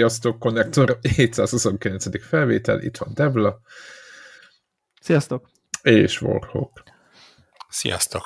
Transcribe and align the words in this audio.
Sziasztok, 0.00 0.38
Connector 0.38 0.98
729. 1.16 2.26
felvétel, 2.26 2.80
itt 2.80 2.96
van 2.96 3.14
Debla. 3.14 3.60
Sziasztok. 5.00 5.50
És 5.82 6.22
Warhawk. 6.22 6.82
Sziasztok. 7.68 8.24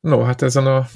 No, 0.00 0.22
hát 0.22 0.42
ezen 0.42 0.66
a 0.66 0.86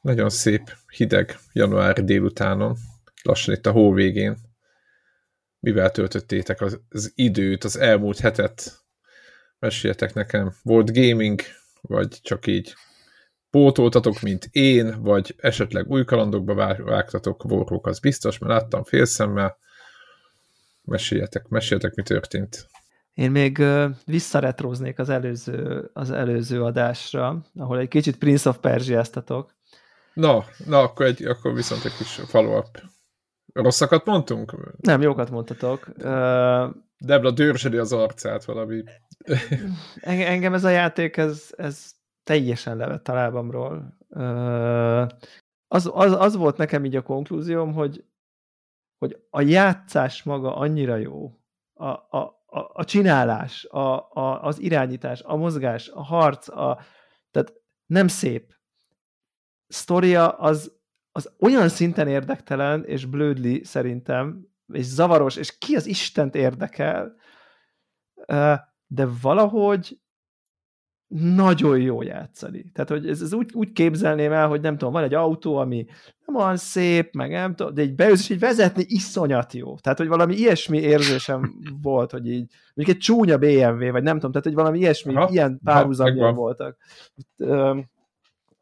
nagyon 0.00 0.30
szép, 0.30 0.76
hideg 0.96 1.38
januári 1.52 2.04
délutánon, 2.04 2.76
lassan 3.22 3.54
itt 3.54 3.66
a 3.66 3.70
hó 3.70 3.92
végén, 3.92 4.36
mivel 5.60 5.90
töltöttétek 5.90 6.60
az, 6.60 6.80
az 6.88 7.12
időt, 7.14 7.64
az 7.64 7.76
elmúlt 7.76 8.18
hetet, 8.18 8.84
meséljetek 9.58 10.14
nekem. 10.14 10.54
Volt 10.62 10.92
gaming, 10.92 11.40
vagy 11.80 12.18
csak 12.22 12.46
így 12.46 12.74
pótoltatok, 13.50 14.20
mint 14.20 14.48
én, 14.50 15.02
vagy 15.02 15.34
esetleg 15.38 15.88
új 15.88 16.04
kalandokba 16.04 16.54
vágtatok, 16.84 17.44
Warhawk 17.44 17.86
az 17.86 17.98
biztos, 17.98 18.38
mert 18.38 18.52
láttam 18.52 18.84
félszemmel. 18.84 19.58
Meséljetek, 20.82 21.48
meséljetek, 21.48 21.94
mi 21.94 22.02
történt. 22.02 22.68
Én 23.14 23.30
még 23.30 23.62
visszaretróznék 24.04 24.98
az 24.98 25.08
előző, 25.08 25.90
az 25.92 26.10
előző 26.10 26.62
adásra, 26.62 27.44
ahol 27.54 27.78
egy 27.78 27.88
kicsit 27.88 28.18
Prince 28.18 28.48
of 28.48 28.58
Persia-ztatok. 28.58 29.54
Na, 30.14 30.44
na 30.64 30.78
akkor, 30.78 31.06
egy, 31.06 31.24
akkor 31.24 31.54
viszont 31.54 31.84
egy 31.84 31.96
kis 31.96 32.20
follow-up. 32.26 32.82
Rosszakat 33.52 34.04
mondtunk? 34.04 34.54
Nem, 34.80 35.02
jókat 35.02 35.30
mondtatok. 35.30 35.88
Debla 36.98 37.30
dörzseli 37.30 37.76
az 37.76 37.92
arcát 37.92 38.44
valami. 38.44 38.82
engem 40.00 40.54
ez 40.54 40.64
a 40.64 40.68
játék, 40.68 41.16
ez, 41.16 41.50
ez 41.56 41.90
teljesen 42.26 42.76
levett 42.76 43.08
a 43.08 43.14
lábamról. 43.14 43.96
Az, 45.68 45.90
az, 45.92 46.12
az 46.12 46.36
volt 46.36 46.56
nekem 46.56 46.84
így 46.84 46.96
a 46.96 47.02
konklúzióm, 47.02 47.72
hogy, 47.72 48.04
hogy 48.98 49.16
a 49.30 49.40
játszás 49.40 50.22
maga 50.22 50.56
annyira 50.56 50.96
jó, 50.96 51.40
a, 51.74 51.86
a, 51.86 52.44
a, 52.46 52.70
a 52.72 52.84
csinálás, 52.84 53.64
a, 53.64 54.10
a, 54.10 54.42
az 54.42 54.58
irányítás, 54.58 55.22
a 55.22 55.36
mozgás, 55.36 55.88
a 55.88 56.02
harc, 56.02 56.48
a, 56.48 56.80
tehát 57.30 57.52
nem 57.86 58.08
szép. 58.08 58.54
Sztoria 59.66 60.28
az, 60.28 60.72
az 61.12 61.32
olyan 61.40 61.68
szinten 61.68 62.08
érdektelen, 62.08 62.84
és 62.84 63.04
blödli 63.04 63.64
szerintem, 63.64 64.46
és 64.72 64.84
zavaros, 64.84 65.36
és 65.36 65.58
ki 65.58 65.76
az 65.76 65.86
Istent 65.86 66.34
érdekel, 66.34 67.14
de 68.86 69.06
valahogy 69.22 70.00
nagyon 71.08 71.80
jó 71.80 72.02
játszani. 72.02 72.70
Tehát, 72.72 72.90
hogy 72.90 73.08
ez, 73.08 73.20
ez 73.20 73.32
úgy, 73.32 73.50
úgy 73.54 73.72
képzelném 73.72 74.32
el, 74.32 74.48
hogy 74.48 74.60
nem 74.60 74.78
tudom, 74.78 74.92
van 74.92 75.02
egy 75.02 75.14
autó, 75.14 75.56
ami 75.56 75.86
nem 76.26 76.36
olyan 76.36 76.56
szép, 76.56 77.14
meg 77.14 77.30
nem 77.30 77.54
tudom, 77.54 77.74
de 77.74 77.82
egy 77.82 77.94
beülsz, 77.94 78.20
és 78.20 78.28
így 78.28 78.38
vezetni 78.38 78.84
iszonyat 78.86 79.52
jó. 79.52 79.78
Tehát, 79.78 79.98
hogy 79.98 80.08
valami 80.08 80.34
ilyesmi 80.34 80.78
érzésem 80.78 81.54
volt, 81.82 82.10
hogy 82.10 82.30
így, 82.30 82.52
mondjuk 82.74 82.96
egy 82.96 83.02
csúnya 83.02 83.38
BMW, 83.38 83.90
vagy 83.90 84.02
nem 84.02 84.14
tudom, 84.14 84.30
tehát, 84.30 84.46
hogy 84.46 84.54
valami 84.54 84.78
ilyesmi, 84.78 85.14
Aha, 85.14 85.28
ilyen 85.30 85.60
párhuzamban 85.64 86.34
voltak. 86.34 86.76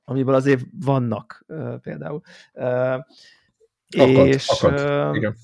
amiből 0.04 0.34
azért 0.34 0.64
vannak 0.84 1.44
például. 1.82 2.20
Akad, 3.96 4.26
és, 4.26 4.48
akad. 4.48 5.16
Igen. 5.16 5.36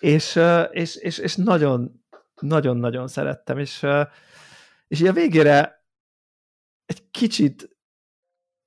És, 0.00 0.40
és, 0.70 0.96
és, 0.96 1.18
és 1.18 1.36
nagyon 1.36 2.02
nagyon-nagyon 2.40 3.08
szerettem, 3.08 3.58
és 3.58 3.86
és 4.92 5.00
így 5.00 5.06
a 5.06 5.12
végére 5.12 5.84
egy 6.86 7.10
kicsit 7.10 7.76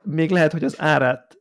még 0.03 0.31
lehet, 0.31 0.51
hogy 0.51 0.63
az 0.63 0.75
árát 0.81 1.37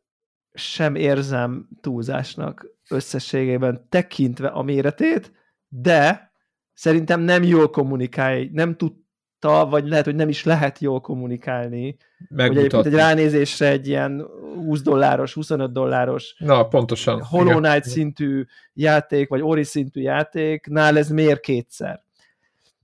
sem 0.54 0.94
érzem 0.94 1.68
túlzásnak 1.80 2.66
összességében 2.90 3.86
tekintve 3.88 4.48
a 4.48 4.62
méretét, 4.62 5.32
de 5.68 6.32
szerintem 6.72 7.20
nem 7.20 7.42
jól 7.42 7.70
kommunikálj, 7.70 8.48
nem 8.52 8.76
tudta, 8.76 9.66
vagy 9.66 9.88
lehet, 9.88 10.04
hogy 10.04 10.14
nem 10.14 10.28
is 10.28 10.44
lehet 10.44 10.78
jól 10.78 11.00
kommunikálni. 11.00 11.96
Hogy 12.28 12.56
egyébként 12.56 12.86
egy 12.86 12.94
ránézésre 12.94 13.68
egy 13.68 13.88
ilyen 13.88 14.26
20 14.54 14.82
dolláros, 14.82 15.32
25 15.32 15.72
dolláros 15.72 16.34
Na, 16.38 16.68
pontosan. 16.68 17.22
Hollow 17.22 17.60
Knight 17.60 17.84
szintű 17.84 18.44
játék, 18.72 19.28
vagy 19.28 19.40
Ori 19.40 19.64
szintű 19.64 20.00
játék, 20.00 20.66
nál 20.66 20.98
ez 20.98 21.08
miért 21.08 21.40
kétszer? 21.40 22.04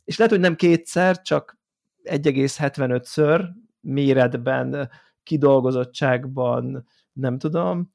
És 0.04 0.16
lehet, 0.16 0.32
hogy 0.32 0.42
nem 0.42 0.56
kétszer, 0.56 1.22
csak 1.22 1.58
1,75-ször 2.04 3.44
méretben, 3.80 4.90
kidolgozottságban, 5.22 6.86
nem 7.12 7.38
tudom, 7.38 7.92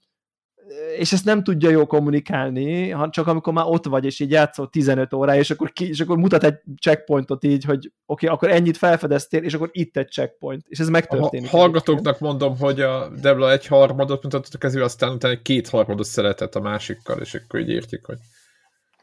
és 0.98 1.14
ezt 1.14 1.26
nem 1.26 1.44
tudja 1.44 1.70
jól 1.70 1.86
kommunikálni, 1.86 2.96
csak 3.10 3.28
amikor 3.28 3.54
már 3.54 3.66
ott 3.68 3.86
vagy, 3.86 4.06
és 4.06 4.20
így 4.20 4.32
játszol 4.32 4.70
15 4.70 5.14
órája, 5.14 5.40
és 5.40 5.52
akkor, 5.52 5.72
ki, 5.72 5.88
és 5.88 6.00
akkor 6.00 6.18
mutat 6.18 6.44
egy 6.44 6.56
checkpointot 6.82 7.44
így, 7.44 7.64
hogy 7.64 7.78
oké, 7.78 7.92
okay, 8.06 8.30
akkor 8.30 8.50
ennyit 8.50 8.78
felfedeztél, 8.78 9.44
és 9.44 9.54
akkor 9.54 9.70
itt 9.72 9.98
egy 9.98 10.12
checkpoint, 10.12 10.66
és 10.68 10.80
ez 10.80 10.90
megtörténik. 10.90 11.54
A 11.54 11.58
hallgatóknak 11.58 12.20
mondom, 12.20 12.58
hogy 12.58 12.82
a 12.82 13.10
Debla 13.22 13.52
egy 13.52 13.68
harmadot 13.68 14.24
mutatott 14.24 14.54
a 14.54 14.58
kezű, 14.58 14.82
aztán 14.82 15.14
utána 15.14 15.34
egy 15.34 15.42
két 15.42 15.70
harmadot 15.70 16.06
szeretett 16.06 16.56
a 16.56 16.62
másikkal, 16.62 17.20
és 17.20 17.34
akkor 17.34 17.60
így 17.60 17.70
értik, 17.70 18.06
hogy 18.06 18.18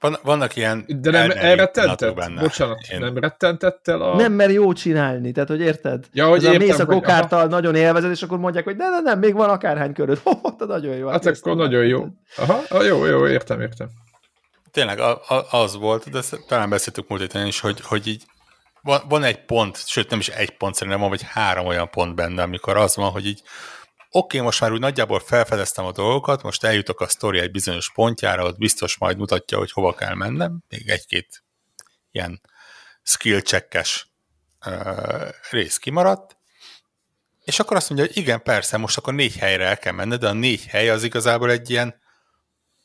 van, 0.02 0.18
vannak 0.22 0.56
ilyen 0.56 0.84
De 0.86 1.10
nem 1.10 1.30
elrettentett? 1.34 2.14
Benne. 2.14 2.40
Bocsánat, 2.40 2.78
Én... 2.92 2.98
nem 2.98 3.18
rettentett 3.18 3.88
el 3.88 4.02
a... 4.02 4.16
Nem, 4.16 4.32
mert 4.32 4.52
jó 4.52 4.72
csinálni, 4.72 5.32
tehát 5.32 5.48
hogy 5.48 5.60
érted? 5.60 6.06
Ja, 6.12 6.28
hogy 6.28 6.38
Ez 6.38 6.44
értem, 6.44 6.60
a 6.60 6.64
mész 6.64 6.78
a 6.78 6.86
kokártal, 6.86 7.46
nagyon 7.46 7.74
élvezed, 7.74 8.10
és 8.10 8.22
akkor 8.22 8.38
mondják, 8.38 8.64
hogy 8.64 8.76
ne, 8.76 8.88
ne, 8.88 9.00
nem, 9.00 9.18
még 9.18 9.34
van 9.34 9.50
akárhány 9.50 9.92
köröd. 9.92 10.20
Oh, 10.42 10.68
nagyon 10.68 10.96
jó. 10.96 11.08
Hát 11.08 11.26
akkor 11.26 11.56
nagyon 11.56 11.84
jó. 11.84 12.06
Aha, 12.36 12.84
jó, 12.84 13.04
jó, 13.04 13.26
értem, 13.26 13.60
értem. 13.60 13.88
Tényleg 14.70 14.98
a, 14.98 15.20
a, 15.28 15.46
az 15.50 15.76
volt, 15.76 16.10
de 16.10 16.20
talán 16.48 16.70
beszéltük 16.70 17.08
múlt 17.08 17.20
héten 17.20 17.46
is, 17.46 17.60
hogy, 17.60 17.80
hogy 17.80 18.06
így 18.06 18.22
van, 18.82 19.00
van 19.08 19.22
egy 19.22 19.44
pont, 19.44 19.86
sőt 19.86 20.10
nem 20.10 20.18
is 20.18 20.28
egy 20.28 20.56
pont, 20.56 20.74
szerintem 20.74 21.00
van, 21.00 21.10
vagy 21.10 21.22
három 21.28 21.66
olyan 21.66 21.90
pont 21.90 22.14
benne, 22.14 22.42
amikor 22.42 22.76
az 22.76 22.96
van, 22.96 23.10
hogy 23.10 23.26
így 23.26 23.42
oké, 24.14 24.40
most 24.40 24.60
már 24.60 24.72
úgy 24.72 24.80
nagyjából 24.80 25.20
felfedeztem 25.20 25.84
a 25.84 25.92
dolgokat, 25.92 26.42
most 26.42 26.64
eljutok 26.64 27.00
a 27.00 27.08
sztori 27.08 27.38
egy 27.38 27.50
bizonyos 27.50 27.92
pontjára, 27.92 28.44
ott 28.44 28.58
biztos 28.58 28.98
majd 28.98 29.16
mutatja, 29.16 29.58
hogy 29.58 29.72
hova 29.72 29.94
kell 29.94 30.14
mennem, 30.14 30.62
még 30.68 30.88
egy-két 30.88 31.44
ilyen 32.10 32.40
skill 33.02 33.40
checkes 33.40 34.08
uh, 34.66 35.28
rész 35.50 35.76
kimaradt, 35.76 36.36
és 37.44 37.58
akkor 37.58 37.76
azt 37.76 37.88
mondja, 37.88 38.06
hogy 38.06 38.16
igen, 38.16 38.42
persze, 38.42 38.76
most 38.76 38.98
akkor 38.98 39.14
négy 39.14 39.36
helyre 39.36 39.66
el 39.66 39.78
kell 39.78 39.92
menned, 39.92 40.20
de 40.20 40.28
a 40.28 40.32
négy 40.32 40.66
hely 40.66 40.90
az 40.90 41.02
igazából 41.02 41.50
egy 41.50 41.70
ilyen 41.70 42.00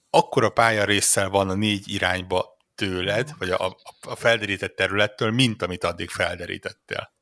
akkora 0.10 0.50
pálya 0.50 0.84
résszel 0.84 1.30
van 1.30 1.50
a 1.50 1.54
négy 1.54 1.88
irányba 1.94 2.58
tőled, 2.76 3.30
vagy 3.38 3.50
a, 3.50 3.78
a 4.02 4.16
felderített 4.16 4.76
területtől, 4.76 5.32
mint 5.32 5.62
amit 5.62 5.84
addig 5.84 6.10
felderítettél. 6.10 7.14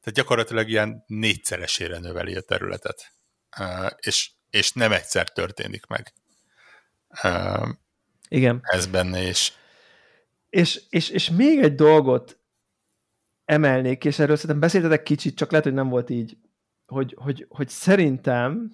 Tehát 0.00 0.14
gyakorlatilag 0.14 0.68
ilyen 0.68 1.04
négyszeresére 1.06 1.98
növeli 1.98 2.36
a 2.36 2.40
területet 2.40 3.17
és, 3.96 4.30
és 4.50 4.72
nem 4.72 4.92
egyszer 4.92 5.28
történik 5.28 5.86
meg. 5.86 6.12
Igen. 8.28 8.60
Ez 8.62 8.86
benne 8.86 9.22
is. 9.22 9.52
És, 10.50 10.82
és, 10.88 11.08
és 11.08 11.30
még 11.30 11.58
egy 11.58 11.74
dolgot 11.74 12.38
emelnék, 13.44 14.04
és 14.04 14.18
erről 14.18 14.36
szerintem 14.36 14.60
beszéltetek 14.60 15.02
kicsit, 15.02 15.36
csak 15.36 15.50
lehet, 15.50 15.66
hogy 15.66 15.74
nem 15.74 15.88
volt 15.88 16.10
így, 16.10 16.36
hogy, 16.86 17.14
hogy, 17.18 17.46
hogy 17.48 17.68
szerintem 17.68 18.72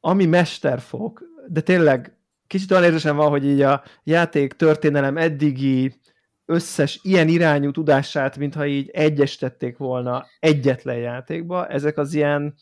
ami 0.00 0.26
mesterfok, 0.26 1.22
de 1.48 1.60
tényleg 1.60 2.18
kicsit 2.46 2.70
olyan 2.70 2.84
érzésem 2.84 3.16
van, 3.16 3.28
hogy 3.28 3.44
így 3.44 3.60
a 3.60 3.82
játék 4.02 4.52
történelem 4.52 5.16
eddigi 5.16 6.00
összes 6.44 7.00
ilyen 7.02 7.28
irányú 7.28 7.70
tudását, 7.70 8.36
mintha 8.36 8.66
így 8.66 8.90
egyesítették 8.90 9.76
volna 9.76 10.26
egyetlen 10.38 10.96
játékba, 10.96 11.66
ezek 11.66 11.98
az 11.98 12.14
ilyen 12.14 12.54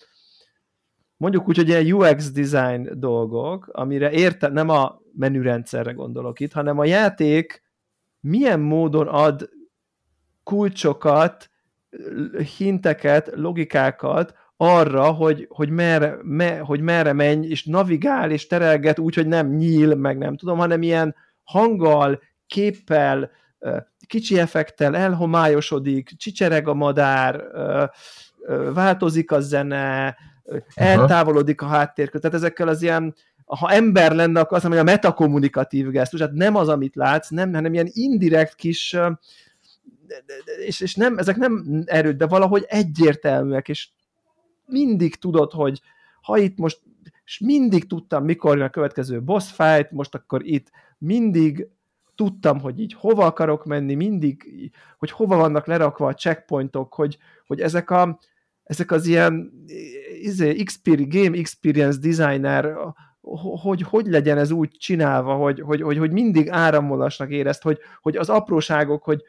mondjuk 1.18 1.48
úgy, 1.48 1.56
hogy 1.56 1.68
ilyen 1.68 1.92
UX 1.92 2.30
design 2.30 2.90
dolgok, 2.94 3.68
amire 3.72 4.10
érte, 4.10 4.48
nem 4.48 4.68
a 4.68 5.00
menürendszerre 5.12 5.92
gondolok 5.92 6.40
itt, 6.40 6.52
hanem 6.52 6.78
a 6.78 6.84
játék 6.84 7.62
milyen 8.20 8.60
módon 8.60 9.06
ad 9.06 9.48
kulcsokat, 10.42 11.50
hinteket, 12.56 13.30
logikákat 13.34 14.34
arra, 14.56 15.10
hogy, 15.12 15.46
hogy, 15.50 15.70
merre, 15.70 16.18
me, 16.22 16.58
hogy 16.58 16.80
merre 16.80 17.12
menj, 17.12 17.46
és 17.46 17.64
navigál, 17.64 18.30
és 18.30 18.46
terelget 18.46 18.98
úgy, 18.98 19.14
hogy 19.14 19.26
nem 19.26 19.48
nyíl, 19.48 19.94
meg 19.94 20.18
nem 20.18 20.36
tudom, 20.36 20.58
hanem 20.58 20.82
ilyen 20.82 21.14
hanggal, 21.42 22.22
képpel, 22.46 23.30
kicsi 24.06 24.38
effektel 24.38 24.96
elhomályosodik, 24.96 26.16
csicsereg 26.16 26.68
a 26.68 26.74
madár, 26.74 27.44
változik 28.74 29.32
a 29.32 29.40
zene, 29.40 30.16
eltávolodik 30.74 31.62
a 31.62 31.66
háttérkör, 31.66 32.20
tehát 32.20 32.36
ezekkel 32.36 32.68
az 32.68 32.82
ilyen, 32.82 33.14
ha 33.44 33.70
ember 33.70 34.12
lenne, 34.12 34.40
akkor 34.40 34.56
azt 34.56 34.66
mondom, 34.66 34.80
hogy 34.80 34.90
a 34.90 34.94
metakommunikatív 34.94 35.90
gesztus, 35.90 36.18
tehát 36.18 36.34
nem 36.34 36.56
az, 36.56 36.68
amit 36.68 36.96
látsz, 36.96 37.28
nem, 37.28 37.54
hanem 37.54 37.72
ilyen 37.72 37.88
indirekt 37.92 38.54
kis, 38.54 38.96
és, 40.66 40.80
és 40.80 40.94
nem, 40.94 41.18
ezek 41.18 41.36
nem 41.36 41.82
erőd, 41.86 42.16
de 42.16 42.26
valahogy 42.26 42.64
egyértelműek, 42.68 43.68
és 43.68 43.88
mindig 44.66 45.14
tudod, 45.14 45.52
hogy 45.52 45.80
ha 46.20 46.38
itt 46.38 46.58
most 46.58 46.80
és 47.28 47.38
mindig 47.38 47.86
tudtam, 47.86 48.24
mikor 48.24 48.56
jön 48.56 48.66
a 48.66 48.70
következő 48.70 49.22
boss 49.22 49.50
fight, 49.50 49.90
most 49.90 50.14
akkor 50.14 50.46
itt 50.46 50.70
mindig 50.98 51.68
tudtam, 52.14 52.60
hogy 52.60 52.80
így 52.80 52.92
hova 52.92 53.24
akarok 53.24 53.64
menni, 53.64 53.94
mindig, 53.94 54.44
hogy 54.98 55.10
hova 55.10 55.36
vannak 55.36 55.66
lerakva 55.66 56.06
a 56.06 56.14
checkpointok, 56.14 56.94
hogy, 56.94 57.18
hogy 57.46 57.60
ezek, 57.60 57.90
a, 57.90 58.18
ezek 58.68 58.90
az 58.90 59.06
ilyen 59.06 59.52
izé, 60.22 60.64
game 60.86 61.38
experience 61.38 61.98
designer, 61.98 62.74
hogy 63.62 63.82
hogy 63.82 64.06
legyen 64.06 64.38
ez 64.38 64.50
úgy 64.50 64.70
csinálva, 64.70 65.34
hogy, 65.34 65.60
hogy, 65.60 65.82
hogy, 65.82 65.98
hogy 65.98 66.12
mindig 66.12 66.48
áramolásnak 66.48 67.30
érezt, 67.30 67.62
hogy, 67.62 67.78
hogy 68.00 68.16
az 68.16 68.28
apróságok, 68.28 69.02
hogy, 69.02 69.22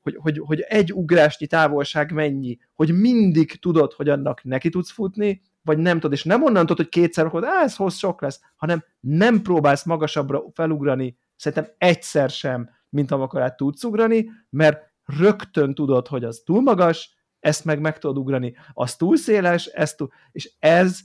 hogy, 0.00 0.16
hogy, 0.18 0.38
hogy 0.38 0.60
egy 0.60 0.92
ugrásnyi 0.92 1.46
távolság 1.46 2.12
mennyi, 2.12 2.58
hogy 2.74 2.92
mindig 2.92 3.60
tudod, 3.60 3.92
hogy 3.92 4.08
annak 4.08 4.44
neki 4.44 4.68
tudsz 4.68 4.90
futni, 4.90 5.42
vagy 5.62 5.78
nem 5.78 5.94
tudod, 5.94 6.12
és 6.12 6.24
nem 6.24 6.42
onnan 6.42 6.66
tudod, 6.66 6.76
hogy 6.76 6.88
kétszer, 6.88 7.26
hogy 7.26 7.42
ez 7.64 7.76
hoz 7.76 7.96
sok 7.96 8.20
lesz, 8.20 8.40
hanem 8.56 8.84
nem 9.00 9.42
próbálsz 9.42 9.84
magasabbra 9.84 10.42
felugrani, 10.52 11.16
szerintem 11.36 11.72
egyszer 11.78 12.30
sem, 12.30 12.70
mint 12.88 13.10
amikor 13.10 13.42
át 13.42 13.56
tudsz 13.56 13.84
ugrani, 13.84 14.30
mert 14.50 14.82
rögtön 15.04 15.74
tudod, 15.74 16.08
hogy 16.08 16.24
az 16.24 16.42
túl 16.44 16.62
magas, 16.62 17.21
ezt 17.42 17.64
meg 17.64 17.80
meg 17.80 17.98
tudod 17.98 18.18
ugrani, 18.18 18.54
az 18.72 18.96
túl 18.96 19.16
széles, 19.16 19.66
ez 19.66 19.94
túl, 19.94 20.12
és 20.32 20.50
ez 20.58 20.98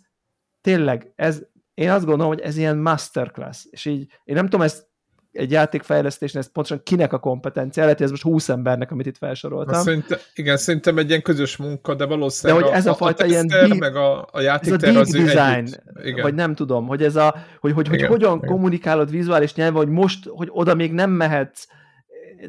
tényleg, 0.61 1.13
ez, 1.15 1.41
én 1.73 1.89
azt 1.89 2.05
gondolom, 2.05 2.33
hogy 2.33 2.41
ez 2.41 2.57
ilyen 2.57 2.77
masterclass, 2.77 3.65
és 3.69 3.85
így, 3.85 4.11
én 4.23 4.35
nem 4.35 4.43
tudom 4.43 4.61
ezt 4.61 4.87
egy 5.31 5.51
játékfejlesztésnél 5.51 6.41
ez 6.41 6.51
pontosan 6.51 6.83
kinek 6.83 7.13
a 7.13 7.19
kompetencia, 7.19 7.83
lehet, 7.83 7.97
hogy 7.97 8.05
ez 8.05 8.11
most 8.11 8.23
20 8.23 8.49
embernek, 8.49 8.91
amit 8.91 9.05
itt 9.05 9.17
felsoroltam. 9.17 9.81
Szerintem, 9.81 10.17
igen, 10.33 10.57
szerintem 10.57 10.97
egy 10.97 11.09
ilyen 11.09 11.21
közös 11.21 11.57
munka, 11.57 11.95
de 11.95 12.05
valószínűleg 12.05 12.61
de 12.61 12.67
hogy 12.67 12.77
ez 12.77 12.85
a, 12.85 12.91
a 12.91 12.95
fajta 12.95 13.23
a 13.23 13.27
ilyen 13.27 13.47
deep, 13.47 13.77
meg 13.77 13.95
a, 13.95 14.27
a 14.31 14.41
játékter 14.41 14.95
az 14.95 15.09
design, 15.09 15.67
igen. 16.03 16.21
vagy 16.21 16.33
nem 16.33 16.55
tudom, 16.55 16.87
hogy 16.87 17.03
ez 17.03 17.15
a, 17.15 17.35
hogy, 17.59 17.71
hogy, 17.71 17.87
hogy 17.87 17.97
igen, 17.97 18.09
hogyan 18.09 18.37
igen. 18.37 18.49
kommunikálod 18.49 19.11
vizuális 19.11 19.53
nyelven, 19.53 19.77
hogy 19.77 19.89
most, 19.89 20.27
hogy 20.27 20.47
oda 20.51 20.75
még 20.75 20.93
nem 20.93 21.09
mehetsz, 21.09 21.67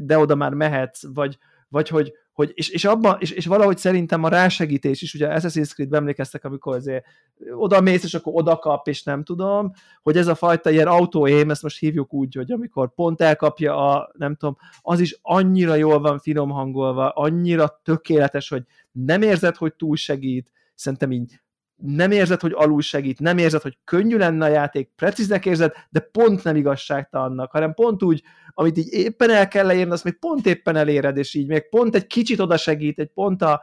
de 0.01 0.19
oda 0.19 0.35
már 0.35 0.53
mehetsz, 0.53 1.03
vagy, 1.15 1.39
vagy 1.69 1.89
hogy, 1.89 2.13
hogy 2.39 2.53
és, 2.55 2.69
és, 2.69 2.85
abban, 2.85 3.17
és, 3.21 3.31
és 3.31 3.47
valahogy 3.47 3.79
szerintem 3.79 4.25
a 4.25 4.29
rásegítés 4.29 5.03
is, 5.03 5.15
ugye 5.15 5.29
Assassin's 5.31 5.73
Creed 5.73 5.95
emlékeztek, 5.95 6.45
amikor 6.45 6.75
azért 6.75 7.05
oda 7.51 7.81
mész, 7.81 8.05
és 8.05 8.15
akkor 8.15 8.33
oda 8.37 8.57
kap, 8.57 8.89
és 8.89 9.03
nem 9.03 9.25
tudom, 9.25 9.73
hogy 10.03 10.17
ez 10.17 10.27
a 10.27 10.35
fajta 10.35 10.71
ilyen 10.71 10.87
autó-aim, 10.87 11.51
ezt 11.51 11.63
most 11.63 11.79
hívjuk 11.79 12.15
úgy, 12.15 12.35
hogy 12.35 12.53
amikor 12.53 12.95
pont 12.95 13.21
elkapja 13.21 13.93
a, 13.93 14.11
nem 14.19 14.35
tudom, 14.35 14.57
az 14.81 15.01
is 15.01 15.19
annyira 15.23 15.75
jól 15.75 16.01
van 16.01 16.19
finom 16.19 16.51
hangolva, 16.51 17.09
annyira 17.09 17.81
tökéletes, 17.83 18.49
hogy 18.49 18.63
nem 18.93 19.23
érzed, 19.23 19.57
hogy 19.57 19.75
túl 19.75 19.97
segít, 19.97 20.53
szerintem 20.75 21.13
így 21.13 21.41
nem 21.83 22.11
érzed, 22.11 22.41
hogy 22.41 22.53
alul 22.55 22.83
segít, 22.83 23.21
nem 23.21 23.39
érzed, 23.39 23.63
hogy 23.63 23.79
könnyű 23.85 24.17
lenne 24.17 24.45
a 24.45 24.49
játék, 24.49 24.91
precíznek 24.97 25.47
érzed, 25.47 25.73
de 25.91 26.01
pont 26.01 26.45
nem 26.45 26.57
igazságtalannak, 26.57 27.51
hanem 27.51 27.75
pont 27.75 28.03
úgy, 28.03 28.23
amit 28.51 28.77
így 28.77 28.93
éppen 28.93 29.31
el 29.31 29.49
kell 29.49 29.67
leírni, 29.67 29.93
azt 29.93 30.05
még 30.05 30.19
pont 30.19 30.47
éppen 30.47 30.77
eléred, 30.77 31.17
és 31.17 31.35
így 31.35 31.47
még 31.47 31.69
pont 31.69 31.95
egy 31.95 32.07
kicsit 32.07 32.41
oda 32.41 32.57
segít, 32.57 32.99
egy 32.99 33.11
pont 33.15 33.43
a, 33.43 33.61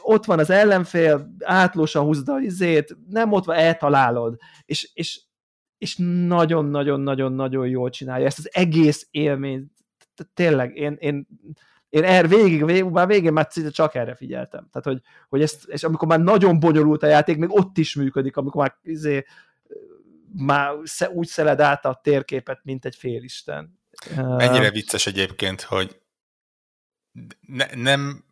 ott 0.00 0.24
van 0.24 0.38
az 0.38 0.50
ellenfél, 0.50 1.34
átlósan 1.44 2.04
húzd 2.04 2.28
a 2.28 2.38
izét, 2.38 2.96
nem 3.08 3.32
ott 3.32 3.44
van, 3.44 3.56
eltalálod, 3.56 4.36
és, 4.64 4.90
és, 4.94 5.20
és 5.78 5.96
nagyon-nagyon-nagyon-nagyon 6.26 7.68
jól 7.68 7.90
csinálja 7.90 8.26
ezt 8.26 8.38
az 8.38 8.48
egész 8.52 9.08
élményt, 9.10 9.72
tényleg, 10.34 10.76
én, 10.76 10.96
én 11.00 11.26
én 11.90 12.04
er, 12.04 12.28
végig, 12.28 12.64
végig, 12.64 12.84
már 12.84 13.06
végén 13.06 13.32
már 13.32 13.48
csak 13.70 13.94
erre 13.94 14.14
figyeltem. 14.14 14.68
Tehát, 14.72 14.86
hogy, 14.86 15.00
hogy 15.28 15.42
ezt, 15.42 15.64
és 15.64 15.82
amikor 15.82 16.08
már 16.08 16.20
nagyon 16.20 16.60
bonyolult 16.60 17.02
a 17.02 17.06
játék, 17.06 17.36
még 17.36 17.52
ott 17.52 17.78
is 17.78 17.94
működik, 17.94 18.36
amikor 18.36 18.62
már, 18.62 18.76
izé, 18.82 19.24
már 20.36 20.74
úgy 21.08 21.26
szeled 21.26 21.60
át 21.60 21.84
a 21.84 22.00
térképet, 22.02 22.60
mint 22.62 22.84
egy 22.84 22.96
félisten. 22.96 23.78
Mennyire 24.16 24.70
vicces 24.70 25.06
egyébként, 25.06 25.60
hogy 25.60 26.00
ne, 27.40 27.66
nem 27.74 28.24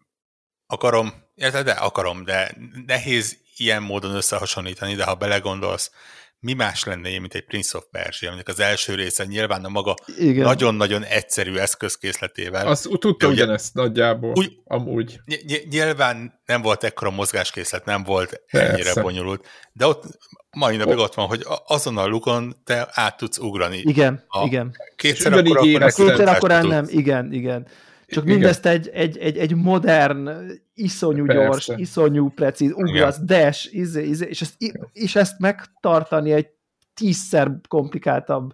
akarom, 0.67 1.13
de 1.35 1.71
akarom, 1.71 2.25
de 2.25 2.55
nehéz 2.87 3.39
ilyen 3.57 3.83
módon 3.83 4.15
összehasonlítani, 4.15 4.95
de 4.95 5.05
ha 5.05 5.15
belegondolsz, 5.15 5.93
mi 6.41 6.53
más 6.53 6.85
lenne 6.85 7.09
ilyen, 7.09 7.21
mint 7.21 7.35
egy 7.35 7.45
Prince 7.45 7.77
of 7.77 7.85
Persia, 7.91 8.29
aminek 8.29 8.49
az 8.49 8.61
első 8.61 8.95
része 8.95 9.25
nyilván 9.25 9.65
a 9.65 9.69
maga 9.69 9.95
nagyon-nagyon 10.35 11.05
egyszerű 11.05 11.57
eszközkészletével. 11.57 12.67
Azt 12.67 12.89
tudta 12.99 13.29
ugyanezt 13.29 13.75
nagyjából, 13.75 14.33
úgy, 14.35 14.59
amúgy. 14.65 15.21
Ny- 15.25 15.69
nyilván 15.69 16.41
nem 16.47 16.63
volt 16.63 16.85
ekkora 16.85 17.11
mozgáskészlet, 17.11 17.85
nem 17.85 18.03
volt 18.03 18.43
Persze. 18.51 18.73
ennyire 18.73 19.03
bonyolult, 19.03 19.47
de 19.73 19.87
ott 19.87 20.05
mai 20.51 20.77
napig 20.77 20.97
ott 20.97 21.15
van, 21.15 21.27
hogy 21.27 21.47
azon 21.67 21.97
a 21.97 22.07
lukon 22.07 22.57
te 22.65 22.89
át 22.91 23.17
tudsz 23.17 23.39
ugrani. 23.39 23.79
Igen, 23.79 24.25
a, 24.29 24.47
igen. 24.47 24.77
Kétszer 24.97 25.33
akkor, 25.33 25.57
akkor, 25.57 25.91
kétszer 25.91 26.29
akkor 26.29 26.51
nem, 26.51 26.87
igen, 26.89 27.33
igen. 27.33 27.67
Csak 28.09 28.25
Igen. 28.25 28.37
mindezt 28.37 28.67
egy, 28.67 28.89
egy, 28.89 29.19
egy, 29.19 29.39
egy 29.39 29.55
modern, 29.55 30.31
iszonyú 30.75 31.25
Persze. 31.25 31.43
gyors, 31.43 31.69
iszonyú 31.81 32.29
precíz, 32.29 32.71
ugrasz, 32.75 33.19
dash, 33.25 33.75
izé, 33.75 34.07
izé, 34.07 34.27
és, 34.29 34.41
ezt, 34.41 34.55
és 34.93 35.17
ezt 35.17 35.39
megtartani 35.39 36.33
egy 36.33 36.49
tízszer 36.95 37.51
komplikáltabb 37.69 38.53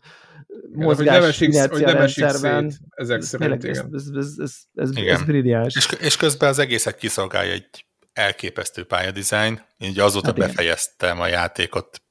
mozgás 0.73 1.41
rendszerben. 1.41 2.73
Ezek 2.91 3.23
szerint, 3.23 3.65
ez, 3.65 3.79
ez, 3.93 4.07
ez, 4.15 4.35
ez, 4.39 4.57
ez, 4.75 4.91
ez 4.97 5.23
brilliáns. 5.23 5.77
És, 5.77 5.89
és 6.01 6.17
közben 6.17 6.49
az 6.49 6.59
egészet 6.59 6.97
kiszolgálja 6.97 7.53
egy 7.53 7.87
elképesztő 8.13 8.85
pályadizájn. 8.85 9.61
Én 9.79 9.91
ugye 9.91 10.03
azóta 10.03 10.27
hát 10.27 10.37
befejeztem 10.37 11.21
a 11.21 11.27
játékot 11.27 12.03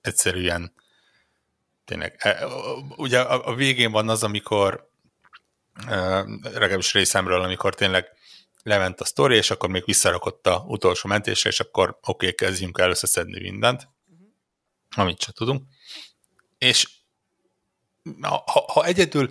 egyszerűen 0.00 0.72
tényleg. 1.84 2.14
E, 2.18 2.38
ugye 2.96 3.20
a, 3.20 3.48
a 3.48 3.54
végén 3.54 3.90
van 3.90 4.08
az, 4.08 4.22
amikor 4.22 4.90
legalábbis 6.42 6.92
részemről, 6.92 7.42
amikor 7.42 7.74
tényleg 7.74 8.06
lement 8.62 9.00
a 9.00 9.04
sztori, 9.04 9.36
és 9.36 9.50
akkor 9.50 9.68
még 9.68 9.84
visszarakott 9.84 10.46
a 10.46 10.64
utolsó 10.66 11.08
mentésre, 11.08 11.50
és 11.50 11.60
akkor 11.60 11.88
oké, 11.88 12.26
okay, 12.26 12.34
kezdjünk 12.34 12.78
el 12.78 12.90
összeszedni 12.90 13.40
mindent, 13.40 13.88
amit 14.96 15.18
csak 15.18 15.34
tudunk. 15.34 15.62
És 16.58 16.88
ha, 18.20 18.44
ha 18.72 18.84
egyedül 18.84 19.30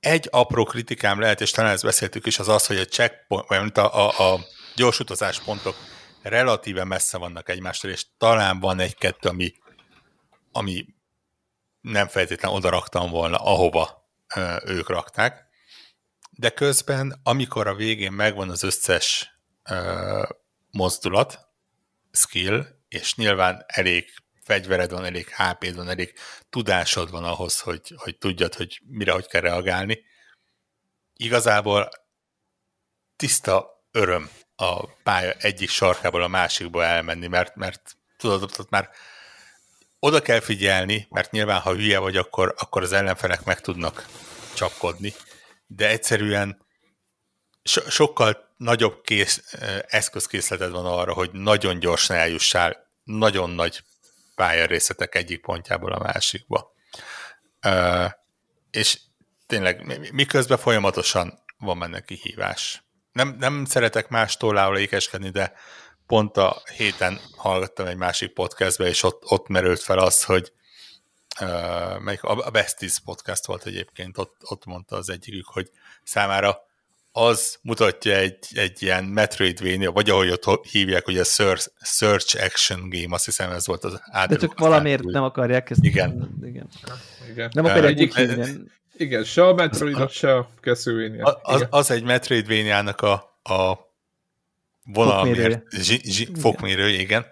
egy 0.00 0.28
apró 0.30 0.64
kritikám 0.64 1.20
lehet, 1.20 1.40
és 1.40 1.50
talán 1.50 1.72
ezt 1.72 1.84
beszéltük 1.84 2.26
is, 2.26 2.38
az 2.38 2.48
az, 2.48 2.66
hogy 2.66 2.78
a 2.78 2.84
checkpoint, 2.84 3.46
vagy 3.48 3.70
a, 3.74 4.08
a, 4.08 4.32
a 4.32 4.40
gyors 4.74 5.00
utazáspontok 5.00 5.76
relatíve 6.22 6.84
messze 6.84 7.18
vannak 7.18 7.48
egymástól, 7.48 7.90
és 7.90 8.06
talán 8.18 8.60
van 8.60 8.78
egy-kettő, 8.78 9.28
ami, 9.28 9.54
ami 10.52 10.86
nem 11.80 12.08
feltétlenül 12.08 12.56
oda 12.56 12.68
raktam 12.68 13.10
volna, 13.10 13.36
ahova 13.36 14.08
ö, 14.34 14.56
ők 14.64 14.88
rakták 14.88 15.50
de 16.36 16.50
közben, 16.50 17.20
amikor 17.22 17.66
a 17.66 17.74
végén 17.74 18.12
megvan 18.12 18.50
az 18.50 18.62
összes 18.62 19.30
uh, 19.70 20.28
mozdulat, 20.70 21.48
skill, 22.10 22.66
és 22.88 23.14
nyilván 23.14 23.64
elég 23.66 24.12
fegyvered 24.42 24.90
van, 24.90 25.04
elég 25.04 25.28
hp 25.28 25.74
van, 25.74 25.88
elég 25.88 26.14
tudásod 26.50 27.10
van 27.10 27.24
ahhoz, 27.24 27.60
hogy, 27.60 27.94
hogy 27.96 28.18
tudjad, 28.18 28.54
hogy 28.54 28.80
mire 28.86 29.12
hogy 29.12 29.26
kell 29.26 29.40
reagálni. 29.40 30.04
Igazából 31.16 31.88
tiszta 33.16 33.84
öröm 33.90 34.30
a 34.56 34.86
pálya 34.86 35.32
egyik 35.32 35.68
sarkából 35.68 36.22
a 36.22 36.28
másikba 36.28 36.84
elmenni, 36.84 37.26
mert, 37.26 37.56
mert 37.56 37.96
tudod, 38.16 38.42
ott 38.42 38.70
már 38.70 38.90
oda 39.98 40.22
kell 40.22 40.40
figyelni, 40.40 41.06
mert 41.10 41.30
nyilván, 41.30 41.60
ha 41.60 41.74
hülye 41.74 41.98
vagy, 41.98 42.16
akkor, 42.16 42.54
akkor 42.58 42.82
az 42.82 42.92
ellenfelek 42.92 43.44
meg 43.44 43.60
tudnak 43.60 44.06
csapkodni, 44.54 45.14
de 45.76 45.88
egyszerűen 45.88 46.66
so- 47.62 47.90
sokkal 47.90 48.54
nagyobb 48.56 49.00
kész, 49.02 49.54
eszközkészleted 49.88 50.70
van 50.70 50.86
arra, 50.86 51.12
hogy 51.12 51.30
nagyon 51.32 51.78
gyorsan 51.78 52.16
eljussál 52.16 52.90
nagyon 53.04 53.50
nagy 53.50 53.82
pályarészetek 54.34 55.14
egyik 55.14 55.40
pontjából 55.40 55.92
a 55.92 56.02
másikba. 56.02 56.72
Uh, 57.66 58.10
és 58.70 59.00
tényleg 59.46 60.12
miközben 60.12 60.58
folyamatosan 60.58 61.42
van 61.58 61.78
benne 61.78 62.00
kihívás. 62.00 62.84
Nem, 63.12 63.36
nem 63.38 63.64
szeretek 63.64 64.08
más 64.08 64.36
tolláról 64.36 64.78
ékeskedni, 64.78 65.30
de 65.30 65.52
pont 66.06 66.36
a 66.36 66.62
héten 66.76 67.20
hallgattam 67.36 67.86
egy 67.86 67.96
másik 67.96 68.32
podcastbe, 68.32 68.86
és 68.86 69.02
ott, 69.02 69.22
ott 69.24 69.48
merült 69.48 69.80
fel 69.80 69.98
az, 69.98 70.24
hogy 70.24 70.52
uh, 71.40 71.98
melyik, 72.00 72.22
a 72.22 72.50
Besties 72.50 73.00
podcast 73.04 73.46
volt 73.46 73.66
egyébként, 73.66 74.18
ott, 74.18 74.36
ott 74.44 74.64
mondta 74.64 74.96
az 74.96 75.10
egyikük, 75.10 75.46
hogy 75.46 75.70
számára 76.02 76.58
az 77.12 77.58
mutatja 77.62 78.16
egy, 78.16 78.38
egy 78.54 78.82
ilyen 78.82 79.04
Metroidvania, 79.04 79.92
vagy 79.92 80.10
ahogy 80.10 80.30
ott 80.30 80.66
hívják, 80.66 81.04
hogy 81.04 81.18
a 81.18 81.24
Search, 81.24 81.68
search 81.80 82.44
Action 82.44 82.88
Game, 82.88 83.14
azt 83.14 83.24
hiszem 83.24 83.50
ez 83.50 83.66
volt 83.66 83.84
az 83.84 84.00
átdruk. 84.04 84.40
De 84.40 84.46
csak 84.46 84.58
valamiért 84.58 85.02
nem 85.02 85.22
akarják 85.22 85.70
ezt. 85.70 85.84
Igen. 85.84 86.38
igen. 86.42 86.68
igen. 87.30 87.50
Nem 87.52 87.64
akarják 87.64 87.96
uh, 87.96 88.00
úgy 88.00 88.14
hívni. 88.14 88.70
Igen, 88.96 89.24
se 89.24 89.46
a 89.46 89.54
Metroid, 89.54 90.10
se 90.10 90.36
a 90.36 90.48
Castlevania. 90.60 91.24
Az, 91.24 91.66
az 91.70 91.90
egy 91.90 92.02
Metroidvania-nak 92.02 93.00
a, 93.00 93.12
a 93.42 93.78
vonalmért, 94.84 95.62
fokmérő, 96.40 96.88
igen, 96.88 97.26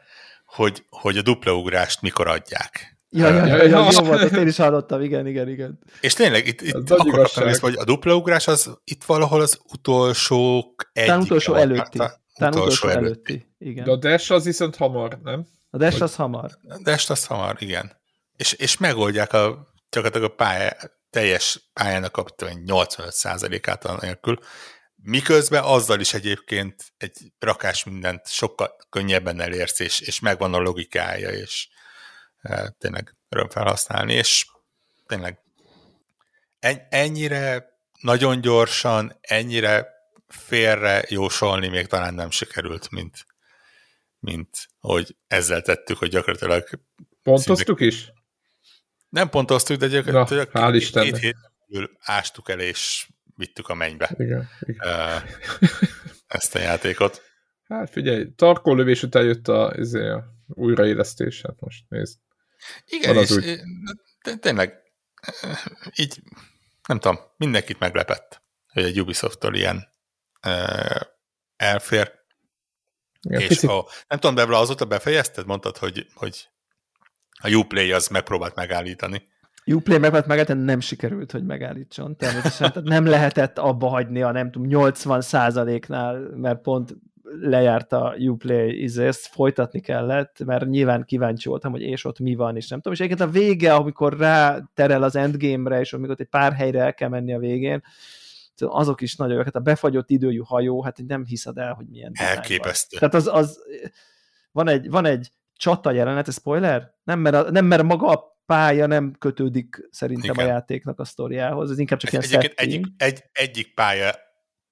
hogy, 0.45 0.85
hogy 0.91 1.17
a 1.17 1.23
dupla 1.23 1.55
ugrást 1.55 2.03
mikor 2.03 2.29
adják. 2.29 2.99
Ja, 3.13 3.29
ja, 3.29 3.47
ja, 3.47 3.63
ja, 3.63 3.89
jó 3.91 4.03
volt, 4.03 4.21
ezt 4.21 4.33
én 4.35 4.47
is 4.47 4.57
hallottam, 4.57 5.03
igen, 5.03 5.27
igen, 5.27 5.49
igen. 5.49 5.79
És 6.01 6.13
tényleg 6.13 6.47
itt, 6.47 6.61
itt 6.61 6.91
akkor 6.91 7.13
kaptam 7.13 7.49
észre, 7.49 7.61
hogy 7.61 7.77
a 7.77 7.85
dupla 7.85 8.15
ugrás 8.15 8.49
az 8.49 8.79
itt 8.85 9.05
valahol 9.05 9.41
az 9.41 9.61
utolsók 9.73 10.91
egy. 10.93 11.05
Talán 11.05 11.21
utolsó 11.21 11.55
előtti. 11.55 11.99
Talán 11.99 12.19
utolsó, 12.35 12.59
utolsó 12.59 12.89
előtti. 12.89 13.33
előtti. 13.33 13.55
Igen. 13.59 13.85
De 13.85 13.91
a 13.91 13.97
dash 13.97 14.33
az 14.33 14.45
viszont 14.45 14.77
hamar, 14.77 15.19
nem? 15.23 15.47
A 15.71 15.77
dash 15.77 16.03
az 16.03 16.15
hamar. 16.15 16.51
A 16.69 16.79
dash 16.83 17.11
az 17.11 17.27
hamar, 17.27 17.57
igen. 17.59 17.93
És, 18.37 18.53
és 18.53 18.77
megoldják 18.77 19.33
a, 19.33 19.73
gyakorlatilag 19.91 20.31
a 20.31 20.35
pálya, 20.35 20.73
teljes 21.11 21.71
pályának 21.73 22.17
a 22.17 22.25
85%-át 22.25 24.01
nélkül. 24.01 24.39
Miközben 25.03 25.63
azzal 25.63 26.01
is 26.01 26.15
egyébként 26.15 26.75
egy 26.97 27.17
rakás 27.39 27.85
mindent 27.85 28.29
sokkal 28.29 28.77
könnyebben 28.91 29.41
elérsz, 29.41 29.81
és, 29.81 30.01
és 30.01 30.21
megvan 30.21 30.55
a 30.55 30.59
logikája, 30.59 31.31
és 31.31 31.69
tényleg 32.79 33.17
öröm 33.29 33.49
felhasználni, 33.49 34.13
és 34.13 34.47
tényleg 35.07 35.39
ennyire 36.89 37.79
nagyon 38.01 38.41
gyorsan, 38.41 39.19
ennyire 39.21 39.89
félre 40.29 41.05
jósolni 41.09 41.69
még 41.69 41.87
talán 41.87 42.15
nem 42.15 42.31
sikerült, 42.31 42.91
mint, 42.91 43.27
mint 44.19 44.69
hogy 44.79 45.17
ezzel 45.27 45.63
tettük, 45.63 45.99
hogy 45.99 46.11
gyakorlatilag... 46.11 46.69
Pontoztuk 47.23 47.79
szinte... 47.79 47.95
is? 47.95 48.13
Nem 49.09 49.29
pontoztuk, 49.29 49.77
de 49.77 49.87
gyakorlatilag 49.87 50.49
Na, 50.53 50.71
két, 50.71 50.91
két 50.91 51.19
hétből 51.19 51.91
ástuk 52.01 52.49
el, 52.49 52.61
és 52.61 53.09
vittük 53.37 53.69
a 53.69 53.75
mennybe 53.75 54.15
igen, 54.19 54.49
igen. 54.61 55.23
ezt 56.27 56.55
a 56.55 56.59
játékot. 56.59 57.23
Hát 57.65 57.91
figyelj, 57.91 58.33
tarkó 58.37 58.75
lövés 58.75 59.03
után 59.03 59.25
jött 59.25 59.49
a, 59.49 59.73
izé, 59.77 60.09
a 60.09 60.35
újraélesztés, 60.47 61.43
hát 61.43 61.61
most 61.61 61.85
nézd. 61.89 62.19
Igen, 62.87 63.17
és 63.17 63.31
úgy... 63.31 63.61
tényleg 64.41 64.75
így, 65.97 66.23
nem 66.89 66.99
tudom, 66.99 67.19
mindenkit 67.37 67.79
meglepett, 67.79 68.43
hogy 68.73 68.83
egy 68.83 69.01
Ubisoft-tól 69.01 69.55
ilyen 69.55 69.89
elfér. 71.57 72.19
Igen, 73.23 73.41
és 73.41 73.47
picit... 73.47 73.71
ha, 73.71 73.89
nem 74.09 74.19
tudom, 74.19 74.35
Debra, 74.35 74.59
azóta 74.59 74.85
befejezted? 74.85 75.47
Mondtad, 75.47 75.77
hogy, 75.77 76.07
hogy 76.15 76.49
a 77.43 77.55
Uplay 77.55 77.93
az 77.93 78.09
megpróbált 78.09 78.55
megállítani. 78.55 79.29
Uplay 79.65 79.99
megpróbált 79.99 80.27
megállítani, 80.27 80.65
nem 80.65 80.81
sikerült, 80.81 81.33
hogy 81.33 81.45
megállítson. 81.45 82.17
Természetesen 82.17 82.73
tehát 82.73 82.89
nem 82.89 83.07
lehetett 83.07 83.59
abba 83.59 83.89
hagyni 83.89 84.23
a 84.23 84.33
nem 84.33 84.51
tudom, 84.51 84.69
80 84.69 85.23
nál 85.87 86.19
mert 86.35 86.61
pont 86.61 86.95
lejárt 87.41 87.93
a 87.93 88.15
Uplay 88.19 88.83
izé, 88.83 89.07
ezt 89.07 89.27
folytatni 89.27 89.81
kellett, 89.81 90.45
mert 90.45 90.67
nyilván 90.67 91.05
kíváncsi 91.05 91.49
voltam, 91.49 91.73
hogy 91.73 91.83
és 91.83 92.05
ott 92.05 92.19
mi 92.19 92.35
van, 92.35 92.57
és 92.57 92.69
nem 92.69 92.79
tudom. 92.79 92.93
És 92.93 93.01
egyébként 93.01 93.29
a 93.29 93.33
vége, 93.33 93.75
amikor 93.75 94.19
rá 94.19 94.59
terel 94.75 95.03
az 95.03 95.17
endgame-re, 95.17 95.81
és 95.81 95.93
amikor 95.93 96.13
ott 96.13 96.21
egy 96.21 96.27
pár 96.27 96.53
helyre 96.53 96.81
el 96.81 96.95
kell 96.95 97.09
menni 97.09 97.35
a 97.35 97.39
végén, 97.39 97.83
azok 98.57 99.01
is 99.01 99.17
nagyon 99.17 99.45
hát 99.45 99.57
a 99.57 99.61
befagyott 99.61 100.11
időjű 100.11 100.41
hajó, 100.45 100.83
hát 100.83 100.99
nem 101.07 101.25
hiszed 101.25 101.59
el, 101.59 101.73
hogy 101.73 101.87
milyen. 101.89 102.13
Elképesztő. 102.15 102.99
Tehát 102.99 103.15
az, 103.15 103.27
az 103.27 103.59
van 104.53 104.69
egy, 104.69 104.91
van 104.91 105.05
egy 105.05 105.33
csata 105.57 105.91
jelenet, 105.91 106.29
ez 106.29 106.35
spoiler? 106.35 106.95
Nem 107.03 107.19
mert, 107.19 107.35
a, 107.35 107.51
nem, 107.51 107.65
mert 107.65 107.83
maga 107.83 108.07
a 108.07 108.39
pálya 108.47 108.87
nem 108.87 109.15
kötődik 109.19 109.89
szerintem 109.91 110.35
Igen. 110.35 110.47
a 110.47 110.49
játéknak 110.49 111.01
a 111.01 111.05
sztoriához, 111.05 111.71
ez 111.71 111.79
inkább 111.79 111.99
csak 111.99 112.13
ez 112.13 112.31
ilyen 112.31 112.53
egyik, 112.55 112.87
egy, 112.97 113.25
egyik 113.33 113.75
pálya 113.75 114.11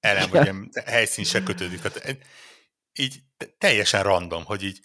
elem, 0.01 0.31
vagy 0.31 0.43
ilyen 0.43 0.71
helyszín 0.85 1.25
se 1.25 1.43
kötődik. 1.43 1.81
Tehát 1.81 2.19
így 2.99 3.21
teljesen 3.59 4.03
random, 4.03 4.45
hogy 4.45 4.63
így 4.63 4.81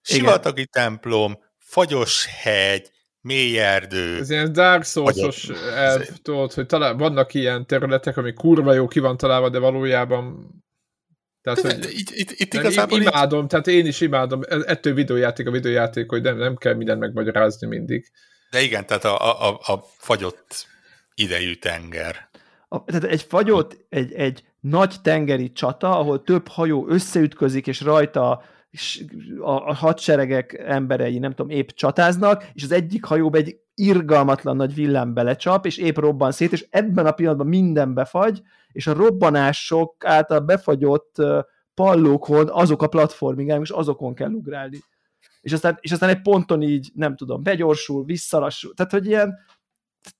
sivatagi 0.00 0.66
templom, 0.66 1.38
fagyos 1.58 2.26
hegy, 2.42 2.90
mély 3.20 3.58
erdő. 3.58 4.18
Ez 4.18 4.30
ilyen 4.30 4.52
Dark 4.52 4.84
Souls-os 4.84 5.48
elv, 5.74 6.08
tudod, 6.22 6.52
hogy 6.52 6.66
talán 6.66 6.96
vannak 6.96 7.34
ilyen 7.34 7.66
területek, 7.66 8.16
ami 8.16 8.32
kurva 8.32 8.72
jó 8.72 8.86
ki 8.86 8.98
van 8.98 9.16
találva, 9.16 9.48
de 9.48 9.58
valójában 9.58 10.52
tehát, 11.44 11.62
de, 11.62 11.68
hogy 11.68 11.78
de, 11.78 11.88
itt, 11.90 12.10
itt, 12.10 12.30
itt 12.30 12.54
igazából 12.54 13.00
imádom, 13.00 13.42
így... 13.42 13.48
tehát 13.48 13.66
én 13.66 13.86
is 13.86 14.00
imádom, 14.00 14.40
ettől 14.48 14.94
videójáték 14.94 15.46
a 15.46 15.50
videójáték, 15.50 16.10
hogy 16.10 16.22
nem, 16.22 16.36
nem 16.36 16.56
kell 16.56 16.74
mindent 16.74 17.00
megmagyarázni 17.00 17.66
mindig. 17.66 18.10
De 18.50 18.60
igen, 18.60 18.86
tehát 18.86 19.04
a, 19.04 19.48
a, 19.48 19.60
a 19.72 19.84
fagyott 19.98 20.66
idejű 21.14 21.54
tenger. 21.54 22.28
A, 22.68 22.84
tehát 22.84 23.04
egy 23.04 23.22
fagyott, 23.22 23.86
egy, 23.88 24.12
egy 24.12 24.44
nagy 24.64 24.94
tengeri 25.02 25.52
csata, 25.52 25.98
ahol 25.98 26.22
több 26.22 26.48
hajó 26.48 26.86
összeütközik, 26.88 27.66
és 27.66 27.80
rajta 27.80 28.42
a 29.40 29.74
hadseregek 29.74 30.62
emberei, 30.66 31.18
nem 31.18 31.30
tudom, 31.30 31.50
épp 31.50 31.68
csatáznak, 31.68 32.48
és 32.52 32.62
az 32.62 32.72
egyik 32.72 33.04
hajóba 33.04 33.36
egy 33.36 33.56
irgalmatlan 33.74 34.56
nagy 34.56 34.74
villám 34.74 35.14
belecsap, 35.14 35.66
és 35.66 35.76
épp 35.76 35.96
robban 35.96 36.32
szét, 36.32 36.52
és 36.52 36.66
ebben 36.70 37.06
a 37.06 37.12
pillanatban 37.12 37.46
minden 37.46 37.94
befagy, 37.94 38.42
és 38.72 38.86
a 38.86 38.92
robbanások 38.92 40.04
által 40.04 40.40
befagyott 40.40 41.16
pallókon 41.74 42.48
azok 42.50 42.82
a 42.82 42.88
platformingák, 42.88 43.60
és 43.60 43.70
azokon 43.70 44.14
kell 44.14 44.30
ugrálni. 44.30 44.78
És 45.40 45.52
aztán, 45.52 45.78
és 45.80 45.92
aztán 45.92 46.08
egy 46.08 46.22
ponton 46.22 46.62
így, 46.62 46.90
nem 46.94 47.16
tudom, 47.16 47.42
begyorsul, 47.42 48.04
visszalassul, 48.04 48.74
tehát 48.74 48.92
hogy 48.92 49.06
ilyen 49.06 49.34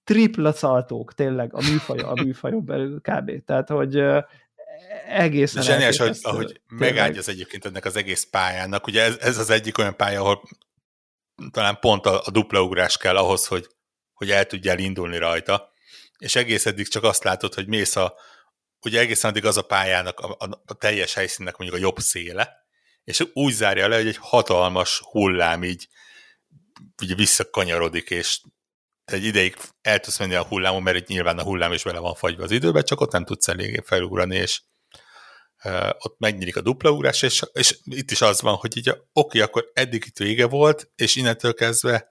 tripla 0.04 0.52
szaltók 0.52 1.14
tényleg 1.14 1.54
a 1.54 1.62
műfaj, 1.62 1.98
a 1.98 2.12
műfajon 2.14 2.64
belül 2.64 3.00
kb. 3.00 3.44
Tehát, 3.44 3.68
hogy 3.68 4.02
egészen 5.08 5.62
zseniás, 5.62 5.96
hogy, 5.96 6.20
ahogy 6.22 6.60
az 7.18 7.28
egyébként 7.28 7.64
ennek 7.64 7.84
az 7.84 7.96
egész 7.96 8.24
pályának. 8.30 8.86
Ugye 8.86 9.02
ez, 9.02 9.16
ez 9.20 9.38
az 9.38 9.50
egyik 9.50 9.78
olyan 9.78 9.96
pálya, 9.96 10.20
ahol 10.20 10.42
talán 11.50 11.78
pont 11.80 12.06
a, 12.06 12.22
a 12.24 12.30
dupla 12.30 12.62
ugrás 12.62 12.96
kell 12.96 13.16
ahhoz, 13.16 13.46
hogy, 13.46 13.68
hogy 14.12 14.30
el 14.30 14.46
tudjál 14.46 14.78
indulni 14.78 15.18
rajta, 15.18 15.72
és 16.18 16.36
egész 16.36 16.66
eddig 16.66 16.88
csak 16.88 17.02
azt 17.02 17.24
látod, 17.24 17.54
hogy 17.54 17.66
mész 17.66 17.96
a, 17.96 18.14
ugye 18.80 19.00
egészen 19.00 19.30
addig 19.30 19.44
az 19.44 19.56
a 19.56 19.62
pályának, 19.62 20.20
a, 20.20 20.36
a, 20.38 20.62
a 20.66 20.74
teljes 20.74 21.14
helyszínnek 21.14 21.56
mondjuk 21.56 21.80
a 21.80 21.84
jobb 21.84 21.98
széle, 21.98 22.62
és 23.04 23.24
úgy 23.32 23.52
zárja 23.52 23.88
le, 23.88 23.96
hogy 23.96 24.06
egy 24.06 24.18
hatalmas 24.20 24.98
hullám 24.98 25.64
így 25.64 25.88
ugye 27.02 27.14
visszakanyarodik, 27.14 28.10
és 28.10 28.40
egy 29.04 29.24
ideig 29.24 29.56
el 29.80 30.00
tudsz 30.00 30.18
menni 30.18 30.34
a 30.34 30.44
hullámon, 30.44 30.82
mert 30.82 30.96
itt 30.96 31.06
nyilván 31.06 31.38
a 31.38 31.42
hullám 31.42 31.72
is 31.72 31.82
vele 31.82 31.98
van 31.98 32.14
fagyva 32.14 32.42
az 32.42 32.50
időbe, 32.50 32.82
csak 32.82 33.00
ott 33.00 33.12
nem 33.12 33.24
tudsz 33.24 33.48
eléggé 33.48 33.80
felugrani, 33.84 34.36
és 34.36 34.62
ott 35.98 36.18
megnyílik 36.18 36.56
a 36.56 36.60
dupla 36.60 36.90
ugrás, 36.90 37.22
és, 37.22 37.42
és 37.52 37.78
itt 37.84 38.10
is 38.10 38.20
az 38.20 38.40
van, 38.40 38.54
hogy 38.54 38.76
így 38.76 38.92
oké, 39.12 39.40
akkor 39.40 39.70
eddig 39.74 40.04
itt 40.06 40.18
vége 40.18 40.46
volt, 40.46 40.90
és 40.94 41.16
innentől 41.16 41.54
kezdve 41.54 42.08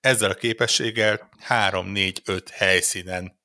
ezzel 0.00 0.30
a 0.30 0.34
képességgel 0.34 1.28
3-4-5 1.48 2.42
helyszínen 2.52 3.38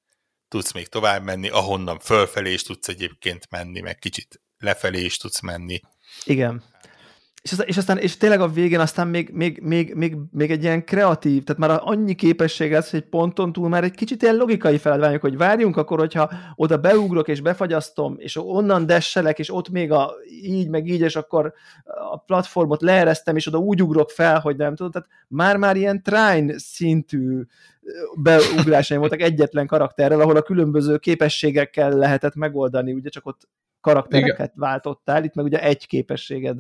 tudsz 0.48 0.72
még 0.72 0.88
tovább 0.88 1.24
menni, 1.24 1.50
ahonnan 1.50 2.00
fölfelé 2.00 2.54
is 2.54 2.64
tudsz 2.64 2.88
egyébként 2.88 3.50
menni, 3.50 3.80
meg 3.80 4.00
kicsit 4.00 4.42
lefelé 4.58 5.02
is 5.02 5.18
tudsz 5.18 5.40
menni. 5.40 5.80
Igen. 6.24 6.64
És, 7.44 7.52
aztán, 7.52 7.68
és 7.68 7.78
aztán, 7.78 7.98
és 7.98 8.18
tényleg 8.18 8.42
a 8.42 8.48
végén 8.48 8.80
aztán 8.80 9.08
még, 9.08 9.30
még, 9.30 9.60
még, 9.62 9.94
még, 9.94 10.16
még 10.32 10.52
egy 10.52 10.64
ilyen 10.64 10.86
kreatív, 10.86 11.44
tehát 11.44 11.62
már 11.62 11.80
annyi 11.84 12.16
képesség 12.16 12.72
lesz, 12.72 12.92
hogy 12.92 13.02
ponton 13.02 13.54
túl 13.54 13.70
már 13.70 13.84
egy 13.84 13.96
kicsit 13.96 14.22
ilyen 14.22 14.36
logikai 14.36 14.78
feladványok, 14.78 15.22
hogy 15.22 15.38
várjunk 15.38 15.78
akkor, 15.78 16.00
hogyha 16.00 16.32
oda 16.56 16.78
beugrok 16.78 17.28
és 17.28 17.42
befagyasztom, 17.42 18.16
és 18.18 18.36
onnan 18.36 18.86
desselek, 18.86 19.40
és 19.40 19.54
ott 19.54 19.70
még 19.70 19.92
a 19.92 20.14
így, 20.42 20.70
meg 20.70 20.88
így, 20.88 21.02
és 21.02 21.16
akkor 21.16 21.54
a 22.12 22.18
platformot 22.18 22.82
leeresztem, 22.82 23.36
és 23.36 23.48
oda 23.48 23.58
úgy 23.58 23.84
ugrok 23.84 24.10
fel, 24.10 24.40
hogy 24.40 24.56
nem 24.56 24.76
tudom, 24.76 24.92
tehát 24.92 25.10
már-már 25.28 25.76
ilyen 25.76 26.04
trine 26.04 26.54
szintű 26.58 27.42
beugrásai 28.16 28.98
voltak 28.98 29.22
egyetlen 29.22 29.68
karakterrel, 29.68 30.22
ahol 30.22 30.36
a 30.36 30.42
különböző 30.42 30.98
képességekkel 30.98 31.92
lehetett 31.92 32.36
megoldani, 32.36 32.94
ugye 32.94 33.10
csak 33.10 33.26
ott 33.26 33.48
karaktereket 33.82 34.38
Igen. 34.38 34.52
váltottál, 34.56 35.24
itt 35.24 35.34
meg 35.34 35.46
ugye 35.46 35.62
egy 35.62 35.88
képességed 35.88 36.60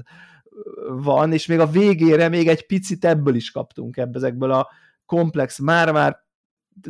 van, 0.89 1.33
és 1.33 1.45
még 1.45 1.59
a 1.59 1.67
végére 1.67 2.29
még 2.29 2.47
egy 2.47 2.65
picit 2.65 3.05
ebből 3.05 3.35
is 3.35 3.51
kaptunk 3.51 3.97
ebből, 3.97 4.15
ezekből 4.15 4.51
a 4.51 4.69
komplex, 5.05 5.59
már-már 5.59 6.21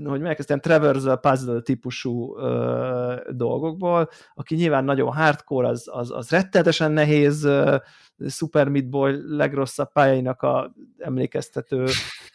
hogy 0.03 0.22
megkezdtem 0.22 0.60
traversal 0.60 1.20
puzzle 1.20 1.62
típusú 1.62 2.38
ö, 2.38 3.15
dolgokból, 3.29 4.10
aki 4.34 4.55
nyilván 4.55 4.84
nagyon 4.84 5.13
hardcore, 5.13 5.67
az, 5.67 5.89
az, 5.91 6.12
az 6.12 6.29
rettenetesen 6.29 6.91
nehéz, 6.91 7.43
ö, 7.43 7.75
Super 8.27 8.70
Meat 8.70 8.89
Boy 8.89 9.36
legrosszabb 9.36 9.91
pályainak 9.91 10.41
a 10.41 10.74
emlékeztető 10.98 11.86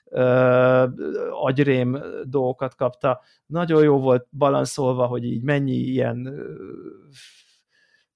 ö, 0.05 0.87
agyrém 1.31 1.99
dolgokat 2.25 2.75
kapta. 2.75 3.21
Nagyon 3.47 3.83
jó 3.83 3.99
volt 3.99 4.27
balanszolva, 4.31 5.07
hogy 5.07 5.25
így 5.25 5.43
mennyi 5.43 5.77
ilyen 5.77 6.35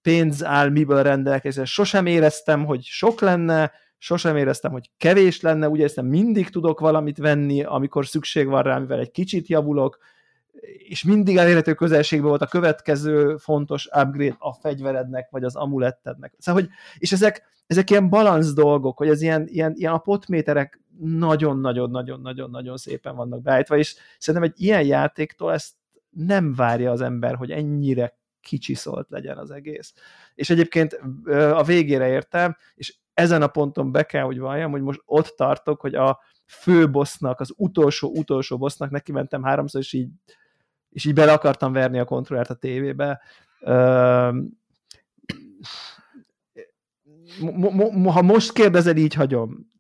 pénz 0.03 0.45
áll 0.45 0.69
miből 0.69 1.03
rendelkezésre. 1.03 1.65
Sosem 1.65 2.07
éreztem, 2.07 2.65
hogy 2.65 2.83
sok 2.83 3.21
lenne, 3.21 3.73
sosem 3.99 4.37
éreztem, 4.37 4.73
hogy 4.73 4.91
kevés 4.97 5.41
lenne, 5.41 5.69
úgy 5.69 5.79
éreztem, 5.79 6.07
mindig 6.07 6.49
tudok 6.49 6.81
valamit 6.81 7.19
venni, 7.19 7.63
amikor 7.63 8.07
szükség 8.07 8.47
van 8.47 8.63
rá, 8.63 8.79
mivel 8.79 8.99
egy 8.99 9.11
kicsit 9.11 9.47
javulok, 9.47 9.99
és 10.89 11.05
mindig 11.05 11.37
elérhető 11.37 11.75
közelségben 11.75 12.29
volt 12.29 12.43
a 12.43 12.47
következő 12.47 13.37
fontos 13.37 13.87
upgrade 13.87 14.37
a 14.39 14.53
fegyverednek, 14.53 15.31
vagy 15.31 15.45
az 15.45 15.57
amulettednek. 15.57 16.35
Szóval, 16.39 16.63
hogy, 16.63 16.71
és 16.99 17.13
ezek, 17.13 17.43
ezek 17.67 17.91
ilyen 17.91 18.09
balansz 18.09 18.53
dolgok, 18.53 18.99
hogy 18.99 19.09
az 19.09 19.23
ilyen, 19.23 19.47
ilyen, 19.49 19.73
ilyen 19.77 19.93
a 19.93 19.99
potméterek 19.99 20.81
nagyon-nagyon-nagyon-nagyon-nagyon 20.99 22.77
szépen 22.77 23.17
vannak 23.17 23.43
beállítva, 23.43 23.77
és 23.77 23.97
szerintem 24.19 24.51
egy 24.51 24.61
ilyen 24.61 24.85
játéktól 24.85 25.53
ezt 25.53 25.73
nem 26.11 26.55
várja 26.55 26.91
az 26.91 27.01
ember, 27.01 27.35
hogy 27.35 27.51
ennyire 27.51 28.17
kicsiszolt 28.43 29.11
legyen 29.11 29.39
az 29.39 29.51
egész. 29.51 29.93
És 30.35 30.51
egyébként 30.51 31.01
a 31.53 31.63
végére 31.63 32.09
értem, 32.09 32.57
és 32.75 32.97
ezen 33.15 33.43
a 33.43 33.47
ponton 33.47 33.93
be 33.93 34.03
kell, 34.03 34.25
hogy 34.25 34.39
valljam, 34.39 34.71
hogy 34.71 34.83
most 34.83 35.03
ott 35.05 35.35
tartok, 35.37 35.81
hogy 35.81 35.95
a 35.95 36.21
fő 36.47 36.91
bossnak, 36.91 37.41
az 37.41 37.53
utolsó-utolsó 37.57 38.59
bossnak 38.59 38.91
neki 38.91 39.13
mentem 39.13 39.43
háromszor, 39.43 39.81
és 39.81 39.93
így, 39.93 40.09
és 40.89 41.05
így 41.05 41.15
bele 41.15 41.33
akartam 41.33 41.73
verni 41.73 41.99
a 41.99 42.05
kontrollert 42.05 42.51
a 42.51 42.55
tévébe. 42.55 43.21
Ha 48.05 48.23
most 48.23 48.53
kérdezed, 48.53 48.97
így 48.97 49.15
hagyom. 49.15 49.71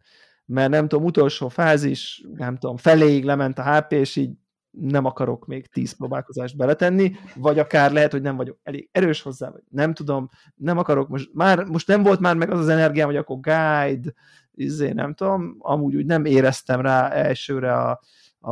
Mert 0.45 0.71
nem 0.71 0.89
tudom, 0.89 1.05
utolsó 1.05 1.49
fázis, 1.49 2.25
nem 2.35 2.57
tudom, 2.57 2.77
feléig 2.77 3.25
lement 3.25 3.59
a 3.59 3.77
HP, 3.77 3.93
és 3.93 4.17
így 4.17 4.33
nem 4.73 5.05
akarok 5.05 5.47
még 5.47 5.67
tíz 5.67 5.93
próbálkozást 5.97 6.57
beletenni, 6.57 7.17
vagy 7.35 7.59
akár 7.59 7.93
lehet, 7.93 8.13
hogy 8.13 8.23
nem 8.23 8.37
vagyok 8.37 8.59
elég 8.63 8.89
erős 8.93 9.23
hozzá, 9.23 9.51
vagy 9.51 9.63
nem 9.69 9.95
tudom, 9.95 10.31
nem 10.55 10.79
akarok, 10.79 11.09
most, 11.09 11.31
már, 11.33 11.65
most 11.65 11.87
nem 11.87 12.03
volt 12.03 12.21
már 12.21 12.37
meg 12.37 12.51
az 12.51 12.59
az 12.59 12.69
energiám, 12.69 13.07
hogy 13.07 13.17
akkor 13.17 13.41
guide, 13.41 14.13
izé, 14.55 14.93
nem 14.93 15.15
tudom, 15.15 15.57
amúgy 15.59 15.95
úgy 15.95 16.07
nem 16.07 16.25
éreztem 16.25 16.81
rá 16.81 17.09
elsőre 17.09 17.75
a, 17.75 18.01
a, 18.41 18.51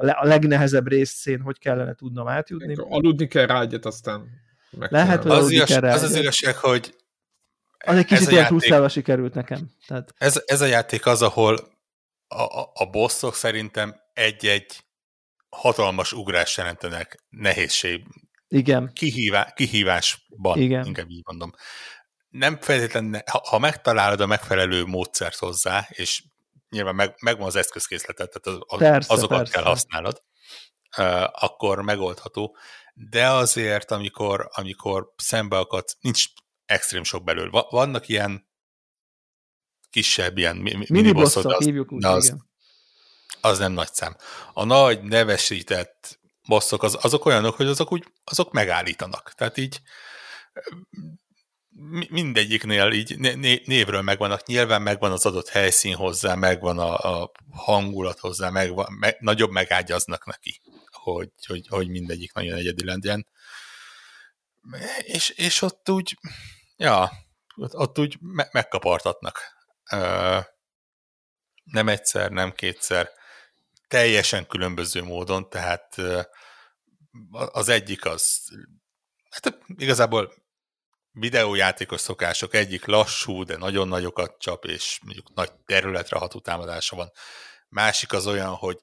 a 0.00 0.24
legnehezebb 0.26 0.88
részén, 0.88 1.40
hogy 1.40 1.58
kellene 1.58 1.94
tudnom 1.94 2.28
átjutni. 2.28 2.74
Aludni 2.78 3.26
kell 3.26 3.46
rá 3.46 3.60
egyet, 3.60 3.86
aztán 3.86 4.26
meg 4.78 4.92
Lehet, 4.92 5.22
hogy 5.22 5.30
az, 5.30 5.50
igaz, 5.50 5.68
kell 5.68 5.80
rá 5.80 5.94
az 5.94 6.02
az 6.02 6.16
igazság, 6.16 6.56
hogy 6.56 6.94
az 7.78 7.96
egy 7.96 8.04
kicsit 8.04 8.30
ilyen 8.30 8.46
pluszával 8.46 8.88
sikerült 8.88 9.34
nekem. 9.34 9.70
Tehát... 9.86 10.14
Ez, 10.18 10.42
ez 10.46 10.60
a 10.60 10.66
játék 10.66 11.06
az, 11.06 11.22
ahol 11.22 11.58
a, 12.28 12.42
a, 12.42 12.70
a 12.74 12.90
bosszok 12.90 13.34
szerintem 13.34 13.94
egy-egy 14.12 14.84
hatalmas 15.56 16.12
ugrás 16.12 16.56
jelentenek 16.56 17.24
nehézség. 17.28 18.06
Igen. 18.48 18.90
Kihívá, 18.92 19.52
kihívásban, 19.52 20.58
Igen. 20.58 20.86
inkább 20.86 21.10
így 21.10 21.22
mondom. 21.26 21.52
Nem 22.28 22.58
feltétlenül, 22.60 23.20
ha, 23.30 23.42
ha 23.48 23.58
megtalálod 23.58 24.20
a 24.20 24.26
megfelelő 24.26 24.84
módszert 24.84 25.36
hozzá, 25.36 25.86
és 25.88 26.24
nyilván 26.68 26.94
meg, 26.94 27.14
megvan 27.20 27.46
az 27.46 27.56
eszközkészletet, 27.56 28.40
tehát 28.42 28.60
az, 28.66 28.78
persze, 28.78 29.12
azokat 29.12 29.36
persze. 29.36 29.52
kell 29.52 29.62
használod, 29.62 30.22
uh, 30.98 31.44
akkor 31.44 31.82
megoldható. 31.82 32.56
De 32.94 33.28
azért, 33.28 33.90
amikor, 33.90 34.48
amikor 34.52 35.12
szembe 35.16 35.58
akadsz, 35.58 35.96
nincs 36.00 36.24
extrém 36.64 37.04
sok 37.04 37.24
belőle. 37.24 37.66
Vannak 37.70 38.08
ilyen 38.08 38.48
kisebb, 39.90 40.38
ilyen 40.38 40.56
minibosszok, 40.88 41.44
mini 41.44 41.64
hívjuk 41.64 41.92
úgy, 41.92 42.04
az, 42.04 42.24
igen 42.24 42.50
az 43.42 43.58
nem 43.58 43.72
nagy 43.72 43.92
szám. 43.92 44.16
A 44.52 44.64
nagy 44.64 45.02
nevesített 45.02 46.20
bosszok 46.48 46.82
az, 46.82 46.98
azok 47.00 47.24
olyanok, 47.24 47.54
hogy 47.54 47.66
azok 47.66 47.92
úgy, 47.92 48.12
azok 48.24 48.52
megállítanak. 48.52 49.32
Tehát 49.34 49.56
így 49.56 49.80
mindegyiknél 52.08 52.92
így 52.92 53.18
névről 53.66 54.02
megvannak, 54.02 54.46
nyilván 54.46 54.82
megvan 54.82 55.12
az 55.12 55.26
adott 55.26 55.48
helyszín 55.48 55.94
hozzá, 55.94 56.34
megvan 56.34 56.78
a, 56.78 57.20
a 57.22 57.30
hangulat 57.50 58.18
hozzá, 58.18 58.50
megvan, 58.50 58.92
meg, 58.92 59.16
nagyobb 59.20 59.50
megágyaznak 59.50 60.26
neki, 60.26 60.60
hogy, 60.90 61.28
hogy, 61.46 61.66
hogy 61.68 61.88
mindegyik 61.88 62.32
nagyon 62.32 62.56
egyedi 62.56 62.84
legyen. 62.84 63.26
És, 64.98 65.28
és 65.28 65.62
ott 65.62 65.90
úgy, 65.90 66.18
ja, 66.76 67.12
ott, 67.56 67.76
ott 67.76 67.98
úgy 67.98 68.16
me, 68.20 68.48
megkapartatnak. 68.52 69.40
nem 71.64 71.88
egyszer, 71.88 72.30
nem 72.30 72.52
kétszer 72.52 73.10
teljesen 73.92 74.46
különböző 74.46 75.02
módon, 75.02 75.48
tehát 75.48 75.96
az 77.30 77.68
egyik 77.68 78.04
az, 78.04 78.40
hát 79.30 79.58
igazából 79.66 80.34
videójátékos 81.10 82.00
szokások, 82.00 82.54
egyik 82.54 82.84
lassú, 82.84 83.44
de 83.44 83.56
nagyon 83.56 83.88
nagyokat 83.88 84.38
csap, 84.38 84.64
és 84.64 84.98
mondjuk 85.02 85.34
nagy 85.34 85.52
területre 85.52 86.18
ható 86.18 86.40
támadása 86.40 86.96
van. 86.96 87.12
Másik 87.68 88.12
az 88.12 88.26
olyan, 88.26 88.54
hogy, 88.54 88.78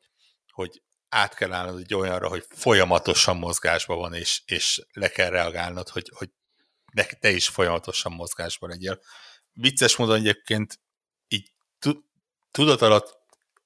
hogy 0.51 0.81
át 1.09 1.33
kell 1.33 1.53
állnod 1.53 1.79
egy 1.79 1.93
olyanra, 1.93 2.27
hogy 2.27 2.45
folyamatosan 2.49 3.37
mozgásban 3.37 3.97
van, 3.97 4.13
és, 4.13 4.41
és 4.45 4.81
le 4.91 5.07
kell 5.07 5.29
reagálnod, 5.29 5.89
hogy, 5.89 6.11
hogy 6.15 6.29
te 7.19 7.29
is 7.29 7.47
folyamatosan 7.47 8.11
mozgásban 8.11 8.69
legyél. 8.69 8.99
Vicces 9.51 9.95
módon 9.95 10.15
egyébként 10.15 10.79
így 11.27 11.53
tudat 12.51 12.81
alatt 12.81 13.18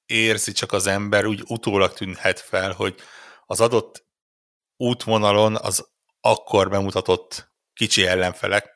érzi 0.06 0.52
csak 0.52 0.72
az 0.72 0.86
ember, 0.86 1.24
úgy 1.24 1.42
utólag 1.46 1.92
tűnhet 1.92 2.40
fel, 2.40 2.72
hogy 2.72 3.00
az 3.46 3.60
adott 3.60 4.06
útvonalon 4.76 5.56
az 5.56 5.88
akkor 6.20 6.70
bemutatott 6.70 7.52
kicsi 7.72 8.06
ellenfelek 8.06 8.70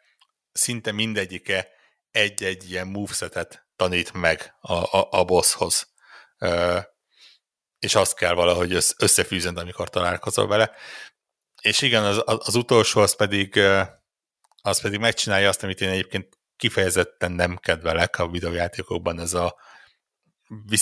szinte 0.53 0.93
mindegyike 0.93 1.69
egy-egy 2.11 2.71
ilyen 2.71 2.87
movesetet 2.87 3.67
tanít 3.77 4.13
meg 4.13 4.55
a, 4.61 4.73
a, 4.73 5.09
a 5.11 5.25
bosshoz. 5.25 5.93
Ö, 6.39 6.79
és 7.79 7.95
azt 7.95 8.15
kell 8.15 8.35
valahogy 8.35 8.73
összefűzend, 8.99 9.59
amikor 9.59 9.91
találkozol 9.91 10.47
vele. 10.47 10.73
És 11.63 11.83
igen, 11.83 12.05
az, 12.05 12.23
az 12.25 12.55
utolsó 12.55 13.01
az 13.01 13.17
pedig, 13.17 13.61
az 14.63 14.81
pedig 14.81 14.99
megcsinálja 14.99 15.49
azt, 15.49 15.63
amit 15.63 15.81
én 15.81 15.89
egyébként 15.89 16.39
kifejezetten 16.57 17.33
nem 17.33 17.57
kedvelek 17.57 18.19
a 18.19 18.29
videójátékokban, 18.29 19.21
ez 19.21 19.35
a, 19.35 19.57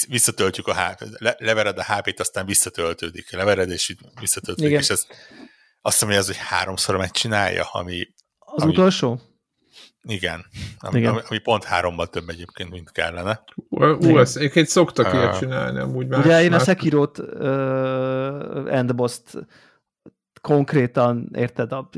visszatöltjük 0.09 0.67
a 0.67 0.75
HP, 0.75 1.05
le, 1.19 1.37
levered 1.39 1.79
a 1.79 1.85
HP-t, 1.85 2.21
aztán 2.21 2.47
visszatöltődik. 2.47 3.33
Levered 3.33 3.71
és 3.71 3.97
visszatöltődik, 4.21 4.71
Igen. 4.71 4.83
és 4.83 4.91
ez 4.91 5.07
azt 5.83 5.95
hiszem, 5.95 6.09
hogy 6.09 6.17
ez, 6.17 6.27
hogy 6.27 6.37
háromszor 6.37 6.97
megcsinálja, 6.97 7.65
ami... 7.65 8.09
Az 8.39 8.63
ami, 8.63 8.73
utolsó? 8.73 9.21
Igen, 10.03 10.45
ami, 10.79 10.99
igen. 10.99 11.13
Ami, 11.13 11.21
ami 11.29 11.39
pont 11.39 11.65
hárommal 11.65 12.07
több 12.07 12.29
egyébként, 12.29 12.71
mint 12.71 12.93
kellene. 12.93 13.43
Ú, 13.69 14.19
ezt 14.19 14.37
egyébként 14.37 14.69
szoktak 14.69 15.07
uh, 15.07 15.15
ilyet 15.15 15.39
csinálni, 15.39 15.79
amúgy 15.79 16.07
más. 16.07 16.25
Ugye 16.25 16.43
én 16.43 16.53
a 16.53 16.59
Sekiro-t 16.59 17.19
uh, 17.19 18.77
Endboss-t 18.77 19.39
konkrétan, 20.47 21.29
érted, 21.35 21.73
a, 21.73 21.89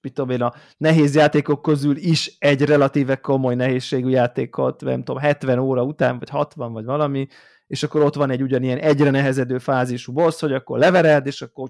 mit 0.00 0.12
tudom 0.12 0.30
én, 0.30 0.42
a 0.42 0.52
nehéz 0.76 1.14
játékok 1.14 1.62
közül 1.62 1.96
is 1.96 2.36
egy 2.38 2.62
relatíve 2.62 3.16
komoly 3.16 3.54
nehézségű 3.54 4.08
játékot, 4.08 4.80
nem 4.80 5.04
tudom, 5.04 5.22
70 5.22 5.58
óra 5.58 5.82
után, 5.82 6.18
vagy 6.18 6.28
60, 6.28 6.72
vagy 6.72 6.84
valami, 6.84 7.26
és 7.66 7.82
akkor 7.82 8.02
ott 8.02 8.14
van 8.14 8.30
egy 8.30 8.42
ugyanilyen 8.42 8.78
egyre 8.78 9.10
nehezedő 9.10 9.58
fázisú 9.58 10.12
boss, 10.12 10.40
hogy 10.40 10.52
akkor 10.52 10.78
levered, 10.78 11.26
és 11.26 11.42
akkor 11.42 11.68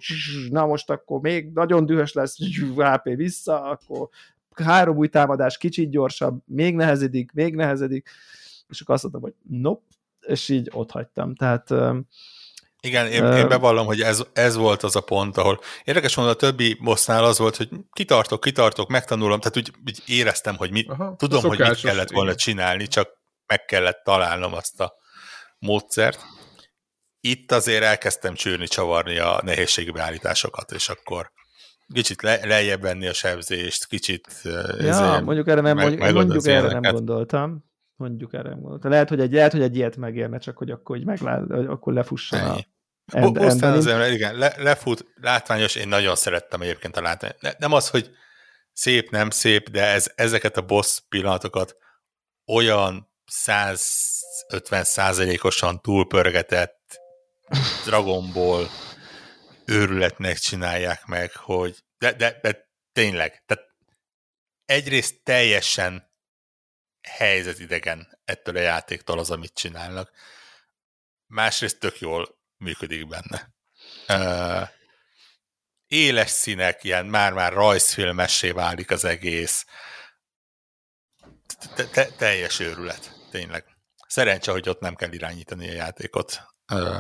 na 0.51 0.67
most 0.67 0.91
akkor 0.91 1.21
még 1.21 1.53
nagyon 1.53 1.87
dühös 1.87 2.13
lesz, 2.13 2.37
HP 2.77 3.03
vissza, 3.03 3.63
akkor 3.63 4.09
három 4.55 4.97
új 4.97 5.09
támadás 5.09 5.59
kicsit 5.59 5.91
gyorsabb, 5.91 6.43
még 6.45 6.75
nehezedik, 6.75 7.33
még 7.33 7.55
nehezedik, 7.55 8.09
és 8.69 8.81
akkor 8.81 8.95
azt 8.95 9.03
mondtam, 9.03 9.23
hogy 9.23 9.59
nope, 9.59 9.85
és 10.27 10.49
így 10.49 10.71
ott 10.73 10.91
hagytam. 10.91 11.35
Tehát 11.35 11.75
igen, 12.81 13.07
én, 13.07 13.33
én 13.33 13.49
bevallom, 13.49 13.87
hogy 13.87 14.01
ez, 14.01 14.23
ez 14.33 14.57
volt 14.57 14.83
az 14.83 14.97
a 14.97 15.01
pont, 15.01 15.37
ahol 15.37 15.61
érdekes 15.85 16.17
mondani, 16.17 16.37
a 16.37 16.41
többi 16.41 16.79
bossnál 16.81 17.25
az 17.25 17.39
volt, 17.39 17.57
hogy 17.57 17.69
kitartok, 17.93 18.41
kitartok, 18.41 18.89
megtanulom, 18.89 19.41
tehát 19.41 19.57
úgy, 19.57 19.73
úgy 19.87 20.03
éreztem, 20.07 20.57
hogy 20.57 20.71
mit, 20.71 20.89
Aha, 20.89 21.15
tudom, 21.17 21.43
hogy 21.43 21.59
mit 21.59 21.81
kellett 21.81 22.11
volna 22.11 22.35
csinálni, 22.35 22.87
csak 22.87 23.09
meg 23.47 23.65
kellett 23.65 24.01
találnom 24.05 24.55
azt 24.55 24.81
a 24.81 24.95
módszert. 25.59 26.21
Itt 27.21 27.53
azért 27.53 27.83
elkezdtem 27.83 28.35
csőrni, 28.35 28.67
csavarni 28.67 29.19
a 29.19 29.41
nehézségi 29.45 29.91
beállításokat, 29.91 30.73
és 30.73 30.89
akkor 30.89 31.31
kicsit 31.93 32.23
le, 32.23 32.47
lejjebb 32.47 32.81
venni 32.81 33.07
a 33.07 33.13
sebzést, 33.13 33.87
kicsit... 33.87 34.27
Ja, 34.79 35.21
mondjuk 35.25 35.49
erre 35.49 35.61
nem, 35.61 35.77
meg, 35.77 35.99
mondjuk, 35.99 36.13
mondjuk 36.13 36.47
erre 36.47 36.81
nem 36.81 36.93
gondoltam 36.93 37.70
mondjuk 38.01 38.35
erre 38.35 38.49
gondoltam. 38.49 38.91
Lehet, 38.91 39.09
hogy 39.09 39.21
egy, 39.21 39.33
lehet, 39.33 39.53
hogy 39.53 39.63
egy 39.63 39.77
ilyet 39.77 39.97
megérne, 39.97 40.39
csak 40.39 40.57
hogy 40.57 40.71
akkor, 40.71 40.97
hogy 40.97 41.07
meglát, 41.07 41.51
akkor 41.51 41.93
lefusson 41.93 42.41
a 42.41 42.57
end, 43.13 43.37
az 43.37 43.87
ember, 43.87 44.13
igen, 44.13 44.37
le, 44.37 44.55
lefut, 44.57 45.05
látványos, 45.21 45.75
én 45.75 45.89
nagyon 45.89 46.17
szerettem 46.17 46.61
egyébként 46.61 46.97
a 46.97 47.03
látvány. 47.03 47.33
Ne, 47.41 47.51
nem 47.59 47.73
az, 47.73 47.91
hogy 47.91 48.11
szép, 48.73 49.11
nem 49.11 49.31
szép, 49.31 49.71
de 49.71 49.85
ez, 49.85 50.13
ezeket 50.15 50.57
a 50.57 50.63
boss 50.63 51.01
pillanatokat 51.09 51.77
olyan 52.47 53.11
150 53.27 54.85
százalékosan 54.85 55.81
túlpörgetett 55.81 57.01
Dragon 57.85 58.33
Ball 58.33 58.67
őrületnek 59.65 60.39
csinálják 60.39 61.07
meg, 61.07 61.37
hogy 61.37 61.85
de, 61.99 62.13
de, 62.13 62.39
de 62.43 62.69
tényleg, 62.93 63.43
tehát 63.47 63.65
egyrészt 64.65 65.23
teljesen 65.23 66.10
helyzetidegen 67.03 68.19
ettől 68.25 68.57
a 68.57 68.61
játéktól 68.61 69.19
az, 69.19 69.31
amit 69.31 69.55
csinálnak. 69.55 70.11
Másrészt 71.27 71.79
tök 71.79 72.01
jól 72.01 72.39
működik 72.57 73.09
benne. 73.09 73.53
Uh, 74.09 74.69
éles 75.87 76.31
színek, 76.31 76.85
ilyen 76.85 77.07
már-már 77.07 77.53
rajzfilmessé 77.53 78.51
válik 78.51 78.91
az 78.91 79.05
egész. 79.05 79.67
Te, 81.75 81.85
te, 81.85 82.07
teljes 82.07 82.61
őrület, 82.61 83.13
tényleg. 83.31 83.65
Szerencse, 84.07 84.53
hogy 84.53 84.69
ott 84.69 84.81
nem 84.81 84.95
kell 84.95 85.13
irányítani 85.13 85.69
a 85.69 85.73
játékot, 85.73 86.41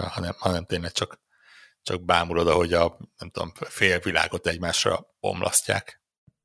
hanem, 0.09 0.35
hanem 0.39 0.65
tényleg 0.65 0.93
csak, 0.93 1.21
csak 1.83 2.05
bámulod, 2.05 2.49
ahogy 2.49 2.73
a 2.73 2.97
nem 3.19 3.31
tudom, 3.31 3.53
fél 3.55 3.99
világot 3.99 4.47
egymásra 4.47 5.07
omlasztják. 5.21 6.03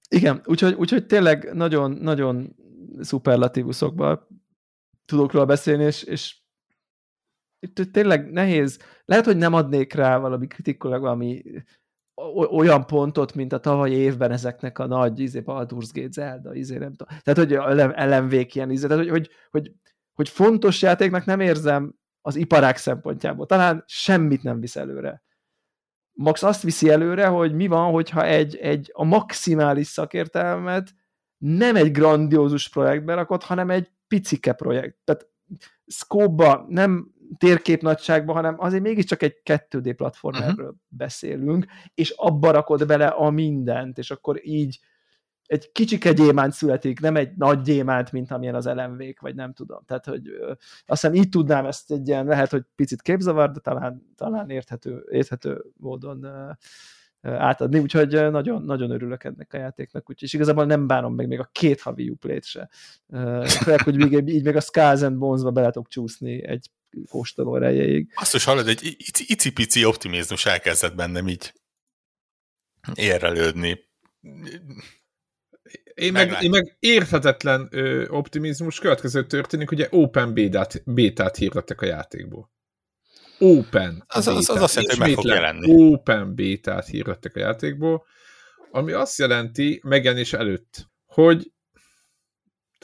Igen, 0.09 0.41
úgyhogy, 0.45 0.73
úgyhogy 0.73 1.05
tényleg 1.05 1.53
nagyon, 1.53 1.91
nagyon 1.91 2.55
szuperlatívuszokban 2.99 4.27
tudok 5.05 5.31
róla 5.31 5.45
beszélni, 5.45 5.83
és, 5.83 6.03
és 6.03 6.37
itt 7.59 7.91
tényleg 7.91 8.31
nehéz. 8.31 8.79
Lehet, 9.05 9.25
hogy 9.25 9.37
nem 9.37 9.53
adnék 9.53 9.93
rá 9.93 10.17
valami 10.17 10.47
kritikulag 10.47 11.01
valami 11.01 11.43
olyan 12.49 12.85
pontot, 12.85 13.33
mint 13.33 13.53
a 13.53 13.59
tavalyi 13.59 13.93
évben 13.93 14.31
ezeknek 14.31 14.79
a 14.79 14.85
nagy 14.85 15.19
izé, 15.19 15.41
Baldur's 15.45 15.89
Gate, 15.93 16.11
Zelda, 16.11 16.53
izé, 16.53 16.77
nem 16.77 16.93
tudom. 16.93 17.17
Tehát, 17.21 17.39
hogy 17.39 17.53
elemvék 17.95 18.55
ilyen 18.55 18.71
izé, 18.71 18.87
tehát, 18.87 19.03
hogy, 19.03 19.11
hogy, 19.11 19.29
hogy, 19.49 19.71
hogy 20.13 20.29
fontos 20.29 20.81
játéknak 20.81 21.25
nem 21.25 21.39
érzem 21.39 21.95
az 22.21 22.35
iparák 22.35 22.77
szempontjából. 22.77 23.45
Talán 23.45 23.83
semmit 23.87 24.43
nem 24.43 24.59
visz 24.59 24.75
előre. 24.75 25.23
Max 26.11 26.43
azt 26.43 26.61
viszi 26.61 26.89
előre, 26.89 27.27
hogy 27.27 27.53
mi 27.53 27.67
van, 27.67 27.91
hogyha 27.91 28.25
egy, 28.25 28.55
egy 28.55 28.91
a 28.93 29.03
maximális 29.03 29.87
szakértelmet 29.87 30.93
nem 31.37 31.75
egy 31.75 31.91
grandiózus 31.91 32.69
projektbe 32.69 33.13
rakott, 33.13 33.43
hanem 33.43 33.69
egy 33.69 33.91
picike 34.07 34.53
projekt. 34.53 34.97
Tehát 35.03 35.27
scope 35.87 36.65
nem 36.67 37.13
térkép 37.37 37.81
nagyságban, 37.81 38.35
hanem 38.35 38.55
azért 38.57 38.83
mégiscsak 38.83 39.21
egy 39.21 39.41
2D 39.45 39.93
platformerről 39.95 40.65
uh-huh. 40.65 40.79
beszélünk, 40.87 41.65
és 41.93 42.09
abba 42.09 42.51
rakod 42.51 42.85
bele 42.85 43.07
a 43.07 43.29
mindent, 43.29 43.97
és 43.97 44.11
akkor 44.11 44.47
így 44.47 44.79
egy 45.45 45.71
kicsike 45.71 46.13
gyémánt 46.13 46.53
születik, 46.53 46.99
nem 46.99 47.15
egy 47.15 47.35
nagy 47.35 47.61
gyémánt, 47.61 48.11
mint 48.11 48.31
amilyen 48.31 48.55
az 48.55 48.65
elemvék, 48.65 49.19
vagy 49.19 49.35
nem 49.35 49.53
tudom. 49.53 49.83
Tehát, 49.85 50.05
hogy 50.05 50.27
ö, 50.27 50.51
azt 50.85 51.01
hiszem 51.01 51.13
így 51.13 51.29
tudnám 51.29 51.65
ezt 51.65 51.91
egy 51.91 52.07
ilyen, 52.07 52.25
lehet, 52.25 52.51
hogy 52.51 52.63
picit 52.75 53.01
képzavar, 53.01 53.51
de 53.51 53.59
talán, 53.59 54.13
talán 54.15 54.49
érthető, 54.49 55.05
érthető 55.11 55.65
módon 55.77 56.23
ö, 56.23 56.51
átadni, 57.25 57.79
úgyhogy 57.79 58.31
nagyon, 58.31 58.61
nagyon 58.61 58.91
örülök 58.91 59.23
ennek 59.23 59.53
a 59.53 59.57
játéknak, 59.57 60.09
úgyhogy 60.09 60.33
igazából 60.33 60.65
nem 60.65 60.87
bánom 60.87 61.15
meg 61.15 61.27
még 61.27 61.39
a 61.39 61.49
két 61.51 61.81
havi 61.81 62.09
uplét 62.09 62.43
se. 62.43 62.69
Főleg, 63.63 63.81
hogy 63.81 63.95
még, 63.95 64.29
így 64.29 64.43
még 64.43 64.55
a 64.55 64.61
Skulls 64.61 65.01
and 65.01 65.17
Bones-ba 65.17 65.51
bele 65.51 65.71
tudok 65.71 65.87
csúszni 65.87 66.47
egy 66.47 66.69
kóstoló 67.09 67.55
erejéig. 67.55 68.11
Azt 68.15 68.35
is 68.35 68.43
hallod, 68.43 68.67
egy 68.67 68.95
icipici 69.27 69.85
optimizmus 69.85 70.45
elkezdett 70.45 70.95
bennem 70.95 71.27
így 71.27 71.53
érrelődni. 72.93 73.79
Én 75.93 76.11
meg, 76.11 76.37
én 76.41 76.49
meg 76.49 76.75
érthetetlen 76.79 77.67
ö, 77.71 78.07
optimizmus 78.07 78.79
következő 78.79 79.25
történik, 79.25 79.71
ugye 79.71 79.87
open 79.91 80.33
bétát, 80.33 80.83
bétát 80.85 81.35
hirdettek 81.35 81.81
a 81.81 81.85
játékból. 81.85 82.53
Open. 83.39 84.03
Az, 84.07 84.27
az, 84.27 84.49
az 84.49 84.61
azt 84.61 84.75
jelenti, 84.75 84.97
hogy 84.97 85.07
meg 85.07 85.15
fog 85.15 85.25
jelenni. 85.25 85.93
Open 85.93 86.35
bétát 86.35 86.87
hirdettek 86.87 87.35
a 87.35 87.39
játékból, 87.39 88.05
ami 88.71 88.91
azt 88.91 89.17
jelenti, 89.17 89.81
megjelenés 89.83 90.33
előtt, 90.33 90.89
hogy 91.05 91.51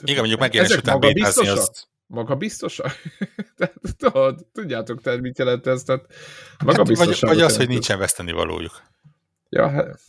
igen, 0.02 0.18
mondjuk 0.18 0.40
megjelenés 0.40 0.76
után 0.76 1.00
bétázni 1.00 1.48
az... 1.48 1.90
Maga 2.06 2.36
biztosak? 2.36 2.92
tudod, 3.98 4.46
tudjátok 4.52 5.00
te, 5.00 5.20
mit 5.20 5.38
jelent 5.38 5.66
ez? 5.66 5.82
Tehát 5.82 6.06
maga 6.64 6.76
hát, 6.76 6.96
vagy, 6.96 7.18
vagy 7.20 7.40
az, 7.40 7.56
hogy 7.56 7.68
nincsen 7.68 7.98
veszteni 7.98 8.32
valójuk. 8.32 8.82
Ja, 9.48 9.68
hát... 9.68 10.00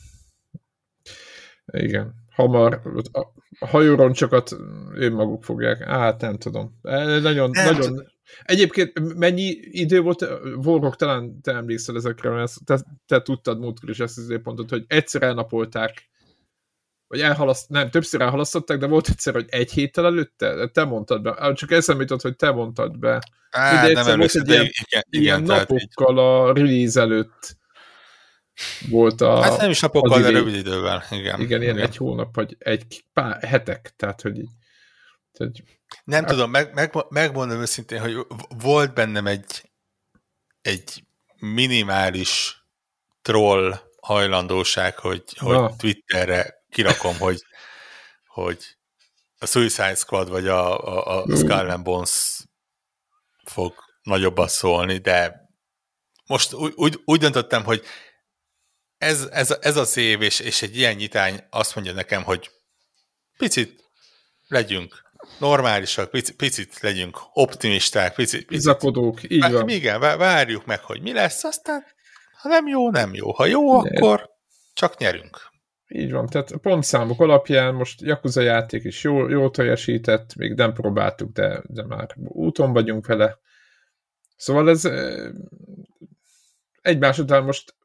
Igen. 1.65 2.13
Hamar 2.35 2.81
a 3.11 3.65
hajóroncsokat 3.65 4.51
önmaguk 4.93 5.43
fogják. 5.43 5.83
Hát 5.83 6.21
nem 6.21 6.37
tudom. 6.37 6.79
Nagyon, 6.81 7.49
nem, 7.49 7.75
nagyon... 7.75 8.12
Egyébként 8.43 9.17
mennyi 9.17 9.57
idő 9.61 10.01
volt, 10.01 10.25
Vorok, 10.55 10.95
talán 10.95 11.41
te 11.41 11.51
emlékszel 11.51 11.95
ezekre, 11.95 12.47
te, 12.65 12.79
te 13.05 13.21
tudtad 13.21 13.59
múltkor 13.59 13.89
is 13.89 13.99
ezt 13.99 14.17
az 14.17 14.23
időpontot, 14.23 14.69
hogy 14.69 14.85
egyszer 14.87 15.23
elnapolták 15.23 16.11
vagy 17.13 17.21
elhalaszt, 17.21 17.69
nem, 17.69 17.89
többször 17.89 18.21
elhalasztották, 18.21 18.77
de 18.77 18.87
volt 18.87 19.09
egyszer, 19.09 19.33
hogy 19.33 19.45
egy 19.49 19.71
héttel 19.71 20.05
előtte, 20.05 20.67
te 20.67 20.83
mondtad 20.83 21.21
be, 21.21 21.53
csak 21.53 21.71
eszembe 21.71 22.01
jutott, 22.01 22.21
hogy 22.21 22.35
te 22.35 22.51
mondtad 22.51 22.99
be. 22.99 23.21
Á, 23.49 23.87
nem 23.87 24.07
emlékszem, 24.07 24.43
de 24.43 24.53
igen, 24.53 24.71
igen, 24.85 25.03
ilyen 25.09 25.41
napokkal 25.41 26.13
így. 26.13 26.17
a 26.17 26.53
release 26.53 27.01
előtt 27.01 27.57
volt 28.89 29.21
a... 29.21 29.41
Hát 29.41 29.57
nem 29.57 29.69
is 29.69 29.79
napokkal, 29.79 30.21
de 30.21 30.29
rövid 30.29 30.55
idővel, 30.55 31.03
igen. 31.11 31.39
Igen, 31.39 31.61
ilyen 31.61 31.75
igen. 31.75 31.87
egy 31.87 31.97
hónap, 31.97 32.35
vagy 32.35 32.55
egy 32.59 33.05
pár 33.13 33.43
hetek, 33.43 33.93
tehát, 33.95 34.21
hogy 34.21 34.37
így. 34.37 34.49
Tehát, 35.33 35.53
nem 36.03 36.23
hát, 36.23 36.31
tudom, 36.31 36.51
meg, 36.51 36.73
meg, 36.73 36.93
megmondom 37.09 37.61
őszintén, 37.61 37.99
hogy 37.99 38.17
volt 38.47 38.93
bennem 38.93 39.27
egy 39.27 39.71
egy 40.63 41.03
minimális 41.35 42.63
troll 43.21 43.79
hajlandóság, 44.01 44.97
hogy, 44.97 45.23
hogy 45.37 45.75
Twitterre 45.75 46.63
kirakom, 46.69 47.17
hogy, 47.17 47.45
hogy 48.27 48.77
a 49.37 49.45
Suicide 49.45 49.95
Squad 49.95 50.29
vagy 50.29 50.47
a, 50.47 50.87
a, 50.87 51.23
a 51.23 51.35
Skull 51.35 51.69
and 51.69 51.83
Bones 51.83 52.39
fog 53.43 53.73
nagyobbat 54.01 54.49
szólni, 54.49 54.97
de 54.97 55.49
most 56.25 56.53
úgy, 56.53 56.73
úgy, 56.75 57.01
úgy 57.05 57.19
döntöttem, 57.19 57.63
hogy 57.63 57.85
ez, 58.97 59.27
ez, 59.31 59.51
ez 59.61 59.77
az 59.77 59.97
év, 59.97 60.21
és, 60.21 60.39
és 60.39 60.61
egy 60.61 60.77
ilyen 60.77 60.95
nyitány 60.95 61.47
azt 61.49 61.75
mondja 61.75 61.93
nekem, 61.93 62.23
hogy 62.23 62.51
picit 63.37 63.83
legyünk 64.47 65.02
normálisak, 65.39 66.09
picit, 66.09 66.35
picit 66.35 66.79
legyünk 66.79 67.17
optimisták, 67.33 68.15
picit, 68.15 68.39
picit 68.39 68.47
Bizakodók, 68.47 69.19
így 69.31 69.51
van. 69.51 69.69
Igen, 69.69 69.99
várjuk 69.99 70.65
meg, 70.65 70.79
hogy 70.79 71.01
mi 71.01 71.13
lesz, 71.13 71.43
aztán 71.43 71.83
ha 72.43 72.49
nem 72.49 72.67
jó, 72.67 72.91
nem 72.91 73.13
jó. 73.13 73.31
Ha 73.31 73.45
jó, 73.45 73.73
akkor 73.73 74.29
csak 74.73 74.97
nyerünk. 74.97 75.51
Így 75.87 76.11
van, 76.11 76.25
tehát 76.25 76.51
pontszámok 76.61 77.21
alapján 77.21 77.73
most 77.73 78.01
Yakuza 78.01 78.41
játék 78.41 78.83
is 78.83 79.03
jól, 79.03 79.31
jól 79.31 79.51
teljesített, 79.51 80.35
még 80.35 80.53
nem 80.53 80.73
próbáltuk, 80.73 81.31
de, 81.31 81.61
de 81.67 81.85
már 81.85 82.15
úton 82.17 82.73
vagyunk 82.73 83.05
vele. 83.05 83.37
Szóval 84.35 84.69
ez 84.69 84.89
egymás 86.83 87.17
után 87.17 87.43
most 87.43 87.75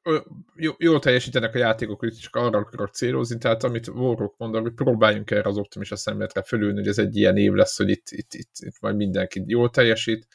jól 0.57 0.99
teljesítenek 0.99 1.55
a 1.55 1.59
játékok, 1.59 1.99
hogy 1.99 2.19
csak 2.19 2.37
arra 2.37 2.59
akarok 2.59 2.95
célozni, 2.95 3.39
tehát 3.39 3.65
amit 3.65 3.89
Warrock 3.89 4.39
mondom, 4.39 4.63
hogy 4.63 4.73
próbáljunk 4.73 5.31
erre 5.31 5.49
az 5.49 5.57
optimista 5.57 5.97
szemletre 5.97 6.43
fölülni, 6.43 6.79
hogy 6.79 6.89
ez 6.89 6.99
egy 6.99 7.17
ilyen 7.17 7.37
év 7.37 7.53
lesz, 7.53 7.77
hogy 7.77 7.89
itt, 7.89 8.07
itt, 8.11 8.35
itt, 8.35 8.51
itt 8.59 8.81
majd 8.81 8.97
mindenki 8.97 9.43
jól 9.47 9.71
teljesít. 9.71 10.27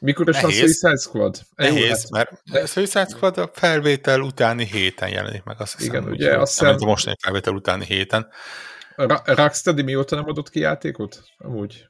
Mikor 0.00 0.28
is 0.28 0.42
a 0.42 0.50
Suicide 0.50 0.96
Squad? 0.96 1.38
Nehéz, 1.54 2.10
mert 2.10 2.30
a 2.52 2.66
Suicide 2.66 3.06
Squad 3.06 3.38
a 3.38 3.50
felvétel 3.52 4.20
utáni 4.20 4.64
héten 4.64 5.08
jelenik 5.08 5.42
meg, 5.42 5.60
azt 5.60 5.76
hiszem. 5.76 5.94
Igen, 5.94 6.08
ugye, 6.08 6.38
azt 6.38 6.58
hiszem... 6.58 6.76
A 6.78 6.84
mostani 6.84 7.16
felvétel 7.22 7.54
utáni 7.54 7.84
héten. 7.84 8.28
A 8.96 9.34
Rocksteady 9.34 9.82
mióta 9.82 10.16
nem 10.16 10.28
adott 10.28 10.50
ki 10.50 10.60
játékot? 10.60 11.24
Amúgy. 11.38 11.88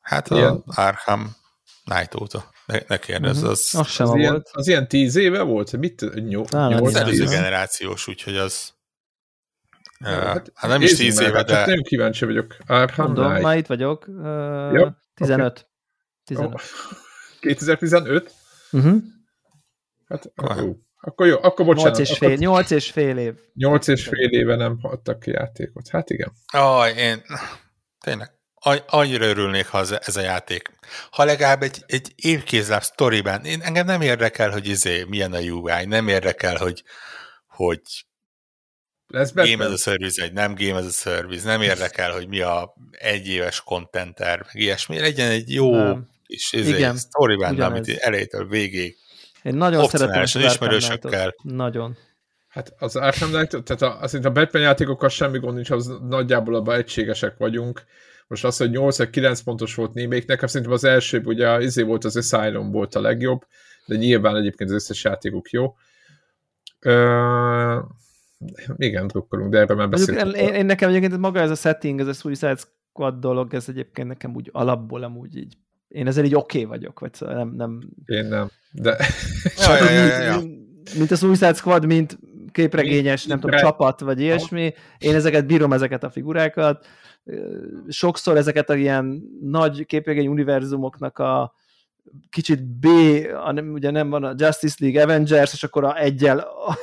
Hát 0.00 0.30
ilyen... 0.30 0.62
a 0.66 0.80
Arkham 0.80 1.36
Night 1.84 2.14
óta. 2.14 2.54
Ne, 2.66 2.78
ne 2.88 2.98
kérdezz, 2.98 3.40
mhm. 3.40 3.50
az... 3.50 3.74
Az, 3.78 3.86
sem 3.86 4.06
az, 4.06 4.12
volt. 4.12 4.22
ilyen, 4.22 4.42
az 4.52 4.68
ilyen 4.68 4.88
tíz 4.88 5.16
éve 5.16 5.42
volt? 5.42 5.76
Mit? 5.76 6.14
Nyolc, 6.14 6.54
az 6.54 6.94
előző 6.94 7.24
generációs, 7.24 8.08
úgyhogy 8.08 8.36
az... 8.36 8.74
Ja, 10.00 10.08
hát, 10.08 10.52
hát 10.54 10.70
nem 10.70 10.82
is 10.82 10.94
tíz 10.94 11.20
éve, 11.20 11.36
hát 11.36 11.46
de... 11.46 11.54
Csak 11.54 11.66
nagyon 11.66 11.82
kíváncsi 11.82 12.24
vagyok. 12.24 12.56
Arkham 12.66 13.06
Mondom, 13.06 13.40
már 13.40 13.56
itt 13.56 13.66
vagyok. 13.66 14.04
Uh, 14.08 14.24
ja, 14.72 15.02
15. 15.14 15.46
Okay. 15.46 15.62
15. 16.24 16.54
Oh. 16.54 16.60
2015? 17.40 18.32
Uh-huh. 18.72 19.02
Hát, 20.08 20.32
ó, 20.42 20.76
akkor 21.00 21.26
jó, 21.26 21.36
akkor 21.42 21.64
bocsánat. 21.64 21.96
8 21.96 22.10
és 22.10 22.18
fél, 22.18 22.36
8 22.36 22.70
és 22.70 22.90
fél 22.90 23.18
év. 23.18 23.34
8 23.54 23.88
és 23.88 24.06
fél 24.06 24.28
éve 24.28 24.56
nem 24.56 24.78
adtak 24.82 25.20
ki 25.20 25.30
játékot. 25.30 25.88
Hát 25.88 26.10
igen. 26.10 26.32
Aj, 26.52 26.92
én 26.96 27.22
tényleg 28.04 28.35
annyira 28.86 29.24
örülnék, 29.24 29.66
ha 29.66 29.78
ez 30.00 30.16
a 30.16 30.20
játék. 30.20 30.70
Ha 31.10 31.24
legalább 31.24 31.62
egy, 31.62 31.82
egy 31.86 32.12
évkézláb 32.16 32.82
sztoriban, 32.82 33.44
én, 33.44 33.60
engem 33.60 33.86
nem 33.86 34.00
érdekel, 34.00 34.50
hogy 34.50 34.68
izé, 34.68 35.04
milyen 35.08 35.32
a 35.32 35.38
UI, 35.38 35.84
nem 35.84 36.08
érdekel, 36.08 36.56
hogy, 36.56 36.82
hogy 37.46 37.80
lesz 39.06 39.32
game 39.32 39.64
as 39.64 39.72
a 39.72 39.76
service, 39.76 40.22
egy 40.22 40.32
nem 40.32 40.54
game 40.54 40.78
as 40.78 40.86
a 40.86 40.90
service, 40.90 41.46
nem 41.46 41.62
érdekel, 41.62 42.12
hogy 42.12 42.28
mi 42.28 42.40
a 42.40 42.74
egyéves 42.90 43.60
contenter, 43.60 44.38
meg 44.38 44.62
ilyesmi, 44.62 45.00
legyen 45.00 45.30
egy 45.30 45.52
jó 45.52 45.70
nem 45.70 46.14
és 46.26 46.52
Igen, 46.52 46.94
egy 46.94 46.98
story 46.98 47.36
benne, 47.36 47.64
amit 47.64 47.88
elejétől 47.88 48.48
végig 48.48 48.96
én 49.42 49.54
nagyon 49.54 49.88
szeretem 49.88 50.22
az 50.22 50.34
ismerősökkel. 50.34 51.34
Nagyon. 51.42 51.96
Hát 52.48 52.74
az 52.78 52.96
Arkham 52.96 53.30
Knight, 53.30 53.64
tehát 53.64 53.82
a, 53.82 54.00
az, 54.00 54.14
a 54.14 54.30
Batman 54.30 54.62
játékokkal 54.62 55.08
semmi 55.08 55.38
gond 55.38 55.54
nincs, 55.54 55.70
az 55.70 55.92
nagyjából 56.08 56.54
abban 56.54 56.76
egységesek 56.76 57.36
vagyunk. 57.38 57.84
Most 58.26 58.44
az, 58.44 58.56
hogy 58.56 58.70
8 58.70 58.98
vagy 58.98 59.10
9 59.10 59.40
pontos 59.40 59.74
volt 59.74 59.94
némelyik, 59.94 60.26
nekem 60.26 60.48
szerintem 60.48 60.72
az 60.72 60.84
első, 60.84 61.22
ugye 61.24 61.50
az 61.50 61.64
izé 61.64 61.82
volt 61.82 62.04
az 62.04 62.16
Asylum 62.16 62.70
volt 62.70 62.94
a 62.94 63.00
legjobb, 63.00 63.40
de 63.86 63.96
nyilván 63.96 64.36
egyébként 64.36 64.70
az 64.70 64.76
összes 64.76 65.04
játékuk 65.04 65.50
jó. 65.50 65.74
Uh, 66.84 67.84
igen, 68.76 69.06
drukkolunk, 69.06 69.50
de 69.50 69.58
erről 69.58 69.76
már 69.76 69.88
beszéltünk. 69.88 70.36
Én, 70.36 70.54
én, 70.54 70.66
nekem 70.66 70.88
egyébként 70.88 71.18
maga 71.18 71.40
ez 71.40 71.50
a 71.50 71.54
setting, 71.54 72.00
ez 72.00 72.06
a 72.06 72.12
Suicide 72.12 72.56
Squad 72.56 73.14
dolog, 73.20 73.54
ez 73.54 73.68
egyébként 73.68 74.08
nekem 74.08 74.34
úgy 74.34 74.50
alapból 74.52 75.02
amúgy 75.02 75.36
így, 75.36 75.56
én 75.88 76.06
ezzel 76.06 76.24
így 76.24 76.34
oké 76.34 76.58
okay 76.58 76.78
vagyok, 76.78 77.00
vagy 77.00 77.14
szóval 77.14 77.34
nem, 77.34 77.52
nem... 77.56 77.80
Én 78.04 78.24
nem, 78.24 78.50
de... 78.70 78.96
Ja, 79.56 79.76
ja, 79.76 79.90
ja, 79.90 80.22
ja. 80.22 80.38
Mint, 80.38 80.94
mint 80.98 81.10
a 81.10 81.16
Suicide 81.16 81.54
Squad, 81.54 81.86
mint 81.86 82.18
képregényes, 82.52 83.26
nem 83.26 83.40
tudom, 83.40 83.60
csapat, 83.60 84.00
vagy 84.00 84.20
ilyesmi. 84.20 84.74
Én 84.98 85.14
ezeket 85.14 85.46
bírom, 85.46 85.72
ezeket 85.72 86.04
a 86.04 86.10
figurákat. 86.10 86.86
Sokszor 87.88 88.36
ezeket 88.36 88.70
a 88.70 88.74
ilyen 88.74 89.22
nagy 89.40 89.86
képregény 89.86 90.26
univerzumoknak 90.28 91.18
a 91.18 91.54
kicsit 92.30 92.62
B, 92.64 92.86
a, 93.44 93.52
nem, 93.52 93.72
ugye 93.72 93.90
nem 93.90 94.10
van 94.10 94.24
a 94.24 94.34
Justice 94.36 94.76
League 94.78 95.02
Avengers, 95.02 95.52
és 95.52 95.62
akkor 95.62 95.84
a 95.84 96.00
egyel 96.00 96.38
a, 96.66 96.78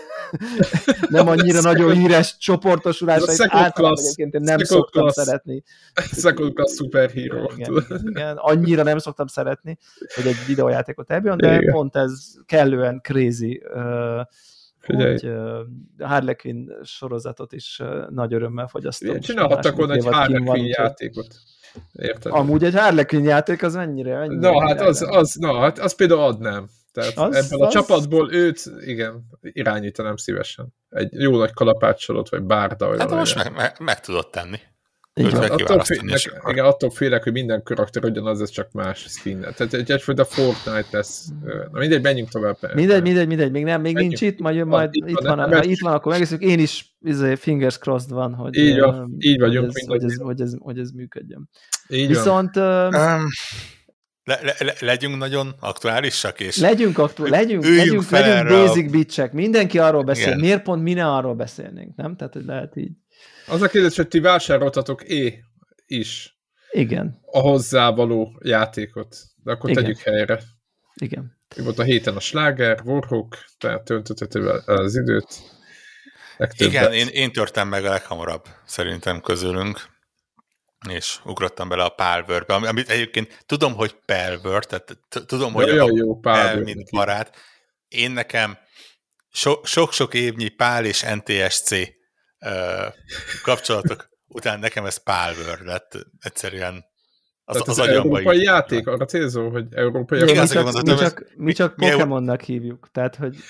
nem 1.09 1.27
annyira 1.27 1.61
nagyon 1.61 1.93
híres 1.93 2.37
csoportosulásait 2.37 3.53
általában 3.53 3.97
egyébként 3.99 4.33
én 4.33 4.41
nem 4.41 4.57
szoktam 4.57 5.01
class, 5.01 5.13
szeretni. 5.13 5.63
Second 6.23 6.53
class 6.53 6.75
superhero. 6.75 7.51
Igen, 7.55 7.85
igen, 8.03 8.37
annyira 8.37 8.83
nem 8.83 8.97
szoktam 8.97 9.27
szeretni, 9.27 9.77
hogy 10.15 10.27
egy 10.27 10.37
videójátékot 10.47 11.11
ebből, 11.11 11.35
de 11.35 11.55
igen. 11.55 11.73
pont 11.73 11.95
ez 11.95 12.33
kellően 12.45 12.99
crazy 13.03 13.61
uh, 13.73 14.21
Figyelj. 14.83 15.11
hogy 15.11 15.29
uh, 15.29 16.07
Harley 16.07 16.35
Quinn 16.35 16.83
sorozatot 16.83 17.53
is 17.53 17.79
uh, 17.83 18.09
nagy 18.09 18.33
örömmel 18.33 18.67
fogyasztom. 18.67 19.19
Csinálhattak 19.19 19.75
volna 19.75 19.93
egy 19.93 20.05
Harley 20.05 20.43
Quinn 20.43 20.65
játékot. 20.65 21.35
Érted? 21.91 22.31
Amúgy 22.31 22.63
egy 22.63 22.75
Harley 22.75 23.05
Quinn 23.05 23.23
játék 23.23 23.63
az 23.63 23.75
mennyire? 23.75 24.17
mennyire 24.17 24.49
na, 24.49 24.67
hát 24.67 24.81
az, 24.81 25.07
az, 25.09 25.35
na, 25.35 25.59
hát 25.59 25.79
az 25.79 25.95
például 25.95 26.21
adnám. 26.21 26.69
Tehát 26.91 27.17
az, 27.17 27.35
ebből 27.35 27.65
az... 27.65 27.75
a 27.75 27.79
csapatból 27.79 28.33
őt, 28.33 28.61
igen, 28.79 29.25
irányítanám 29.41 30.15
szívesen. 30.15 30.73
Egy 30.89 31.13
jó 31.13 31.37
nagy 31.37 31.53
kalapácsolót, 31.53 32.29
vagy 32.29 32.43
bárda. 32.43 32.87
Vagy 32.87 32.99
hát 32.99 33.09
most 33.09 33.35
meg, 33.35 33.53
meg, 33.55 33.75
meg 33.79 33.99
tudod 33.99 34.29
tenni. 34.29 34.57
Igen, 35.15 35.35
attól, 35.35 35.83
félek, 35.83 36.41
igen, 36.47 36.65
attól 36.65 36.89
félek, 36.89 37.23
hogy 37.23 37.31
minden 37.31 37.63
karakter 37.63 38.03
ugyanaz, 38.03 38.41
ez 38.41 38.49
csak 38.49 38.71
más 38.71 39.05
skin. 39.09 39.39
Tehát 39.39 39.73
egy, 39.73 39.91
egyfajta 39.91 40.25
Fortnite 40.25 40.87
lesz. 40.91 41.27
Na 41.71 41.79
mindegy, 41.79 42.01
menjünk 42.01 42.29
tovább. 42.29 42.57
Mindegy, 42.73 43.01
mindegy, 43.01 43.27
mindegy, 43.27 43.51
még 43.51 43.63
nem, 43.63 43.81
még 43.81 43.93
menjünk. 43.93 44.19
nincs 44.19 44.33
itt, 44.33 44.39
majd, 44.39 44.65
majd 44.65 44.89
itt, 44.91 45.09
itt 45.09 45.19
van, 45.19 45.37
van 45.37 45.53
ha 45.53 45.63
itt 45.63 45.79
van, 45.79 45.93
akkor 45.93 46.11
megeszünk. 46.11 46.41
Én 46.41 46.59
is 46.59 46.95
izé, 46.99 47.35
fingers 47.35 47.77
crossed 47.77 48.11
van, 48.11 48.33
hogy, 48.33 48.55
így, 48.55 48.79
van, 48.79 49.15
így 49.19 49.39
vagyunk. 49.39 49.71
Hogy 49.71 49.75
ez, 49.75 49.85
hogy 49.87 50.03
ez, 50.03 50.17
hogy 50.17 50.41
ez, 50.41 50.53
hogy 50.59 50.79
ez 50.79 50.91
működjön. 50.91 51.49
Így 51.87 52.07
Viszont... 52.07 52.55
Van. 52.55 52.93
Um, 52.93 53.27
le, 54.23 54.39
le, 54.43 54.55
le, 54.59 54.73
legyünk 54.79 55.17
nagyon 55.17 55.55
aktuálisak, 55.59 56.39
és 56.39 56.57
legyünk, 56.57 56.97
aktu- 56.97 57.29
legyünk, 57.29 57.63
legyünk, 57.63 58.09
legyünk 58.09 58.47
basic 58.47 58.91
bitchek. 58.91 59.33
Mindenki 59.33 59.79
arról 59.79 60.03
beszél. 60.03 60.27
Igen. 60.27 60.39
Miért 60.39 60.63
pont 60.63 60.83
mi 60.83 60.93
ne 60.93 61.07
arról 61.07 61.35
beszélnénk, 61.35 61.95
nem? 61.95 62.15
Tehát, 62.15 62.33
hogy 62.33 62.45
lehet 62.45 62.75
így. 62.75 62.91
Az 63.47 63.61
a 63.61 63.67
kérdés, 63.67 63.95
hogy 63.95 64.07
ti 64.07 64.19
vásároltatok 64.19 65.03
é 65.03 65.43
is. 65.85 66.37
Igen. 66.71 67.19
A 67.25 67.39
hozzávaló 67.39 68.39
játékot. 68.43 69.15
De 69.43 69.51
akkor 69.51 69.69
Igen. 69.69 69.83
tegyük 69.83 69.99
helyre. 69.99 70.39
Igen. 70.95 71.37
Mi 71.55 71.63
volt 71.63 71.79
a 71.79 71.83
héten 71.83 72.15
a 72.15 72.19
sláger, 72.19 72.81
Warhawk, 72.85 73.37
tehát 73.57 73.83
töltötted 73.83 74.35
az 74.65 74.95
időt. 74.95 75.27
Legtöbbet. 76.37 76.73
Igen, 76.73 76.93
én, 76.93 77.07
én 77.07 77.31
törtem 77.31 77.67
meg 77.67 77.85
a 77.85 77.89
leghamarabb 77.89 78.45
szerintem 78.65 79.21
közülünk 79.21 79.91
és 80.89 81.19
ugrottam 81.23 81.69
bele 81.69 81.83
a 81.83 81.89
Palworbe, 81.89 82.53
amit 82.53 82.89
egyébként 82.89 83.43
tudom, 83.45 83.73
hogy 83.73 83.95
Palwor, 84.05 84.65
tehát 84.65 84.97
tudom, 85.25 85.53
hogy 85.53 85.69
a 85.69 85.89
jó, 85.95 86.19
Pál, 86.19 86.59
mint 86.59 86.89
barát. 86.91 87.35
Én 87.87 88.11
nekem 88.11 88.57
sok-sok 89.63 90.13
évnyi 90.13 90.49
Pál 90.49 90.85
és 90.85 91.01
NTSC 91.01 91.75
kapcsolatok 93.43 94.09
után 94.27 94.59
nekem 94.59 94.85
ez 94.85 94.97
Palwor 94.97 95.59
lett 95.65 95.97
egyszerűen 96.19 96.85
az, 97.45 97.55
az, 97.55 97.67
az, 97.67 97.79
az 97.79 97.87
európai 97.87 98.41
játék, 98.41 98.87
arra 98.87 99.05
célzó, 99.05 99.49
hogy 99.49 99.65
európai 99.71 100.19
Jó, 100.19 100.25
mi, 100.25 100.33
csak, 100.33 100.83
mi, 100.83 100.95
csak, 100.95 101.25
mi 101.35 101.53
csak 101.53 101.75
Pokémonnak 101.75 102.41
hívjuk, 102.41 102.89
tehát 102.91 103.15
hogy 103.15 103.35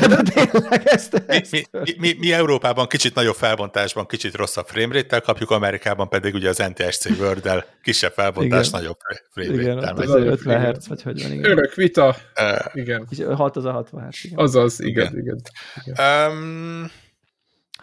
Tehát 0.00 0.34
tényleg 0.34 0.82
ezt, 0.84 1.22
ezt 1.26 1.52
mi, 1.52 1.62
mi, 1.70 1.94
mi, 1.98 2.16
mi, 2.18 2.32
Európában 2.32 2.86
kicsit 2.86 3.14
nagyobb 3.14 3.34
felbontásban, 3.34 4.06
kicsit 4.06 4.34
rosszabb 4.34 4.66
framerate 4.66 5.20
kapjuk, 5.20 5.50
Amerikában 5.50 6.08
pedig 6.08 6.34
ugye 6.34 6.48
az 6.48 6.58
NTSC 6.74 7.06
word 7.18 7.64
kisebb 7.82 8.12
felbontás, 8.12 8.68
igen. 8.68 8.80
nagyobb 8.80 8.96
framerate-tel. 9.30 10.14
Igen, 10.14 10.26
50 10.26 10.74
Hz, 10.74 10.88
vagy 10.88 11.02
hogy 11.02 11.22
van. 11.22 11.32
Igen. 11.32 11.50
Örök 11.50 11.74
vita. 11.74 12.16
Uh, 12.40 12.82
igen. 12.82 13.08
6 13.34 13.56
az 13.56 13.64
a 13.64 13.72
60 13.72 14.08
Hz. 14.08 14.24
Igen. 14.24 14.38
Azaz, 14.38 14.80
igen, 14.80 15.06
igen. 15.06 15.18
igen. 15.18 15.40
igen. 15.84 16.30
Um, 16.30 16.90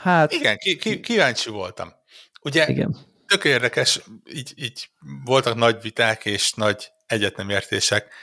hát. 0.02 0.32
Igen, 0.32 0.58
ki, 0.58 0.76
ki, 0.76 1.00
kíváncsi 1.00 1.50
voltam. 1.50 1.94
Ugye 2.42 2.68
igen. 2.68 2.98
tök 3.28 3.44
érdekes, 3.44 4.00
így, 4.34 4.54
így 4.56 4.90
voltak 5.26 5.56
nagy 5.56 5.82
viták 5.82 6.26
és 6.26 6.54
nagy 6.54 6.92
egyetnemértések 7.08 8.14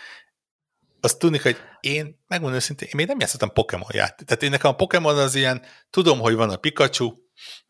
azt 1.01 1.19
tudni, 1.19 1.39
hogy 1.39 1.57
én, 1.81 2.25
megmondom 2.27 2.59
őszintén, 2.59 2.89
én 2.89 2.95
még 2.97 3.07
nem 3.07 3.21
játszottam 3.21 3.53
Pokémon 3.53 3.89
játék. 3.93 4.27
Tehát 4.27 4.43
én 4.43 4.51
nekem 4.51 4.71
a 4.71 4.75
Pokémon 4.75 5.19
az 5.19 5.35
ilyen, 5.35 5.63
tudom, 5.91 6.19
hogy 6.21 6.35
van 6.35 6.51
a 6.51 6.57
Pikachu, 6.57 7.13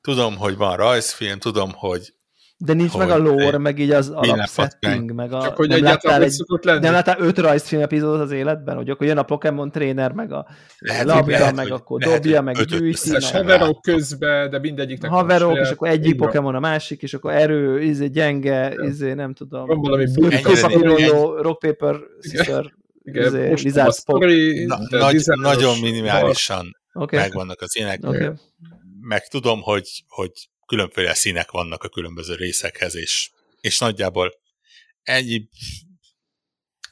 tudom, 0.01 0.37
hogy 0.37 0.57
van 0.57 0.77
rajzfilm, 0.77 1.39
tudom, 1.39 1.73
hogy 1.73 2.15
de 2.61 2.73
nincs 2.73 2.91
hogy 2.91 3.07
meg 3.07 3.11
a 3.11 3.19
lore, 3.19 3.47
egy, 3.47 3.59
meg 3.59 3.79
így 3.79 3.91
az 3.91 4.09
alapsetting, 4.09 5.13
meg 5.13 5.33
a... 5.33 5.43
Csak 5.43 5.57
hogy 5.57 5.69
nem 5.69 5.83
láttál, 5.83 6.23
egy, 6.23 6.35
lenni. 6.61 6.81
nem 6.81 6.93
láttál 6.93 7.21
öt 7.21 7.39
rajzfilm 7.39 7.83
epizódot 7.83 8.21
az 8.21 8.31
életben, 8.31 8.77
hogy 8.77 8.91
akkor 8.91 9.07
jön 9.07 9.19
a 9.19 9.23
Pokémon 9.23 9.71
tréner, 9.71 10.13
meg 10.13 10.33
a 10.33 10.47
lehet, 10.79 11.05
labda, 11.05 11.31
lehet, 11.31 11.55
meg 11.55 11.71
akkor 11.71 12.01
lehet, 12.01 12.23
dobja, 12.23 12.43
meg 12.43 12.57
gyűjti. 12.57 13.11
Haverok 13.33 13.83
közben, 13.83 14.51
de 14.51 14.59
mindegyiknek 14.59 15.11
Haverok, 15.11 15.57
és 15.57 15.71
akkor 15.71 15.89
egyik 15.89 16.17
Pokémon 16.17 16.55
a 16.55 16.61
másik, 16.61 17.03
és 17.03 17.15
akkor 17.15 17.33
erő, 17.33 17.83
izé, 17.83 18.07
gyenge, 18.07 18.75
izé, 18.87 19.13
nem 19.13 19.35
tudom. 19.35 19.67
Van 19.67 19.81
valami 19.81 20.07
Rock, 21.41 21.59
Paper, 21.59 21.97
Scissor, 22.21 22.73
igen, 23.03 23.53
Lizard 23.55 23.95
story, 23.95 24.65
na, 24.65 24.79
nagy, 24.89 25.23
nagyon 25.41 25.79
minimálisan 25.79 26.77
okay. 26.93 27.19
megvannak 27.19 27.61
az 27.61 27.77
ének. 27.77 27.99
Okay. 28.03 28.29
Meg 29.01 29.29
tudom, 29.29 29.61
hogy, 29.63 30.05
hogy 30.09 30.33
különféle 30.69 31.15
színek 31.15 31.51
vannak 31.51 31.83
a 31.83 31.89
különböző 31.89 32.35
részekhez, 32.35 32.95
és, 32.95 33.31
és 33.61 33.79
nagyjából 33.79 34.41
ennyi 35.03 35.49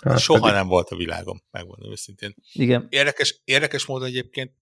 hát 0.01 0.19
soha 0.19 0.41
pedig. 0.41 0.55
nem 0.55 0.67
volt 0.67 0.89
a 0.89 0.97
világom, 0.97 1.43
megmondom 1.51 1.91
őszintén. 1.91 2.35
Igen. 2.53 2.87
Érdekes, 2.91 3.41
érdekes 3.45 3.87
módon 3.87 4.09
egyébként 4.09 4.53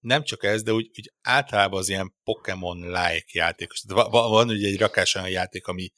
nem 0.00 0.22
csak 0.22 0.44
ez, 0.44 0.62
de 0.62 0.72
úgy, 0.72 0.90
úgy 0.98 1.12
általában 1.22 1.78
az 1.78 1.88
ilyen 1.88 2.14
Pokémon-like 2.24 3.26
játékos. 3.32 3.82
Van, 3.86 4.10
van 4.10 4.48
ugye 4.48 4.68
egy 4.68 4.78
rakás 4.78 5.14
olyan 5.14 5.30
játék, 5.30 5.66
ami, 5.66 5.92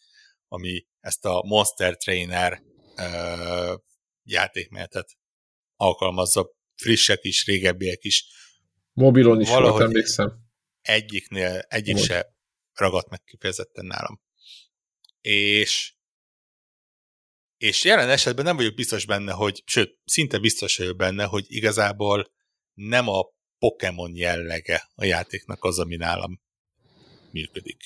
ami 0.49 0.87
ezt 1.01 1.25
a 1.25 1.43
Monster 1.47 1.97
Trainer 1.97 2.63
uh, 2.97 3.79
játékmenetet 4.23 5.17
alkalmazza, 5.77 6.51
frissek 6.75 7.19
is, 7.23 7.47
régebbiek 7.47 8.05
is. 8.05 8.25
Mobilon 8.93 9.41
is 9.41 9.49
Valahogy 9.49 9.71
volt, 9.71 9.83
emlékszem. 9.83 10.39
Egyiknél, 10.81 11.59
egyik 11.69 11.95
volt. 11.95 12.07
se 12.07 12.35
ragadt 12.81 13.09
meg 13.09 13.23
kifejezetten 13.25 13.87
nálam. 13.87 14.21
És 15.21 15.95
és 17.57 17.85
jelen 17.85 18.11
esetben 18.11 18.45
nem 18.45 18.57
vagyok 18.57 18.75
biztos 18.75 19.07
benne, 19.07 19.33
hogy, 19.33 19.63
sőt, 19.67 19.99
szinte 20.05 20.39
biztos 20.39 20.77
vagyok 20.77 20.97
benne, 20.97 21.25
hogy 21.25 21.45
igazából 21.49 22.33
nem 22.75 23.09
a 23.09 23.25
Pokémon 23.59 24.13
jellege 24.15 24.91
a 24.95 25.05
játéknak 25.05 25.65
az, 25.65 25.79
ami 25.79 25.97
nálam 25.97 26.41
működik. 27.31 27.81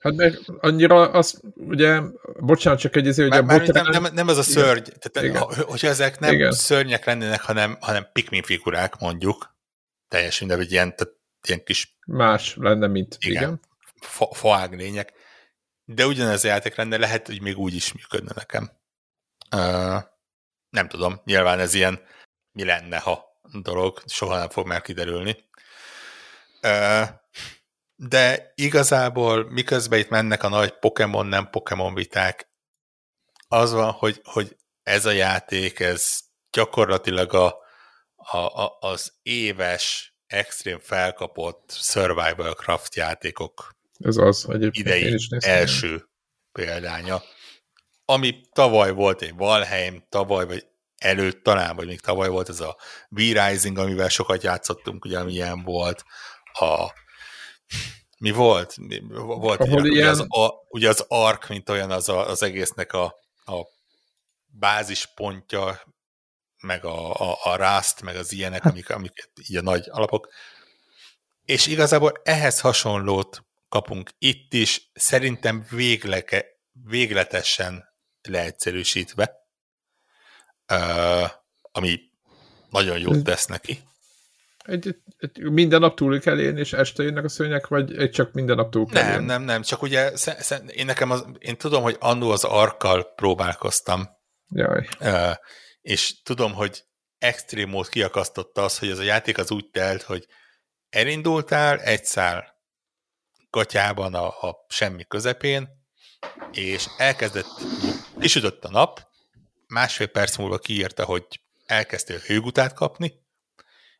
Hát 0.00 0.14
meg 0.14 0.38
annyira 0.46 1.10
az, 1.10 1.40
ugye, 1.54 2.00
bocsánat, 2.40 2.80
csak 2.80 2.96
egy 2.96 3.16
hogy 3.16 3.32
a 3.32 3.42
botrán... 3.42 3.84
nem, 3.90 4.02
nem, 4.02 4.14
nem 4.14 4.28
ez 4.28 4.36
a 4.36 4.42
szörny, 4.42 4.82
tehát, 4.98 5.28
Igen. 5.28 5.42
hogyha 5.42 5.88
ezek 5.88 6.18
nem 6.18 6.32
Igen. 6.34 6.52
szörnyek 6.52 7.04
lennének, 7.04 7.40
hanem, 7.40 7.76
hanem 7.80 8.08
Pikmin 8.12 8.42
figurák 8.42 8.98
mondjuk, 8.98 9.56
teljesen 10.08 10.48
mindegy, 10.48 10.72
ilyen, 10.72 10.96
tehát 10.96 11.13
ilyen 11.48 11.64
kis... 11.64 11.96
Más 12.06 12.56
lenne, 12.56 12.86
mint 12.86 13.16
igen. 13.20 13.42
igen. 13.42 13.60
Fa, 14.00 14.28
faág 14.32 14.76
lények. 14.76 15.12
De 15.84 16.06
ugyanez 16.06 16.44
a 16.44 16.48
játék 16.48 16.74
lenne, 16.74 16.96
lehet, 16.96 17.26
hogy 17.26 17.42
még 17.42 17.58
úgy 17.58 17.74
is 17.74 17.92
működne 17.92 18.32
nekem. 18.34 18.70
Uh, 19.56 20.02
nem 20.70 20.88
tudom, 20.88 21.20
nyilván 21.24 21.58
ez 21.58 21.74
ilyen 21.74 22.00
mi 22.52 22.64
lenne, 22.64 22.98
ha 22.98 23.24
dolog, 23.52 24.02
soha 24.06 24.38
nem 24.38 24.48
fog 24.48 24.66
már 24.66 24.80
kiderülni. 24.80 25.44
Uh, 26.62 27.08
de 27.96 28.52
igazából 28.54 29.50
miközben 29.50 29.98
itt 29.98 30.08
mennek 30.08 30.42
a 30.42 30.48
nagy 30.48 30.78
Pokémon, 30.78 31.26
nem 31.26 31.50
Pokémon 31.50 31.94
viták, 31.94 32.48
az 33.48 33.72
van, 33.72 33.90
hogy, 33.90 34.20
hogy 34.24 34.56
ez 34.82 35.06
a 35.06 35.10
játék, 35.10 35.80
ez 35.80 36.20
gyakorlatilag 36.50 37.34
a, 37.34 37.56
a, 38.14 38.36
a, 38.36 38.76
az 38.80 39.18
éves, 39.22 40.13
extrém 40.34 40.78
felkapott 40.78 41.70
survival 41.70 42.54
craft 42.54 42.94
játékok 42.94 43.74
ez 43.98 44.16
az, 44.16 44.46
idei 44.70 45.16
első 45.38 46.08
példánya. 46.52 47.22
Ami 48.04 48.40
tavaly 48.52 48.92
volt 48.92 49.22
egy 49.22 49.34
Valheim, 49.34 50.06
tavaly 50.08 50.46
vagy 50.46 50.66
előtt 50.98 51.42
talán, 51.42 51.76
vagy 51.76 51.86
még 51.86 52.00
tavaly 52.00 52.28
volt 52.28 52.48
ez 52.48 52.60
a 52.60 52.76
V-Rising, 53.08 53.78
amivel 53.78 54.08
sokat 54.08 54.42
játszottunk, 54.42 55.04
ugye, 55.04 55.18
ami 55.18 55.32
ilyen 55.32 55.62
volt. 55.62 56.04
A, 56.52 56.92
mi 58.18 58.30
volt? 58.30 58.76
Mi, 58.76 59.00
volt 59.08 59.60
Ahol 59.60 59.80
ugye, 59.80 59.90
ilyen- 59.90 59.92
ugye, 59.92 60.08
az, 60.08 60.20
a, 60.28 60.64
ugye 60.68 60.88
az 60.88 61.04
ark, 61.08 61.48
mint 61.48 61.68
olyan 61.68 61.90
az, 61.90 62.08
a, 62.08 62.28
az 62.28 62.42
egésznek 62.42 62.92
a, 62.92 63.04
a 63.44 63.66
bázispontja, 64.46 65.80
meg 66.64 66.84
a, 66.84 67.12
a, 67.12 67.38
a 67.42 67.56
Rust, 67.56 68.02
meg 68.02 68.16
az 68.16 68.32
ilyenek, 68.32 68.64
amik, 68.64 68.90
amik 68.90 69.30
így 69.48 69.56
a 69.56 69.62
nagy 69.62 69.86
alapok. 69.90 70.28
És 71.44 71.66
igazából 71.66 72.12
ehhez 72.22 72.60
hasonlót 72.60 73.44
kapunk 73.68 74.10
itt 74.18 74.52
is, 74.52 74.90
szerintem 74.94 75.66
végleke, 75.70 76.44
végletesen 76.72 77.84
leegyszerűsítve, 78.22 79.32
uh, 80.72 81.30
ami 81.72 82.00
nagyon 82.70 82.98
jót 82.98 83.24
tesz 83.24 83.46
neki. 83.46 83.78
Egy, 84.58 84.96
egy, 85.18 85.50
minden 85.50 85.80
nap 85.80 85.96
túl 85.96 86.20
kell 86.20 86.40
élni, 86.40 86.60
és 86.60 86.72
este 86.72 87.02
jönnek 87.02 87.24
a 87.24 87.28
szőnyek, 87.28 87.66
vagy 87.66 87.96
egy 87.96 88.10
csak 88.10 88.32
minden 88.32 88.56
nap 88.56 88.70
túl 88.70 88.86
kell 88.86 89.02
Nem, 89.02 89.12
élni? 89.12 89.26
nem, 89.26 89.42
nem, 89.42 89.62
csak 89.62 89.82
ugye 89.82 90.16
sze, 90.16 90.36
sze, 90.42 90.56
én 90.56 90.86
nekem 90.86 91.10
az, 91.10 91.26
én 91.38 91.56
tudom, 91.56 91.82
hogy 91.82 91.96
annó 92.00 92.30
az 92.30 92.44
arkkal 92.44 93.14
próbálkoztam, 93.14 94.08
Jaj. 94.48 94.88
uh, 95.00 95.34
és 95.84 96.22
tudom, 96.22 96.52
hogy 96.52 96.84
extrém 97.18 97.68
mód 97.68 97.88
kiakasztotta 97.88 98.64
az, 98.64 98.78
hogy 98.78 98.90
ez 98.90 98.98
a 98.98 99.02
játék 99.02 99.38
az 99.38 99.50
úgy 99.50 99.70
telt, 99.70 100.02
hogy 100.02 100.26
elindultál 100.88 101.80
egy 101.80 102.04
szál 102.04 102.54
gatyában 103.50 104.14
a, 104.14 104.26
a 104.26 104.66
semmi 104.68 105.04
közepén, 105.04 105.68
és 106.52 106.86
elkezdett, 106.96 107.46
kisütött 108.18 108.64
a 108.64 108.70
nap, 108.70 109.08
másfél 109.66 110.06
perc 110.06 110.36
múlva 110.36 110.58
kiírta, 110.58 111.04
hogy 111.04 111.26
elkezdtél 111.66 112.18
hőgutát 112.18 112.72
kapni, 112.72 113.22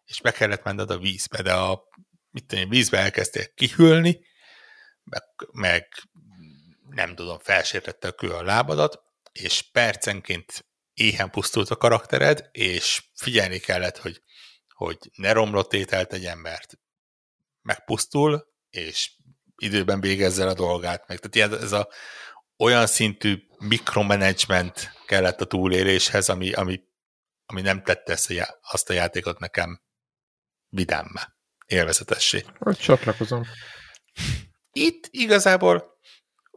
és 0.05 0.21
be 0.21 0.33
kellett 0.33 0.63
menned 0.63 0.91
a 0.91 0.99
vízbe, 0.99 1.43
de 1.43 1.53
a 1.53 1.89
mit 2.31 2.47
tudom, 2.47 2.69
vízbe 2.69 2.99
elkezdtél 2.99 3.55
kihűlni, 3.55 4.27
meg, 5.03 5.23
meg 5.53 5.89
nem 6.89 7.15
tudom, 7.15 7.39
felsértette 7.39 8.09
a 8.09 8.13
kő 8.13 8.31
a 8.31 8.43
lábadat, 8.43 9.03
és 9.33 9.63
percenként 9.73 10.65
éhen 10.95 11.31
pusztult 11.31 11.71
a 11.71 11.77
karaktered, 11.77 12.49
és 12.53 13.05
figyelni 13.15 13.59
kellett, 13.59 13.99
hogy, 13.99 14.23
hogy 14.69 14.99
ne 15.15 15.33
romlott 15.33 15.73
ételt 15.73 16.13
egy 16.13 16.25
embert. 16.25 16.79
Megpusztul, 17.63 18.53
és 18.71 19.13
időben 19.57 20.01
végezze 20.01 20.43
el 20.43 20.49
a 20.49 20.55
dolgát. 20.55 21.09
Meg, 21.09 21.19
tehát 21.19 21.35
ilyen, 21.35 21.63
ez 21.63 21.73
a 21.73 21.89
olyan 22.57 22.87
szintű 22.87 23.43
mikromanagement 23.59 24.91
kellett 25.07 25.41
a 25.41 25.45
túléléshez, 25.45 26.29
ami, 26.29 26.53
ami, 26.53 26.81
ami 27.47 27.61
nem 27.61 27.83
tette 27.83 28.13
ezt 28.13 28.31
a, 28.31 28.33
já- 28.33 28.59
azt 28.63 28.91
a 28.91 28.93
játékot 28.93 29.39
nekem 29.39 29.83
vidámmá, 30.69 31.37
élvezetessé. 31.67 32.45
Hogy 32.59 32.77
csatlakozom. 32.77 33.45
Itt 34.73 35.09
igazából 35.11 35.99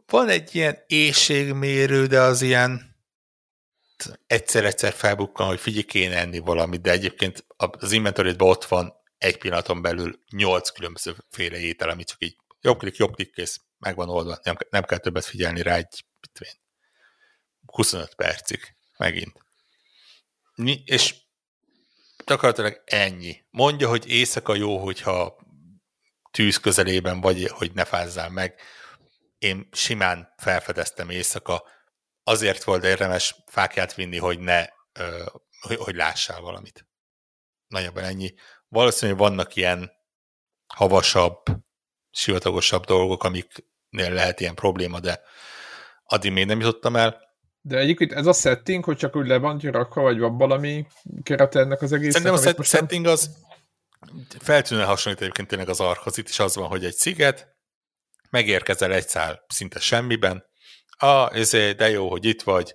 van 0.06 0.28
egy 0.28 0.54
ilyen 0.54 0.84
éjségmérő, 0.86 2.06
de 2.06 2.20
az 2.20 2.42
ilyen 2.42 2.87
egyszer-egyszer 4.26 4.92
felbukkan, 4.92 5.46
hogy 5.46 5.60
figyelj, 5.60 5.84
kéne 5.84 6.16
enni 6.16 6.38
valamit, 6.38 6.80
de 6.80 6.90
egyébként 6.90 7.46
az 7.56 7.92
inventory 7.92 8.34
ott 8.38 8.64
van 8.64 8.92
egy 9.18 9.38
pillanaton 9.38 9.82
belül 9.82 10.20
nyolc 10.30 10.70
különbözőféle 10.70 11.58
étel, 11.58 11.88
ami 11.88 12.04
csak 12.04 12.22
így 12.22 12.36
jobb 12.60 12.78
klik, 12.78 12.96
jobb 12.96 13.14
klik, 13.14 13.32
kész, 13.32 13.60
meg 13.78 13.96
van 13.96 14.08
oldva, 14.08 14.38
nem, 14.42 14.56
nem 14.70 14.82
kell 14.82 14.98
többet 14.98 15.24
figyelni 15.24 15.62
rá 15.62 15.74
egy 15.74 16.04
mit 16.20 16.30
tudom 16.32 16.52
én, 16.52 16.60
25 17.66 18.14
percig 18.14 18.60
megint. 18.96 19.32
Mi, 20.54 20.82
és 20.84 21.14
gyakorlatilag 22.26 22.82
ennyi. 22.84 23.44
Mondja, 23.50 23.88
hogy 23.88 24.10
éjszaka 24.10 24.54
jó, 24.54 24.78
hogyha 24.78 25.36
tűz 26.30 26.56
közelében 26.56 27.20
vagy, 27.20 27.48
hogy 27.48 27.72
ne 27.72 27.84
fázzál 27.84 28.30
meg. 28.30 28.60
Én 29.38 29.68
simán 29.72 30.34
felfedeztem 30.36 31.10
éjszaka, 31.10 31.64
azért 32.28 32.64
volt 32.64 32.84
érdemes 32.84 33.36
fákját 33.46 33.94
vinni, 33.94 34.18
hogy 34.18 34.38
ne, 34.38 34.66
hogy, 35.60 35.76
hogy 35.76 35.94
lássál 35.94 36.40
valamit. 36.40 36.86
Nagyjából 37.66 38.02
ennyi. 38.02 38.34
Valószínűleg 38.68 39.20
vannak 39.20 39.54
ilyen 39.54 39.90
havasabb, 40.74 41.42
sivatagosabb 42.10 42.84
dolgok, 42.84 43.24
amiknél 43.24 44.12
lehet 44.12 44.40
ilyen 44.40 44.54
probléma, 44.54 45.00
de 45.00 45.20
addig 46.04 46.32
még 46.32 46.46
nem 46.46 46.60
jutottam 46.60 46.96
el. 46.96 47.26
De 47.60 47.78
egyébként 47.78 48.12
ez 48.12 48.26
a 48.26 48.32
setting, 48.32 48.84
hogy 48.84 48.96
csak 48.96 49.16
úgy 49.16 49.26
le 49.26 49.38
van 49.38 49.58
rakva, 49.58 50.02
vagy 50.02 50.18
van 50.18 50.36
valami 50.36 50.86
kerete 51.22 51.60
ennek 51.60 51.82
az 51.82 51.92
egésznek? 51.92 52.22
Szerintem 52.22 52.44
a 52.48 52.54
nem- 52.54 52.62
setting 52.62 53.06
az 53.06 53.30
feltűnően 54.38 54.86
hasonlít 54.86 55.20
egyébként 55.20 55.48
tényleg 55.48 55.68
az 55.68 55.80
arkhoz. 55.80 56.18
Itt 56.18 56.28
is 56.28 56.38
az 56.38 56.56
van, 56.56 56.68
hogy 56.68 56.84
egy 56.84 56.94
sziget, 56.94 57.56
megérkezel 58.30 58.92
egy 58.92 59.08
szál 59.08 59.44
szinte 59.48 59.80
semmiben, 59.80 60.47
ah, 60.98 61.36
ezért, 61.36 61.76
de 61.76 61.90
jó, 61.90 62.10
hogy 62.10 62.24
itt 62.24 62.42
vagy, 62.42 62.74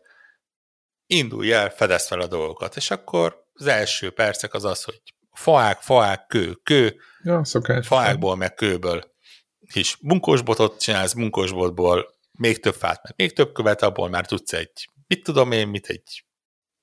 indulj 1.05 1.53
el, 1.53 1.69
fedezd 1.69 2.07
fel 2.07 2.19
a 2.19 2.27
dolgokat, 2.27 2.75
és 2.75 2.91
akkor 2.91 3.47
az 3.53 3.65
első 3.65 4.12
percek 4.12 4.53
az 4.53 4.63
az, 4.63 4.83
hogy 4.83 5.01
faák, 5.31 5.81
faák, 5.81 6.27
kő, 6.27 6.53
kő, 6.63 6.99
Ja, 7.23 7.43
szokás. 7.43 7.88
faákból, 7.88 8.36
meg 8.36 8.53
kőből. 8.53 9.12
Kis 9.71 9.97
munkósbotot 10.01 10.81
csinálsz, 10.81 11.13
munkósbotból 11.13 12.13
még 12.31 12.59
több 12.59 12.75
fát, 12.75 13.03
meg 13.03 13.13
még 13.15 13.33
több 13.33 13.53
követ, 13.53 13.81
abból 13.81 14.09
már 14.09 14.25
tudsz 14.25 14.53
egy, 14.53 14.89
mit 15.07 15.23
tudom 15.23 15.51
én, 15.51 15.67
mit 15.67 15.88
egy, 15.88 16.25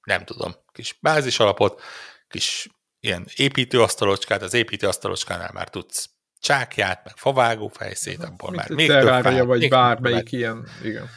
nem 0.03 0.24
tudom, 0.24 0.55
kis 0.72 0.98
bázis 1.00 1.38
alapot, 1.38 1.83
kis 2.29 2.68
ilyen 3.00 3.26
építőasztalocskát, 3.37 4.42
az 4.42 4.55
építőasztalocskánál 4.55 5.50
már 5.53 5.68
tudsz 5.68 6.11
csákját, 6.40 7.05
meg 7.05 7.16
favágó 7.16 7.68
fejszét, 7.68 8.22
abból 8.22 8.50
már 8.50 8.70
még 8.70 8.87
több 8.88 9.07
fát, 9.07 9.44
vagy 9.44 9.68
bármelyik 9.68 10.16
követ. 10.16 10.33
ilyen, 10.33 10.68
igen. 10.85 11.09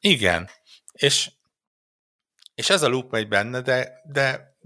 Igen, 0.00 0.50
és, 0.92 1.30
és 2.54 2.70
ez 2.70 2.82
a 2.82 2.88
loop 2.88 3.10
megy 3.10 3.28
benne, 3.28 3.60
de, 3.60 4.00
de, 4.04 4.56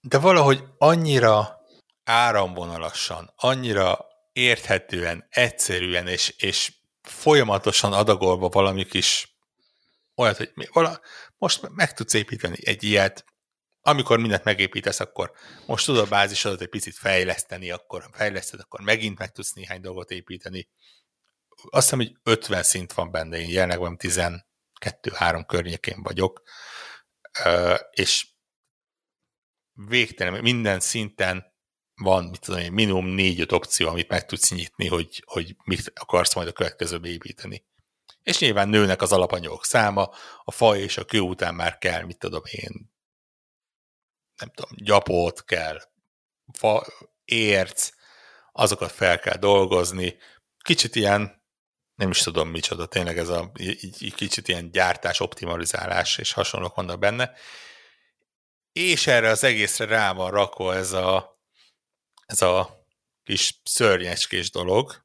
de 0.00 0.18
valahogy 0.18 0.64
annyira 0.78 1.60
áramvonalasan, 2.04 3.32
annyira 3.36 4.06
érthetően, 4.32 5.26
egyszerűen, 5.30 6.06
és, 6.06 6.34
és 6.38 6.72
folyamatosan 7.02 7.92
adagolva 7.92 8.48
valami 8.48 8.84
kis 8.84 9.36
olyat, 10.14 10.36
hogy 10.36 10.50
mi- 10.54 10.68
vala, 10.72 11.00
most 11.38 11.68
meg 11.68 11.92
tudsz 11.92 12.14
építeni 12.14 12.56
egy 12.66 12.82
ilyet, 12.82 13.24
amikor 13.80 14.18
mindent 14.18 14.44
megépítesz, 14.44 15.00
akkor 15.00 15.32
most 15.66 15.86
tudod 15.86 16.04
a 16.04 16.08
bázisodat 16.08 16.60
egy 16.60 16.68
picit 16.68 16.94
fejleszteni, 16.94 17.70
akkor 17.70 18.08
fejleszted, 18.12 18.60
akkor 18.60 18.80
megint 18.80 19.18
meg 19.18 19.32
tudsz 19.32 19.52
néhány 19.52 19.80
dolgot 19.80 20.10
építeni. 20.10 20.68
Azt 21.62 21.90
hiszem, 21.90 21.98
hogy 21.98 22.16
50 22.22 22.62
szint 22.62 22.92
van 22.92 23.10
benne, 23.10 23.38
én 23.38 23.48
jelenleg 23.48 23.78
van 23.78 23.96
12-3 23.98 25.44
környékén 25.46 26.02
vagyok, 26.02 26.42
és 27.90 28.28
végtelen, 29.72 30.42
minden 30.42 30.80
szinten 30.80 31.54
van, 31.94 32.24
mit 32.24 32.40
tudom 32.40 32.60
én, 32.60 32.72
minimum 32.72 33.14
4-5 33.16 33.52
opció, 33.52 33.88
amit 33.88 34.08
meg 34.08 34.26
tudsz 34.26 34.50
nyitni, 34.50 34.86
hogy, 34.86 35.22
hogy 35.26 35.56
mit 35.64 35.92
akarsz 35.94 36.34
majd 36.34 36.48
a 36.48 36.52
következőbe 36.52 37.08
építeni. 37.08 37.64
És 38.22 38.38
nyilván 38.38 38.68
nőnek 38.68 39.02
az 39.02 39.12
alapanyagok 39.12 39.64
száma, 39.64 40.10
a 40.44 40.50
fa 40.50 40.76
és 40.76 40.96
a 40.96 41.04
kő 41.04 41.20
után 41.20 41.54
már 41.54 41.78
kell, 41.78 42.04
mit 42.04 42.18
tudom 42.18 42.42
én, 42.44 42.92
nem 44.36 44.50
tudom, 44.54 44.70
gyapót 44.76 45.44
kell, 45.44 45.80
fa, 46.52 46.86
érc, 47.24 47.90
azokat 48.52 48.92
fel 48.92 49.18
kell 49.18 49.36
dolgozni. 49.36 50.16
Kicsit 50.58 50.94
ilyen, 50.94 51.39
nem 52.00 52.10
is 52.10 52.22
tudom 52.22 52.48
micsoda, 52.48 52.86
tényleg 52.86 53.18
ez 53.18 53.28
a 53.28 53.50
így, 53.58 54.02
így 54.02 54.14
kicsit 54.14 54.48
ilyen 54.48 54.70
gyártás, 54.70 55.20
optimalizálás 55.20 56.18
és 56.18 56.32
hasonlók 56.32 56.74
vannak 56.74 56.98
benne. 56.98 57.32
És 58.72 59.06
erre 59.06 59.28
az 59.28 59.44
egészre 59.44 59.84
rá 59.84 60.12
van 60.12 60.30
rakva 60.30 60.74
ez 60.74 60.92
a, 60.92 61.38
ez 62.26 62.42
a 62.42 62.84
kis 63.22 63.60
szörnyecskés 63.64 64.50
dolog, 64.50 65.04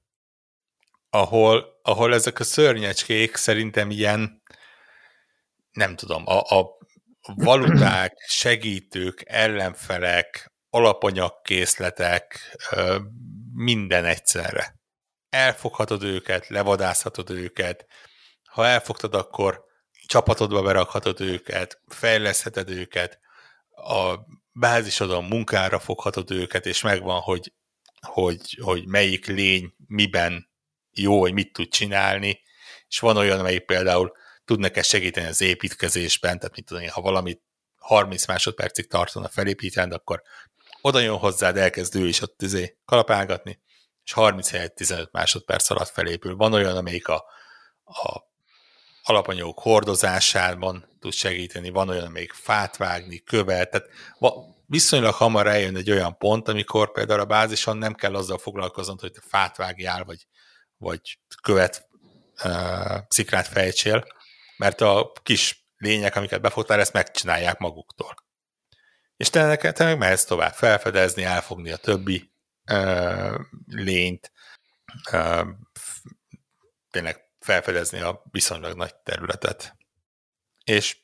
ahol, 1.10 1.80
ahol 1.82 2.14
ezek 2.14 2.40
a 2.40 2.44
szörnyecskék 2.44 3.36
szerintem 3.36 3.92
ilyen, 3.92 4.42
nem 5.72 5.96
tudom, 5.96 6.28
a, 6.28 6.40
a 6.40 6.78
valuták, 7.22 8.14
segítők, 8.28 9.24
ellenfelek, 9.26 10.54
alapanyagkészletek, 10.70 12.56
minden 13.54 14.06
egyszerre. 14.06 14.84
Elfoghatod 15.36 16.04
őket, 16.04 16.48
levadászhatod 16.48 17.30
őket, 17.30 17.86
ha 18.44 18.66
elfogtad, 18.66 19.14
akkor 19.14 19.64
csapatodba 20.06 20.62
berakhatod 20.62 21.22
őket, 21.22 21.82
fejlesztheted 21.88 22.70
őket, 22.70 23.20
a 23.70 24.16
bázisodon 24.52 25.24
munkára 25.24 25.80
foghatod 25.80 26.32
őket, 26.32 26.66
és 26.66 26.82
megvan, 26.82 27.20
hogy, 27.20 27.54
hogy, 28.02 28.58
hogy 28.62 28.88
melyik 28.88 29.26
lény 29.26 29.74
miben 29.88 30.50
jó, 30.92 31.20
hogy 31.20 31.34
mit 31.34 31.54
tud 31.54 31.68
csinálni, 31.68 32.42
és 32.88 33.00
van 33.00 33.18
olyan, 33.18 33.40
amelyik 33.40 33.66
például 33.66 34.12
tud 34.46 34.60
neked 34.60 34.84
segíteni 34.84 35.28
az 35.28 35.42
építkezésben, 35.42 36.40
tehát 36.40 36.56
mit 36.56 36.66
tudom 36.66 36.84
én, 36.84 36.90
ha 36.90 37.02
valamit 37.02 37.42
30 37.76 38.28
másodpercig 38.28 38.88
tartana 38.88 39.28
felépíteni, 39.28 39.90
de 39.90 39.96
akkor 39.96 40.22
oda 40.82 41.00
jön 41.00 41.18
hozzád, 41.18 41.58
elkezd 41.58 41.96
ő 41.96 42.08
is 42.08 42.22
ott 42.22 42.42
izé 42.42 42.78
kalapálgatni, 42.86 43.64
és 44.06 44.14
30 44.14 44.50
helyett 44.50 44.76
15 44.76 45.12
másodperc 45.12 45.70
alatt 45.70 45.90
felépül. 45.90 46.36
Van 46.36 46.54
olyan, 46.54 46.78
amelyik 46.78 47.08
a, 47.08 47.24
a 47.84 48.24
alapanyagok 49.04 49.60
hordozásában 49.60 50.98
tud 51.00 51.14
segíteni, 51.14 51.70
van 51.70 51.90
olyan, 51.90 52.06
amelyik 52.06 52.34
fát 52.34 52.78
vágni, 52.78 53.24
követ, 53.24 53.70
tehát 53.70 53.88
viszonylag 54.66 55.14
hamar 55.14 55.48
eljön 55.48 55.76
egy 55.76 55.92
olyan 55.92 56.18
pont, 56.18 56.48
amikor 56.48 56.92
például 56.92 57.20
a 57.20 57.26
bázison 57.26 57.78
nem 57.78 57.94
kell 57.94 58.16
azzal 58.16 58.38
foglalkoznod, 58.38 59.00
hogy 59.00 59.12
te 59.12 59.22
fát 59.28 59.58
vágjál, 59.58 60.04
vagy, 60.04 60.28
vagy 60.78 61.20
követ 61.42 61.88
uh, 62.44 63.44
fejtsél, 63.44 64.06
mert 64.58 64.82
a 64.82 65.12
kis 65.24 65.68
lények, 65.78 66.16
amiket 66.16 66.42
befogtál, 66.42 66.80
ezt 66.80 66.94
megcsinálják 66.94 67.58
maguktól. 67.58 68.16
És 69.18 69.30
te, 69.30 69.56
te 69.56 69.84
meg 69.84 69.98
mehetsz 69.98 70.26
tovább 70.26 70.54
felfedezni, 70.54 71.24
elfogni 71.24 71.72
a 71.72 71.78
többi 71.78 72.34
uh, 72.72 73.40
lényt, 73.68 74.32
uh, 75.12 75.48
tényleg 76.92 77.26
felfedezni 77.40 78.00
a 78.00 78.24
viszonylag 78.32 78.76
nagy 78.78 78.96
területet. 78.96 79.76
És 80.64 80.98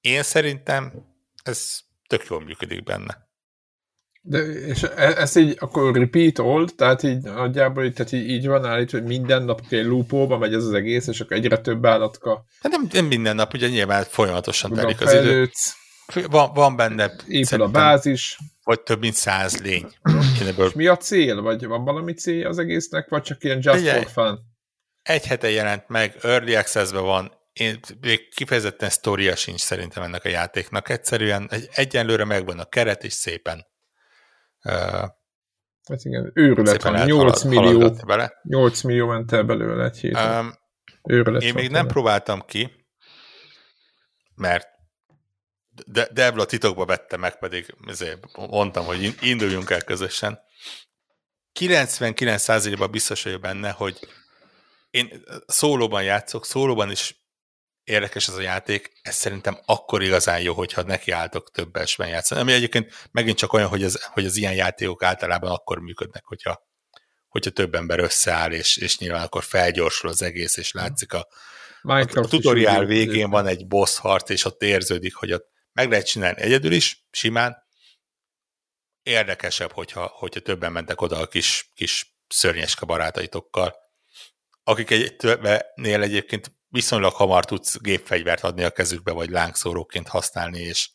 én 0.00 0.22
szerintem 0.22 0.92
ez 1.42 1.78
tök 2.06 2.26
jól 2.28 2.40
működik 2.40 2.82
benne. 2.82 3.24
De, 4.28 4.38
és 4.38 4.82
e- 4.82 5.16
ez 5.16 5.36
így 5.36 5.56
akkor 5.60 5.94
repeat 5.96 6.38
old, 6.38 6.74
tehát 6.76 7.02
így 7.02 7.22
nagyjából 7.22 7.92
tehát 7.92 8.12
így, 8.12 8.28
így 8.28 8.46
van 8.46 8.64
állítva, 8.64 8.98
hogy 8.98 9.06
minden 9.06 9.42
nap 9.42 9.60
egy 9.68 9.84
loopóba 9.84 10.38
megy 10.38 10.54
ez 10.54 10.64
az 10.64 10.72
egész, 10.72 11.06
és 11.06 11.20
akkor 11.20 11.36
egyre 11.36 11.58
több 11.58 11.86
állatka. 11.86 12.44
Hát 12.60 12.72
nem, 12.72 12.88
nem 12.92 13.04
minden 13.04 13.34
nap, 13.34 13.54
ugye 13.54 13.68
nyilván 13.68 14.04
folyamatosan 14.04 14.72
telik 14.72 15.00
az 15.00 15.12
idő. 15.12 15.50
Van, 16.14 16.52
van 16.54 16.76
benne 16.76 17.12
épül 17.26 17.62
a 17.62 17.68
bázis. 17.68 18.38
Vagy 18.62 18.80
több 18.80 19.00
mint 19.00 19.14
száz 19.14 19.62
lény. 19.62 19.86
és 20.56 20.72
mi 20.72 20.86
a 20.86 20.96
cél? 20.96 21.40
Vagy 21.42 21.66
van 21.66 21.84
valami 21.84 22.12
cél 22.12 22.46
az 22.46 22.58
egésznek, 22.58 23.08
vagy 23.08 23.22
csak 23.22 23.44
ilyen 23.44 23.58
just 23.62 23.80
Ugye, 23.80 24.02
for 24.02 24.10
fun? 24.10 24.40
Egy 25.02 25.26
hete 25.26 25.50
jelent 25.50 25.88
meg, 25.88 26.16
Early 26.22 26.54
access 26.54 26.90
van, 26.90 27.32
én 27.52 27.80
még 28.00 28.28
kifejezetten 28.34 28.90
sztoria 28.90 29.36
sincs 29.36 29.60
szerintem 29.60 30.02
ennek 30.02 30.24
a 30.24 30.28
játéknak. 30.28 30.88
Egyszerűen 30.88 31.48
egy, 31.50 31.68
egyenlőre 31.72 32.24
megvan 32.24 32.58
a 32.58 32.64
keret, 32.64 33.04
és 33.04 33.12
szépen 33.12 33.66
uh, 34.64 35.08
Hát 35.88 36.04
igen, 36.04 36.30
őrület 36.34 36.82
van, 36.82 37.04
8 37.04 37.42
millió, 37.42 37.90
bele. 38.06 38.40
8 38.42 38.82
millió 38.82 39.06
ment 39.06 39.32
el 39.32 39.42
belőle 39.42 39.84
egy 39.84 39.98
héten. 39.98 40.44
Um, 40.44 40.54
őrület 41.02 41.42
én 41.42 41.54
még 41.54 41.70
nem 41.70 41.86
próbáltam 41.86 42.40
ki, 42.46 42.86
mert 44.34 44.68
de 45.86 46.08
Devla 46.12 46.44
titokba 46.44 46.84
vette 46.84 47.16
meg, 47.16 47.38
pedig 47.38 47.74
ezért 47.86 48.36
mondtam, 48.36 48.84
hogy 48.84 49.14
induljunk 49.20 49.70
el 49.70 49.82
közösen. 49.82 50.40
99%-ban 51.60 52.90
biztos 52.90 53.22
vagyok 53.22 53.40
benne, 53.40 53.70
hogy 53.70 54.08
én 54.90 55.24
szólóban 55.46 56.02
játszok, 56.02 56.46
szólóban 56.46 56.90
is 56.90 57.26
érdekes 57.84 58.28
ez 58.28 58.34
a 58.34 58.40
játék, 58.40 58.92
ez 59.02 59.14
szerintem 59.14 59.58
akkor 59.64 60.02
igazán 60.02 60.40
jó, 60.40 60.54
hogyha 60.54 60.82
nekiálltok 60.82 61.50
több 61.50 61.76
esben 61.76 62.08
játszani. 62.08 62.40
Ami 62.40 62.52
egyébként 62.52 63.08
megint 63.10 63.36
csak 63.36 63.52
olyan, 63.52 63.68
hogy 63.68 63.84
az, 63.84 64.04
hogy 64.04 64.24
az 64.24 64.36
ilyen 64.36 64.54
játékok 64.54 65.02
általában 65.02 65.50
akkor 65.50 65.78
működnek, 65.78 66.24
hogyha, 66.24 66.66
hogyha 67.28 67.50
több 67.50 67.74
ember 67.74 67.98
összeáll, 67.98 68.52
és, 68.52 68.76
és 68.76 68.98
nyilván 68.98 69.22
akkor 69.22 69.44
felgyorsul 69.44 70.10
az 70.10 70.22
egész, 70.22 70.56
és 70.56 70.72
látszik 70.72 71.12
a, 71.12 71.28
a, 71.82 71.98
a 71.98 72.26
tutoriál 72.28 72.84
végén 72.84 73.30
van 73.30 73.46
egy 73.46 73.66
boss 73.66 73.98
harc, 73.98 74.30
és 74.30 74.44
ott 74.44 74.62
érződik, 74.62 75.14
hogy 75.14 75.32
ott 75.32 75.54
meg 75.76 75.90
lehet 75.90 76.06
csinálni 76.06 76.40
egyedül 76.40 76.72
is, 76.72 77.06
simán. 77.10 77.64
Érdekesebb, 79.02 79.72
hogyha, 79.72 80.06
hogyha 80.06 80.40
többen 80.40 80.72
mentek 80.72 81.00
oda 81.00 81.18
a 81.18 81.26
kis, 81.26 81.70
kis 81.74 82.16
szörnyeske 82.28 82.86
barátaitokkal, 82.86 83.74
akik 84.64 84.90
egy, 84.90 85.16
többnél 85.16 86.02
egyébként 86.02 86.52
viszonylag 86.68 87.12
hamar 87.12 87.44
tudsz 87.44 87.80
gépfegyvert 87.80 88.42
adni 88.42 88.62
a 88.64 88.70
kezükbe, 88.70 89.12
vagy 89.12 89.30
lángszóróként 89.30 90.08
használni, 90.08 90.58
és, 90.58 90.90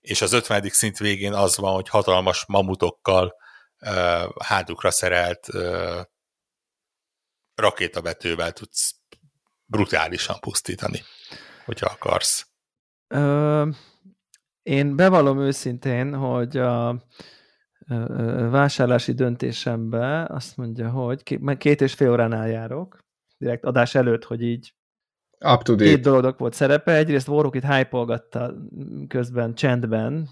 és 0.00 0.22
az 0.22 0.32
50. 0.32 0.68
szint 0.68 0.98
végén 0.98 1.32
az 1.32 1.56
van, 1.56 1.74
hogy 1.74 1.88
hatalmas 1.88 2.44
mamutokkal 2.46 3.34
uh, 3.80 4.42
hátukra 4.44 4.90
szerelt 4.90 5.48
uh, 5.48 6.00
rakétavetővel 7.54 8.52
tudsz 8.52 8.94
brutálisan 9.64 10.40
pusztítani, 10.40 11.04
hogyha 11.64 11.86
akarsz. 11.86 12.46
Ö, 13.06 13.68
én 14.62 14.96
bevallom 14.96 15.40
őszintén, 15.40 16.14
hogy 16.14 16.56
a 16.56 17.02
vásárlási 18.50 19.12
döntésembe 19.12 20.24
azt 20.24 20.56
mondja, 20.56 20.90
hogy 20.90 21.22
két 21.58 21.80
és 21.80 21.94
fél 21.94 22.10
óránál 22.10 22.48
járok, 22.48 23.04
direkt 23.38 23.64
adás 23.64 23.94
előtt, 23.94 24.24
hogy 24.24 24.42
így 24.42 24.74
Up 25.44 25.62
to 25.62 25.74
date. 25.74 25.90
Két 25.90 26.00
dolognak 26.00 26.38
volt 26.38 26.54
szerepe. 26.54 26.96
Egyrészt 26.96 27.28
Warhawk 27.28 27.54
itt 27.54 27.64
hype 27.64 28.24
közben 29.08 29.54
csendben, 29.54 30.28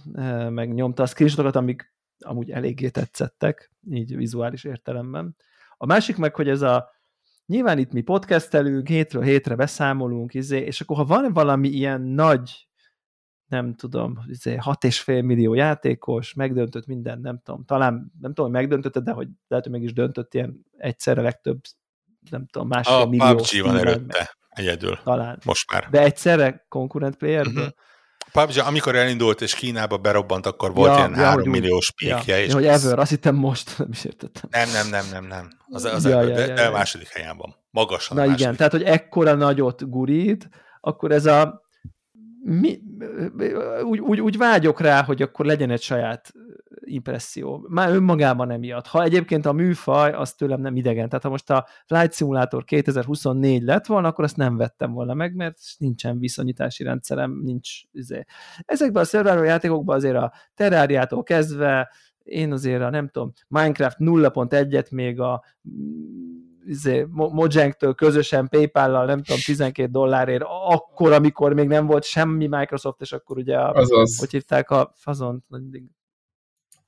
meg 0.50 0.74
nyomta 0.74 1.02
a 1.02 1.06
screenshotokat, 1.06 1.56
amik 1.56 1.94
amúgy 2.18 2.50
eléggé 2.50 2.88
tetszettek, 2.88 3.72
így 3.90 4.16
vizuális 4.16 4.64
értelemben. 4.64 5.36
A 5.76 5.86
másik 5.86 6.16
meg, 6.16 6.34
hogy 6.34 6.48
ez 6.48 6.62
a 6.62 6.90
nyilván 7.46 7.78
itt 7.78 7.92
mi 7.92 8.00
podcastelünk, 8.00 8.88
hétről 8.88 9.22
hétre 9.22 9.54
beszámolunk, 9.54 10.34
izé, 10.34 10.58
és 10.58 10.80
akkor 10.80 10.96
ha 10.96 11.04
van 11.04 11.32
valami 11.32 11.68
ilyen 11.68 12.00
nagy, 12.00 12.67
nem 13.48 13.74
tudom, 13.74 14.18
izé, 14.26 14.56
6,5 14.60 15.24
millió 15.24 15.54
játékos, 15.54 16.34
megdöntött 16.34 16.86
minden, 16.86 17.20
nem 17.20 17.40
tudom, 17.44 17.64
talán 17.64 18.12
nem 18.20 18.34
tudom, 18.34 18.50
hogy 18.50 18.60
megdöntötte, 18.60 19.00
de 19.00 19.12
hogy 19.12 19.28
lehet, 19.48 19.64
hogy 19.64 19.74
meg 19.74 19.82
is 19.82 19.92
döntött 19.92 20.34
ilyen 20.34 20.66
egyszerre 20.76 21.22
legtöbb, 21.22 21.60
nem 22.30 22.46
tudom, 22.46 22.68
másfél 22.68 22.96
a 22.96 23.06
millió. 23.06 23.24
A 23.24 23.34
PUBG 23.34 23.62
van 23.62 23.76
előtte. 23.76 24.36
Egyedül. 24.48 24.98
Talán. 25.04 25.38
Most 25.44 25.70
már. 25.72 25.88
De 25.90 26.00
egyszerre 26.02 26.66
konkurent 26.68 27.16
playerből? 27.16 27.54
Uh-huh. 27.54 27.74
PUBG, 28.32 28.58
amikor 28.66 28.96
elindult 28.96 29.40
és 29.40 29.54
Kínába 29.54 29.96
berobbant, 29.96 30.46
akkor 30.46 30.74
volt 30.74 30.90
ja, 30.90 30.96
ilyen 30.96 31.10
ja, 31.10 31.24
3 31.24 31.50
milliós 31.50 31.92
píkje. 31.92 32.36
Ja, 32.36 32.44
és 32.44 32.52
hogy 32.52 32.66
ever, 32.66 32.98
azt 32.98 33.10
hittem 33.10 33.34
most, 33.34 33.78
nem 33.78 33.88
is 33.90 34.04
értettem. 34.04 34.50
Nem, 34.50 34.68
nem, 34.72 34.88
nem, 34.88 35.04
nem, 35.12 35.24
nem. 35.24 35.50
Az, 35.70 35.84
az 35.84 36.04
ja, 36.04 36.10
ever, 36.10 36.28
ja, 36.28 36.34
de, 36.34 36.46
ja, 36.46 36.54
de 36.54 36.62
ja. 36.62 36.68
a 36.68 36.72
második 36.72 37.08
helyen 37.08 37.36
van. 37.36 37.56
Magasan 37.70 38.16
Na 38.16 38.24
igen, 38.24 38.56
tehát, 38.56 38.72
hogy 38.72 38.82
ekkora 38.82 39.34
nagyot 39.34 39.90
gurít, 39.90 40.48
akkor 40.80 41.12
ez 41.12 41.26
a 41.26 41.62
mi, 42.42 42.80
úgy, 43.82 43.98
úgy, 43.98 44.20
úgy 44.20 44.36
vágyok 44.36 44.80
rá, 44.80 45.02
hogy 45.02 45.22
akkor 45.22 45.46
legyen 45.46 45.70
egy 45.70 45.82
saját 45.82 46.32
impresszió. 46.80 47.66
Már 47.68 47.90
önmagában 47.90 48.50
emiatt. 48.50 48.86
Ha 48.86 49.02
egyébként 49.02 49.46
a 49.46 49.52
műfaj, 49.52 50.12
az 50.12 50.32
tőlem 50.32 50.60
nem 50.60 50.76
idegen. 50.76 51.08
Tehát 51.08 51.24
ha 51.24 51.30
most 51.30 51.50
a 51.50 51.66
Flight 51.86 52.14
Simulator 52.14 52.64
2024 52.64 53.62
lett 53.62 53.86
volna, 53.86 54.08
akkor 54.08 54.24
azt 54.24 54.36
nem 54.36 54.56
vettem 54.56 54.92
volna 54.92 55.14
meg, 55.14 55.34
mert 55.34 55.58
nincsen 55.78 56.18
viszonyítási 56.18 56.84
rendszerem, 56.84 57.40
nincs. 57.44 57.68
Izé. 57.92 58.24
Ezekben 58.58 59.02
a 59.02 59.06
survival 59.06 59.44
játékokban 59.44 59.96
azért 59.96 60.16
a 60.16 60.32
Terráriától 60.54 61.22
kezdve 61.22 61.90
én 62.22 62.52
azért 62.52 62.82
a 62.82 62.90
nem 62.90 63.08
tudom, 63.08 63.32
Minecraft 63.48 63.96
0.1-et 64.00 64.90
még 64.90 65.20
a 65.20 65.44
izé, 66.68 67.06
Mojang-től 67.10 67.94
közösen 67.94 68.48
PayPal-lal, 68.48 69.04
nem 69.04 69.22
tudom, 69.22 69.40
12 69.44 69.90
dollárért, 69.90 70.42
akkor, 70.68 71.12
amikor 71.12 71.52
még 71.52 71.68
nem 71.68 71.86
volt 71.86 72.04
semmi 72.04 72.46
Microsoft, 72.46 73.00
és 73.00 73.12
akkor 73.12 73.38
ugye, 73.38 73.56
a, 73.56 73.72
Azaz. 73.72 74.18
hogy 74.18 74.30
hívták 74.30 74.70
a 74.70 74.92
fazont, 74.94 75.44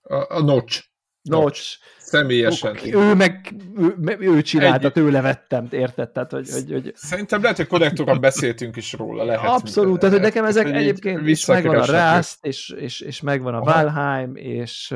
a, 0.03 0.35
a 0.37 0.43
Notch. 0.43 0.89
Notch. 1.22 1.78
Személyesen. 1.99 2.78
Ő 2.85 3.14
meg, 3.14 3.55
ő, 3.76 4.16
ő 4.18 4.43
csinálta, 4.43 4.87
Egy... 4.87 4.93
tőle 4.93 5.20
vettem, 5.20 5.68
érted? 5.70 6.11
Tehát, 6.11 6.31
hogy, 6.31 6.51
hogy, 6.51 6.72
hogy... 6.72 6.93
Szerintem 6.95 7.43
lehet, 7.43 7.57
hogy 7.57 7.66
konnektorban 7.66 8.20
beszéltünk 8.20 8.76
is 8.76 8.93
róla. 8.93 9.24
Lehet, 9.24 9.47
Abszolút, 9.47 9.99
tehát 9.99 10.14
hogy 10.14 10.24
nekem 10.24 10.45
ezek 10.45 10.66
egyébként 10.66 11.28
is 11.28 11.47
megvan 11.47 11.76
a 11.76 12.14
Rust, 12.16 12.39
és, 12.41 12.74
és, 12.76 13.01
és 13.01 13.20
megvan 13.20 13.55
a 13.55 13.61
Valheim, 13.61 14.37
és 14.37 14.95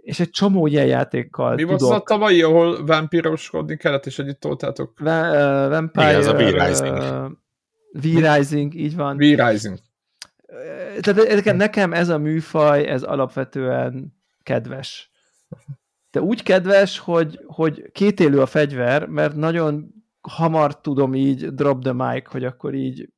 és 0.00 0.20
egy 0.20 0.30
csomó 0.30 0.66
ilyen 0.66 0.86
játékkal 0.86 1.54
Mi 1.54 1.62
tudok. 1.62 1.80
volt 1.80 1.92
az 1.92 1.98
a 1.98 2.02
tavalyi, 2.02 2.42
ahol 2.42 2.84
vampíroskodni 2.86 3.76
kellett, 3.76 4.06
és 4.06 4.18
együtt 4.18 4.40
toltátok? 4.40 4.98
Va- 4.98 5.34
uh, 5.34 5.68
Vampire... 5.68 6.08
Igen, 6.08 6.20
ez 6.20 6.26
a 6.26 6.34
V-Rising. 6.34 6.96
Uh, 6.96 7.30
V-Rising, 7.92 8.74
így 8.74 8.96
van. 8.96 9.16
V-Rising. 9.16 9.78
Tehát 11.00 11.56
nekem 11.56 11.92
ez 11.92 12.08
a 12.08 12.18
műfaj, 12.18 12.86
ez 12.86 13.02
alapvetően 13.02 14.16
kedves. 14.42 15.10
De 16.10 16.20
úgy 16.20 16.42
kedves, 16.42 16.98
hogy, 16.98 17.40
hogy 17.46 17.90
kétélő 17.92 18.40
a 18.40 18.46
fegyver, 18.46 19.06
mert 19.06 19.34
nagyon 19.34 19.94
hamar 20.20 20.80
tudom 20.80 21.14
így 21.14 21.54
drop 21.54 21.82
the 21.82 21.92
mic, 21.92 22.30
hogy 22.30 22.44
akkor 22.44 22.74
így 22.74 23.08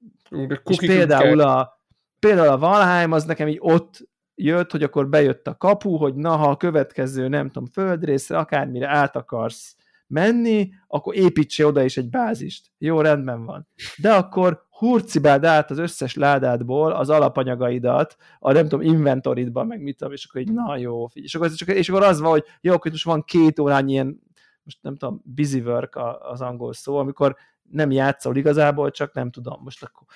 és 0.64 0.78
például 0.78 1.40
a, 1.40 1.78
például 2.18 2.48
a 2.48 2.58
Valheim 2.58 3.12
az 3.12 3.24
nekem 3.24 3.48
így 3.48 3.58
ott 3.61 4.08
jött, 4.45 4.70
hogy 4.70 4.82
akkor 4.82 5.09
bejött 5.09 5.47
a 5.47 5.57
kapu, 5.57 5.97
hogy 5.97 6.14
na, 6.14 6.36
ha 6.36 6.51
a 6.51 6.57
következő, 6.57 7.28
nem 7.28 7.47
tudom, 7.47 7.68
földrészre, 7.72 8.38
akármire 8.38 8.88
át 8.88 9.16
akarsz 9.16 9.76
menni, 10.07 10.70
akkor 10.86 11.16
építse 11.16 11.66
oda 11.66 11.82
is 11.82 11.97
egy 11.97 12.11
bázist. 12.11 12.70
Jó, 12.78 13.01
rendben 13.01 13.45
van. 13.45 13.68
De 13.97 14.12
akkor 14.12 14.66
hurcibáld 14.70 15.45
át 15.45 15.70
az 15.70 15.78
összes 15.78 16.14
ládádból 16.14 16.93
az 16.93 17.11
alapanyagaidat, 17.11 18.16
a 18.38 18.53
nem 18.53 18.68
tudom, 18.68 18.80
inventoridba, 18.80 19.64
meg 19.64 19.82
mit 19.82 19.97
tudom, 19.97 20.12
és 20.12 20.26
akkor 20.28 20.41
így, 20.41 20.53
na 20.53 20.76
jó, 20.76 21.07
figyelj. 21.07 21.26
És 21.26 21.34
akkor, 21.34 21.76
és 21.76 21.88
akkor 21.88 22.03
az 22.03 22.20
van, 22.20 22.30
hogy 22.30 22.45
jó, 22.61 22.72
akkor 22.72 22.91
most 22.91 23.05
van 23.05 23.24
két 23.24 23.59
órányi 23.59 23.93
ilyen, 23.93 24.20
most 24.62 24.78
nem 24.82 24.97
tudom, 24.97 25.22
busy 25.24 25.61
work 25.61 25.99
az 26.20 26.41
angol 26.41 26.72
szó, 26.72 26.97
amikor 26.97 27.36
nem 27.70 27.90
játszol 27.90 28.36
igazából, 28.36 28.90
csak 28.90 29.14
nem 29.14 29.30
tudom, 29.30 29.60
most 29.62 29.82
akkor 29.82 30.06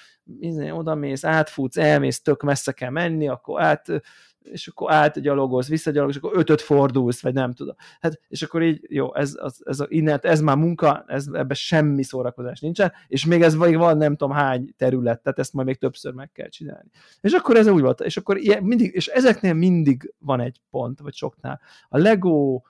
oda 0.72 0.94
mész, 0.94 1.24
átfutsz, 1.24 1.76
elmész, 1.76 2.22
tök 2.22 2.42
messze 2.42 2.72
kell 2.72 2.90
menni, 2.90 3.28
akkor 3.28 3.62
át, 3.62 3.86
és 4.44 4.66
akkor 4.66 4.92
átgyalogolsz, 4.92 5.68
visszagyalogolsz, 5.68 6.16
és 6.16 6.22
akkor 6.22 6.38
ötöt 6.38 6.60
fordulsz, 6.60 7.22
vagy 7.22 7.32
nem 7.32 7.52
tudom. 7.52 7.74
Hát, 8.00 8.20
és 8.28 8.42
akkor 8.42 8.62
így, 8.62 8.86
jó, 8.88 9.14
ez, 9.14 9.36
az, 9.40 9.62
ez, 9.64 9.80
a, 9.80 9.86
innen, 9.88 10.18
ez 10.22 10.40
már 10.40 10.56
munka, 10.56 11.04
ez, 11.06 11.26
ebben 11.26 11.56
semmi 11.56 12.02
szórakozás 12.02 12.60
nincsen, 12.60 12.92
és 13.08 13.26
még 13.26 13.42
ez 13.42 13.54
vagy 13.54 13.74
van 13.74 13.96
nem 13.96 14.16
tudom 14.16 14.34
hány 14.34 14.74
terület, 14.76 15.22
tehát 15.22 15.38
ezt 15.38 15.52
majd 15.52 15.66
még 15.66 15.78
többször 15.78 16.12
meg 16.12 16.32
kell 16.32 16.48
csinálni. 16.48 16.88
És 17.20 17.32
akkor 17.32 17.56
ez 17.56 17.66
úgy 17.66 17.82
volt, 17.82 18.00
és 18.00 18.16
akkor 18.16 18.36
ilyen, 18.36 18.62
mindig, 18.62 18.94
és 18.94 19.06
ezeknél 19.06 19.54
mindig 19.54 20.14
van 20.18 20.40
egy 20.40 20.60
pont, 20.70 21.00
vagy 21.00 21.14
soknál. 21.14 21.60
A 21.88 21.98
Lego 21.98 22.62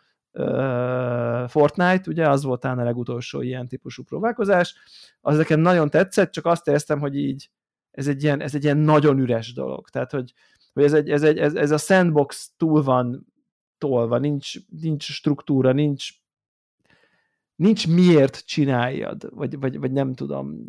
Fortnite, 1.49 2.03
ugye 2.07 2.29
az 2.29 2.43
volt 2.43 2.61
talán 2.61 2.79
a 2.79 2.85
legutolsó 2.85 3.41
ilyen 3.41 3.69
típusú 3.69 4.03
próbálkozás, 4.03 4.75
az 5.21 5.37
nekem 5.37 5.61
nagyon 5.61 5.91
tetszett, 5.91 6.31
csak 6.31 6.47
azt 6.47 6.69
éreztem, 6.69 7.01
hogy 7.01 7.17
így 7.17 7.51
ez 7.91 8.09
egy 8.09 8.23
ilyen, 8.23 8.41
ez 8.41 8.55
egy 8.55 8.65
ilyen 8.65 8.77
nagyon 8.77 9.19
üres 9.19 9.53
dolog. 9.53 9.89
Tehát, 9.89 10.11
hogy, 10.11 10.33
hogy 10.73 10.85
ez, 10.85 10.93
egy, 10.93 11.11
ez, 11.11 11.23
egy, 11.23 11.39
ez, 11.39 11.55
ez 11.55 11.71
a 11.71 11.79
sandbox 11.79 12.51
túl 12.57 12.83
van 12.83 13.27
tolva, 13.79 14.19
nincs, 14.19 14.53
nincs 14.81 15.05
struktúra, 15.05 15.73
nincs 15.73 16.09
nincs 17.57 17.89
miért 17.89 18.43
csináljad, 18.47 19.29
vagy, 19.31 19.59
vagy, 19.59 19.79
vagy 19.79 19.93
nem 19.93 20.15
tudom. 20.15 20.65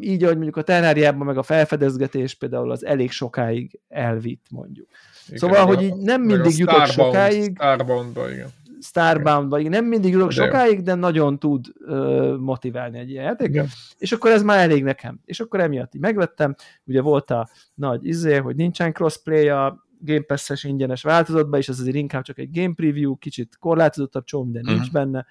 Így, 0.00 0.22
ahogy 0.22 0.34
mondjuk 0.34 0.56
a 0.56 0.62
terráriában 0.62 1.26
meg 1.26 1.38
a 1.38 1.42
felfedezgetés 1.42 2.34
például 2.34 2.70
az 2.70 2.84
elég 2.84 3.10
sokáig 3.10 3.80
elvitt, 3.88 4.46
mondjuk. 4.50 4.88
Igen, 5.26 5.38
szóval, 5.38 5.66
hogy 5.66 5.82
így 5.82 5.96
nem 5.96 6.22
mindig 6.22 6.58
jutok 6.58 6.86
sokáig. 6.86 7.52
Starbound-ba, 7.54 8.30
igen. 8.30 8.48
Starbound-ba, 8.80 9.58
igen. 9.58 9.70
Nem 9.70 9.84
mindig 9.84 10.12
jutok 10.12 10.28
de 10.28 10.34
sokáig, 10.34 10.82
de 10.82 10.94
nagyon 10.94 11.38
tud 11.38 11.66
uh, 11.86 12.36
motiválni 12.36 12.98
egy 12.98 13.10
ilyen 13.10 13.24
játék. 13.24 13.48
Igen. 13.48 13.66
És 13.98 14.12
akkor 14.12 14.30
ez 14.30 14.42
már 14.42 14.58
elég 14.58 14.82
nekem. 14.82 15.20
És 15.24 15.40
akkor 15.40 15.60
emiatt 15.60 15.94
így 15.94 16.00
megvettem. 16.00 16.54
Ugye 16.84 17.00
volt 17.00 17.30
a 17.30 17.48
nagy 17.74 18.06
izé, 18.06 18.36
hogy 18.36 18.56
nincsen 18.56 18.92
crossplay 18.92 19.48
a 19.48 19.87
Game 20.00 20.22
Pass-es 20.22 20.64
ingyenes 20.64 21.02
változatban, 21.02 21.60
és 21.60 21.68
ez 21.68 21.80
azért 21.80 21.96
inkább 21.96 22.22
csak 22.22 22.38
egy 22.38 22.50
game 22.50 22.74
preview, 22.74 23.16
kicsit 23.16 23.56
korlátozottabb, 23.58 24.24
csomó 24.24 24.44
minden 24.44 24.62
uh-huh. 24.62 24.78
nincs 24.78 24.92
benne. 24.92 25.26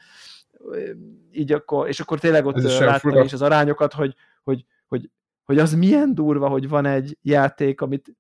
Így 1.32 1.52
akkor, 1.52 1.88
és 1.88 2.00
akkor 2.00 2.20
tényleg 2.20 2.46
ott 2.46 2.62
láttam 2.62 3.24
is 3.24 3.34
az 3.34 3.42
arányokat, 3.42 3.94
hogy, 3.94 4.16
hogy, 4.44 4.66
hogy, 4.88 5.10
hogy 5.44 5.60
az 5.60 5.74
milyen 5.74 6.16
durva, 6.16 6.48
hogy 6.48 6.70
van 6.70 6.86
egy 6.86 7.18
játék, 7.22 7.82
amit 7.82 8.16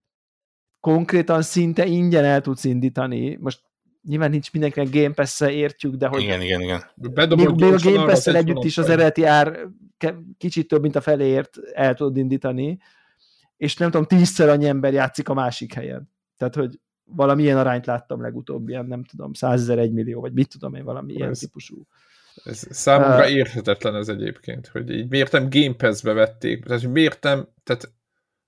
konkrétan 0.80 1.42
szinte 1.42 1.86
ingyen 1.86 2.24
el 2.24 2.42
tudsz 2.42 2.64
indítani. 2.64 3.38
Most 3.42 3.62
nyilván 4.04 4.30
nincs 4.30 4.52
mindenkinek 4.52 4.94
Game 4.94 5.14
pass 5.14 5.42
értjük, 5.42 5.96
de 5.96 6.08
hogy 6.08 6.22
igen, 6.22 6.42
igen, 6.42 6.62
igen. 6.62 6.84
még, 6.96 7.50
még 7.50 7.74
a 7.74 7.78
Game 7.84 8.06
pass 8.06 8.28
együtt 8.28 8.64
is 8.64 8.78
az 8.78 8.90
eredeti 8.90 9.24
ár 9.24 9.60
kicsit 10.38 10.68
több, 10.68 10.82
mint 10.82 10.96
a 10.96 11.02
feléért 11.02 11.58
el 11.74 11.94
tudod 11.94 12.18
indítani, 12.18 12.80
és 13.58 13.78
nem 13.78 13.92
tudom, 13.92 14.06
tízszer 14.06 14.50
annyi 14.50 14.68
ember 14.68 14.94
játszik 14.94 15.30
a 15.30 15.34
másik 15.34 15.74
helyen. 15.74 16.10
Tehát, 16.38 16.56
hogy 16.56 16.80
valamilyen 17.04 17.58
arányt 17.58 17.86
láttam 17.86 18.22
legutóbb, 18.22 18.70
ilyen 18.70 18.86
nem 18.86 19.04
tudom, 19.04 19.34
százezer, 19.34 19.78
egy 19.80 19.92
millió, 19.92 20.22
vagy 20.22 20.34
mit 20.34 20.50
tudom 20.50 20.76
én, 20.76 20.84
valami 20.84 21.12
ez, 21.12 21.18
ilyen 21.18 21.34
típusú. 21.34 21.88
Ez 22.44 22.68
számomra 22.70 23.24
uh, 23.24 23.32
érthetetlen 23.32 23.96
ez 23.96 24.08
egyébként, 24.08 24.68
hogy 24.68 24.90
így 24.90 25.10
miért 25.10 25.32
nem 25.32 25.48
Game 25.50 25.74
Pass-be 25.74 26.14
vették, 26.14 26.66
tehát 26.66 26.82
hogy 26.82 26.92
miért 26.92 27.24
nem, 27.24 27.48
tehát 27.64 27.92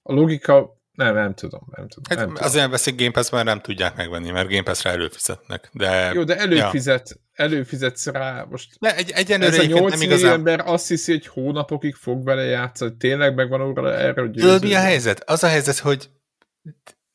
a 0.01 0.13
logika 0.13 0.77
nem, 0.99 1.13
nem 1.13 1.33
tudom, 1.33 1.61
nem 1.75 1.87
tudom. 1.87 2.17
Hát 2.17 2.27
nem 2.27 2.35
azért 2.35 2.53
tudom. 2.53 2.71
veszik 2.71 2.97
Game 2.97 3.11
Pass, 3.11 3.29
mert 3.29 3.45
nem 3.45 3.61
tudják 3.61 3.95
megvenni, 3.95 4.31
mert 4.31 4.49
Game 4.49 4.63
Pass-re 4.63 4.89
előfizetnek. 4.89 5.69
De, 5.73 6.11
Jó, 6.13 6.23
de 6.23 6.37
előfizet, 6.37 7.09
ja. 7.09 7.43
előfizetsz 7.45 8.07
rá 8.07 8.45
most. 8.49 8.79
De 8.79 8.95
egy, 8.95 9.11
egyenlőre 9.11 9.57
ez 9.57 9.59
a 9.59 9.65
8 9.65 9.91
nem 9.91 10.01
igazán... 10.01 10.33
ember 10.33 10.61
azt 10.65 10.87
hiszi, 10.87 11.11
hogy 11.11 11.27
hónapokig 11.27 11.95
fog 11.95 12.23
vele 12.23 12.43
játszani, 12.43 12.97
tényleg 12.97 13.35
megvan 13.35 13.61
óra 13.61 13.93
erre, 13.93 14.21
hogy 14.21 14.31
Tudod, 14.31 14.63
mi 14.63 14.73
a 14.73 14.79
helyzet? 14.79 15.23
Az 15.29 15.43
a 15.43 15.47
helyzet, 15.47 15.77
hogy 15.77 16.09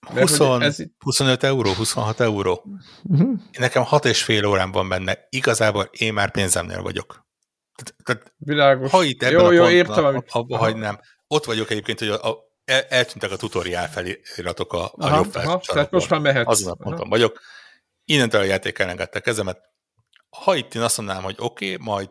20, 0.07 0.41
ez... 0.41 0.77
25 0.99 1.43
euró, 1.43 1.73
26 1.73 2.21
euró. 2.21 2.65
Uh-huh. 3.03 3.39
Nekem 3.59 3.83
6 3.83 4.05
és 4.05 4.23
fél 4.23 4.47
órán 4.47 4.73
van 4.73 4.89
benne. 4.89 5.27
Igazából 5.29 5.89
én 5.93 6.13
már 6.13 6.31
pénzemnél 6.31 6.83
vagyok. 6.83 7.27
Tehát, 8.05 8.35
Világos. 8.37 8.91
Ha 8.91 9.03
itt 9.03 9.23
ebben 9.23 9.41
jó, 9.41 9.47
a 9.47 9.53
jó, 9.53 9.69
értem, 9.69 10.05
amit... 10.05 10.27
abba 10.31 10.57
hagynám. 10.57 11.01
Ott 11.27 11.45
vagyok 11.45 11.71
egyébként, 11.71 11.99
hogy 11.99 12.09
a, 12.09 12.31
a, 12.31 12.39
el, 12.65 12.83
eltűntek 12.83 13.31
a 13.31 13.37
tutoriál 13.37 13.89
feliratok 13.89 14.73
a, 14.73 14.93
a 14.97 15.15
jobb 15.15 15.33
Tehát 15.33 15.91
most 15.91 16.11
már 16.11 16.21
mehetsz. 16.21 16.49
Azon 16.49 16.73
a 16.73 16.75
ponton 16.75 17.09
vagyok. 17.09 17.41
Innentől 18.05 18.41
a 18.41 18.45
játék 18.45 18.79
elengedte 18.79 19.19
a 19.19 19.23
kezemet. 19.23 19.73
Ha 20.29 20.55
itt 20.55 20.75
én 20.75 20.83
azt 20.83 20.97
mondanám, 20.97 21.23
hogy 21.23 21.37
oké, 21.39 21.73
okay, 21.73 21.87
majd 21.87 22.09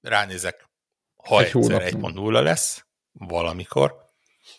ránézek, 0.00 0.70
ha 1.16 1.40
egy 1.40 1.56
egyszer 1.56 1.82
1.0 1.82 2.42
lesz, 2.42 2.84
valamikor, 3.12 4.03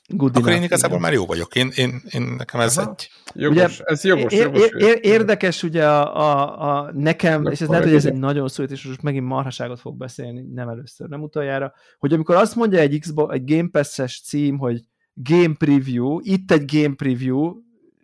Good 0.07 0.29
Akkor 0.29 0.41
enough, 0.41 0.57
én 0.57 0.63
igazából 0.63 0.97
igen. 0.97 1.09
már 1.09 1.19
jó 1.19 1.25
vagyok. 1.25 1.55
Én, 1.55 1.71
én, 1.75 2.01
én 2.09 2.21
nekem 2.21 2.59
ez 2.59 2.77
Aha. 2.77 2.95
egy... 2.97 3.09
Jogos, 3.33 3.55
ugye, 3.55 3.85
ez 3.85 4.03
jogos, 4.03 4.33
ér, 4.33 4.43
jogos. 4.43 4.69
Ér, 4.69 4.99
érdekes 5.01 5.63
ugye 5.63 5.87
a, 5.87 6.17
a, 6.17 6.61
a 6.69 6.91
nekem, 6.93 7.39
Akkor 7.39 7.51
és 7.51 7.61
ez 7.61 7.67
lehet, 7.67 7.83
hogy 7.83 7.93
ez 7.93 8.05
egy 8.05 8.17
nagyon 8.17 8.47
szó, 8.47 8.63
és 8.63 8.85
most 8.85 9.01
megint 9.01 9.25
marhaságot 9.25 9.79
fog 9.79 9.97
beszélni, 9.97 10.41
nem 10.53 10.69
először, 10.69 11.07
nem 11.07 11.21
utoljára, 11.21 11.73
hogy 11.99 12.13
amikor 12.13 12.35
azt 12.35 12.55
mondja 12.55 12.79
egy, 12.79 12.99
Xbox, 12.99 13.33
egy 13.33 13.55
Game 13.55 13.69
Pass-es 13.71 14.21
cím, 14.21 14.57
hogy 14.57 14.81
Game 15.13 15.53
Preview, 15.57 16.19
itt 16.21 16.51
egy 16.51 16.71
Game 16.71 16.95
Preview, 16.95 17.53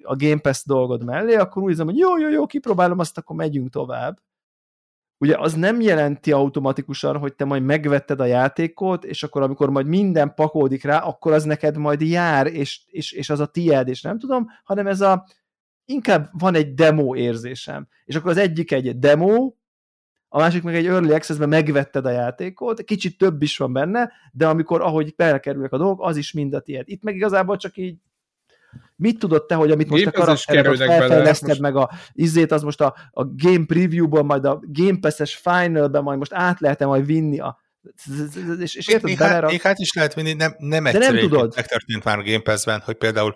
a 0.03 0.15
Game 0.15 0.39
Pass 0.39 0.63
dolgod 0.65 1.03
mellé, 1.03 1.36
akkor 1.36 1.63
úgy 1.63 1.69
hiszem, 1.69 1.86
hogy 1.86 1.97
jó, 1.97 2.19
jó, 2.19 2.29
jó, 2.29 2.45
kipróbálom 2.45 2.99
azt, 2.99 3.17
akkor 3.17 3.36
megyünk 3.36 3.69
tovább 3.69 4.19
ugye 5.22 5.38
az 5.38 5.53
nem 5.53 5.82
jelenti 5.82 6.32
automatikusan, 6.32 7.17
hogy 7.17 7.36
te 7.36 7.45
majd 7.45 7.63
megvetted 7.63 8.19
a 8.19 8.26
játékot, 8.26 9.03
és 9.03 9.24
akkor 9.24 9.41
amikor 9.41 9.69
majd 9.69 9.88
minden 9.88 10.34
pakolódik 10.34 10.84
rá, 10.84 10.97
akkor 10.97 11.32
az 11.32 11.43
neked 11.43 11.78
majd 11.78 12.01
jár, 12.01 12.47
és, 12.47 12.82
és, 12.86 13.11
és 13.11 13.30
az 13.30 13.39
a 13.39 13.45
tied, 13.45 13.88
és 13.88 14.01
nem 14.01 14.19
tudom, 14.19 14.47
hanem 14.63 14.88
ez 14.88 15.01
a 15.01 15.26
inkább 15.86 16.30
van 16.32 16.55
egy 16.55 16.74
demo 16.74 17.15
érzésem. 17.15 17.88
És 18.05 18.15
akkor 18.15 18.32
az 18.32 18.38
egyik 18.38 18.72
egy 18.72 18.99
demo, 18.99 19.53
a 20.28 20.38
másik 20.38 20.63
meg 20.63 20.76
egy 20.76 20.86
early 20.86 21.13
access-ben 21.13 21.49
megvetted 21.49 22.05
a 22.05 22.11
játékot, 22.11 22.84
kicsit 22.84 23.17
több 23.17 23.41
is 23.41 23.57
van 23.57 23.74
benne, 23.74 24.11
de 24.32 24.47
amikor 24.47 24.82
ahogy 24.82 25.13
belekerülnek 25.15 25.72
a 25.72 25.78
dolgok, 25.78 26.05
az 26.05 26.17
is 26.17 26.32
mind 26.32 26.53
a 26.53 26.59
tied. 26.59 26.89
Itt 26.89 27.03
meg 27.03 27.15
igazából 27.15 27.57
csak 27.57 27.78
így 27.78 27.97
Mit 29.02 29.20
tudod 29.20 29.45
te, 29.45 29.56
hogy 29.56 29.72
amit 29.72 29.89
most 29.89 30.06
a 30.06 30.12
karakteret 30.12 30.78
felfejleszted 30.78 31.60
meg 31.60 31.76
a 31.76 31.89
izét, 32.14 32.52
az 32.52 32.62
most 32.62 32.82
a, 32.82 32.95
a 33.12 33.26
game 33.26 33.66
preview-ból, 33.66 34.24
majd 34.24 34.45
a 34.45 34.60
Game 34.64 34.97
Pass-es 34.99 35.36
final-ben 35.36 36.04
majd 36.04 36.18
most 36.18 36.34
át 36.34 36.60
lehet 36.60 36.80
majd 36.80 37.06
vinni 37.06 37.39
a 37.39 37.60
és, 38.60 38.76
és 38.76 38.88
érted, 38.88 39.04
még, 39.04 39.18
hát, 39.18 39.45
még 39.45 39.62
hát 39.62 39.80
is 39.80 39.93
lehet 39.93 40.14
vinni, 40.14 40.34
nem, 40.34 40.56
nem 40.58 40.86
egyszerű 40.86 41.06
nem 41.06 41.30
tudod. 41.30 41.54
megtörtént 41.56 42.04
már 42.04 42.20
a 42.20 42.24
Game 42.24 42.41
Pass-ben, 42.41 42.82
hogy 42.86 42.95
például 42.95 43.36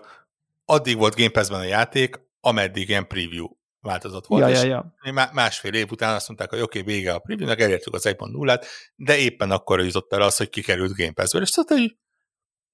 addig 0.66 0.98
volt 0.98 1.16
Game 1.16 1.30
Pass-ben 1.30 1.60
a 1.60 1.64
játék, 1.64 2.20
ameddig 2.40 2.90
ilyen 2.90 3.08
preview 3.08 3.48
változat 3.82 4.28
volt, 4.28 4.42
ja, 4.42 4.50
és 4.50 4.64
ja, 4.64 4.94
ja. 5.04 5.30
másfél 5.34 5.74
év 5.74 5.92
után 5.92 6.16
azt 6.16 6.28
mondták, 6.28 6.50
hogy 6.50 6.62
oké, 6.62 6.80
okay, 6.80 6.94
vége 6.94 7.14
a 7.14 7.20
preview-nak, 7.20 7.60
elértük 7.60 7.94
az 7.94 8.08
1.0-át, 8.08 8.66
de 8.96 9.18
éppen 9.18 9.52
akkor 9.52 9.84
jutott 9.84 10.14
el 10.14 10.22
az, 10.22 10.38
hogy 10.38 10.50
kikerült 10.50 10.96
Game 10.96 11.12
Pass-ből, 11.12 11.42
és 11.42 11.50
szóval, 11.50 11.78
hogy 11.78 11.98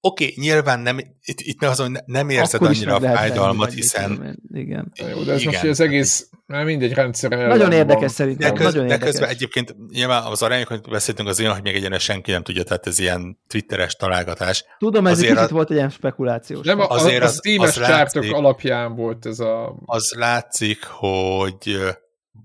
Oké, 0.04 0.24
okay, 0.24 0.36
nyilván 0.44 0.80
nem, 0.80 0.98
itt, 1.24 1.40
itt 1.40 1.62
az, 1.62 1.78
hogy 1.78 1.90
nem 2.04 2.28
érzed 2.28 2.54
Akkor 2.54 2.66
annyira 2.66 2.94
a 2.94 3.00
fájdalmat, 3.00 3.72
hiszen... 3.72 4.40
Igen. 4.52 4.92
Jó, 4.94 5.22
de 5.22 5.32
ez 5.32 5.40
igen. 5.40 5.52
most 5.52 5.64
az 5.64 5.80
egész, 5.80 6.28
nem 6.46 6.64
mindegy 6.64 6.92
rendszer. 6.92 7.30
Nagyon 7.30 7.72
érdekes 7.72 8.00
van. 8.00 8.08
szerintem. 8.08 8.50
De, 8.50 8.56
köz, 8.56 8.66
nagyon 8.66 8.86
de 8.86 8.92
érdekes. 8.92 9.10
közben 9.10 9.28
egyébként 9.28 9.76
nyilván 9.90 10.22
az 10.22 10.42
arányok, 10.42 10.68
hogy 10.68 10.80
beszéltünk, 10.90 11.28
az 11.28 11.40
olyan, 11.40 11.52
hogy 11.52 11.62
még 11.62 11.74
egyenes 11.74 12.02
senki 12.02 12.30
nem 12.30 12.42
tudja, 12.42 12.62
tehát 12.62 12.86
ez 12.86 12.98
ilyen 12.98 13.38
twitteres 13.46 13.94
találgatás. 13.94 14.64
Tudom, 14.78 15.06
ez 15.06 15.12
azért 15.12 15.30
egy 15.30 15.36
kicsit 15.36 15.50
a, 15.50 15.54
volt 15.54 15.70
egy 15.70 15.76
ilyen 15.76 15.90
spekulációs. 15.90 16.66
Nem, 16.66 16.80
az, 16.80 16.86
azért 16.88 17.22
az, 17.22 17.40
az, 17.56 17.68
az 17.68 17.76
látszik, 17.76 18.32
alapján 18.32 18.94
volt 18.94 19.26
ez 19.26 19.38
a... 19.38 19.74
Az 19.84 20.14
látszik, 20.16 20.84
hogy 20.84 21.78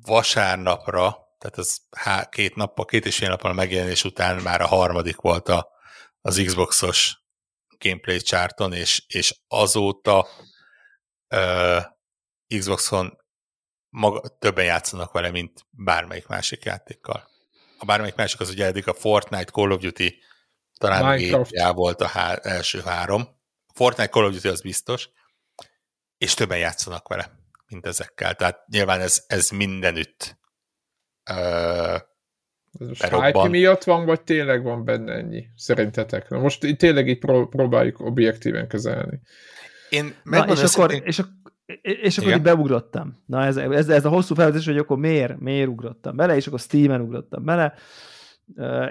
vasárnapra, 0.06 1.18
tehát 1.40 1.58
az 1.58 1.78
há, 1.92 2.30
két 2.32 2.56
nappal, 2.56 2.86
két 2.86 3.06
és 3.06 3.18
fél 3.18 3.30
nappal 3.30 3.52
a 3.52 3.54
megjelenés 3.54 4.04
után 4.04 4.42
már 4.44 4.62
a 4.62 4.68
harmadik 4.68 5.22
volt 5.22 5.50
a, 5.50 5.68
az 6.22 6.42
Xboxos 6.46 7.26
gameplay 7.80 8.18
charton, 8.18 8.74
és, 8.74 9.04
és 9.08 9.40
azóta 9.48 10.28
uh, 11.36 11.84
Xboxon 12.58 13.18
maga, 13.90 14.28
többen 14.40 14.66
játszanak 14.66 15.12
vele, 15.12 15.32
mint 15.32 15.66
bármelyik 15.70 16.28
másik 16.28 16.64
játékkal. 16.64 17.30
A 17.78 17.86
bármelyik 17.86 18.16
másik 18.16 18.40
az 18.40 18.50
ugye 18.50 18.66
eddig 18.66 18.88
a 18.88 18.94
Fortnite, 18.94 19.52
Call 19.52 19.72
of 19.72 19.82
Duty, 19.82 20.20
talán 20.78 21.18
GTA 21.18 21.74
volt 21.74 22.02
a 22.02 22.08
há- 22.08 22.46
első 22.46 22.82
három. 22.82 23.28
Fortnite, 23.74 24.10
Call 24.10 24.26
of 24.26 24.34
Duty 24.34 24.48
az 24.48 24.62
biztos, 24.62 25.10
és 26.18 26.34
többen 26.34 26.58
játszanak 26.58 27.08
vele, 27.08 27.32
mint 27.68 27.86
ezekkel. 27.86 28.36
Tehát 28.36 28.68
nyilván 28.68 29.02
ez, 29.02 29.24
ez 29.28 29.50
mindenütt 29.50 30.38
Ez 32.80 32.88
most 32.88 33.06
hype 33.06 33.48
miatt 33.48 33.84
van, 33.84 34.06
vagy 34.06 34.22
tényleg 34.22 34.64
van 34.64 34.86
benne 34.86 35.14
ennyi? 35.14 35.46
Szerintetek? 35.56 36.30
Na 36.30 36.40
most 36.40 36.64
itt 36.64 36.78
tényleg 36.78 37.08
így 37.08 37.20
pró- 37.20 37.48
próbáljuk 37.48 38.00
objektíven 38.00 38.68
kezelni. 38.68 39.20
Én 39.90 40.14
Na, 40.24 40.46
és, 40.46 40.64
akkor, 40.64 40.94
én... 40.94 41.02
és, 41.04 41.20
akkor, 41.20 41.34
és 41.82 42.18
akkor 42.18 42.32
így 42.32 42.42
beugrottam. 42.42 43.24
Na 43.26 43.44
ez, 43.44 43.58
ez, 43.58 43.90
ez 43.90 44.06
a 44.06 44.10
hosszú 44.10 44.36
felvezetés, 44.36 44.68
hogy 44.68 44.78
akkor 44.78 44.98
miért, 44.98 45.40
miért 45.40 45.68
ugrottam 45.68 46.16
bele, 46.16 46.36
és 46.36 46.48
akkor 46.48 46.60
Steam-en 46.60 47.02
ugrottam 47.02 47.46
bele. 47.46 47.74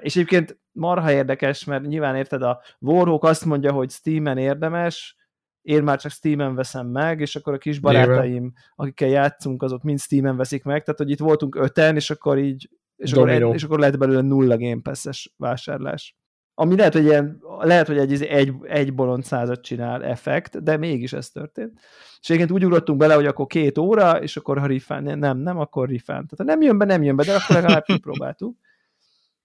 És 0.01 0.17
egyébként 0.17 0.59
marha 0.73 1.13
érdekes, 1.13 1.65
mert 1.65 1.87
nyilván 1.87 2.17
érted, 2.17 2.43
a 2.43 2.63
Warhawk 2.79 3.25
azt 3.25 3.45
mondja, 3.45 3.73
hogy 3.73 3.91
Steam-en 3.91 4.39
érdemes, 4.39 5.17
én 5.63 5.83
már 5.83 6.01
csak 6.01 6.11
Steam-en 6.11 6.55
veszem 6.55 6.87
meg, 6.87 7.21
és 7.21 7.37
akkor 7.37 7.55
a 7.55 7.59
kis 7.59 7.79
barátaim, 7.79 8.31
Nyilván. 8.33 8.53
akikkel 8.75 9.09
játszunk, 9.09 9.63
azok 9.63 9.83
mind 9.83 10.01
Steam-en 10.01 10.37
veszik 10.37 10.65
meg, 10.65 10.83
tehát 10.83 11.01
hogy 11.01 11.11
itt 11.11 11.19
voltunk 11.19 11.55
öten, 11.55 11.97
és 11.97 12.11
akkor 12.11 12.39
így, 12.39 12.69
és, 12.97 13.13
akkor, 13.13 13.31
és 13.55 13.63
akkor 13.63 13.79
lehet 13.79 13.99
belőle 13.99 14.21
nulla 14.21 14.57
Game 14.57 14.81
Pass-es 14.83 15.35
vásárlás. 15.37 16.17
Ami 16.59 16.77
lehet, 16.77 16.93
hogy, 16.93 17.05
ilyen, 17.05 17.43
lehet, 17.59 17.87
hogy 17.87 17.99
egy, 17.99 18.23
egy, 18.23 18.55
egy 18.63 18.95
bolond 18.95 19.25
százat 19.25 19.61
csinál 19.61 20.05
effekt, 20.05 20.63
de 20.63 20.77
mégis 20.77 21.13
ez 21.13 21.31
történt. 21.31 21.81
És 22.21 22.31
egyébként 22.31 22.51
úgy 22.51 22.65
ugrottunk 22.65 22.99
bele, 22.99 23.15
hogy 23.15 23.27
akkor 23.27 23.47
két 23.47 23.79
óra, 23.79 24.23
és 24.23 24.37
akkor 24.37 24.59
ha 24.59 24.67
rifán, 24.67 25.19
nem, 25.19 25.39
nem, 25.39 25.59
akkor 25.59 25.89
rifán. 25.89 26.27
Tehát 26.27 26.37
ha 26.37 26.45
nem 26.45 26.63
jön 26.63 26.79
be, 26.79 26.85
nem 26.85 27.03
jön 27.03 27.17
be, 27.17 27.25
de 27.25 27.35
akkor 27.35 27.57
legalább 27.57 27.85
kipróbáltuk. 27.93 28.57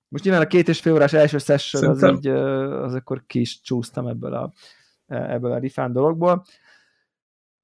Most 0.07 0.23
nyilván 0.23 0.41
a 0.41 0.47
két 0.47 0.67
és 0.67 0.79
fél 0.79 0.93
órás 0.93 1.13
első 1.13 1.37
session 1.37 1.89
az 1.89 2.03
így, 2.03 2.27
az 2.27 2.93
akkor 2.93 3.23
ki 3.27 3.39
is 3.39 3.61
csúsztam 3.61 4.07
ebből 4.07 4.33
a, 4.33 4.53
ebből 5.07 5.51
a 5.51 5.57
rifán 5.57 5.91
dologból. 5.91 6.45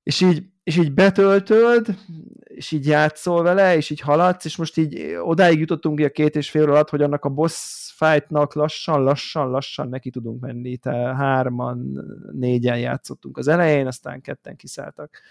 És 0.08 0.22
így, 0.22 0.43
és 0.64 0.78
így 0.78 0.93
betöltöd, 0.93 1.97
és 2.43 2.72
így 2.72 2.86
játszol 2.86 3.43
vele, 3.43 3.76
és 3.76 3.89
így 3.89 3.99
haladsz, 3.99 4.45
és 4.45 4.55
most 4.55 4.78
így 4.78 5.16
odáig 5.22 5.60
jutottunk 5.60 5.99
a 5.99 6.10
két 6.10 6.36
és 6.36 6.49
fél 6.49 6.64
alatt, 6.64 6.89
hogy 6.89 7.01
annak 7.01 7.26
a 7.26 7.30
boss 7.30 7.91
fightnak 7.95 8.53
lassan, 8.53 9.03
lassan, 9.03 9.49
lassan 9.49 9.89
neki 9.89 10.10
tudunk 10.10 10.41
menni. 10.41 10.78
Te 10.78 10.91
hárman, 11.16 12.05
négyen 12.32 12.80
játszottunk 12.80 13.38
az 13.38 13.47
elején, 13.47 13.88
aztán 13.88 14.22
ketten 14.22 14.55
kiszálltak. 14.55 15.22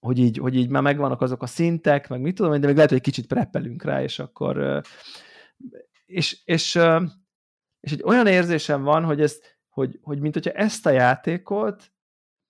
hogy 0.00 0.18
így, 0.18 0.38
hogy 0.38 0.56
így 0.56 0.68
már 0.68 0.82
megvannak 0.82 1.20
azok 1.20 1.42
a 1.42 1.46
szintek, 1.46 2.08
meg 2.08 2.20
mit 2.20 2.34
tudom, 2.34 2.60
de 2.60 2.66
még 2.66 2.74
lehet, 2.74 2.90
hogy 2.90 2.98
egy 2.98 3.04
kicsit 3.04 3.26
preppelünk 3.26 3.82
rá, 3.82 4.02
és 4.02 4.18
akkor 4.18 4.82
és, 6.06 6.40
és, 6.44 6.78
és 7.80 7.92
egy 7.92 8.02
olyan 8.04 8.26
érzésem 8.26 8.82
van, 8.82 9.04
hogy 9.04 9.20
ezt 9.20 9.58
hogy, 9.68 9.98
hogy 10.02 10.20
mint 10.20 10.34
hogyha 10.34 10.50
ezt 10.50 10.86
a 10.86 10.90
játékot, 10.90 11.94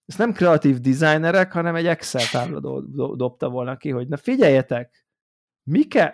ezt 0.07 0.19
nem 0.19 0.33
kreatív 0.33 0.81
designerek, 0.81 1.53
hanem 1.53 1.75
egy 1.75 1.87
Excel 1.87 2.29
tábla 2.33 2.61
do, 2.61 2.81
do, 2.81 3.15
dobta 3.15 3.49
volna 3.49 3.77
ki, 3.77 3.91
hogy 3.91 4.09
na 4.09 4.17
figyeljetek, 4.17 5.07
mi 5.63 5.83
kell, 5.83 6.13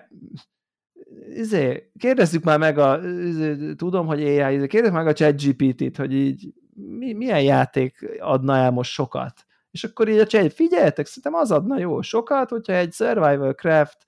izé, 1.28 1.90
kérdezzük 1.98 2.44
már 2.44 2.58
meg 2.58 2.78
a, 2.78 3.08
izé, 3.08 3.74
tudom, 3.74 4.06
hogy 4.06 4.22
AI, 4.22 4.54
izé, 4.54 4.66
kérdezzük 4.66 4.96
meg 4.96 5.06
a 5.06 5.12
chat 5.12 5.42
GPT-t, 5.42 5.96
hogy 5.96 6.12
így 6.12 6.52
mi, 6.74 7.12
milyen 7.12 7.42
játék 7.42 8.16
adna 8.20 8.56
el 8.56 8.70
most 8.70 8.92
sokat. 8.92 9.46
És 9.70 9.84
akkor 9.84 10.08
így 10.08 10.18
a 10.18 10.26
chat, 10.26 10.52
figyeljetek, 10.52 11.06
szerintem 11.06 11.34
az 11.34 11.50
adna 11.50 11.78
jó 11.78 12.00
sokat, 12.02 12.50
hogyha 12.50 12.72
egy 12.72 12.92
Survival 12.92 13.54
Craft 13.54 14.06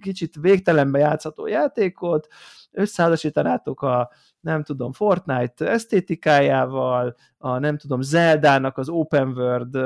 kicsit 0.00 0.34
végtelenbe 0.40 0.98
játszható 0.98 1.46
játékot, 1.46 2.28
összeházasítanátok 2.70 3.82
a 3.82 4.10
nem 4.42 4.62
tudom, 4.62 4.92
Fortnite 4.92 5.68
esztétikájával, 5.70 7.16
a 7.38 7.58
nem 7.58 7.76
tudom, 7.76 8.00
Zeldának 8.00 8.78
az 8.78 8.88
open 8.88 9.28
world, 9.28 9.78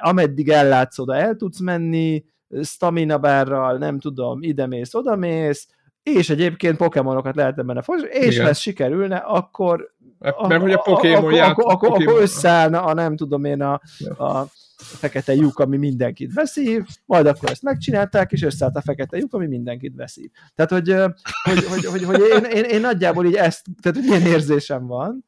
ameddig 0.00 0.48
ellátsz 0.48 0.98
oda 0.98 1.14
el 1.14 1.36
tudsz 1.36 1.60
menni, 1.60 2.24
stamina 2.62 3.18
bárral, 3.18 3.76
nem 3.76 3.98
tudom, 3.98 4.42
ide-mész, 4.42 4.94
oda-mész, 4.94 5.68
és 6.02 6.30
egyébként 6.30 6.76
Pokémonokat 6.76 7.36
lehet 7.36 7.64
benne 7.64 7.82
folytatni, 7.82 8.18
és 8.18 8.38
ha 8.38 8.48
ez 8.48 8.58
sikerülne, 8.58 9.16
akkor 9.16 9.94
mert, 10.18 10.48
mert 10.48 10.62
hogy 10.62 10.72
a 10.72 10.78
Pokémon 10.78 11.24
akkor, 11.24 11.40
akkor, 11.40 11.72
akkor, 11.72 11.88
akkor 11.88 12.20
összeállna 12.20 12.84
a 12.84 12.94
nem 12.94 13.16
tudom 13.16 13.44
én 13.44 13.62
a, 13.62 13.80
a 14.18 14.46
fekete 14.82 15.34
lyuk, 15.34 15.58
ami 15.58 15.76
mindenkit 15.76 16.34
beszív, 16.34 16.84
majd 17.06 17.26
akkor 17.26 17.50
ezt 17.50 17.62
megcsinálták, 17.62 18.32
és 18.32 18.42
összeállt 18.42 18.76
a 18.76 18.80
fekete 18.80 19.16
lyuk, 19.16 19.34
ami 19.34 19.46
mindenkit 19.46 19.94
beszív. 19.94 20.30
Tehát, 20.54 20.70
hogy, 20.70 20.94
hogy, 21.42 21.64
hogy, 21.64 21.84
hogy, 21.84 22.04
hogy 22.04 22.20
én, 22.20 22.44
én, 22.44 22.64
én, 22.64 22.80
nagyjából 22.80 23.26
így 23.26 23.34
ezt, 23.34 23.66
tehát 23.82 23.98
hogy 23.98 24.06
ilyen 24.06 24.26
érzésem 24.26 24.86
van, 24.86 25.24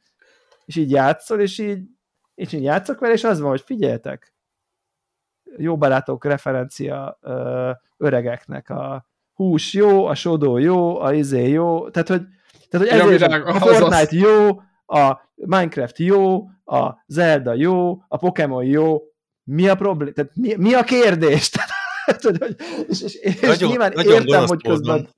és 0.64 0.76
így 0.76 0.90
játszol, 0.90 1.40
és 1.40 1.58
így, 1.58 1.82
és 2.34 2.52
így 2.52 2.62
játszok 2.62 3.00
vele, 3.00 3.12
és 3.12 3.24
az 3.24 3.40
van, 3.40 3.50
hogy 3.50 3.60
figyeljetek, 3.60 4.34
jó 5.56 5.76
barátok 5.76 6.24
referencia 6.24 7.18
ö, 7.20 7.70
öregeknek, 7.96 8.70
a 8.70 9.06
hús 9.34 9.74
jó, 9.74 10.06
a 10.06 10.14
sodó 10.14 10.58
jó, 10.58 11.00
a 11.00 11.12
izé 11.12 11.48
jó, 11.48 11.90
tehát, 11.90 12.08
hogy, 12.08 12.22
tehát, 12.68 12.88
hogy 12.88 13.00
ezért 13.00 13.32
ja, 13.32 13.44
a 13.44 13.54
Fortnite 13.54 13.96
az... 13.96 14.12
jó, 14.12 14.60
a 14.86 15.20
Minecraft 15.34 15.98
jó, 15.98 16.48
a 16.64 17.04
Zelda 17.06 17.54
jó, 17.54 18.02
a 18.08 18.16
Pokémon 18.16 18.64
jó, 18.64 19.02
mi 19.44 19.68
a 19.68 19.74
probléma? 19.74 20.12
Tehát 20.12 20.30
mi, 20.34 20.54
mi 20.54 20.74
a 20.74 20.82
kérdés? 20.82 21.50
és, 22.88 23.02
és, 23.02 23.14
és 23.14 23.40
nagyon, 23.40 23.68
nyilván 23.68 23.92
nagyon 23.94 24.12
értem, 24.12 24.46
hogy 24.46 24.62
közben... 24.62 25.08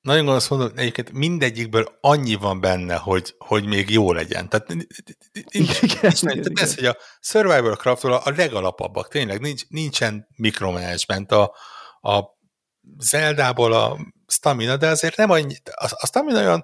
Nagyon 0.00 0.24
gonosz 0.24 0.48
mondom, 0.48 0.70
egyébként 0.74 1.12
mindegyikből 1.12 1.98
annyi 2.00 2.34
van 2.34 2.60
benne, 2.60 2.96
hogy, 2.96 3.34
hogy 3.38 3.64
még 3.64 3.90
jó 3.90 4.12
legyen. 4.12 4.48
Tehát, 4.48 4.68
nincs, 4.68 4.84
igen, 5.32 5.44
nincs, 5.52 5.82
igen, 5.82 6.12
tehát 6.12 6.60
ez, 6.60 6.74
hogy 6.74 6.84
a 6.84 6.96
Survival 7.20 7.76
craft 7.76 8.04
a 8.04 8.32
legalapabbak, 8.36 9.08
tényleg 9.08 9.40
nincs, 9.40 9.68
nincsen 9.68 10.26
mikromanagement. 10.36 11.32
A, 11.32 11.54
a 12.00 12.24
Zeldából 12.98 13.72
a 13.72 13.98
stamina, 14.26 14.76
de 14.76 14.88
azért 14.88 15.16
nem 15.16 15.30
annyi, 15.30 15.54
a, 15.64 15.84
a 15.90 16.06
stamina 16.06 16.38
olyan 16.38 16.62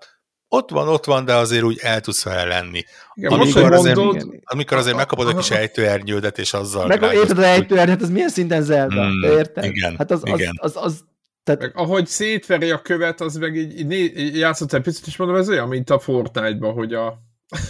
ott 0.54 0.70
van, 0.70 0.88
ott 0.88 1.04
van, 1.04 1.24
de 1.24 1.34
azért 1.34 1.62
úgy 1.62 1.78
el 1.82 2.00
tudsz 2.00 2.24
vele 2.24 2.44
lenni. 2.44 2.84
Igen, 3.14 3.32
amikor, 3.32 3.62
most, 3.62 3.74
azért, 3.74 3.96
mondod, 3.96 4.40
amikor 4.44 4.76
azért 4.76 4.96
megkapod 4.96 5.28
a 5.28 5.36
kis 5.36 5.50
ejtőernyődet, 5.50 6.38
és 6.38 6.52
azzal... 6.52 6.86
Meg 6.86 7.02
érted 7.02 7.38
az 7.38 7.44
ejtőernyőt, 7.44 8.02
az 8.02 8.10
milyen 8.10 8.28
szinten 8.28 8.62
Zelda? 8.62 9.08
Mm, 9.08 9.22
érted? 9.22 9.64
Igen, 9.64 9.96
hát 9.98 10.10
az, 10.10 10.20
igen. 10.24 10.52
Az, 10.56 10.76
az, 10.76 10.84
az, 10.84 11.04
tehát... 11.44 11.60
Meg, 11.60 11.72
ahogy 11.74 12.06
szétveri 12.06 12.70
a 12.70 12.82
követ, 12.82 13.20
az 13.20 13.36
meg 13.36 13.56
így, 13.56 13.80
így, 13.80 14.18
így 14.18 14.36
játszott 14.36 14.72
egy 14.72 14.82
picit, 14.82 15.06
és 15.06 15.16
mondom, 15.16 15.36
ez 15.36 15.48
olyan, 15.48 15.68
mint 15.68 15.90
a 15.90 15.98
Fortnite-ban, 15.98 16.72
hogy 16.72 16.94
a 16.94 17.18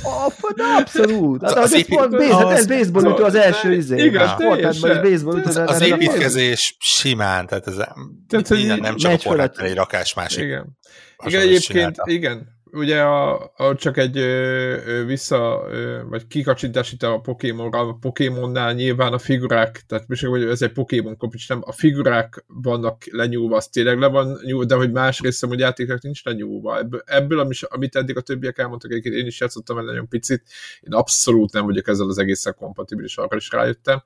Oh, 0.03 0.55
de 0.57 0.63
abszolút. 0.79 1.43
Hát, 1.43 1.57
az, 1.57 1.65
az, 1.65 1.75
épít... 1.75 2.11
base, 2.11 2.37
hát 2.37 2.51
ez 2.51 2.67
baseball 2.67 3.13
ütő 3.13 3.23
az 3.23 3.35
első 3.35 3.75
izé. 3.75 4.05
Igen, 4.05 4.37
teljesen. 4.37 5.03
baseball 5.03 5.39
ütő. 5.39 5.49
Az, 5.49 5.57
az 5.57 5.81
építkezés 5.81 6.77
simán, 6.79 7.47
tehát 7.47 7.67
ez 7.67 7.75
tehát, 8.29 8.49
minden, 8.49 8.79
nem 8.79 8.97
csak 8.97 9.13
a 9.13 9.19
Fortnite 9.19 9.63
egy 9.63 9.75
rakás 9.75 10.15
másik. 10.15 10.43
Igen. 10.43 10.79
Igen, 11.25 11.41
egyébként, 11.41 11.97
igen, 12.05 12.61
ugye 12.73 13.01
a, 13.03 13.53
a 13.57 13.75
csak 13.75 13.97
egy 13.97 14.19
ö, 14.19 14.77
ö, 14.87 15.05
vissza, 15.05 15.67
ö, 15.71 16.03
vagy 16.09 16.27
kikacsintás 16.27 16.93
itt 16.93 17.03
a 17.03 17.21
Pokémonra, 17.21 17.79
a 17.79 17.97
Pokémonnál 18.01 18.73
nyilván 18.73 19.13
a 19.13 19.19
figurák, 19.19 19.83
tehát 19.87 20.09
most 20.09 20.25
hogy 20.25 20.45
ez 20.45 20.63
egy 20.63 20.73
Pokémon 20.73 21.17
kopics, 21.17 21.49
nem, 21.49 21.63
a 21.65 21.73
figurák 21.73 22.45
vannak 22.47 23.03
lenyúlva, 23.11 23.57
az 23.57 23.69
tényleg 23.69 23.99
le 23.99 24.07
van 24.07 24.41
nyúlva, 24.45 24.65
de 24.65 24.75
hogy 24.75 24.93
más 24.93 25.21
részem, 25.21 25.49
hogy 25.49 25.59
játéknak 25.59 26.03
nincs 26.03 26.25
lenyúlva. 26.25 26.79
Ebből, 26.79 27.03
ebből 27.07 27.49
amit 27.61 27.97
eddig 27.97 28.17
a 28.17 28.21
többiek 28.21 28.59
elmondtak, 28.59 28.91
egyébként 28.91 29.15
én 29.15 29.27
is 29.27 29.41
játszottam 29.41 29.79
el 29.79 29.85
nagyon 29.85 30.09
picit, 30.09 30.43
én 30.81 30.93
abszolút 30.93 31.53
nem 31.53 31.65
vagyok 31.65 31.89
ezzel 31.89 32.09
az 32.09 32.19
egészen 32.19 32.55
kompatibilis, 32.59 33.17
arra 33.17 33.37
is 33.37 33.51
rájöttem, 33.51 34.03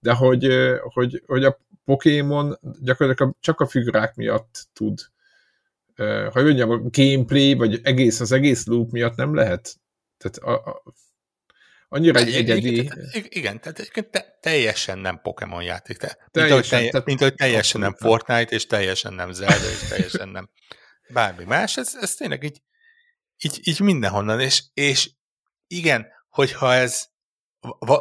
de 0.00 0.12
hogy, 0.12 0.48
hogy, 0.80 1.22
hogy 1.26 1.44
a 1.44 1.58
Pokémon 1.84 2.58
gyakorlatilag 2.80 3.34
csak 3.40 3.60
a 3.60 3.66
figurák 3.66 4.14
miatt 4.14 4.68
tud 4.72 4.98
hogy 6.32 6.44
mondjam, 6.44 6.70
a 6.70 6.80
gameplay, 6.90 7.54
vagy 7.54 7.80
egész, 7.82 8.20
az 8.20 8.32
egész 8.32 8.66
loop 8.66 8.90
miatt 8.90 9.16
nem 9.16 9.34
lehet? 9.34 9.76
Tehát 10.16 10.36
a, 10.36 10.70
a, 10.70 10.82
annyira 11.88 12.18
egy 12.18 12.34
egyedi... 12.34 12.74
Igen, 12.74 13.26
igen, 13.28 13.60
tehát 13.60 14.10
te, 14.10 14.38
teljesen 14.40 14.98
nem 14.98 15.20
Pokémon 15.22 15.62
játék. 15.62 15.96
Te, 15.96 16.18
teljesen, 16.30 16.30
mint, 16.30 16.50
ahogy 16.50 16.68
telje, 16.68 16.90
tehát, 16.90 17.06
mint 17.06 17.20
ahogy 17.20 17.34
teljesen 17.34 17.80
nem 17.80 17.94
Fortnite, 17.94 18.54
és 18.54 18.66
teljesen 18.66 19.14
nem 19.14 19.32
Zelda, 19.32 19.70
és 19.70 19.88
teljesen 19.88 20.28
nem 20.28 20.50
bármi 21.14 21.44
más. 21.44 21.76
Ez, 21.76 21.96
ez 22.00 22.14
tényleg 22.14 22.42
így, 22.42 22.62
így, 23.42 23.60
így 23.62 23.80
mindenhonnan. 23.80 24.40
És, 24.40 24.62
és 24.74 25.10
igen, 25.66 26.06
hogyha 26.28 26.74
ez 26.74 27.06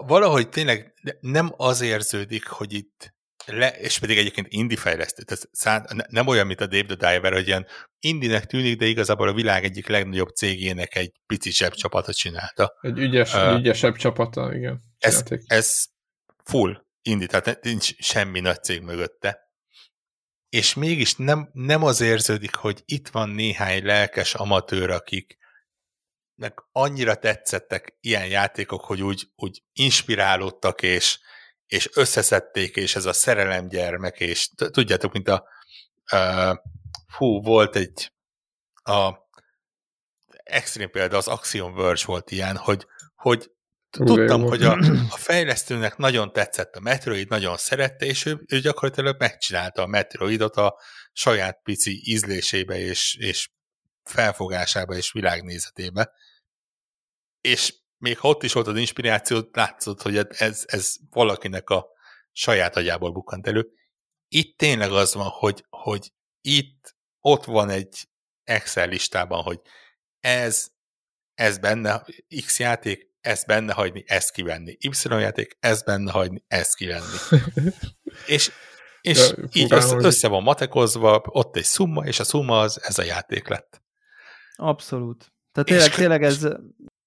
valahogy 0.05 0.49
tényleg 0.49 0.93
nem 1.19 1.53
az 1.57 1.81
érződik, 1.81 2.47
hogy 2.47 2.73
itt 2.73 3.13
le, 3.45 3.69
és 3.69 3.99
pedig 3.99 4.17
egyébként 4.17 4.47
indie 4.49 4.77
fejlesztő, 4.77 5.23
tehát 5.23 5.49
szá, 5.51 5.85
nem 6.09 6.27
olyan, 6.27 6.47
mint 6.47 6.61
a 6.61 6.67
Dave 6.67 6.95
the 6.95 7.11
Diver, 7.11 7.33
hogy 7.33 7.47
ilyen 7.47 7.67
indinek 7.99 8.45
tűnik, 8.45 8.77
de 8.77 8.85
igazából 8.85 9.27
a 9.27 9.33
világ 9.33 9.63
egyik 9.63 9.87
legnagyobb 9.87 10.29
cégének 10.29 10.95
egy 10.95 11.11
sebb 11.51 11.73
csapata 11.73 12.13
csinálta. 12.13 12.77
Egy 12.81 12.97
ügyes, 12.97 13.33
uh, 13.33 13.53
ügyesebb 13.57 13.95
csapata, 13.95 14.55
igen. 14.55 14.81
Ez, 14.97 15.23
ez 15.45 15.85
full 16.43 16.85
indie, 17.01 17.27
tehát 17.27 17.63
nincs 17.63 17.95
semmi 17.97 18.39
nagy 18.39 18.63
cég 18.63 18.81
mögötte. 18.81 19.39
És 20.49 20.73
mégis 20.73 21.15
nem, 21.15 21.49
nem 21.53 21.83
az 21.83 22.01
érződik, 22.01 22.55
hogy 22.55 22.81
itt 22.85 23.07
van 23.07 23.29
néhány 23.29 23.85
lelkes 23.85 24.33
amatőr, 24.33 24.89
akik 24.89 25.37
annyira 26.71 27.15
tetszettek 27.15 27.97
ilyen 27.99 28.27
játékok, 28.27 28.85
hogy 28.85 29.01
úgy, 29.01 29.27
úgy 29.35 29.63
inspirálódtak, 29.73 30.81
és, 30.81 31.19
és 31.71 31.89
összeszedték, 31.93 32.75
és 32.75 32.95
ez 32.95 33.05
a 33.05 33.13
szerelemgyermek, 33.13 34.19
és 34.19 34.49
tudjátok, 34.55 35.11
mint 35.11 35.27
a 35.27 35.47
uh, 36.13 36.57
hú, 37.17 37.41
volt 37.41 37.75
egy 37.75 38.11
a 38.83 39.13
extrém 40.43 40.89
példa, 40.89 41.17
az 41.17 41.27
Axiom 41.27 41.75
Verge 41.75 42.03
volt 42.05 42.31
ilyen, 42.31 42.57
hogy, 42.57 42.85
hogy 43.15 43.51
tudtam, 43.89 44.41
hogy 44.41 44.63
a, 44.63 44.77
a 45.09 45.17
fejlesztőnek 45.17 45.97
nagyon 45.97 46.31
tetszett 46.33 46.75
a 46.75 46.79
Metroid, 46.79 47.29
nagyon 47.29 47.57
szerette, 47.57 48.05
és 48.05 48.25
ő, 48.25 48.43
ő 48.47 48.59
gyakorlatilag 48.59 49.15
megcsinálta 49.19 49.81
a 49.81 49.87
Metroidot 49.87 50.55
a 50.55 50.77
saját 51.11 51.59
pici 51.63 52.01
ízlésébe 52.03 52.77
és, 52.77 53.15
és 53.19 53.49
felfogásába 54.03 54.95
és 54.95 55.11
világnézetébe. 55.11 56.11
És 57.41 57.80
még 58.01 58.17
ha 58.17 58.27
ott 58.27 58.43
is 58.43 58.53
volt 58.53 58.67
az 58.67 58.77
inspiráció, 58.77 59.49
látszott, 59.51 60.01
hogy 60.01 60.17
ez, 60.29 60.63
ez 60.67 60.95
valakinek 61.09 61.69
a 61.69 61.87
saját 62.31 62.75
agyából 62.75 63.11
bukkant 63.11 63.47
elő. 63.47 63.69
Itt 64.27 64.57
tényleg 64.57 64.91
az 64.91 65.13
van, 65.13 65.27
hogy, 65.27 65.65
hogy 65.69 66.11
itt 66.41 66.95
ott 67.19 67.45
van 67.45 67.69
egy 67.69 68.07
Excel 68.43 68.87
listában, 68.87 69.43
hogy 69.43 69.59
ez, 70.19 70.67
ez 71.33 71.57
benne, 71.57 72.05
X 72.45 72.59
játék, 72.59 73.09
ezt 73.21 73.45
benne 73.45 73.73
hagyni, 73.73 74.03
ezt 74.07 74.31
kivenni. 74.31 74.77
Y 74.79 75.09
játék, 75.09 75.57
ezt 75.59 75.85
benne 75.85 76.11
hagyni, 76.11 76.43
ezt 76.47 76.75
kivenni. 76.75 77.17
és 78.27 78.51
és 79.01 79.33
ja, 79.37 79.47
így 79.53 79.73
össze, 79.73 79.95
össze 79.95 80.27
van 80.27 80.43
matekozva, 80.43 81.21
ott 81.25 81.55
egy 81.55 81.63
szumma, 81.63 82.05
és 82.05 82.19
a 82.19 82.23
szumma 82.23 82.59
az 82.59 82.81
ez 82.83 82.97
a 82.97 83.03
játék 83.03 83.47
lett. 83.47 83.81
Abszolút. 84.55 85.33
Tehát 85.51 85.69
tényleg, 85.69 85.89
és, 85.89 85.95
tényleg 85.95 86.23
ez... 86.23 86.47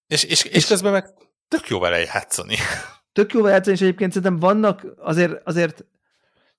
És, 0.06 0.24
és, 0.24 0.44
és 0.44 0.66
közben 0.66 0.92
meg 0.92 1.08
tök 1.48 1.68
jó 1.68 1.78
vele 1.78 1.98
játszani. 1.98 2.56
Tök 3.12 3.32
jó 3.32 3.40
vele 3.40 3.54
játszani, 3.54 3.76
és 3.76 3.82
egyébként 3.82 4.12
szerintem 4.12 4.38
vannak 4.38 4.86
azért, 4.96 5.46
azért 5.46 5.84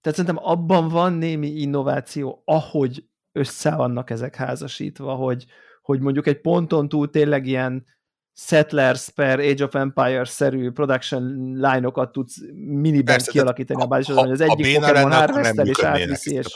tehát 0.02 0.20
szerintem 0.20 0.46
abban 0.46 0.88
van 0.88 1.14
némi 1.14 1.48
innováció, 1.48 2.42
ahogy 2.46 3.04
össze 3.32 3.76
vannak 3.76 4.10
ezek 4.10 4.36
házasítva, 4.36 5.14
hogy, 5.14 5.46
hogy 5.82 6.00
mondjuk 6.00 6.28
egy 6.28 6.42
ponton 6.42 6.90
túl 6.90 7.10
tényleg 7.10 7.46
ilyen 7.46 7.86
Settlers 8.34 9.10
per 9.10 9.40
Age 9.40 9.64
of 9.64 9.76
Empires-szerű 9.76 10.72
production 10.72 11.24
line-okat 11.54 12.12
tudsz 12.12 12.38
miniben 12.56 13.16
Persze, 13.16 13.32
kialakítani 13.32 13.84
a 13.84 13.88
bázisodon, 13.88 14.24
hogy 14.24 14.32
az 14.32 14.42
egyik 14.42 14.80
Pokémon 14.80 15.12
Harvester 15.12 15.68
és 15.68 15.84
átviszi, 15.84 16.36
és... 16.36 16.48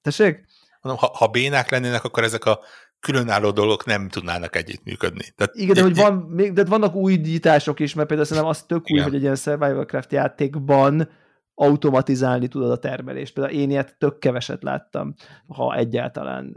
Tessék? 0.00 0.46
ha, 0.80 1.10
ha 1.14 1.26
bénák 1.26 1.70
lennének, 1.70 2.04
akkor 2.04 2.22
ezek 2.22 2.44
a 2.44 2.60
különálló 3.04 3.50
dolgok 3.50 3.84
nem 3.84 4.08
tudnának 4.08 4.56
együttműködni. 4.56 5.24
Tehát 5.36 5.54
Igen, 5.54 5.74
de 5.74 5.82
hogy 5.82 5.96
van, 5.96 6.14
még, 6.14 6.52
de 6.52 6.64
vannak 6.64 6.94
újdítások 6.94 7.80
is, 7.80 7.94
mert 7.94 8.08
például 8.08 8.28
szerintem 8.28 8.52
az 8.52 8.62
tök 8.62 8.90
új, 8.90 9.00
hogy 9.00 9.14
egy 9.14 9.22
ilyen 9.22 9.36
Survival 9.36 9.84
Craft 9.84 10.12
játékban 10.12 11.08
automatizálni 11.54 12.48
tudod 12.48 12.70
a 12.70 12.78
termelést. 12.78 13.34
Például 13.34 13.56
én 13.56 13.70
ilyet 13.70 13.96
tök 13.98 14.18
keveset 14.18 14.62
láttam, 14.62 15.14
ha 15.46 15.76
egyáltalán. 15.76 16.56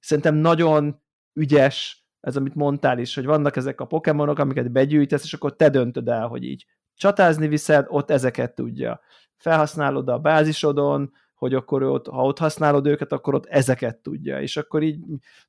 Szerintem 0.00 0.34
nagyon 0.34 1.02
ügyes 1.32 2.06
ez, 2.20 2.36
amit 2.36 2.54
mondtál 2.54 2.98
is, 2.98 3.14
hogy 3.14 3.24
vannak 3.24 3.56
ezek 3.56 3.80
a 3.80 3.86
Pokémonok, 3.86 4.38
amiket 4.38 4.72
begyűjtesz, 4.72 5.24
és 5.24 5.32
akkor 5.32 5.56
te 5.56 5.68
döntöd 5.68 6.08
el, 6.08 6.26
hogy 6.26 6.44
így 6.44 6.66
csatázni 6.94 7.48
viszed, 7.48 7.86
ott 7.88 8.10
ezeket 8.10 8.54
tudja. 8.54 9.00
Felhasználod 9.36 10.08
a 10.08 10.18
bázisodon, 10.18 11.12
hogy 11.38 11.54
akkor 11.54 11.82
ott, 11.82 12.06
ha 12.06 12.24
ott 12.24 12.38
használod 12.38 12.86
őket, 12.86 13.12
akkor 13.12 13.34
ott 13.34 13.46
ezeket 13.46 13.96
tudja, 13.96 14.40
és 14.40 14.56
akkor 14.56 14.82
így, 14.82 14.98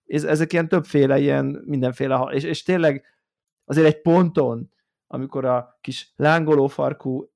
ez, 0.06 0.24
ezek 0.24 0.54
ilyen 0.54 0.68
többféle, 0.68 1.20
ilyen 1.20 1.64
mindenféle, 1.66 2.16
és, 2.32 2.44
és 2.44 2.64
tényleg 2.64 3.06
azért 3.66 3.88
egy 3.88 4.02
ponton, 4.02 4.72
amikor 5.08 5.46
a 5.46 5.78
kis 5.82 6.14
lángolófarkú 6.16 7.32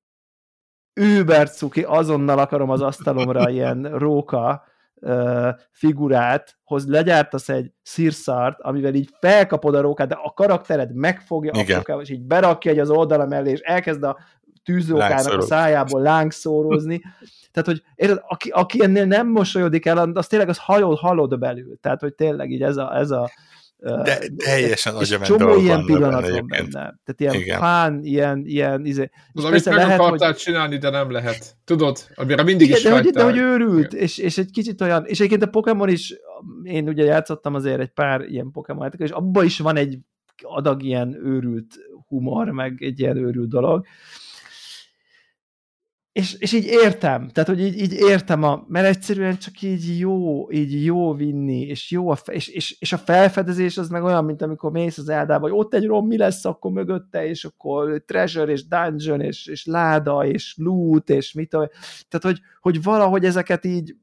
übercuki, 0.92 1.82
azonnal 1.82 2.38
akarom 2.38 2.70
az 2.70 2.80
asztalomra 2.80 3.50
ilyen 3.50 3.98
róka 3.98 4.64
uh, 4.94 5.48
figurát, 5.70 6.58
hoz 6.64 6.88
legyártasz 6.88 7.48
egy 7.48 7.72
szírszart, 7.82 8.60
amivel 8.60 8.94
így 8.94 9.10
felkapod 9.20 9.74
a 9.74 9.80
rókát, 9.80 10.08
de 10.08 10.14
a 10.14 10.32
karaktered 10.32 10.94
megfogja 10.94 11.50
Igen. 11.54 11.74
a 11.74 11.78
rókával, 11.78 12.02
és 12.02 12.10
így 12.10 12.22
berakja 12.22 12.70
egy 12.70 12.78
az 12.78 12.90
oldala 12.90 13.26
mellé, 13.26 13.50
és 13.50 13.60
elkezd 13.60 14.02
a 14.02 14.18
tűzrókának 14.64 15.38
a 15.38 15.40
szájából 15.40 16.02
lángszórózni. 16.02 17.02
Tehát, 17.52 17.68
hogy 17.68 17.82
érted, 17.94 18.18
aki, 18.28 18.48
aki 18.48 18.82
ennél 18.82 19.04
nem 19.04 19.28
mosolyodik 19.28 19.86
el, 19.86 20.10
az 20.12 20.26
tényleg 20.26 20.48
az 20.48 20.58
hajol 20.58 20.94
halod 20.94 21.38
belül. 21.38 21.78
Tehát, 21.80 22.00
hogy 22.00 22.14
tényleg 22.14 22.50
így 22.50 22.62
ez 22.62 22.76
a, 22.76 22.96
ez 22.96 23.10
a 23.10 23.30
de 23.84 24.18
teljesen 24.36 24.94
és 25.00 25.18
csomó 25.22 25.56
ilyen 25.56 25.84
pillanat 25.84 26.28
van 26.28 26.46
benne. 26.46 26.70
Tehát 26.70 27.14
ilyen 27.16 27.34
Igen. 27.34 27.58
fán, 27.58 28.04
ilyen, 28.04 28.42
ilyen 28.46 28.84
izé. 28.84 29.10
Az, 29.32 29.44
amit 29.44 29.64
meg 29.64 29.74
lehet, 29.74 30.00
akartál 30.00 30.30
hogy... 30.30 30.40
csinálni, 30.40 30.78
de 30.78 30.90
nem 30.90 31.10
lehet. 31.10 31.56
Tudod, 31.64 31.98
amire 32.14 32.42
mindig 32.42 32.66
Igen, 32.66 32.78
is 32.78 32.84
de 32.84 32.92
hogy, 32.92 33.10
de 33.10 33.22
hogy 33.22 33.36
őrült, 33.36 33.92
és, 33.92 34.18
és 34.18 34.38
egy 34.38 34.50
kicsit 34.50 34.80
olyan, 34.80 35.04
és 35.06 35.18
egyébként 35.18 35.42
a 35.42 35.46
Pokémon 35.46 35.88
is, 35.88 36.14
én 36.62 36.88
ugye 36.88 37.04
játszottam 37.04 37.54
azért 37.54 37.80
egy 37.80 37.92
pár 37.92 38.20
ilyen 38.20 38.50
Pokémon 38.50 38.92
és 38.96 39.10
abban 39.10 39.44
is 39.44 39.58
van 39.58 39.76
egy 39.76 39.98
adag 40.42 40.82
ilyen 40.82 41.14
őrült 41.24 41.74
humor, 42.08 42.50
meg 42.50 42.82
egy 42.82 43.00
ilyen 43.00 43.16
őrült 43.16 43.48
dolog 43.48 43.86
és, 46.14 46.34
és 46.38 46.52
így 46.52 46.64
értem, 46.64 47.28
tehát 47.28 47.48
hogy 47.48 47.60
így, 47.60 47.80
így 47.80 47.92
értem, 47.92 48.42
a, 48.42 48.64
mert 48.68 48.86
egyszerűen 48.86 49.38
csak 49.38 49.62
így 49.62 49.98
jó, 49.98 50.50
így 50.52 50.84
jó 50.84 51.14
vinni, 51.14 51.60
és 51.60 51.90
jó 51.90 52.10
a, 52.10 52.16
és, 52.26 52.48
és, 52.48 52.76
és 52.78 52.92
a 52.92 52.98
felfedezés 52.98 53.78
az 53.78 53.88
meg 53.88 54.02
olyan, 54.02 54.24
mint 54.24 54.42
amikor 54.42 54.70
mész 54.70 54.98
az 54.98 55.08
eldába, 55.08 55.48
hogy 55.48 55.58
ott 55.58 55.74
egy 55.74 55.86
rom, 55.86 56.06
mi 56.06 56.16
lesz 56.16 56.44
akkor 56.44 56.72
mögötte, 56.72 57.26
és 57.26 57.44
akkor 57.44 58.02
treasure, 58.06 58.52
és 58.52 58.66
dungeon, 58.66 59.20
és, 59.20 59.46
és 59.46 59.64
láda, 59.64 60.26
és 60.26 60.54
loot, 60.56 61.10
és 61.10 61.32
mit 61.32 61.50
Tehát, 61.50 62.20
hogy, 62.20 62.40
hogy 62.60 62.82
valahogy 62.82 63.24
ezeket 63.24 63.64
így 63.64 63.96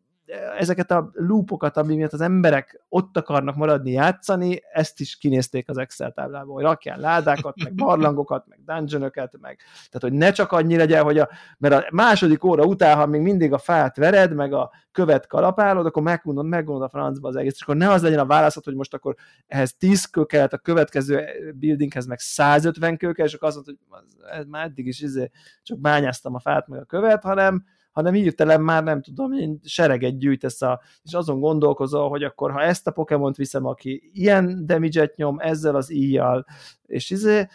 ezeket 0.58 0.92
a 0.92 1.10
loopokat, 1.14 1.78
ami 1.78 1.96
miatt 1.96 2.14
az 2.14 2.22
emberek 2.22 2.82
ott 2.90 3.18
akarnak 3.18 3.56
maradni 3.56 3.92
játszani, 3.92 4.62
ezt 4.74 5.00
is 5.00 5.18
kinézték 5.18 5.70
az 5.70 5.78
Excel 5.78 6.12
táblából, 6.12 6.54
hogy 6.54 6.64
rakjál 6.64 7.00
ládákat, 7.00 7.64
meg 7.64 7.74
barlangokat, 7.76 8.46
meg 8.48 8.60
dungeonokat, 8.66 9.38
meg 9.42 9.58
tehát, 9.74 10.02
hogy 10.02 10.14
ne 10.14 10.32
csak 10.32 10.52
annyi 10.52 10.76
legyen, 10.76 11.04
hogy 11.04 11.18
a, 11.18 11.30
mert 11.58 11.74
a 11.74 11.88
második 11.92 12.44
óra 12.44 12.64
után, 12.64 12.96
ha 12.96 13.06
még 13.06 13.22
mindig 13.22 13.54
a 13.54 13.58
fát 13.58 13.96
vered, 13.96 14.34
meg 14.34 14.54
a 14.54 14.72
követ 14.92 15.28
kalapálod, 15.28 15.86
akkor 15.86 16.04
megmondod, 16.04 16.46
megmondod 16.46 16.84
a 16.84 16.90
francba 16.90 17.28
az 17.28 17.36
egész, 17.36 17.54
és 17.56 17.62
akkor 17.62 17.76
ne 17.76 17.90
az 17.90 18.02
legyen 18.02 18.20
a 18.20 18.26
válaszod, 18.26 18.64
hogy 18.64 18.76
most 18.76 18.94
akkor 18.94 19.16
ehhez 19.48 19.74
10 19.74 20.06
kő 20.06 20.24
kellett, 20.24 20.54
a 20.54 20.58
következő 20.58 21.26
buildinghez 21.56 22.06
meg 22.06 22.20
150 22.20 22.98
kő 22.98 23.12
kell, 23.12 23.26
és 23.26 23.34
akkor 23.34 23.48
azt 23.48 23.56
mondod, 23.58 23.76
hogy 23.90 24.30
ez 24.40 24.46
már 24.46 24.66
eddig 24.66 24.88
is 24.88 25.02
izé, 25.02 25.32
csak 25.64 25.80
bányáztam 25.80 26.36
a 26.36 26.40
fát 26.40 26.68
meg 26.68 26.80
a 26.80 26.86
követ, 26.86 27.24
hanem 27.24 27.66
hanem 27.92 28.14
hirtelen 28.14 28.62
már 28.62 28.84
nem 28.84 29.02
tudom, 29.02 29.32
én 29.32 29.60
sereget 29.64 30.18
gyűjtesz, 30.18 30.62
a, 30.62 30.82
és 31.04 31.14
azon 31.14 31.40
gondolkozol, 31.40 32.10
hogy 32.10 32.24
akkor 32.24 32.52
ha 32.52 32.62
ezt 32.62 32.88
a 32.88 32.92
Pokémont 32.92 33.36
viszem, 33.36 33.66
aki 33.66 34.12
ilyen 34.14 34.66
damage 34.66 35.12
nyom 35.16 35.40
ezzel 35.40 35.76
az 35.76 35.92
íjjal, 35.92 36.46
és 36.86 37.10
izé, 37.10 37.48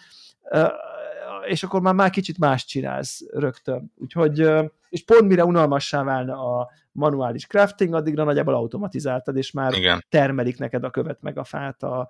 és 1.47 1.62
akkor 1.62 1.80
már, 1.80 1.95
már 1.95 2.11
kicsit 2.11 2.39
más 2.39 2.64
csinálsz 2.64 3.20
rögtön. 3.32 3.93
Úgyhogy, 3.97 4.51
és 4.89 5.05
pont 5.05 5.28
mire 5.28 5.45
unalmassá 5.45 6.03
válna 6.03 6.59
a 6.59 6.70
manuális 6.93 7.47
crafting, 7.47 7.95
addigra 7.95 8.24
nagyjából 8.24 8.55
automatizáltad, 8.55 9.37
és 9.37 9.51
már 9.51 9.72
Igen. 9.72 10.05
termelik 10.09 10.59
neked 10.59 10.84
a 10.84 10.91
követ 10.91 11.22
meg 11.22 11.39
a 11.39 11.45
fát 11.45 11.82
a 11.82 12.09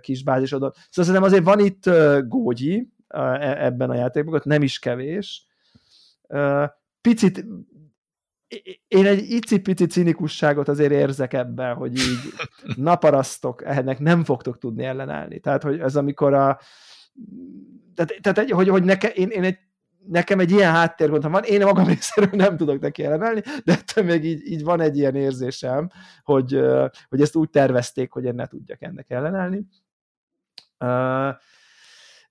kis 0.00 0.24
bázisodon. 0.24 0.72
Szóval 0.72 0.88
szerintem 0.90 1.22
azért 1.22 1.44
van 1.44 1.58
itt 1.58 1.90
gógyi 2.28 2.92
e, 3.08 3.64
ebben 3.64 3.90
a 3.90 3.94
játékban, 3.94 4.40
nem 4.44 4.62
is 4.62 4.78
kevés 4.78 5.46
picit 7.08 7.44
én 8.88 9.06
egy 9.06 9.30
icipici 9.30 9.86
cinikusságot 9.86 10.68
azért 10.68 10.92
érzek 10.92 11.32
ebben, 11.32 11.74
hogy 11.74 11.98
így 11.98 12.18
naparasztok, 12.76 13.64
ennek 13.64 13.98
nem 13.98 14.24
fogtok 14.24 14.58
tudni 14.58 14.84
ellenállni. 14.84 15.40
Tehát, 15.40 15.62
hogy 15.62 15.80
ez 15.80 15.96
amikor 15.96 16.34
a 16.34 16.58
tehát, 17.94 18.14
tehát 18.20 18.50
hogy, 18.50 18.68
hogy 18.68 18.84
neke, 18.84 19.08
én, 19.08 19.28
én 19.28 19.44
egy, 19.44 19.58
nekem 20.06 20.38
egy 20.38 20.50
ilyen 20.50 20.72
háttérgondom 20.72 21.32
van, 21.32 21.42
én 21.42 21.64
magam 21.64 21.86
részéről 21.86 22.30
nem 22.32 22.56
tudok 22.56 22.80
neki 22.80 23.04
ellenállni, 23.04 23.42
de 23.64 23.72
ettől 23.72 24.04
még 24.04 24.24
így, 24.24 24.50
így 24.50 24.64
van 24.64 24.80
egy 24.80 24.96
ilyen 24.96 25.14
érzésem, 25.14 25.90
hogy, 26.22 26.60
hogy 27.08 27.20
ezt 27.20 27.36
úgy 27.36 27.50
tervezték, 27.50 28.12
hogy 28.12 28.24
én 28.24 28.34
ne 28.34 28.46
tudjak 28.46 28.82
ennek 28.82 29.10
ellenállni. 29.10 29.66
Uh, 30.78 31.34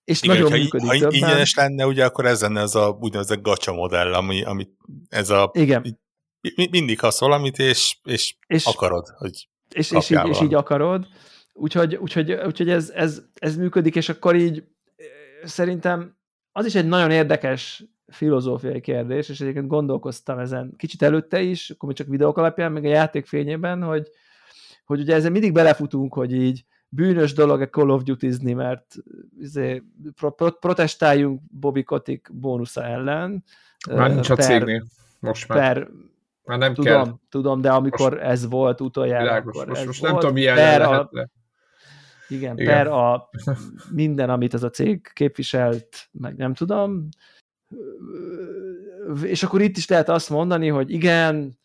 és 0.04 0.22
Igen, 0.22 0.36
nagyon 0.36 0.60
működik 0.60 0.88
ha, 0.88 1.06
ha 1.06 1.12
ingyenes 1.12 1.56
lenne, 1.56 1.86
ugye 1.86 2.06
akkor 2.06 2.26
ez 2.26 2.42
lenne 2.42 2.62
az 2.62 2.76
a 2.76 2.98
úgynevezett 3.02 3.42
gacsa 3.42 3.74
modell, 3.74 4.14
ami, 4.14 4.44
ami 4.44 4.68
ez 5.10 5.30
a... 5.30 5.52
Igen. 5.54 6.00
Mindig 6.70 7.00
hasz 7.00 7.20
valamit, 7.20 7.60
és, 7.60 7.98
és, 8.04 8.36
és 8.48 8.66
akarod, 8.66 9.08
hogy 9.18 9.48
és, 9.74 9.92
és, 9.92 10.10
így, 10.10 10.28
és 10.28 10.42
így 10.42 10.54
akarod. 10.54 11.08
Úgyhogy, 11.54 11.96
úgyhogy, 11.96 12.32
úgyhogy 12.32 12.70
ez, 12.70 12.90
ez, 12.90 13.22
ez 13.34 13.56
működik, 13.56 13.96
és 13.96 14.10
akkor 14.10 14.36
így 14.36 14.64
szerintem 15.44 16.18
az 16.52 16.66
is 16.66 16.76
egy 16.76 16.88
nagyon 16.88 17.12
érdekes 17.12 17.84
filozófiai 18.08 18.82
kérdés, 18.82 19.30
és 19.30 19.42
egyébként 19.42 19.68
gondolkoztam 19.68 20.40
ezen 20.40 20.74
kicsit 20.78 21.02
előtte 21.02 21.42
is, 21.42 21.70
akkor 21.70 21.88
még 21.88 21.98
csak 21.98 22.08
videók 22.08 22.38
alapján, 22.38 22.72
meg 22.72 22.86
a 22.86 22.90
játék 22.90 23.26
fényében, 23.26 23.84
hogy, 23.84 24.08
hogy 24.86 25.00
ugye 25.00 25.16
ezzel 25.16 25.32
mindig 25.32 25.54
belefutunk, 25.54 26.14
hogy 26.14 26.34
így 26.34 26.66
bűnös 26.96 27.34
dolog 27.34 27.62
a 27.62 27.70
Call 27.70 27.90
of 27.90 28.04
Duty-zni, 28.04 28.54
mert 28.54 28.96
izé, 29.40 29.84
pro, 30.16 30.32
pro, 30.32 30.52
protestáljunk 30.52 31.42
Bobby 31.52 31.84
Kotick 31.84 32.34
bónusza 32.34 32.84
ellen. 32.84 33.44
Már 33.92 34.14
nincs 34.14 34.30
a 34.30 34.36
per, 34.36 34.46
cégnél. 34.46 34.86
Most 35.20 35.48
már. 35.48 35.58
Per, 35.58 35.88
már 36.44 36.58
nem 36.58 36.74
tudom, 36.74 37.04
kell. 37.04 37.14
tudom, 37.30 37.62
de 37.62 37.72
amikor 37.72 38.12
most, 38.12 38.24
ez 38.24 38.50
volt 38.50 38.82
utoljára, 38.82 39.24
Világos. 39.24 39.56
akkor 39.56 39.68
Most, 39.68 39.80
ez 39.80 39.86
most 39.86 40.00
volt, 40.00 40.12
nem 40.12 40.22
tudom, 40.22 40.36
milyen 40.36 40.56
per 40.56 40.82
a, 40.82 41.10
igen, 42.28 42.58
Igen. 42.58 42.74
per 42.74 42.88
a 42.88 43.30
minden, 43.92 44.30
amit 44.30 44.54
az 44.54 44.64
a 44.64 44.70
cég 44.70 45.12
képviselt, 45.14 46.10
meg 46.12 46.36
nem 46.36 46.54
tudom. 46.54 47.10
És 49.24 49.44
akkor 49.44 49.62
itt 49.62 49.78
is 49.78 49.88
lehet 49.88 50.10
azt 50.10 50.30
mondani, 50.30 50.68
hogy 50.68 50.92
igen, 50.92 51.60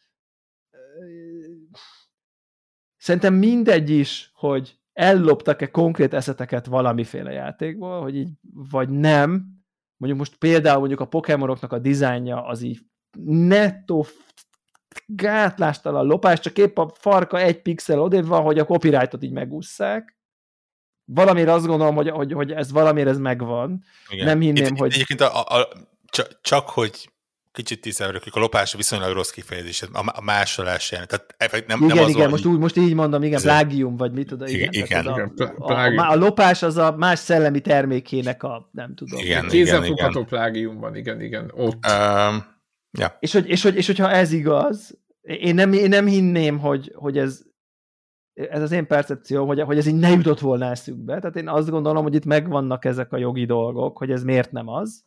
szerintem 2.97 3.35
mindegy 3.35 3.91
is, 3.91 4.31
hogy 4.35 4.78
elloptak-e 4.99 5.71
konkrét 5.71 6.15
eszeteket 6.15 6.67
valamiféle 6.67 7.33
játékból, 7.33 8.01
hogy 8.01 8.17
így, 8.17 8.31
vagy 8.71 8.89
nem. 8.89 9.47
Mondjuk 9.97 10.21
most 10.21 10.37
például 10.37 10.79
mondjuk 10.79 11.01
a 11.01 11.07
Pokémonoknak 11.07 11.73
a 11.73 11.79
dizájnja 11.79 12.47
az 12.47 12.63
így 12.63 12.81
nettó 13.25 14.07
gátlástalan 15.07 16.07
lopás, 16.07 16.41
csak 16.41 16.59
épp 16.59 16.79
a 16.79 16.93
farka 16.95 17.39
egy 17.41 17.63
pixel 17.63 18.01
odébb 18.01 18.27
van, 18.27 18.43
hogy 18.43 18.59
a 18.59 18.65
copyrightot 18.65 19.23
így 19.23 19.33
megússzák. 19.33 20.17
Valamiért 21.05 21.49
azt 21.49 21.67
gondolom, 21.67 21.95
hogy, 21.95 22.09
hogy, 22.09 22.33
hogy 22.33 22.53
ez 22.53 22.73
valamiért 22.73 23.09
ez 23.09 23.19
megvan. 23.19 23.85
Igen. 24.09 24.27
Nem 24.27 24.41
hinném, 24.41 24.73
Itt, 24.73 24.79
hogy... 24.79 24.93
Egyébként 24.93 25.21
a, 25.21 25.41
a, 25.41 25.61
a, 25.61 25.69
csak, 26.05 26.41
csak, 26.41 26.69
hogy 26.69 27.11
kicsit 27.59 27.81
tisztelők, 27.81 28.23
a 28.31 28.39
lopás 28.39 28.75
viszonylag 28.75 29.13
rossz 29.13 29.31
kifejezés, 29.31 29.83
a, 29.83 30.03
a 30.07 30.23
másolás 30.23 30.91
jelent. 30.91 31.11
Tehát 31.11 31.35
effekt 31.37 31.67
nem, 31.67 31.83
igen, 31.83 31.97
nem 31.97 32.05
az 32.05 32.11
igen, 32.11 32.23
van, 32.23 32.31
most, 32.31 32.45
így- 32.45 32.53
úgy, 32.53 32.59
most 32.59 32.77
így 32.77 32.95
mondom, 32.95 33.23
igen, 33.23 33.41
plágium, 33.41 33.97
vagy 33.97 34.13
mit 34.13 34.27
tudom, 34.27 34.49
igen. 34.49 34.69
Igen, 34.73 34.85
igen, 34.85 35.07
a, 35.07 35.31
a, 35.57 35.73
a, 35.73 36.11
a, 36.11 36.17
lopás 36.17 36.63
az 36.63 36.77
a 36.77 36.97
más 36.97 37.19
szellemi 37.19 37.61
termékének 37.61 38.43
a, 38.43 38.69
nem 38.73 38.95
tudom. 38.95 39.21
Igen. 39.21 39.47
Kézzelfogható 39.47 40.25
plágium 40.25 40.79
van, 40.79 40.97
igen, 40.97 41.21
igen. 41.21 41.51
Ott. 41.55 41.87
Um, 41.87 42.45
ja. 42.99 43.17
És, 43.21 43.33
hogy, 43.33 43.49
és, 43.49 43.63
hogy, 43.63 43.77
és 43.77 43.87
hogyha 43.87 44.11
ez 44.11 44.33
igaz, 44.33 44.99
én 45.23 45.55
nem, 45.55 45.73
én 45.73 45.89
nem 45.89 46.07
hinném, 46.07 46.59
hogy, 46.59 46.93
hogy 46.95 47.19
ez, 47.19 47.43
ez 48.35 48.63
az 48.63 48.73
én 48.73 48.87
percepcióm, 48.87 49.47
hogy, 49.47 49.61
hogy 49.61 49.79
ez 49.79 49.87
így 49.87 49.99
ne 49.99 50.11
jutott 50.11 50.41
volna 50.41 50.71
eszükbe. 50.71 51.19
Tehát 51.19 51.37
én 51.37 51.49
azt 51.49 51.71
gondolom, 51.71 52.03
hogy 52.03 52.15
itt 52.15 52.25
megvannak 52.25 52.85
ezek 52.85 53.13
a 53.13 53.17
jogi 53.17 53.45
dolgok, 53.45 53.99
hogy 53.99 54.11
ez 54.11 54.23
miért 54.23 54.53
nem 54.53 54.69
az. 54.69 55.07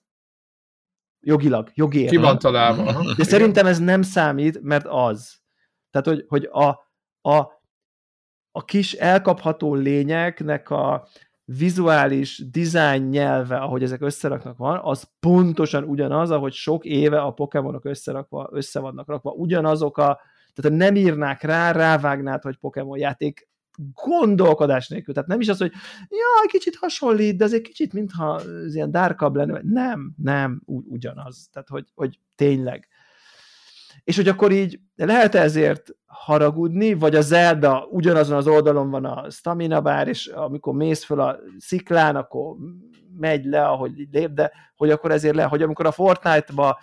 Jogilag, 1.23 1.71
jogi 1.73 2.05
Ki 2.05 2.17
van 2.17 2.39
találva. 2.39 3.13
De 3.17 3.23
szerintem 3.23 3.65
ez 3.65 3.79
nem 3.79 4.01
számít, 4.01 4.61
mert 4.61 4.85
az. 4.89 5.39
Tehát, 5.89 6.07
hogy, 6.07 6.25
hogy 6.27 6.49
a, 6.51 6.67
a, 7.29 7.37
a 8.51 8.65
kis 8.65 8.93
elkapható 8.93 9.75
lényeknek 9.75 10.69
a 10.69 11.07
vizuális 11.43 12.43
design 12.51 13.03
nyelve, 13.03 13.57
ahogy 13.57 13.83
ezek 13.83 14.01
összeraknak 14.01 14.57
van, 14.57 14.79
az 14.83 15.09
pontosan 15.19 15.83
ugyanaz, 15.83 16.31
ahogy 16.31 16.53
sok 16.53 16.85
éve 16.85 17.21
a 17.21 17.31
Pokémonok 17.31 17.85
összerakva, 17.85 18.49
össze 18.51 18.79
vannak 18.79 19.07
rakva. 19.07 19.31
Ugyanazok 19.31 19.97
a, 19.97 20.19
tehát 20.53 20.71
ha 20.71 20.77
nem 20.77 20.95
írnák 20.95 21.41
rá, 21.41 21.71
rávágnád, 21.71 22.41
hogy 22.41 22.57
Pokémon 22.57 22.97
játék 22.97 23.49
gondolkodás 23.93 24.87
nélkül. 24.87 25.13
Tehát 25.13 25.29
nem 25.29 25.39
is 25.39 25.49
az, 25.49 25.57
hogy 25.57 25.71
ja, 26.09 26.47
kicsit 26.47 26.75
hasonlít, 26.75 27.37
de 27.37 27.43
azért 27.43 27.61
kicsit, 27.61 27.93
mintha 27.93 28.41
ez 28.65 28.75
ilyen 28.75 28.91
dárkabb 28.91 29.35
lenne. 29.35 29.59
Nem, 29.63 30.13
nem, 30.17 30.61
ugyanaz. 30.65 31.49
Tehát, 31.51 31.69
hogy, 31.69 31.87
hogy 31.95 32.19
tényleg. 32.35 32.87
És 34.03 34.15
hogy 34.15 34.27
akkor 34.27 34.51
így 34.51 34.79
lehet 34.95 35.35
ezért 35.35 35.95
haragudni, 36.05 36.93
vagy 36.93 37.15
a 37.15 37.21
Zelda 37.21 37.87
ugyanazon 37.89 38.37
az 38.37 38.47
oldalon 38.47 38.89
van 38.89 39.05
a 39.05 39.29
stamina 39.29 39.81
bár, 39.81 40.07
és 40.07 40.27
amikor 40.27 40.73
mész 40.73 41.03
föl 41.03 41.19
a 41.19 41.39
sziklán, 41.57 42.15
akkor 42.15 42.55
megy 43.17 43.45
le, 43.45 43.65
ahogy 43.65 44.07
lép, 44.11 44.29
de 44.29 44.51
hogy 44.75 44.91
akkor 44.91 45.11
ezért 45.11 45.35
le, 45.35 45.43
hogy 45.43 45.61
amikor 45.61 45.85
a 45.85 45.91
Fortnite-ba, 45.91 46.79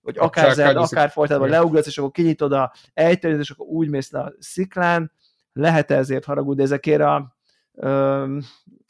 vagy 0.00 0.18
akár 0.18 0.52
Zelda, 0.52 0.80
akár 0.80 1.10
Fortnite-ba 1.10 1.46
leugrasz, 1.46 1.86
és 1.86 1.98
akkor 1.98 2.10
kinyitod 2.10 2.52
a 2.52 2.72
ejtőt, 2.94 3.40
és 3.40 3.50
akkor 3.50 3.66
úgy 3.66 3.88
mész 3.88 4.10
le 4.10 4.20
a 4.20 4.32
sziklán, 4.38 5.12
lehet 5.54 5.90
ezért 5.90 6.24
haragudni 6.24 6.62
ezekért 6.62 7.00
a, 7.00 7.36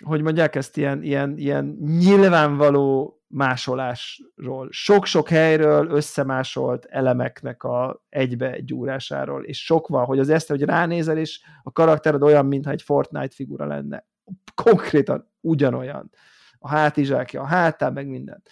hogy 0.05 0.23
mondják 0.23 0.55
ezt, 0.55 0.77
ilyen, 0.77 1.03
ilyen, 1.03 1.39
ilyen 1.39 1.65
nyilvánvaló 1.81 3.19
másolásról. 3.27 4.69
Sok-sok 4.71 5.29
helyről 5.29 5.91
összemásolt 5.91 6.85
elemeknek 6.85 7.62
a 7.62 8.05
egybe 8.09 8.61
gyúrásáról, 8.61 9.45
és 9.45 9.65
sok 9.65 9.89
van, 9.89 10.05
hogy 10.05 10.19
az 10.19 10.29
ezt, 10.29 10.49
hogy 10.49 10.62
ránézel, 10.62 11.19
és 11.19 11.41
a 11.62 11.73
karaktered 11.73 12.23
olyan, 12.23 12.47
mintha 12.47 12.71
egy 12.71 12.83
Fortnite 12.83 13.35
figura 13.35 13.67
lenne. 13.67 14.07
Konkrétan 14.55 15.31
ugyanolyan. 15.41 16.11
A 16.59 16.69
hátizsákja, 16.69 17.41
a 17.41 17.47
hátán, 17.47 17.93
meg 17.93 18.07
minden. 18.07 18.43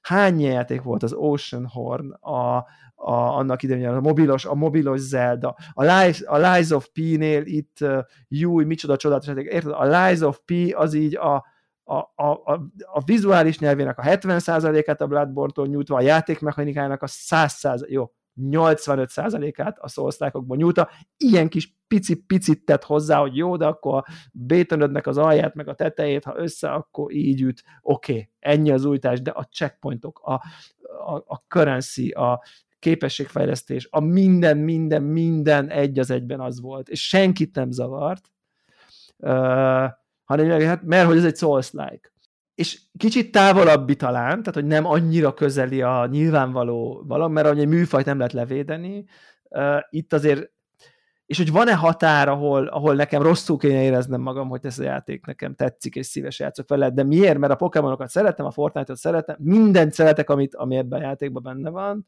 Hány 0.00 0.40
játék 0.40 0.82
volt 0.82 1.02
az 1.02 1.12
Ocean 1.12 1.66
Horn, 1.66 2.12
a, 2.12 2.66
a, 3.00 3.12
annak 3.12 3.62
idején 3.62 3.88
a 3.88 4.00
mobilos, 4.00 4.44
a 4.44 4.54
mobilos 4.54 5.00
Zelda, 5.00 5.56
a 5.72 5.84
Lies, 5.84 6.22
a 6.22 6.36
Lies 6.36 6.70
of 6.70 6.88
P-nél 6.92 7.42
itt, 7.44 7.76
uh, 7.80 7.98
júj, 8.28 8.64
micsoda 8.64 8.96
csodálatos 8.96 9.28
játék, 9.28 9.52
érted? 9.52 9.72
A 9.72 9.84
Lies 9.84 10.20
of 10.20 10.40
P 10.44 10.52
az 10.74 10.94
így 10.94 11.16
a, 11.16 11.34
a, 11.84 11.96
a, 12.14 12.30
a, 12.44 12.60
a 12.92 13.04
vizuális 13.04 13.58
nyelvének 13.58 13.98
a 13.98 14.02
70%-át 14.02 15.00
a 15.00 15.06
Bloodborne-tól 15.06 15.66
nyújtva, 15.66 15.96
a 15.96 16.00
játékmechanikájának 16.00 17.02
a 17.02 17.06
100%, 17.06 17.88
jó, 17.88 18.10
85%-át 18.40 19.78
a 19.78 19.88
szóosztályokból 19.88 20.56
nyújta, 20.56 20.88
ilyen 21.16 21.48
kis 21.48 21.76
pici-picit 21.88 22.64
tett 22.64 22.84
hozzá, 22.84 23.20
hogy 23.20 23.36
jó, 23.36 23.56
de 23.56 23.66
akkor 23.66 23.94
a 23.94 24.04
bétonödnek 24.32 25.06
az 25.06 25.18
alját, 25.18 25.54
meg 25.54 25.68
a 25.68 25.74
tetejét, 25.74 26.24
ha 26.24 26.38
össze, 26.38 26.70
akkor 26.70 27.12
így 27.12 27.42
üt, 27.42 27.62
oké, 27.80 28.12
okay, 28.12 28.28
ennyi 28.38 28.70
az 28.70 28.84
újtás, 28.84 29.22
de 29.22 29.30
a 29.30 29.44
checkpointok, 29.44 30.20
a, 30.22 30.32
a, 31.06 31.14
a 31.26 31.44
currency, 31.48 32.08
a 32.10 32.42
képességfejlesztés, 32.78 33.88
a 33.90 34.00
minden, 34.00 34.58
minden, 34.58 35.02
minden 35.02 35.70
egy 35.70 35.98
az 35.98 36.10
egyben 36.10 36.40
az 36.40 36.60
volt, 36.60 36.88
és 36.88 37.08
senkit 37.08 37.54
nem 37.54 37.70
zavart, 37.70 38.30
uh, 39.16 39.30
hanem 40.24 40.60
hát, 40.60 40.82
mert 40.82 41.06
hogy 41.06 41.16
ez 41.16 41.24
egy 41.24 41.36
Souls-like. 41.36 42.12
És 42.54 42.80
kicsit 42.96 43.32
távolabbi 43.32 43.96
talán, 43.96 44.28
tehát 44.28 44.54
hogy 44.54 44.66
nem 44.66 44.86
annyira 44.86 45.34
közeli 45.34 45.82
a 45.82 46.06
nyilvánvaló 46.06 47.04
valami, 47.06 47.32
mert 47.32 47.46
ahogy 47.46 47.60
egy 47.60 47.68
műfajt 47.68 48.06
nem 48.06 48.16
lehet 48.16 48.32
levédeni, 48.32 49.04
uh, 49.48 49.78
itt 49.90 50.12
azért 50.12 50.50
és 51.28 51.36
hogy 51.36 51.52
van-e 51.52 51.74
határ, 51.74 52.28
ahol, 52.28 52.66
ahol 52.66 52.94
nekem 52.94 53.22
rosszul 53.22 53.56
kéne 53.56 53.82
éreznem 53.82 54.20
magam, 54.20 54.48
hogy 54.48 54.66
ez 54.66 54.78
a 54.78 54.82
játék 54.82 55.26
nekem 55.26 55.54
tetszik, 55.54 55.94
és 55.94 56.06
szíves 56.06 56.38
játszok 56.38 56.68
vele, 56.68 56.90
de 56.90 57.02
miért? 57.02 57.38
Mert 57.38 57.52
a 57.52 57.56
Pokémonokat 57.56 58.08
szeretem, 58.08 58.46
a 58.46 58.50
Fortnite-ot 58.50 58.98
szeretem, 58.98 59.36
mindent 59.38 59.92
szeretek, 59.92 60.30
amit, 60.30 60.54
ami 60.54 60.76
ebben 60.76 61.00
a 61.00 61.04
játékban 61.04 61.42
benne 61.42 61.70
van, 61.70 62.06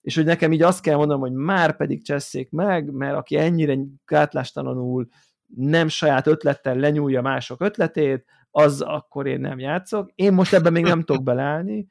és 0.00 0.14
hogy 0.14 0.24
nekem 0.24 0.52
így 0.52 0.62
azt 0.62 0.82
kell 0.82 0.96
mondanom, 0.96 1.22
hogy 1.22 1.32
már 1.32 1.76
pedig 1.76 2.04
csesszék 2.04 2.50
meg, 2.50 2.92
mert 2.92 3.16
aki 3.16 3.36
ennyire 3.36 3.76
gátlástalanul 4.04 5.08
nem 5.56 5.88
saját 5.88 6.26
ötlettel 6.26 6.76
lenyúlja 6.76 7.22
mások 7.22 7.60
ötletét, 7.60 8.24
az 8.50 8.80
akkor 8.80 9.26
én 9.26 9.40
nem 9.40 9.58
játszok. 9.58 10.10
Én 10.14 10.32
most 10.32 10.52
ebben 10.52 10.72
még 10.72 10.84
nem 10.84 11.02
tudok 11.02 11.22
beleállni. 11.22 11.88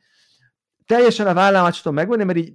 Teljesen 0.86 1.28
a 1.28 1.34
vállamat 1.34 1.76
tudom 1.78 1.94
megvonni, 1.94 2.24
mert 2.24 2.38
így 2.38 2.54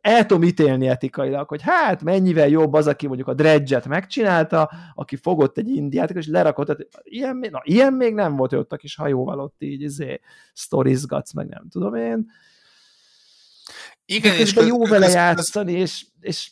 el 0.00 0.26
tudom 0.26 0.42
ítélni 0.42 0.88
etikailag, 0.88 1.48
hogy 1.48 1.62
hát 1.62 2.02
mennyivel 2.02 2.48
jobb 2.48 2.72
az, 2.72 2.86
aki 2.86 3.06
mondjuk 3.06 3.28
a 3.28 3.34
Dredge-et 3.34 3.86
megcsinálta, 3.86 4.70
aki 4.94 5.16
fogott 5.16 5.58
egy 5.58 5.68
indiát, 5.68 6.10
és 6.10 6.26
lerakott, 6.26 6.66
tehát 6.66 6.88
ilyen, 7.02 7.36
na, 7.50 7.60
ilyen 7.64 7.92
még 7.92 8.14
nem 8.14 8.36
volt, 8.36 8.50
hogy 8.50 8.58
ott 8.58 8.72
a 8.72 8.76
kis 8.76 8.96
hajóval 8.96 9.40
ott 9.40 9.56
így 9.58 9.82
izé, 9.82 10.20
sztorizgatsz, 10.52 11.32
meg 11.32 11.48
nem 11.48 11.68
tudom 11.68 11.94
én. 11.94 12.30
Igen, 14.10 14.34
És 14.34 14.52
és 14.52 14.66
jó 14.66 14.86
vele 14.86 15.08
játszani, 15.08 15.72
és, 15.72 16.04
és 16.20 16.50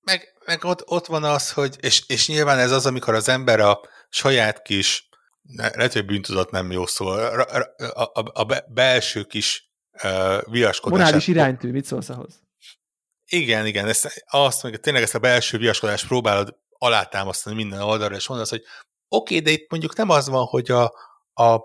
meg, 0.00 0.34
meg 0.44 0.64
ott, 0.64 0.82
ott 0.86 1.06
van 1.06 1.24
az, 1.24 1.52
hogy, 1.52 1.76
és, 1.80 2.02
és 2.06 2.28
nyilván 2.28 2.58
ez 2.58 2.70
az, 2.70 2.86
amikor 2.86 3.14
az 3.14 3.28
ember 3.28 3.60
a 3.60 3.80
saját 4.08 4.62
kis, 4.62 5.08
lehet, 5.56 5.92
hogy 5.92 6.04
bűntudat 6.04 6.50
nem 6.50 6.72
jó 6.72 6.86
szó, 6.86 7.06
a, 7.06 7.40
a, 7.76 8.02
a, 8.14 8.30
a 8.32 8.44
be- 8.44 8.64
belső 8.68 9.24
kis 9.24 9.72
uh, 9.92 10.50
viaskodását. 10.50 11.04
morális 11.04 11.26
iránytű, 11.26 11.70
mit 11.70 11.84
szólsz 11.84 12.08
ahhoz? 12.08 12.42
Igen, 13.28 13.66
igen, 13.66 13.88
ezt, 13.88 14.24
azt 14.26 14.62
meg 14.62 14.80
tényleg 14.80 15.02
ezt 15.02 15.14
a 15.14 15.18
belső 15.18 15.58
viaskodást 15.58 16.06
próbálod 16.06 16.56
alátámasztani 16.78 17.56
minden 17.56 17.80
oldalra, 17.80 18.14
és 18.14 18.28
mondasz, 18.28 18.50
hogy 18.50 18.62
oké, 19.08 19.34
okay, 19.34 19.40
de 19.40 19.50
itt 19.60 19.70
mondjuk 19.70 19.96
nem 19.96 20.10
az 20.10 20.28
van, 20.28 20.44
hogy 20.44 20.70
a, 20.70 20.84
a 21.34 21.60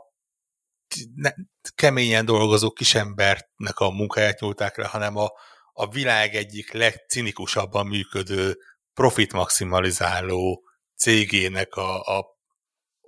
ne, 1.16 1.30
keményen 1.76 2.26
dolgozó 2.26 2.72
kisembernek 2.72 3.80
a 3.80 3.89
munkáját 3.89 4.39
nyúlták 4.39 4.78
le, 4.78 4.86
hanem 4.86 5.18
a, 5.18 5.32
a 5.74 5.89
világ 5.89 6.36
egyik 6.36 6.72
legcinikusabban 6.72 7.88
működő, 7.88 8.58
profit 8.94 9.34
maximalizáló 9.34 10.64
cégének 10.96 11.76
a, 11.76 12.02
a 12.02 12.34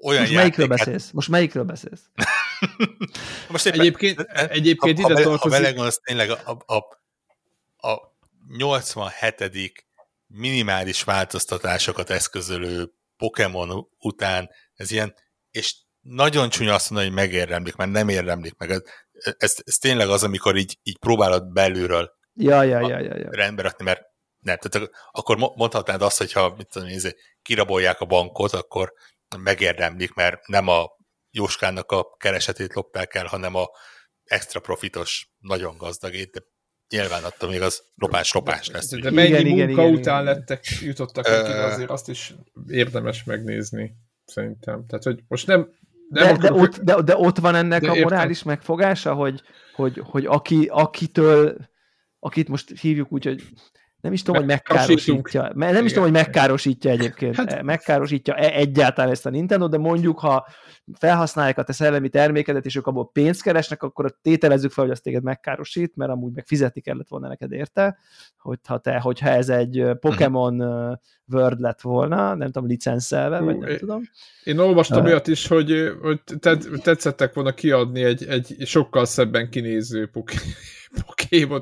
olyan 0.01 0.21
Most 0.21 0.33
melyikről 0.33 0.67
játékát- 0.67 0.87
beszélsz? 0.87 1.11
Most 1.11 1.27
melyikről 1.27 1.63
beszélsz? 1.63 2.01
Most 3.49 3.65
éppen, 3.65 3.79
Egyébként, 3.79 4.19
egyébként 4.19 4.79
ha, 4.79 4.87
ide 4.89 5.01
ha, 5.01 5.07
bele, 5.07 5.23
ha 5.23 5.29
tartozik... 5.29 5.59
belegondolsz, 5.59 5.99
tényleg 6.03 6.29
a, 6.29 6.39
a, 6.45 6.75
a, 6.75 6.77
a 7.87 8.15
87. 8.57 9.85
minimális 10.27 11.03
változtatásokat 11.03 12.09
eszközölő 12.09 12.93
Pokémon 13.17 13.87
után 13.99 14.49
ez 14.73 14.91
ilyen, 14.91 15.13
és 15.51 15.75
nagyon 16.07 16.49
csúnya 16.49 16.73
azt 16.73 16.89
mondani, 16.89 17.13
hogy 17.13 17.23
megérdemlik, 17.23 17.75
mert 17.75 17.91
nem 17.91 18.09
érdemlik 18.09 18.57
meg. 18.57 18.69
Ez, 18.69 18.81
ez, 19.37 19.55
ez 19.63 19.77
tényleg 19.77 20.09
az, 20.09 20.23
amikor 20.23 20.55
így, 20.55 20.79
így 20.83 20.97
próbálod 20.97 21.51
belülről 21.51 22.13
ja, 22.33 22.63
ja, 22.63 22.79
ja, 22.79 22.99
ja, 22.99 23.17
ja. 23.17 23.29
rendbe 23.31 23.61
rakni, 23.61 23.83
mert 23.85 24.01
nem, 24.39 24.57
tehát 24.57 24.89
akkor 25.11 25.37
mondhatnád 25.37 26.01
azt, 26.01 26.17
hogyha 26.17 26.53
mit 26.57 26.67
tudom, 26.71 26.87
én, 26.87 26.99
kirabolják 27.41 27.99
a 27.99 28.05
bankot, 28.05 28.53
akkor 28.53 28.93
megérdemlik, 29.37 30.13
mert 30.13 30.47
nem 30.47 30.67
a 30.67 30.87
Jóskának 31.31 31.91
a 31.91 32.15
keresetét 32.17 32.73
lopták 32.73 33.15
el, 33.15 33.25
hanem 33.25 33.55
a 33.55 33.69
extra 34.23 34.59
profitos, 34.59 35.29
nagyon 35.37 35.77
gazdagét, 35.77 36.31
de 36.31 36.39
nyilván 36.89 37.23
attól 37.23 37.49
még 37.49 37.61
az 37.61 37.83
lopás-lopás 37.95 38.67
lesz. 38.67 38.89
De, 38.89 38.99
de 38.99 39.11
mennyi 39.11 39.27
igen, 39.27 39.45
munka 39.45 39.81
igen, 39.81 39.93
után 39.93 40.21
igen. 40.21 40.35
lettek, 40.35 40.65
jutottak 40.81 41.27
neki, 41.27 41.51
azért 41.51 41.89
azt 41.89 42.09
is 42.09 42.33
érdemes 42.67 43.23
megnézni, 43.23 43.95
szerintem. 44.25 44.85
Tehát, 44.87 45.03
hogy 45.03 45.23
most 45.27 45.47
nem, 45.47 45.69
de, 46.09 46.29
akarok, 46.29 46.41
de, 46.41 46.53
ott, 46.53 46.77
de, 46.77 47.01
de 47.01 47.17
ott 47.17 47.37
van 47.37 47.55
ennek 47.55 47.83
a 47.83 47.95
morális 47.95 48.37
értem. 48.37 48.53
megfogása, 48.53 49.13
hogy, 49.13 49.41
hogy, 49.75 50.01
hogy 50.05 50.25
aki, 50.25 50.69
akitől, 50.71 51.57
akit 52.19 52.47
most 52.47 52.79
hívjuk 52.79 53.11
úgy, 53.11 53.25
hogy 53.25 53.43
nem 54.05 54.13
is 54.13 54.21
tudom, 54.21 54.41
hogy 54.41 54.49
megkárosítja. 54.49 55.51
Nem 55.53 55.85
is 55.85 55.91
tudom, 55.91 56.03
hogy 56.03 56.13
megkárosítja 56.13 56.91
egyébként. 56.91 57.35
Hát... 57.35 57.61
Megkárosítja 57.61 58.35
-e 58.35 58.53
egyáltalán 58.53 59.11
ezt 59.11 59.25
a 59.25 59.29
Nintendo, 59.29 59.67
de 59.67 59.77
mondjuk, 59.77 60.19
ha 60.19 60.47
felhasználják 60.93 61.57
a 61.57 61.63
te 61.63 61.73
szellemi 61.73 62.09
termékedet, 62.09 62.65
és 62.65 62.75
ők 62.75 62.87
abból 62.87 63.11
pénzt 63.11 63.41
keresnek, 63.41 63.83
akkor 63.83 64.15
tételezzük 64.21 64.71
fel, 64.71 64.83
hogy 64.83 64.93
azt 64.93 65.03
téged 65.03 65.23
megkárosít, 65.23 65.95
mert 65.95 66.11
amúgy 66.11 66.33
meg 66.33 66.45
fizetni 66.45 66.81
kellett 66.81 67.07
volna 67.07 67.27
neked 67.27 67.51
érte, 67.51 67.97
hogyha, 68.37 68.77
te, 68.77 68.99
hogyha 68.99 69.29
ez 69.29 69.49
egy 69.49 69.85
Pokémon 69.99 70.61
Word 71.27 71.59
lett 71.59 71.81
volna, 71.81 72.35
nem 72.35 72.51
tudom, 72.51 72.67
licenszelve, 72.67 73.39
vagy 73.39 73.57
nem 73.57 73.77
tudom. 73.77 74.01
Én 74.43 74.57
olvastam 74.57 74.99
uh, 74.99 75.05
olyat 75.05 75.27
is, 75.27 75.47
hogy, 75.47 75.91
hogy 76.01 76.19
tetszettek 76.83 77.33
volna 77.33 77.53
kiadni 77.53 78.03
egy, 78.03 78.25
egy 78.27 78.55
sokkal 78.65 79.05
szebben 79.05 79.49
kinéző 79.49 80.07
Pokémon 80.07 80.53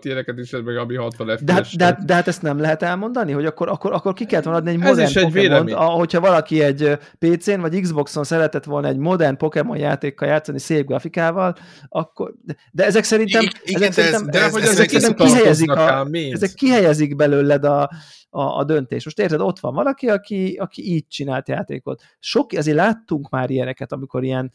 ilyeneket 0.01 0.37
is, 0.37 0.51
meg 0.51 0.77
ami 0.77 0.95
60 0.95 1.27
FPS. 1.27 1.43
De, 1.43 1.53
hát, 1.53 1.75
de, 1.75 1.85
hát, 1.85 2.05
de 2.05 2.13
hát 2.13 2.27
ezt 2.27 2.41
nem 2.41 2.59
lehet 2.59 2.83
elmondani, 2.83 3.31
hogy 3.31 3.45
akkor, 3.45 3.69
akkor, 3.69 3.93
akkor 3.93 4.13
ki 4.13 4.25
kellett 4.25 4.45
volna 4.45 4.59
adni 4.59 4.71
egy 4.71 4.77
modern 4.77 4.99
Ez 4.99 5.09
is 5.09 5.15
egy 5.15 5.31
vélemény. 5.31 5.75
hogyha 5.75 6.19
valaki 6.19 6.61
egy 6.61 6.97
PC-n 7.19 7.59
vagy 7.59 7.81
Xboxon 7.81 8.23
szeretett 8.23 8.63
volna 8.63 8.87
egy 8.87 8.97
modern 8.97 9.37
Pokémon 9.37 9.77
játékkal 9.77 10.27
játszani 10.27 10.59
szép 10.59 10.85
grafikával, 10.85 11.55
akkor, 11.89 12.33
de, 12.71 12.85
ezek 12.85 13.03
szerintem, 13.03 13.45
ezek, 13.65 13.91
szerintem, 13.91 14.25
de 14.25 14.43
ez, 14.43 14.53
de, 14.53 14.61
ezek, 14.61 14.93
ezek, 14.93 15.15
kihelyezik 15.15 15.71
a, 15.71 16.07
ezek 16.11 16.53
kihelyezik 16.53 17.15
belőled 17.15 17.63
a, 17.63 17.89
a, 18.29 18.41
a 18.41 18.63
döntés. 18.63 19.03
Most 19.05 19.19
érted, 19.19 19.39
ott 19.39 19.59
van 19.59 19.73
valaki, 19.73 20.07
aki, 20.09 20.57
aki 20.59 20.91
így 20.93 21.07
csinált 21.07 21.47
játékot. 21.47 22.01
Sok, 22.19 22.51
azért 22.51 22.77
láttunk 22.77 23.29
már 23.29 23.49
ilyeneket, 23.49 23.91
amikor 23.91 24.23
ilyen 24.23 24.51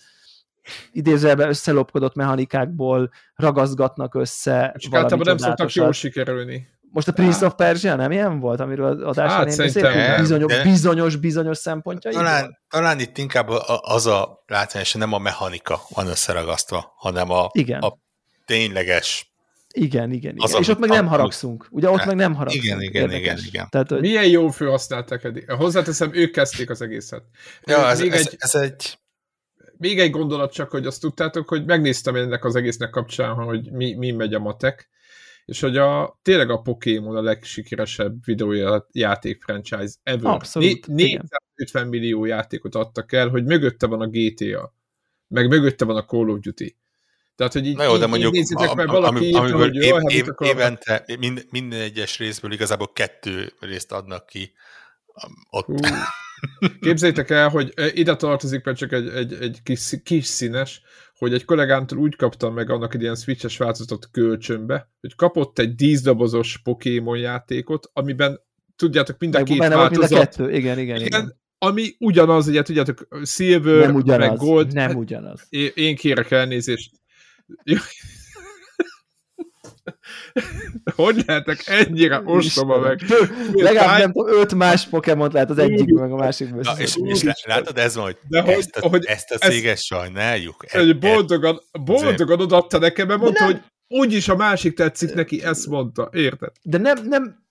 idézőjelben 0.93 1.49
összelopkodott 1.49 2.15
mechanikákból 2.15 3.11
ragaszgatnak 3.35 4.15
össze 4.15 4.75
Csak 4.79 4.95
általában 4.95 5.27
nem 5.27 5.37
szoktak 5.37 5.73
jól 5.73 5.93
sikerülni. 5.93 6.69
Most 6.91 7.09
a 7.09 7.13
Prince 7.13 7.47
of 7.47 7.55
Persia 7.55 7.97
nem 7.97 8.13
ilyen 8.13 8.41
volt, 8.41 8.61
amiről 8.61 8.87
az 8.87 9.01
adásán 9.01 9.37
hát, 9.37 9.49
én 9.49 9.57
beszéltem? 9.57 10.21
Bizonyos, 10.21 10.53
de... 10.53 10.63
bizonyos, 10.63 11.17
bizonyos 11.17 11.59
szempontja. 11.59 12.11
Talán, 12.11 12.59
talán 12.69 13.01
itt 13.01 13.19
inkább 13.19 13.49
az 13.81 14.07
a 14.07 14.45
látványos, 14.47 14.93
nem 14.93 15.13
a 15.13 15.19
mechanika 15.19 15.81
van 15.89 16.07
összeragasztva, 16.07 16.93
hanem 16.97 17.31
a, 17.31 17.49
Igen. 17.53 17.81
a 17.81 17.99
tényleges 18.45 19.33
igen, 19.73 20.13
igen, 20.13 20.35
igen. 20.35 20.45
Az, 20.45 20.57
és 20.59 20.69
ott 20.69 20.79
meg 20.79 20.89
nem 20.89 21.07
haragszunk. 21.07 21.67
Ugye 21.71 21.91
ott 21.91 22.05
meg 22.05 22.17
nem 22.17 22.35
haragszunk. 22.35 22.65
Igen, 22.65 22.81
igen, 22.81 23.13
igen, 23.13 23.39
igen. 23.47 23.67
Tehát, 23.71 23.89
hogy... 23.89 24.01
Milyen 24.01 24.27
jó 24.27 24.49
felhasználták 24.49 25.25
eddig. 25.25 25.51
Hozzáteszem, 25.51 26.11
ők 26.15 26.33
kezdték 26.33 26.71
az 26.71 26.83
egészet. 26.83 27.23
Ja, 27.65 27.89
ez, 27.89 28.01
ez, 28.01 28.27
egy... 28.27 28.37
ez 28.39 28.55
egy 28.55 28.99
még 29.79 29.99
egy 29.99 30.11
gondolat 30.11 30.53
csak, 30.53 30.71
hogy 30.71 30.87
azt 30.87 31.01
tudtátok, 31.01 31.49
hogy 31.49 31.65
megnéztem 31.65 32.15
ennek 32.15 32.45
az 32.45 32.57
egésznek 32.57 32.91
kapcsán, 32.91 33.35
hogy 33.35 33.71
mi, 33.73 33.95
mi 33.95 34.11
megy 34.11 34.35
a 34.35 34.39
matek, 34.39 34.89
és 35.45 35.61
hogy 35.61 35.77
a, 35.77 36.19
tényleg 36.23 36.51
a 36.51 36.61
Pokémon 36.61 37.17
a 37.17 37.23
legsikeresebb 37.23 38.25
videójáték 38.25 39.43
franchise 39.43 39.95
ever. 40.03 40.33
Abszolút. 40.33 40.87
Né- 40.87 41.17
450 41.57 41.87
millió 41.87 42.25
játékot 42.25 42.75
adtak 42.75 43.13
el, 43.13 43.29
hogy 43.29 43.45
mögötte 43.45 43.87
van 43.87 44.01
a 44.01 44.07
GTA, 44.07 44.75
meg 45.29 45.49
mögötte 45.49 45.85
van 45.85 45.97
a 45.97 46.05
Call 46.05 46.29
of 46.29 46.39
Duty. 46.39 46.77
Tehát, 47.37 47.53
hogy 47.53 47.67
így, 47.67 47.77
Na 47.77 47.85
jó, 47.85 47.97
de 47.97 48.07
mondjuk, 48.07 48.33
nézzétek, 48.33 48.75
mert 48.75 48.91
valaki 48.91 49.25
írta, 49.25 49.57
hogy 49.57 49.75
év, 49.75 49.95
év, 50.07 50.27
évente 50.39 51.05
mind, 51.19 51.47
minden 51.51 51.81
egyes 51.81 52.19
részből 52.19 52.53
igazából 52.53 52.93
kettő 52.93 53.53
részt 53.61 53.93
adnak 53.93 54.27
ki. 54.27 54.53
Ott. 55.51 55.67
Hú. 55.67 55.77
Képzeljétek 56.81 57.31
el, 57.31 57.49
hogy 57.49 57.73
ide 57.93 58.17
tartozik 58.17 58.65
mert 58.65 58.77
csak 58.77 58.93
egy, 58.93 59.09
egy, 59.09 59.33
egy 59.41 59.59
kis, 59.63 59.95
kis 60.03 60.27
színes, 60.27 60.83
hogy 61.19 61.35
egy 61.35 61.45
kollégámtól 61.45 61.99
úgy 61.99 62.17
kaptam 62.17 62.55
meg 62.55 62.71
annak 62.71 62.95
egy 62.95 63.03
ilyen 63.03 63.15
switches 63.15 63.57
változatot 63.57 64.09
kölcsönbe, 64.11 64.91
hogy 65.01 65.15
kapott 65.15 65.59
egy 65.59 65.75
díszdobozos 65.75 66.61
Pokémon 66.63 67.19
játékot, 67.19 67.91
amiben 67.93 68.41
tudjátok, 68.77 69.19
mind 69.19 69.35
a 69.35 69.43
két 69.43 69.59
Benne 69.59 69.77
változat. 69.77 70.11
Mind 70.11 70.23
a 70.23 70.25
kettő. 70.25 70.51
Igen, 70.53 70.79
igen, 70.79 70.97
igen, 70.97 71.07
igen. 71.07 71.37
Ami 71.59 71.95
ugyanaz, 71.99 72.49
ugye 72.49 72.63
tudjátok, 72.63 73.09
Silver, 73.23 73.87
nem 73.87 73.95
ugyanaz, 73.95 74.29
meg 74.29 74.39
Gold. 74.39 74.73
Nem 74.73 74.97
ugyanaz. 74.97 75.47
Én, 75.49 75.71
én 75.75 75.97
kérek 75.97 76.31
elnézést. 76.31 76.91
Hogy 80.97 81.23
lehetek 81.27 81.63
ennyire 81.67 82.21
ostoba 82.25 82.79
meg? 82.79 83.01
Legalább 83.53 83.99
nem 83.99 84.13
tudom, 84.13 84.41
öt 84.41 84.55
más 84.55 84.87
Pokémon 84.87 85.31
lehet 85.33 85.51
az 85.51 85.59
egyik, 85.59 85.89
meg 85.89 86.13
a 86.13 86.17
másik. 86.17 86.55
Na, 86.55 86.73
és, 86.79 86.97
és 87.05 87.25
látod, 87.45 87.79
ez 87.79 87.95
van, 87.95 88.05
hogy, 88.05 88.17
De 88.29 88.41
hogy, 88.41 88.53
ezt, 88.53 88.77
a, 88.77 88.89
hogy 88.89 89.05
ezt 89.05 89.31
a 89.31 89.39
céget 89.39 89.73
ezt, 89.73 89.85
sajnáljuk. 89.85 90.65
Hogy 90.71 90.99
boldogan, 90.99 91.61
boldogan 91.85 92.41
odaadta 92.41 92.79
nekem, 92.79 93.07
mert 93.07 93.21
mondta, 93.21 93.45
hogy 93.45 93.61
úgyis 93.89 94.29
a 94.29 94.37
másik 94.37 94.75
tetszik 94.75 95.15
neki, 95.15 95.43
ezt 95.43 95.67
mondta, 95.67 96.09
érted? 96.13 96.53
De 96.63 96.79
nem, 96.79 96.97
nem, 97.05 97.47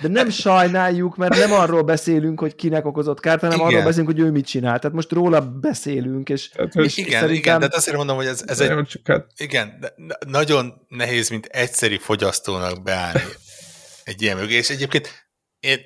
de 0.00 0.08
nem 0.08 0.30
sajnáljuk, 0.30 1.16
mert 1.16 1.36
nem 1.36 1.52
arról 1.52 1.82
beszélünk, 1.82 2.40
hogy 2.40 2.54
kinek 2.54 2.86
okozott 2.86 3.20
kárt, 3.20 3.40
hanem 3.40 3.58
igen. 3.58 3.68
arról 3.68 3.82
beszélünk, 3.82 4.08
hogy 4.08 4.20
ő 4.20 4.30
mit 4.30 4.46
csinál. 4.46 4.78
Tehát 4.78 4.96
most 4.96 5.12
róla 5.12 5.40
beszélünk, 5.40 6.28
és, 6.28 6.48
Tehát, 6.48 6.74
és 6.74 6.96
igen, 6.96 7.20
szerintem... 7.20 7.36
igen, 7.36 7.60
de 7.60 7.76
azért 7.76 7.96
mondom, 7.96 8.16
hogy 8.16 8.26
ez, 8.26 8.42
ez 8.46 8.60
egy... 8.60 9.00
Hát- 9.04 9.26
igen, 9.36 9.84
nagyon 10.26 10.86
nehéz, 10.88 11.28
mint 11.28 11.46
egyszeri 11.46 11.98
fogyasztónak 11.98 12.82
beállni 12.82 13.32
egy 14.04 14.22
ilyen 14.22 14.36
mögé, 14.36 14.54
és 14.54 14.70
egyébként 14.70 15.28
én 15.60 15.80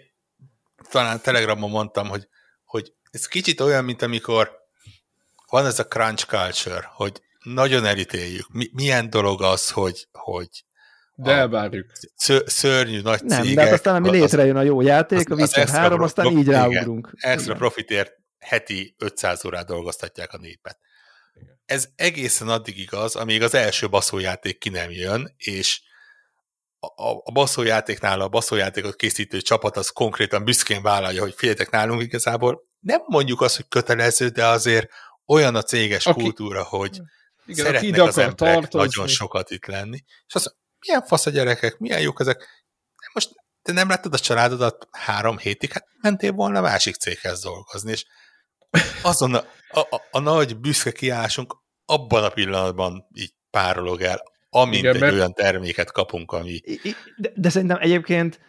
talán 0.90 1.20
Telegramon 1.22 1.70
mondtam, 1.70 2.08
hogy, 2.08 2.28
hogy 2.64 2.92
ez 3.10 3.26
kicsit 3.26 3.60
olyan, 3.60 3.84
mint 3.84 4.02
amikor 4.02 4.50
van 5.48 5.66
ez 5.66 5.78
a 5.78 5.86
crunch 5.86 6.26
culture, 6.26 6.90
hogy 6.92 7.22
nagyon 7.42 7.84
elítéljük. 7.84 8.46
Mi, 8.52 8.70
milyen 8.72 9.10
dolog 9.10 9.42
az, 9.42 9.70
hogy, 9.70 10.08
hogy 10.12 10.64
de 11.20 11.30
elvárjuk. 11.32 11.86
Szörnyű 12.46 13.00
nagy 13.00 13.22
Nem, 13.24 13.42
cégek. 13.42 13.56
de 13.56 13.62
hát 13.62 13.72
aztán 13.72 13.94
ami 13.94 14.10
létrejön 14.10 14.56
a 14.56 14.62
jó 14.62 14.80
játék, 14.80 15.30
az, 15.30 15.38
a 15.38 15.42
Witcher 15.42 15.68
3, 15.68 16.00
aztán 16.00 16.26
pro, 16.26 16.38
így 16.38 16.46
ráugrunk. 16.46 17.10
Igen, 17.12 17.32
extra 17.32 17.44
igen. 17.44 17.56
profitért 17.56 18.12
heti 18.38 18.94
500 18.98 19.44
órát 19.44 19.66
dolgoztatják 19.66 20.32
a 20.32 20.38
népet. 20.38 20.78
Igen. 21.34 21.60
Ez 21.64 21.88
egészen 21.96 22.48
addig 22.48 22.78
igaz, 22.78 23.16
amíg 23.16 23.42
az 23.42 23.54
első 23.54 23.88
baszójáték 23.88 24.58
ki 24.58 24.68
nem 24.68 24.90
jön, 24.90 25.34
és 25.36 25.80
a, 26.78 26.86
a, 26.86 27.22
a 27.24 27.32
baszójátéknál 27.32 28.20
a 28.20 28.28
baszójátékot 28.28 28.96
készítő 28.96 29.40
csapat 29.40 29.76
az 29.76 29.88
konkrétan 29.88 30.44
büszkén 30.44 30.82
vállalja, 30.82 31.22
hogy 31.22 31.34
figyeljetek 31.36 31.70
nálunk 31.70 32.02
igazából. 32.02 32.66
Nem 32.80 33.00
mondjuk 33.06 33.40
azt, 33.40 33.56
hogy 33.56 33.68
kötelező, 33.68 34.28
de 34.28 34.46
azért 34.46 34.90
olyan 35.26 35.54
a 35.54 35.62
céges 35.62 36.06
aki, 36.06 36.22
kultúra, 36.22 36.62
hogy 36.62 37.00
igen, 37.46 37.64
szeretnek 37.64 38.00
az 38.00 38.18
emberek 38.18 38.34
tartozni. 38.34 38.78
nagyon 38.78 39.06
sokat 39.06 39.50
itt 39.50 39.66
lenni. 39.66 40.04
És 40.26 40.34
azt 40.34 40.56
milyen 40.86 41.02
fasz 41.02 41.26
a 41.26 41.30
gyerekek, 41.30 41.78
milyen 41.78 42.00
jók 42.00 42.20
ezek. 42.20 42.46
Most 43.12 43.30
te 43.62 43.72
nem 43.72 43.88
láttad 43.88 44.14
a 44.14 44.18
családodat 44.18 44.88
három 44.90 45.38
hétig, 45.38 45.72
hát 45.72 45.86
mentél 46.00 46.32
volna 46.32 46.60
másik 46.60 46.94
céghez 46.94 47.40
dolgozni, 47.40 47.90
és 47.90 48.04
azon 49.02 49.34
a, 49.34 49.44
a, 49.70 49.80
a, 49.80 50.02
a 50.10 50.18
nagy 50.18 50.56
büszke 50.56 50.92
kiállásunk 50.92 51.56
abban 51.84 52.24
a 52.24 52.28
pillanatban 52.28 53.06
így 53.14 53.34
párolog 53.50 54.00
el, 54.00 54.22
amint 54.50 54.82
Igen, 54.82 54.94
egy 54.94 55.00
mert... 55.00 55.12
olyan 55.12 55.32
terméket 55.32 55.92
kapunk, 55.92 56.32
ami... 56.32 56.60
De, 57.16 57.32
de 57.34 57.48
szerintem 57.48 57.78
egyébként 57.80 58.40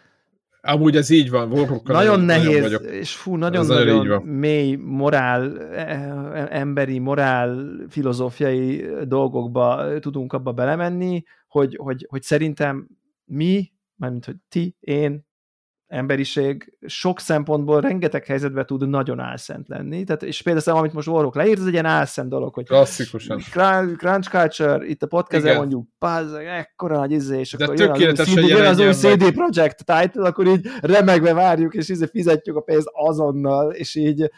Amúgy 0.62 0.96
ez 0.96 1.10
így 1.10 1.30
van, 1.30 1.52
Warhawkkal 1.52 1.94
Nagyon 1.94 2.20
nehéz, 2.20 2.60
vagyok. 2.60 2.82
és 2.82 3.14
fú, 3.14 3.36
nagyon-nagyon 3.36 4.22
mély 4.22 4.74
morál, 4.74 5.58
e, 5.58 5.80
e, 5.80 6.48
emberi, 6.50 6.98
morál, 6.98 7.76
filozófiai 7.88 8.86
dolgokba 9.04 9.98
tudunk 10.00 10.32
abba 10.32 10.52
belemenni, 10.52 11.24
hogy, 11.50 11.76
hogy, 11.76 12.06
hogy 12.08 12.22
szerintem 12.22 12.88
mi, 13.24 13.72
mármint 13.96 14.24
hogy 14.24 14.36
ti, 14.48 14.76
én, 14.80 15.28
emberiség 15.90 16.76
sok 16.86 17.20
szempontból 17.20 17.80
rengeteg 17.80 18.24
helyzetben 18.24 18.66
tud 18.66 18.88
nagyon 18.88 19.20
álszent 19.20 19.68
lenni. 19.68 20.04
Tehát, 20.04 20.22
és 20.22 20.42
például 20.42 20.76
amit 20.78 20.92
most 20.92 21.08
Warhawk 21.08 21.34
leírt, 21.34 21.58
ez 21.58 21.66
egy 21.66 21.72
ilyen 21.72 21.84
álszent 21.84 22.28
dolog, 22.28 22.54
hogy 22.54 22.66
Klasszikusan. 22.66 23.38
Crunch 23.96 24.30
Culture, 24.30 24.86
itt 24.86 25.02
a 25.02 25.06
podcast 25.06 25.54
mondjuk, 25.56 25.88
pázzag, 25.98 26.44
ekkora 26.44 26.96
nagy 26.96 27.12
izé, 27.12 27.38
és 27.38 27.52
De 27.52 27.64
akkor 27.64 27.78
jön 27.78 27.90
az, 27.90 28.36
új 28.36 28.46
jön 28.46 28.66
az 28.66 28.78
új. 28.80 28.92
CD 28.92 29.32
Projekt 29.32 29.84
title, 29.84 30.26
akkor 30.26 30.46
így 30.46 30.66
remegve 30.80 31.34
várjuk, 31.34 31.74
és 31.74 31.88
izé 31.88 32.06
fizetjük 32.06 32.56
a 32.56 32.60
pénzt 32.60 32.88
azonnal, 32.92 33.72
és 33.72 33.94
így 33.94 34.30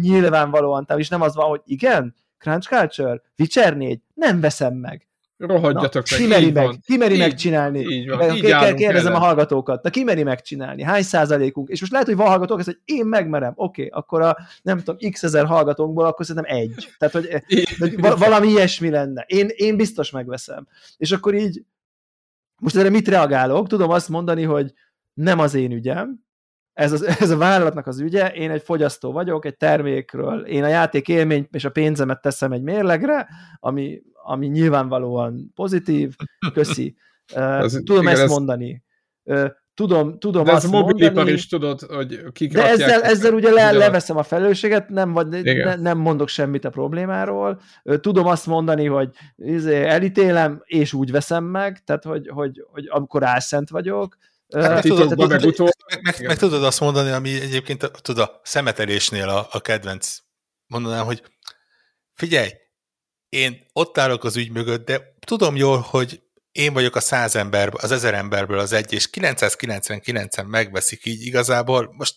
nyilvánvalóan, 0.00 0.86
tehát 0.86 1.02
is 1.02 1.08
nem 1.08 1.20
az 1.20 1.34
van, 1.34 1.48
hogy 1.48 1.60
igen, 1.64 2.14
Crunch 2.38 2.68
Culture, 2.68 3.22
Witcher 3.38 3.76
4, 3.76 4.00
nem 4.14 4.40
veszem 4.40 4.74
meg. 4.74 5.09
Rohadjatok 5.46 6.04
ki 6.04 6.20
meg, 6.20 6.28
meri 6.28 6.44
így 6.46 6.52
meg, 6.52 6.64
van. 6.64 6.80
ki 6.86 6.96
meri 6.96 7.12
Így- 7.14 7.18
megcsinálni? 7.18 7.78
így 7.80 8.08
van, 8.08 8.18
Meg 8.18 8.34
így 8.36 8.42
kell- 8.42 8.74
Kérdezem 8.74 9.12
a 9.12 9.14
ellen. 9.14 9.26
hallgatókat, 9.26 9.82
de 9.82 9.90
ki 9.90 10.04
meri 10.04 10.22
megcsinálni? 10.22 10.82
Hány 10.82 11.02
százalékunk? 11.02 11.68
És 11.68 11.80
most 11.80 11.92
lehet, 11.92 12.06
hogy 12.06 12.16
van 12.16 12.26
hallgatók, 12.26 12.62
hogy 12.62 12.78
én 12.84 13.06
megmerem. 13.06 13.52
Oké, 13.56 13.86
akkor 13.86 14.22
a 14.22 14.36
nem 14.62 14.78
tudom, 14.78 15.10
x 15.10 15.22
ezer 15.22 15.44
hallgatónkból, 15.46 16.04
akkor 16.06 16.26
szerintem 16.26 16.56
egy. 16.56 16.88
Tehát, 16.98 17.14
hogy 17.14 17.28
hogy 17.78 18.00
val- 18.00 18.18
valami 18.18 18.48
ilyesmi 18.48 18.90
lenne. 18.90 19.24
Én, 19.28 19.48
én 19.54 19.76
biztos 19.76 20.10
megveszem. 20.10 20.66
És 20.96 21.12
akkor 21.12 21.34
így, 21.34 21.62
most 22.60 22.76
erre 22.76 22.90
mit 22.90 23.08
reagálok? 23.08 23.66
Tudom 23.68 23.90
azt 23.90 24.08
mondani, 24.08 24.42
hogy 24.42 24.72
nem 25.14 25.38
az 25.38 25.54
én 25.54 25.72
ügyem, 25.72 26.24
ez, 26.72 26.92
az, 26.92 27.02
ez 27.02 27.30
a 27.30 27.36
vállalatnak 27.36 27.86
az 27.86 28.00
ügye, 28.00 28.28
én 28.28 28.50
egy 28.50 28.62
fogyasztó 28.62 29.12
vagyok, 29.12 29.44
egy 29.44 29.56
termékről, 29.56 30.40
én 30.46 30.64
a 30.64 30.68
játék 30.68 31.08
élményt 31.08 31.54
és 31.54 31.64
a 31.64 31.70
pénzemet 31.70 32.20
teszem 32.20 32.52
egy 32.52 32.62
mérlegre, 32.62 33.28
ami, 33.60 34.02
ami 34.30 34.46
nyilvánvalóan 34.46 35.52
pozitív, 35.54 36.14
köszi. 36.52 36.96
Ez- 37.34 37.72
Tudom 37.84 38.02
igen, 38.02 38.12
ezt 38.14 38.22
ez- 38.22 38.30
mondani. 38.30 38.82
Tudom, 39.74 40.18
tudom 40.18 40.44
De 40.44 40.50
ez 40.50 40.56
azt 40.56 40.74
a 40.74 40.76
mobilipar 40.78 41.14
mondani, 41.14 41.36
is 41.36 41.48
tudod, 41.48 41.80
hogy 41.80 42.22
kik 42.32 42.52
de 42.52 42.68
ezzel, 42.68 43.02
ezzel 43.02 43.32
ugye 43.34 43.50
le, 43.50 43.72
leveszem 43.72 44.16
a 44.16 44.22
felelősséget, 44.22 44.88
nem, 44.88 45.12
vagy, 45.12 45.28
ne, 45.42 45.74
nem 45.74 45.98
mondok 45.98 46.28
semmit 46.28 46.64
a 46.64 46.70
problémáról. 46.70 47.60
Tudom 48.00 48.26
azt 48.26 48.46
mondani, 48.46 48.86
hogy 48.86 49.10
izé, 49.36 49.84
elítélem, 49.84 50.62
és 50.64 50.92
úgy 50.92 51.10
veszem 51.10 51.44
meg, 51.44 51.84
tehát 51.84 52.04
hogy, 52.04 52.28
hogy, 52.28 52.64
hogy 52.72 52.86
amikor 52.88 53.24
álszent 53.24 53.70
vagyok. 53.70 54.16
Hát 54.54 54.72
meg 54.72 54.82
titokban 54.82 55.08
tudod, 55.08 55.30
meg 55.30 55.44
utol- 55.44 55.76
meg, 55.94 56.02
meg, 56.02 56.14
Igen. 56.14 56.26
meg 56.26 56.36
tudod 56.38 56.64
azt 56.64 56.80
mondani, 56.80 57.10
ami 57.10 57.40
egyébként 57.40 57.90
tudod, 58.02 58.28
a 58.28 58.40
szemetelésnél 58.42 59.28
a, 59.28 59.46
a 59.50 59.60
kedvenc 59.60 60.18
mondanám, 60.66 61.04
hogy 61.04 61.22
figyelj, 62.14 62.48
én 63.30 63.66
ott 63.72 63.98
állok 63.98 64.24
az 64.24 64.36
ügy 64.36 64.50
mögött, 64.50 64.86
de 64.86 65.14
tudom 65.26 65.56
jól, 65.56 65.78
hogy 65.78 66.20
én 66.52 66.72
vagyok 66.72 66.96
a 66.96 67.00
száz 67.00 67.36
ember, 67.36 67.70
az 67.72 67.90
ezer 67.92 68.14
emberből 68.14 68.58
az 68.58 68.72
egy, 68.72 68.92
és 68.92 69.08
999-en 69.12 70.46
megveszik 70.46 71.06
így 71.06 71.26
igazából. 71.26 71.94
Most 71.96 72.14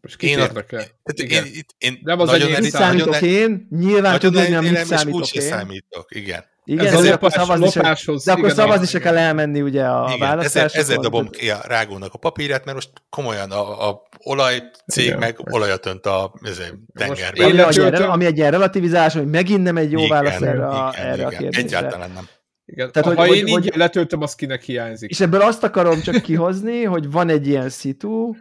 Most 0.00 0.16
kit 0.16 0.28
én, 0.30 0.38
érdekel? 0.38 0.78
tehát 0.78 1.14
Igen. 1.14 1.44
én, 1.46 1.52
itt- 1.54 1.74
én 1.78 1.98
Nem 2.02 2.20
az 2.20 2.28
nagyon 2.30 2.54
enyém 2.54 2.70
számítok 2.70 3.10
nagyon, 3.10 3.28
én? 3.28 3.66
Nyilván 3.70 4.02
nagyon 4.02 4.18
tudom, 4.32 4.54
hogy 4.54 4.70
mit 4.70 4.84
számítok 4.84 5.32
én. 5.32 5.42
számítok, 5.42 6.14
igen. 6.14 6.44
Igen, 6.66 6.86
Ez 6.86 6.92
de 6.92 6.96
a 6.98 7.00
akkor 7.00 7.10
lopás, 7.12 7.32
szavazni 7.32 7.68
se, 7.70 7.78
lopáshoz, 7.80 8.24
de 8.24 8.30
akkor 8.32 8.44
igen, 8.44 8.54
szavazni 8.56 8.86
igen. 8.86 8.86
se 8.86 8.98
kell 8.98 9.16
elmenni 9.16 9.62
ugye 9.62 9.84
a 9.84 10.04
Igen, 10.06 10.18
választásokon. 10.18 10.80
ezzel 10.80 10.96
dobom 10.96 11.28
ki 11.28 11.50
a 11.50 11.58
rágónak 11.66 12.14
a 12.14 12.18
papírját, 12.18 12.64
mert 12.64 12.76
most 12.76 12.90
komolyan 13.10 13.50
a, 13.50 13.88
a 13.88 14.02
olajcég 14.18 15.04
Igen. 15.04 15.18
meg 15.18 15.36
olajat 15.50 15.86
önt 15.86 16.06
a 16.06 16.32
ezért, 16.42 16.74
tengerbe. 16.94 17.46
én 17.46 17.60
ami, 17.60 17.62
egy 17.62 17.76
ilyen, 17.76 17.94
ami 17.94 18.24
egy 18.24 18.36
ilyen 18.36 18.50
relativizás, 18.50 19.12
hogy 19.14 19.26
megint 19.30 19.62
nem 19.62 19.76
egy 19.76 19.90
jó 19.92 19.98
Igen, 19.98 20.10
válasz 20.10 20.40
erre, 20.40 20.66
a, 20.68 20.92
igen, 20.96 21.06
erre 21.06 21.26
a 21.26 21.28
igen. 21.28 21.40
kérdésre. 21.40 21.62
Egyáltalán 21.62 22.10
nem. 22.14 22.28
Igen. 22.66 22.92
Tehát, 22.92 23.14
ha 23.14 23.26
hogy- 23.26 23.36
én 23.36 23.42
hogy- 23.42 23.48
így 23.64 23.68
hogy- 23.70 23.76
letöltöm, 23.76 24.22
az 24.22 24.34
kinek 24.34 24.62
hiányzik. 24.62 25.10
És 25.10 25.20
ebből 25.20 25.40
azt 25.40 25.62
akarom 25.64 26.00
csak 26.00 26.22
kihozni, 26.22 26.82
hogy 26.84 27.10
van 27.10 27.28
egy 27.28 27.46
ilyen 27.46 27.68
szitu, 27.68 28.34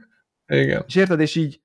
Igen. 0.48 0.84
és 0.88 0.96
érted, 0.96 1.20
és 1.20 1.36
így 1.36 1.62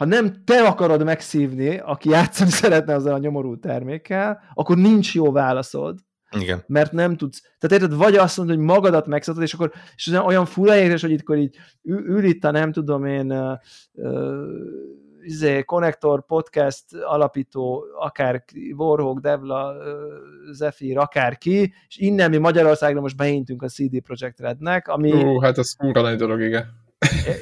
ha 0.00 0.06
nem 0.06 0.44
te 0.44 0.62
akarod 0.62 1.04
megszívni, 1.04 1.78
aki 1.78 2.08
játszani 2.08 2.50
szeretne 2.50 2.94
azzal 2.94 3.14
a 3.14 3.18
nyomorú 3.18 3.58
termékkel, 3.58 4.40
akkor 4.54 4.76
nincs 4.76 5.14
jó 5.14 5.32
válaszod, 5.32 5.98
Igen. 6.30 6.64
mert 6.66 6.92
nem 6.92 7.16
tudsz. 7.16 7.42
Tehát 7.58 7.82
érted, 7.82 7.98
vagy 7.98 8.16
azt 8.16 8.36
mondod, 8.36 8.56
hogy 8.56 8.64
magadat 8.64 9.06
megszatod, 9.06 9.42
és 9.42 9.54
akkor 9.54 9.72
és 9.96 10.06
olyan 10.06 10.44
fura 10.44 10.76
érzés, 10.76 11.00
hogy 11.00 11.10
itt, 11.10 11.34
így 11.34 11.56
ül, 11.82 12.24
itt 12.24 12.44
a 12.44 12.50
nem 12.50 12.72
tudom 12.72 13.04
én 13.04 13.32
uh, 13.32 13.58
uh, 13.92 14.44
izé, 15.22 15.62
Connector 15.62 16.26
podcast 16.26 16.84
alapító, 17.02 17.84
akár 17.98 18.44
Warhawk, 18.76 19.20
Devla, 19.20 19.72
uh, 19.72 20.52
Zephyr, 20.52 20.98
akárki, 20.98 21.74
és 21.88 21.96
innen 21.96 22.30
mi 22.30 22.36
Magyarországra 22.36 23.00
most 23.00 23.16
beintünk 23.16 23.62
a 23.62 23.68
CD 23.68 24.00
Projekt 24.00 24.40
Rednek, 24.40 24.88
ami 24.88 25.12
Ú, 25.12 25.38
hát 25.38 25.58
az 25.58 25.76
fura 25.78 26.00
nagy 26.00 26.16
dolog, 26.16 26.40
igen. 26.40 26.78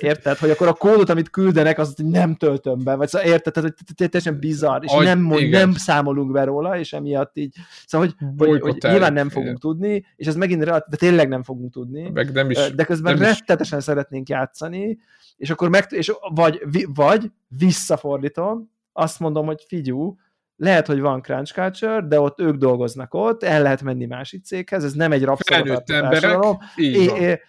Érted, 0.00 0.36
hogy 0.36 0.50
akkor 0.50 0.66
a 0.66 0.72
kódot, 0.72 1.08
amit 1.08 1.30
küldenek, 1.30 1.78
azt 1.78 2.02
nem 2.02 2.34
töltöm 2.34 2.84
be, 2.84 2.94
vagy 2.94 3.08
szóval 3.08 3.28
érted, 3.28 3.52
tehát, 3.52 3.74
hogy 3.86 4.08
teljesen 4.08 4.38
bizarr, 4.38 4.84
és 4.84 4.90
Agy- 4.92 5.04
nem, 5.04 5.20
mond, 5.20 5.48
nem 5.48 5.72
számolunk 5.72 6.32
be 6.32 6.44
róla, 6.44 6.78
és 6.78 6.92
emiatt 6.92 7.36
így, 7.36 7.56
szóval, 7.86 8.14
hogy, 8.36 8.60
hogy, 8.60 8.76
nyilván 8.82 9.12
nem 9.12 9.28
fogunk 9.28 9.58
tudni, 9.58 10.04
és 10.16 10.26
ez 10.26 10.36
megint, 10.36 10.64
relatív- 10.64 10.90
de 10.90 10.96
tényleg 10.96 11.28
nem 11.28 11.42
fogunk 11.42 11.72
tudni, 11.72 12.10
Meg 12.10 12.32
nem 12.32 12.50
is... 12.50 12.74
de 12.74 12.84
közben 12.84 13.18
nem 13.18 13.22
is- 13.30 13.38
rettetesen 13.38 13.80
szeretnénk 13.80 14.28
játszani, 14.28 14.98
és 15.36 15.50
akkor 15.50 15.68
meg, 15.68 15.86
és 15.88 16.12
vagy, 16.34 16.66
vagy 16.94 17.30
visszafordítom, 17.48 18.70
azt 18.92 19.20
mondom, 19.20 19.46
hogy 19.46 19.64
figyú, 19.66 20.16
lehet, 20.60 20.86
hogy 20.86 21.00
van 21.00 21.22
Crunch 21.22 21.52
Culture, 21.52 22.00
de 22.08 22.20
ott 22.20 22.40
ők 22.40 22.56
dolgoznak 22.56 23.14
ott, 23.14 23.42
el 23.42 23.62
lehet 23.62 23.82
menni 23.82 24.06
másik 24.06 24.44
céghez, 24.44 24.84
ez 24.84 24.92
nem 24.92 25.12
egy 25.12 25.24
rabszolgatartó 25.24 26.60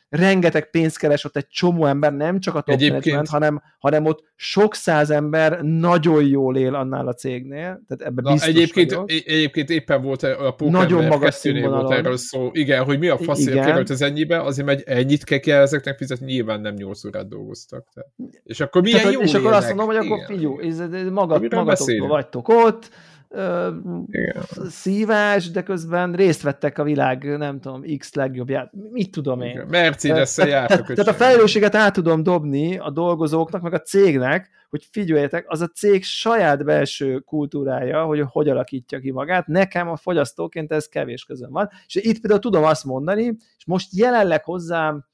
rengeteg 0.10 0.70
pénzt 0.70 0.98
keres 1.00 1.26
ott 1.26 1.38
egy 1.38 1.48
csomó 1.48 1.86
ember, 1.86 2.14
nem 2.14 2.40
csak 2.40 2.56
a 2.56 2.62
top 2.62 2.76
Egyébként- 2.76 2.92
management, 3.06 3.28
hanem, 3.28 3.62
hanem 3.80 4.06
ott 4.06 4.24
sok 4.36 4.76
száz 4.76 5.10
ember 5.10 5.62
nagyon 5.62 6.24
jól 6.28 6.58
él 6.58 6.76
annál 6.76 7.08
a 7.08 7.14
cégnél, 7.14 7.62
tehát 7.62 8.02
ebben 8.04 8.24
Na, 8.24 8.32
biztos 8.32 8.50
egyébként, 8.50 8.90
vagyok. 8.92 9.12
egy- 9.12 9.24
egyébként 9.28 9.70
éppen 9.70 10.02
volt 10.02 10.24
a 10.24 10.28
Nagyon 10.28 10.56
Pókember 10.56 11.10
magas 11.10 11.36
kettőnél 11.42 11.70
volt 11.70 11.92
erről 11.92 12.18
szó. 12.18 12.50
Igen, 12.54 12.84
hogy 12.84 13.00
mi 13.00 13.08
a 13.08 13.18
faszért 13.18 13.66
került 13.66 13.90
ez 13.90 14.02
ennyibe, 14.02 14.42
azért 14.42 14.68
megy 14.68 14.84
ennyit 14.86 15.24
kell, 15.24 15.38
kell 15.38 15.62
ezeknek 15.62 15.98
fizetni, 15.98 16.26
nyilván 16.26 16.62
nem 16.62 16.74
8 16.74 17.06
órát 17.06 17.28
dolgoztak. 17.28 17.88
Tehát. 17.94 18.10
És 18.44 18.60
akkor 18.60 18.82
milyen 18.82 18.98
Tehát, 19.00 19.14
jó 19.14 19.22
és 19.22 19.34
akkor 19.34 19.54
azt 19.54 19.68
mondom, 19.68 19.86
hogy 19.86 19.96
akkor 19.96 20.20
ez 20.66 20.80
magad, 21.12 21.54
magatoktól 21.54 22.08
vagytok 22.08 22.48
ott, 22.48 22.90
ö, 23.30 23.70
Igen. 24.08 24.44
szívás, 24.70 25.52
de 25.52 25.64
közben 25.64 26.14
részt 26.14 26.42
vettek 26.42 26.78
a 26.78 26.84
világ, 26.84 27.38
nem 27.38 27.60
tudom, 27.60 27.84
X 27.98 28.14
legjobbját, 28.14 28.72
mit 28.92 29.12
tudom 29.12 29.42
én. 29.42 29.66
Mercedes-szel 29.68 30.48
jártak. 30.48 30.78
tehát, 30.78 30.96
tehát 30.96 31.22
a 31.22 31.24
felelősséget 31.24 31.76
át 31.76 31.94
tudom 31.94 32.24
dobni 32.24 32.78
a 32.78 32.90
dolgozóknak, 32.90 33.62
meg 33.62 33.74
a 33.74 33.82
cégnek, 33.82 34.50
hogy 34.70 34.88
figyeljetek, 34.92 35.46
az 35.48 35.62
a 35.62 35.68
cég 35.68 36.04
saját 36.04 36.64
belső 36.64 37.20
kultúrája, 37.20 38.04
hogy 38.04 38.24
hogy 38.28 38.50
alakítja 38.50 39.00
ki 39.00 39.12
magát, 39.12 39.48
nekem 39.48 39.90
a 39.90 39.96
fogyasztóként 39.96 40.72
ez 40.72 40.88
kevés 40.88 41.24
közön 41.26 41.52
van, 41.52 41.70
és 41.88 41.96
itt 41.96 42.20
például 42.20 42.42
tudom 42.42 42.64
azt 42.64 42.86
mondani, 42.86 43.24
és 43.58 43.66
most 43.66 43.94
jelenleg 43.94 44.44
hozzám 44.44 45.08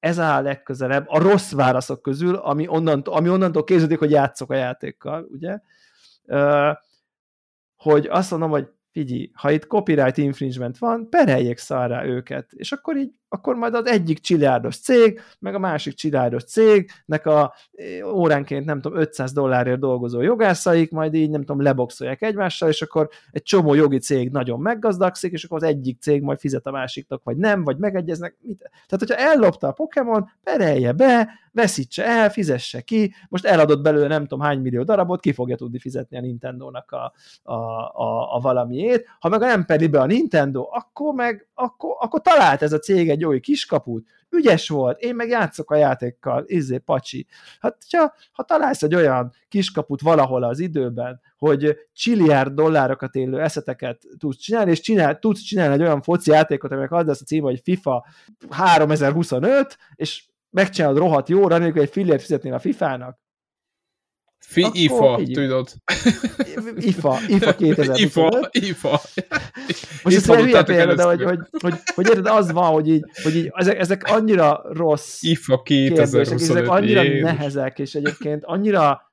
ez 0.00 0.18
áll 0.18 0.42
legközelebb 0.42 1.04
a 1.08 1.18
rossz 1.18 1.52
válaszok 1.52 2.02
közül, 2.02 2.34
ami, 2.34 2.68
onnantól, 2.68 3.14
ami 3.14 3.28
onnantól 3.28 3.64
képződik, 3.64 3.98
hogy 3.98 4.10
játszok 4.10 4.50
a 4.50 4.54
játékkal, 4.54 5.28
ugye? 5.30 5.58
Hogy 7.90 8.06
azt 8.06 8.30
mondom, 8.30 8.50
hogy 8.50 8.68
figyelj, 8.90 9.30
ha 9.34 9.50
itt 9.50 9.66
copyright 9.66 10.16
infringement 10.16 10.78
van, 10.78 11.08
pereljék 11.10 11.58
szarrá 11.58 12.04
őket, 12.04 12.52
és 12.52 12.72
akkor 12.72 12.96
így, 12.96 13.14
akkor 13.28 13.54
majd 13.54 13.74
az 13.74 13.86
egyik 13.86 14.18
csilliárdos 14.18 14.78
cég, 14.78 15.20
meg 15.38 15.54
a 15.54 15.58
másik 15.58 15.94
csilliárdos 15.94 16.44
cégnek 16.44 17.26
a 17.26 17.54
eh, 17.72 18.14
óránként, 18.14 18.64
nem 18.64 18.80
tudom, 18.80 18.98
500 18.98 19.32
dollárért 19.32 19.78
dolgozó 19.78 20.20
jogászaik, 20.20 20.90
majd 20.90 21.14
így, 21.14 21.30
nem 21.30 21.40
tudom, 21.40 21.62
leboxolják 21.62 22.22
egymással, 22.22 22.68
és 22.68 22.82
akkor 22.82 23.08
egy 23.30 23.42
csomó 23.42 23.74
jogi 23.74 23.98
cég 23.98 24.30
nagyon 24.30 24.60
meggazdagszik, 24.60 25.32
és 25.32 25.44
akkor 25.44 25.56
az 25.56 25.68
egyik 25.68 26.00
cég 26.00 26.22
majd 26.22 26.38
fizet 26.38 26.66
a 26.66 26.70
másiknak, 26.70 27.24
vagy 27.24 27.36
nem, 27.36 27.64
vagy 27.64 27.76
megegyeznek. 27.76 28.36
Mit? 28.40 28.58
Tehát, 28.58 29.06
hogyha 29.06 29.16
ellopta 29.16 29.68
a 29.68 29.72
Pokémon, 29.72 30.30
perelje 30.42 30.92
be, 30.92 31.28
veszítse 31.52 32.06
el, 32.06 32.30
fizesse 32.30 32.80
ki, 32.80 33.14
most 33.28 33.44
eladott 33.44 33.82
belőle 33.82 34.06
nem 34.06 34.22
tudom 34.22 34.40
hány 34.40 34.60
millió 34.60 34.82
darabot, 34.82 35.20
ki 35.20 35.32
fogja 35.32 35.56
tudni 35.56 35.78
fizetni 35.78 36.16
a 36.16 36.20
Nintendo-nak 36.20 36.90
a, 36.90 37.12
a, 37.42 37.54
a, 37.54 38.34
a 38.34 38.40
valamiét. 38.40 39.06
Ha 39.18 39.28
meg 39.28 39.40
nem 39.40 39.64
peri 39.64 39.86
be 39.86 40.00
a 40.00 40.06
Nintendo, 40.06 40.68
akkor 40.70 41.14
meg 41.14 41.48
akkor, 41.54 41.96
akkor 41.98 42.20
talált 42.20 42.62
ez 42.62 42.72
a 42.72 42.78
cég 42.78 43.10
egy 43.10 43.17
új 43.24 43.40
kiskaput, 43.40 44.06
ügyes 44.30 44.68
volt, 44.68 45.00
én 45.00 45.14
meg 45.14 45.28
játszok 45.28 45.70
a 45.70 45.76
játékkal, 45.76 46.44
izé, 46.46 46.78
pacsi. 46.78 47.26
Hát, 47.60 47.76
ha, 47.90 48.14
ha 48.32 48.42
találsz 48.42 48.82
egy 48.82 48.94
olyan 48.94 49.32
kiskaput 49.48 50.00
valahol 50.00 50.42
az 50.42 50.58
időben, 50.58 51.20
hogy 51.36 51.76
csilliárd 51.92 52.52
dollárokat 52.52 53.14
élő 53.14 53.40
eszeteket 53.40 54.02
tudsz 54.18 54.38
csinálni, 54.38 54.70
és 54.70 54.80
csinál, 54.80 55.18
tudsz 55.18 55.40
csinálni 55.40 55.74
egy 55.74 55.82
olyan 55.82 56.02
foci 56.02 56.30
játékot, 56.30 56.72
aminek 56.72 56.92
az 56.92 57.06
lesz 57.06 57.20
a 57.20 57.24
címe, 57.24 57.44
hogy 57.44 57.60
FIFA 57.62 58.06
3025, 58.50 59.78
és 59.94 60.24
megcsinálod 60.50 60.98
rohadt 60.98 61.28
jóra, 61.28 61.58
nélkül 61.58 61.82
egy 61.82 61.90
fillért 61.90 62.20
fizetnél 62.20 62.54
a 62.54 62.58
FIFA-nak, 62.58 63.18
Fi, 64.38 64.66
IFA, 64.72 65.20
tudod. 65.32 65.68
IFA, 66.76 67.18
IFA 67.28 67.54
2000. 67.54 67.98
IFA, 67.98 68.48
IFA. 68.50 69.00
Most 70.02 70.16
ez 70.16 70.28
egy 70.28 70.42
hülye 70.42 70.62
példa, 70.62 70.94
de 70.94 71.02
hogy, 71.02 71.22
hogy, 71.22 71.38
hogy, 71.60 71.74
hogy 71.94 72.06
érted, 72.06 72.26
az 72.26 72.52
van, 72.52 72.72
hogy 72.72 72.88
így, 72.88 73.04
hogy 73.22 73.36
így 73.36 73.50
ezek, 73.54 73.78
ezek 73.78 74.02
annyira 74.04 74.62
rossz 74.64 75.22
IFA 75.22 75.62
2025. 75.62 76.50
ezek 76.50 76.68
annyira 76.68 77.02
Jézus. 77.02 77.20
nehezek, 77.20 77.78
és 77.78 77.94
egyébként 77.94 78.44
annyira 78.44 79.12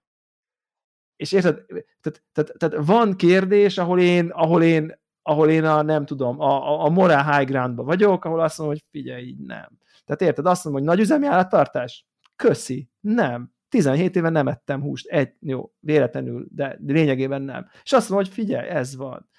és 1.15 1.31
érted, 1.31 1.65
tehát, 2.01 2.23
tehát, 2.33 2.53
tehát 2.57 2.85
van 2.85 3.15
kérdés, 3.15 3.77
ahol 3.77 3.99
én, 3.99 4.29
ahol 4.29 4.63
én, 4.63 4.99
ahol 5.21 5.49
én 5.49 5.63
a, 5.63 5.81
nem 5.81 6.05
tudom, 6.05 6.39
a, 6.39 6.83
a 6.85 6.89
moral 6.89 7.23
high 7.23 7.49
groundba 7.49 7.83
vagyok, 7.83 8.25
ahol 8.25 8.39
azt 8.39 8.57
mondom, 8.57 8.75
hogy 8.75 8.85
figyelj, 8.91 9.23
így 9.23 9.39
nem. 9.39 9.79
Tehát 10.05 10.21
érted, 10.21 10.45
azt 10.45 10.63
mondom, 10.63 10.81
hogy 10.81 10.91
nagy 10.91 11.03
üzemi 11.03 11.25
állattartás? 11.25 12.05
Köszi, 12.35 12.89
nem 12.99 13.54
17 13.69 14.15
éve 14.15 14.29
nem 14.29 14.47
ettem 14.47 14.81
húst, 14.81 15.07
egy, 15.07 15.33
jó, 15.39 15.71
véletlenül, 15.79 16.45
de 16.49 16.79
lényegében 16.85 17.41
nem. 17.41 17.67
És 17.83 17.91
azt 17.91 18.09
mondom, 18.09 18.27
hogy 18.27 18.35
figyelj, 18.35 18.67
ez 18.67 18.95
van. 18.95 19.29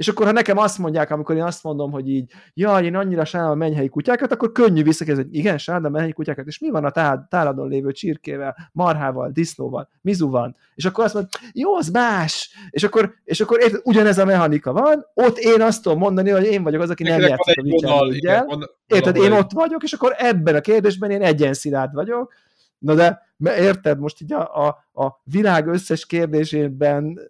És 0.00 0.08
akkor, 0.08 0.26
ha 0.26 0.32
nekem 0.32 0.58
azt 0.58 0.78
mondják, 0.78 1.10
amikor 1.10 1.36
én 1.36 1.42
azt 1.42 1.62
mondom, 1.62 1.90
hogy 1.90 2.08
így, 2.08 2.32
jaj, 2.54 2.84
én 2.84 2.96
annyira 2.96 3.24
sajnálom 3.24 3.60
a 3.60 3.64
mennyhelyi 3.64 3.88
kutyákat, 3.88 4.32
akkor 4.32 4.52
könnyű 4.52 4.82
visszakérdezni, 4.82 5.30
hogy 5.30 5.38
igen, 5.38 5.58
sajnálom 5.58 5.88
a 5.88 5.92
mennyhelyi 5.92 6.14
kutyákat, 6.14 6.46
és 6.46 6.58
mi 6.58 6.70
van 6.70 6.84
a 6.84 7.26
táladon 7.28 7.68
lévő 7.68 7.92
csirkével, 7.92 8.70
marhával, 8.72 9.30
disznóval, 9.30 9.88
mizuval? 10.00 10.56
És 10.74 10.84
akkor 10.84 11.04
azt 11.04 11.14
mondom, 11.14 11.30
jó, 11.52 11.74
az 11.74 11.88
más. 11.88 12.50
És 12.70 12.82
akkor, 12.82 13.14
és 13.24 13.40
akkor 13.40 13.60
érted, 13.60 13.80
ugyanez 13.84 14.18
a 14.18 14.24
mechanika 14.24 14.72
van, 14.72 15.06
ott 15.14 15.38
én 15.38 15.62
azt 15.62 15.82
tudom 15.82 15.98
mondani, 15.98 16.30
hogy 16.30 16.44
én 16.44 16.62
vagyok 16.62 16.82
az, 16.82 16.90
aki 16.90 17.02
nem 17.02 17.20
játszik 17.20 17.58
a 17.58 17.62
vicsen. 17.62 18.68
Érted, 18.86 19.16
én 19.16 19.32
ott 19.32 19.50
vagyok, 19.52 19.82
és 19.82 19.92
akkor 19.92 20.14
ebben 20.18 20.54
a 20.54 20.60
kérdésben 20.60 21.10
én 21.10 21.22
egyenszilárd 21.22 21.94
vagyok, 21.94 22.32
Na 22.80 22.94
de 22.94 23.34
érted, 23.42 23.98
most 23.98 24.20
így 24.20 24.32
a, 24.32 24.66
a, 24.66 24.66
a 25.04 25.20
világ 25.24 25.66
összes 25.66 26.06
kérdésében 26.06 27.20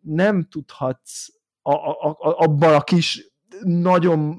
nem 0.00 0.42
tudhatsz 0.42 1.28
a, 1.62 1.72
a, 1.72 2.08
a, 2.08 2.16
abban 2.18 2.74
a 2.74 2.80
kis 2.80 3.32
nagyon 3.62 4.38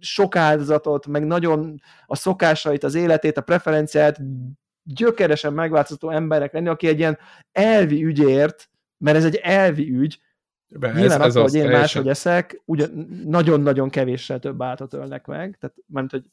sok 0.00 0.36
áldozatot, 0.36 1.06
meg 1.06 1.26
nagyon 1.26 1.80
a 2.06 2.16
szokásait, 2.16 2.84
az 2.84 2.94
életét, 2.94 3.36
a 3.36 3.40
preferenciát 3.42 4.20
gyökeresen 4.82 5.52
megváltoztató 5.52 6.10
emberek 6.10 6.52
lenni, 6.52 6.68
aki 6.68 6.86
egy 6.86 6.98
ilyen 6.98 7.18
elvi 7.52 8.04
ügyért, 8.04 8.70
mert 8.98 9.16
ez 9.16 9.24
egy 9.24 9.36
elvi 9.36 9.90
ügy, 9.90 10.20
Be, 10.70 10.92
Nyilván 10.92 11.20
ez, 11.20 11.36
ez 11.36 11.42
hogy 11.42 11.54
én 11.54 11.62
teljesen... 11.62 11.80
máshogy 11.80 12.08
eszek, 12.08 12.62
nagyon-nagyon 13.24 13.90
kevéssel 13.90 14.38
több 14.38 14.62
áltat 14.62 14.92
ölnek 14.92 15.26
meg, 15.26 15.56
tehát 15.60 15.76
mert 15.86 16.10
hogy 16.10 16.24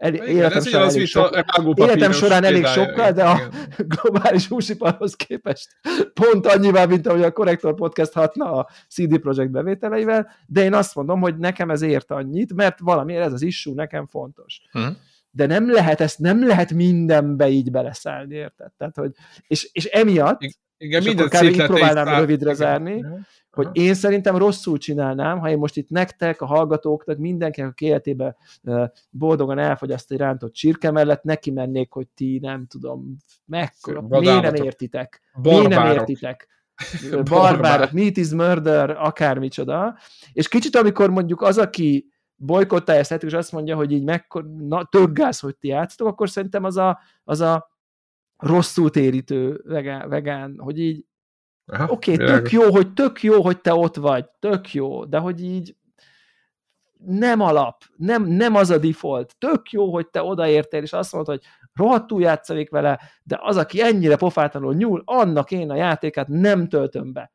el, 0.00 0.14
igen, 0.14 0.26
életem, 0.26 0.62
során 0.62 0.88
elég, 0.88 1.06
sok, 1.06 1.44
életem 1.74 2.12
során 2.12 2.44
elég 2.44 2.66
sokkal, 2.66 3.12
de 3.12 3.24
a 3.24 3.40
globális 3.78 4.48
húsiparhoz 4.48 5.14
képest 5.14 5.68
pont 6.14 6.46
annyival, 6.46 6.86
mint 6.86 7.06
ahogy 7.06 7.22
a 7.22 7.32
Korrektor 7.32 7.74
Podcast 7.74 8.12
hatna 8.12 8.52
a 8.52 8.68
CD 8.88 9.18
Projekt 9.18 9.50
bevételeivel, 9.50 10.30
de 10.46 10.62
én 10.62 10.74
azt 10.74 10.94
mondom, 10.94 11.20
hogy 11.20 11.36
nekem 11.36 11.70
ez 11.70 11.82
ért 11.82 12.10
annyit, 12.10 12.54
mert 12.54 12.78
valamiért 12.78 13.24
ez 13.24 13.32
az 13.32 13.42
issue 13.42 13.74
nekem 13.74 14.06
fontos. 14.06 14.60
Hmm. 14.70 14.96
De 15.30 15.46
nem 15.46 15.70
lehet 15.72 16.00
ezt, 16.00 16.18
nem 16.18 16.46
lehet 16.46 16.72
mindenbe 16.72 17.48
így 17.48 17.70
beleszállni, 17.70 18.34
érted? 18.34 18.72
Tehát, 18.78 18.96
hogy, 18.96 19.12
és, 19.46 19.68
és 19.72 19.84
emiatt, 19.84 20.40
igen, 20.78 21.00
és 21.00 21.06
minden 21.06 21.26
akkor 21.26 21.40
kb. 21.40 21.46
így 21.46 21.66
próbálnám 21.66 22.18
rövidre 22.18 22.54
zárni, 22.54 22.96
igen 22.96 23.26
hogy 23.50 23.68
én 23.72 23.94
szerintem 23.94 24.36
rosszul 24.36 24.78
csinálnám, 24.78 25.38
ha 25.38 25.50
én 25.50 25.58
most 25.58 25.76
itt 25.76 25.88
nektek, 25.88 26.40
a 26.40 26.46
hallgatóknak, 26.46 27.18
mindenkinek, 27.18 27.70
a 27.70 27.84
életébe 27.84 28.36
boldogan 29.10 29.58
elfogyaszt 29.58 30.12
egy 30.12 30.18
rántott 30.18 30.52
csirke 30.52 30.90
mellett, 30.90 31.22
neki 31.22 31.50
mennék, 31.50 31.92
hogy 31.92 32.08
ti 32.08 32.38
nem 32.38 32.66
tudom, 32.66 33.16
mekkora, 33.44 34.00
miért 34.00 34.42
nem 34.42 34.54
értitek? 34.54 35.20
Miért 35.42 35.68
nem 35.68 35.86
értitek? 35.86 36.48
Barbárok, 37.30 37.90
meat 37.90 38.16
is 38.16 38.30
murder, 38.30 38.90
akármicsoda. 38.90 39.98
És 40.32 40.48
kicsit, 40.48 40.76
amikor 40.76 41.10
mondjuk 41.10 41.42
az, 41.42 41.58
aki 41.58 42.10
bolykottálja 42.36 43.00
ezt, 43.00 43.22
és 43.22 43.32
azt 43.32 43.52
mondja, 43.52 43.76
hogy 43.76 43.92
így 43.92 44.04
mekkor, 44.04 44.50
na, 44.58 44.88
gáz, 45.12 45.40
hogy 45.40 45.56
ti 45.56 45.68
játszatok, 45.68 46.06
akkor 46.06 46.30
szerintem 46.30 46.64
az 46.64 46.76
a, 46.76 46.98
az 47.24 47.40
a 47.40 47.70
rosszul 48.36 48.90
térítő 48.90 49.62
vegán, 49.64 50.08
vegán 50.08 50.58
hogy 50.58 50.78
így 50.78 51.04
Oké, 51.88 52.12
okay, 52.12 52.26
tök 52.26 52.50
jó, 52.50 52.70
hogy 52.70 52.92
tök 52.92 53.22
jó, 53.22 53.42
hogy 53.42 53.60
te 53.60 53.74
ott 53.74 53.96
vagy, 53.96 54.24
tök 54.38 54.72
jó, 54.72 55.04
de 55.04 55.18
hogy 55.18 55.44
így 55.44 55.74
nem 57.06 57.40
alap, 57.40 57.84
nem, 57.96 58.24
nem 58.24 58.54
az 58.54 58.70
a 58.70 58.78
default. 58.78 59.34
Tök 59.38 59.70
jó, 59.70 59.92
hogy 59.92 60.08
te 60.08 60.22
odaértél, 60.22 60.82
és 60.82 60.92
azt 60.92 61.12
mondod, 61.12 61.34
hogy 61.34 61.44
rohadtul 61.74 62.20
játszanék 62.22 62.70
vele, 62.70 63.00
de 63.22 63.38
az, 63.40 63.56
aki 63.56 63.82
ennyire 63.82 64.16
pofátlanul 64.16 64.74
nyúl, 64.74 65.02
annak 65.04 65.50
én 65.50 65.70
a 65.70 65.74
játékát 65.74 66.28
nem 66.28 66.68
töltöm 66.68 67.12
be. 67.12 67.32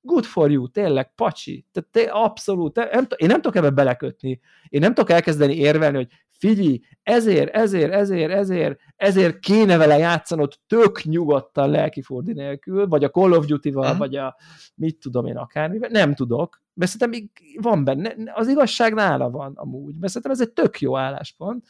Good 0.00 0.24
for 0.24 0.50
you, 0.50 0.68
tényleg, 0.68 1.14
pacsi. 1.14 1.66
Tehát 1.72 1.88
te 1.90 2.12
abszolút, 2.12 2.72
te, 2.72 2.88
nem, 2.92 3.06
én 3.16 3.28
nem 3.28 3.40
tudok 3.40 3.56
ebbe 3.56 3.70
belekötni. 3.70 4.40
Én 4.68 4.80
nem 4.80 4.94
tudok 4.94 5.10
elkezdeni 5.10 5.54
érvelni, 5.54 5.96
hogy 5.96 6.08
figyelj, 6.38 6.80
ezért, 7.02 7.54
ezért, 7.54 7.92
ezért, 7.92 8.32
ezért, 8.32 8.80
ezért 8.96 9.38
kéne 9.38 9.76
vele 9.76 9.98
játszanod 9.98 10.52
tök 10.66 11.02
nyugodtan 11.02 11.70
lelkifordi 11.70 12.32
nélkül, 12.32 12.86
vagy 12.86 13.04
a 13.04 13.10
Call 13.10 13.32
of 13.32 13.46
Duty-val, 13.46 13.84
uh-huh. 13.84 13.98
vagy 13.98 14.16
a 14.16 14.36
mit 14.74 14.98
tudom 14.98 15.26
én 15.26 15.36
akármivel, 15.36 15.88
nem 15.92 16.14
tudok, 16.14 16.62
mert 16.74 16.90
szerintem 16.90 17.30
van 17.60 17.84
benne, 17.84 18.14
az 18.34 18.48
igazság 18.48 18.94
nála 18.94 19.30
van 19.30 19.52
amúgy, 19.54 19.94
mert 19.98 20.12
szerintem 20.12 20.30
ez 20.30 20.40
egy 20.40 20.52
tök 20.52 20.80
jó 20.80 20.96
álláspont, 20.96 21.64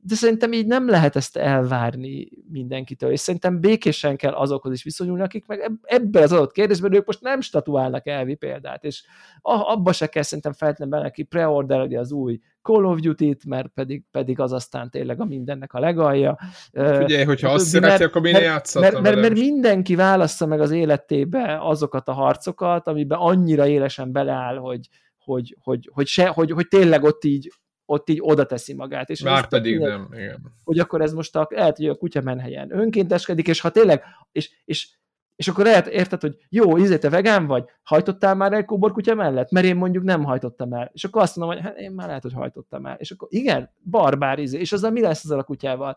de 0.00 0.14
szerintem 0.14 0.52
így 0.52 0.66
nem 0.66 0.88
lehet 0.88 1.16
ezt 1.16 1.36
elvárni 1.36 2.28
mindenkitől, 2.50 3.10
és 3.10 3.20
szerintem 3.20 3.60
békésen 3.60 4.16
kell 4.16 4.32
azokhoz 4.32 4.72
is 4.72 4.82
viszonyulni, 4.82 5.22
akik 5.22 5.46
meg 5.46 5.70
ebben 5.82 6.22
az 6.22 6.32
adott 6.32 6.52
kérdésben 6.52 6.94
ők 6.94 7.06
most 7.06 7.20
nem 7.20 7.40
statuálnak 7.40 8.06
elvi 8.06 8.34
példát, 8.34 8.84
és 8.84 9.02
abba 9.42 9.92
se 9.92 10.06
kell 10.06 10.22
szerintem 10.22 10.52
feltétlenül 10.52 10.94
bele, 10.94 11.08
aki 11.08 11.22
preordereli 11.22 11.96
az 11.96 12.12
új 12.12 12.40
Call 12.62 12.84
of 12.84 13.00
Duty-t, 13.00 13.44
mert 13.44 13.68
pedig, 13.68 14.04
pedig 14.10 14.40
az 14.40 14.52
aztán 14.52 14.90
tényleg 14.90 15.20
a 15.20 15.24
mindennek 15.24 15.72
a 15.72 15.80
legalja. 15.80 16.38
Figyelj, 16.72 17.24
hogyha 17.24 17.50
azt 17.50 17.66
szereti, 17.66 18.02
akkor 18.02 18.20
minél 18.22 18.42
játszhat. 18.42 18.82
Mert, 18.82 19.00
mert, 19.00 19.20
mert 19.20 19.38
mindenki 19.38 19.94
válassza 19.94 20.46
meg 20.46 20.60
az 20.60 20.70
életébe 20.70 21.58
azokat 21.60 22.08
a 22.08 22.12
harcokat, 22.12 22.86
amiben 22.86 23.18
annyira 23.18 23.66
élesen 23.66 24.12
beleáll, 24.12 24.56
hogy, 24.56 24.88
hogy, 25.18 25.56
hogy, 25.62 25.90
hogy, 25.92 26.06
se, 26.06 26.26
hogy, 26.26 26.50
hogy 26.50 26.68
tényleg 26.68 27.02
ott 27.02 27.24
így 27.24 27.52
ott 27.88 28.08
így 28.08 28.18
oda 28.20 28.44
teszi 28.44 28.74
magát. 28.74 29.10
És 29.10 29.22
Már 29.22 29.48
pedig 29.48 29.78
tényleg, 29.78 29.98
nem, 29.98 30.08
igen. 30.12 30.54
Hogy 30.64 30.78
akkor 30.78 31.00
ez 31.00 31.12
most 31.12 31.36
a, 31.36 31.46
lehet, 31.50 31.76
hogy 31.76 31.88
a 31.88 31.94
kutya 31.94 32.20
menhelyen 32.20 32.78
önkénteskedik, 32.78 33.48
és 33.48 33.60
ha 33.60 33.70
tényleg, 33.70 34.02
és, 34.32 34.50
és, 34.64 34.88
és 35.36 35.48
akkor 35.48 35.64
lehet, 35.64 35.86
érted, 35.86 36.20
hogy 36.20 36.36
jó, 36.48 36.78
ízé, 36.78 36.98
te 36.98 37.08
vegán 37.08 37.46
vagy, 37.46 37.64
hajtottál 37.82 38.34
már 38.34 38.52
el 38.52 38.64
kutya 38.64 39.14
mellett? 39.14 39.50
Mert 39.50 39.66
én 39.66 39.76
mondjuk 39.76 40.04
nem 40.04 40.24
hajtottam 40.24 40.72
el. 40.72 40.90
És 40.92 41.04
akkor 41.04 41.22
azt 41.22 41.36
mondom, 41.36 41.56
hogy 41.56 41.64
hát 41.64 41.78
én 41.78 41.90
már 41.90 42.06
lehet, 42.06 42.22
hogy 42.22 42.32
hajtottam 42.32 42.86
el. 42.86 42.96
És 42.98 43.10
akkor 43.10 43.28
igen, 43.30 43.70
barbár 43.90 44.38
izé. 44.38 44.58
És 44.58 44.72
azzal 44.72 44.90
mi 44.90 45.00
lesz 45.00 45.24
ezzel 45.24 45.38
a 45.38 45.42
kutyával? 45.42 45.96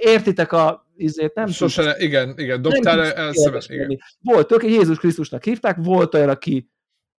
Értitek 0.00 0.52
a 0.52 0.86
izét, 0.96 1.34
nem 1.34 1.46
Sose, 1.46 1.82
tudsz, 1.82 2.02
igen, 2.02 2.34
igen, 2.36 2.62
dobtál 2.62 3.04
el, 3.04 3.32
igen. 3.68 3.98
Volt, 4.20 4.46
tök, 4.46 4.62
Jézus 4.62 4.98
Krisztusnak 4.98 5.44
hívták, 5.44 5.76
volt 5.76 6.14
olyan, 6.14 6.28
aki 6.28 6.70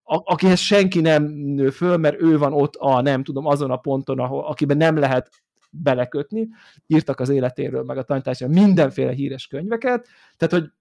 akihez 0.09 0.59
senki 0.59 1.01
nem 1.01 1.25
nő 1.33 1.71
föl, 1.71 1.97
mert 1.97 2.21
ő 2.21 2.39
van 2.39 2.53
ott 2.53 2.75
a, 2.75 3.01
nem 3.01 3.25
tudom, 3.25 3.47
azon 3.47 3.71
a 3.71 3.77
ponton, 3.77 4.19
ahol, 4.19 4.45
akiben 4.45 4.77
nem 4.77 4.97
lehet 4.97 5.31
belekötni, 5.71 6.49
írtak 6.87 7.21
az 7.21 7.29
életéről, 7.29 7.83
meg 7.83 7.97
a 7.97 8.03
tanításról 8.03 8.49
mindenféle 8.51 9.13
híres 9.13 9.47
könyveket, 9.47 10.09
tehát, 10.37 10.55
hogy 10.55 10.73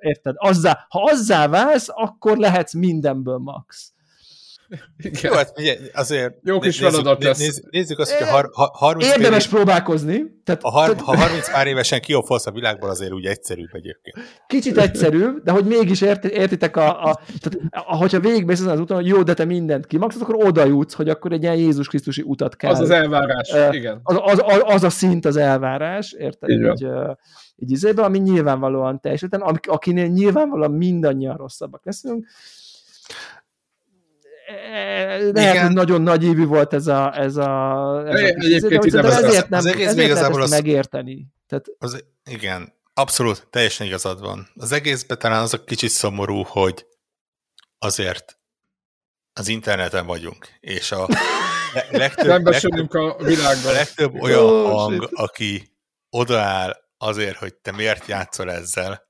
érted, 0.00 0.34
azzá, 0.38 0.86
ha 0.88 1.02
azzá 1.02 1.48
válsz, 1.48 1.88
akkor 1.88 2.36
lehetsz 2.36 2.74
mindenből 2.74 3.38
max. 3.38 3.92
Igen. 4.96 5.20
Jó, 5.22 5.32
hát 5.32 5.52
ugye, 5.56 5.76
azért 5.94 6.34
Jó 6.42 6.58
kis 6.58 6.78
feladat 6.78 7.22
lesz. 7.22 7.38
Nézzük, 7.38 7.70
nézzük 7.70 7.98
azt, 7.98 8.12
hogy 8.12 8.26
a 8.26 8.30
har, 8.30 8.50
ha, 8.52 8.70
30 8.72 9.06
Érdemes 9.06 9.44
év, 9.44 9.50
próbálkozni. 9.50 10.22
Tehát, 10.44 10.62
a 10.62 10.70
har, 10.70 10.88
tehát, 10.88 11.00
ha 11.00 11.16
30 11.16 11.52
pár 11.52 11.66
évesen 11.66 12.00
kioffolsz 12.00 12.46
a 12.46 12.50
világból, 12.50 12.90
azért 12.90 13.12
úgy 13.12 13.24
egyszerűbb 13.24 13.70
egyébként. 13.72 14.16
Kicsit 14.46 14.78
egyszerű, 14.78 15.26
de 15.44 15.52
hogy 15.52 15.64
mégis 15.64 16.00
ért, 16.00 16.24
értitek, 16.24 16.76
a, 16.76 17.04
a, 17.04 17.20
tehát, 17.40 17.74
hogyha 17.98 18.20
végigmész 18.20 18.60
az 18.60 18.80
úton, 18.80 18.96
hogy 18.96 19.06
jó, 19.06 19.22
de 19.22 19.34
te 19.34 19.44
mindent 19.44 19.86
kimaxolsz, 19.86 20.22
akkor 20.22 20.44
oda 20.44 20.64
jutsz, 20.64 20.94
hogy 20.94 21.08
akkor 21.08 21.32
egy 21.32 21.42
ilyen 21.42 21.56
Jézus 21.56 21.88
Krisztusi 21.88 22.22
utat 22.26 22.56
kell. 22.56 22.70
Az 22.70 22.80
az 22.80 22.90
elvárás, 22.90 23.52
uh, 23.52 23.74
igen. 23.74 24.00
Az, 24.02 24.16
az, 24.22 24.42
az, 24.44 24.62
az 24.64 24.82
a 24.82 24.90
szint 24.90 25.24
az 25.24 25.36
elvárás, 25.36 26.12
érted? 26.12 26.48
Így, 26.48 26.62
így, 26.62 26.86
így 27.56 27.70
izébe, 27.70 28.02
ami 28.02 28.18
nyilvánvalóan 28.18 29.00
teljesíten, 29.00 29.40
akinél 29.62 30.06
nyilvánvalóan 30.06 30.70
mindannyian 30.70 31.36
rosszabbak 31.36 31.84
leszünk, 31.84 32.26
lehet, 35.32 35.66
hogy 35.66 35.72
nagyon 35.72 36.02
nagy 36.02 36.24
évű 36.24 36.46
volt 36.46 36.72
ez 36.72 36.86
a... 36.86 37.16
Ez 37.16 37.36
a, 37.36 38.02
ez 38.06 38.20
Egyébként 38.34 38.90
de, 38.90 39.00
de 39.00 39.08
ezért 39.08 39.48
nem, 39.48 39.58
az 39.58 39.66
egész 39.66 39.86
ezért 39.86 40.06
igazából 40.06 40.42
az, 40.42 40.50
megérteni. 40.50 41.26
Tehát, 41.46 41.66
az, 41.78 42.04
igen, 42.24 42.72
abszolút, 42.94 43.46
teljesen 43.50 43.86
igazad 43.86 44.20
van. 44.20 44.48
Az 44.54 44.72
egészben 44.72 45.18
talán 45.18 45.42
az 45.42 45.54
a 45.54 45.64
kicsit 45.64 45.90
szomorú, 45.90 46.42
hogy 46.42 46.86
azért 47.78 48.38
az 49.32 49.48
interneten 49.48 50.06
vagyunk, 50.06 50.48
és 50.60 50.92
a 50.92 51.08
legtöbb, 51.90 52.46
legtöbb, 52.46 52.94
a 52.94 53.16
világban. 53.24 53.70
A 53.70 53.72
legtöbb 53.72 54.20
olyan 54.20 54.44
oh, 54.44 54.70
hang, 54.70 55.02
shit. 55.02 55.10
aki 55.12 55.72
odaáll 56.10 56.76
azért, 56.98 57.36
hogy 57.36 57.54
te 57.54 57.72
miért 57.72 58.06
játszol 58.06 58.50
ezzel, 58.50 59.02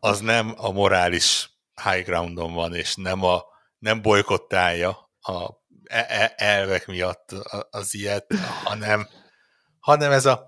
az 0.00 0.20
nem 0.20 0.54
a 0.56 0.70
morális 0.70 1.50
high 1.84 2.06
groundon 2.06 2.52
van, 2.52 2.74
és 2.74 2.94
nem, 2.94 3.24
a, 3.24 3.42
nem 3.78 4.02
bolykottálja 4.02 5.10
a 5.20 5.50
e, 5.84 6.06
e, 6.08 6.32
elvek 6.36 6.86
miatt 6.86 7.34
az 7.70 7.94
ilyet, 7.94 8.34
hanem, 8.64 9.08
hanem 9.78 10.12
ez 10.12 10.26
a 10.26 10.46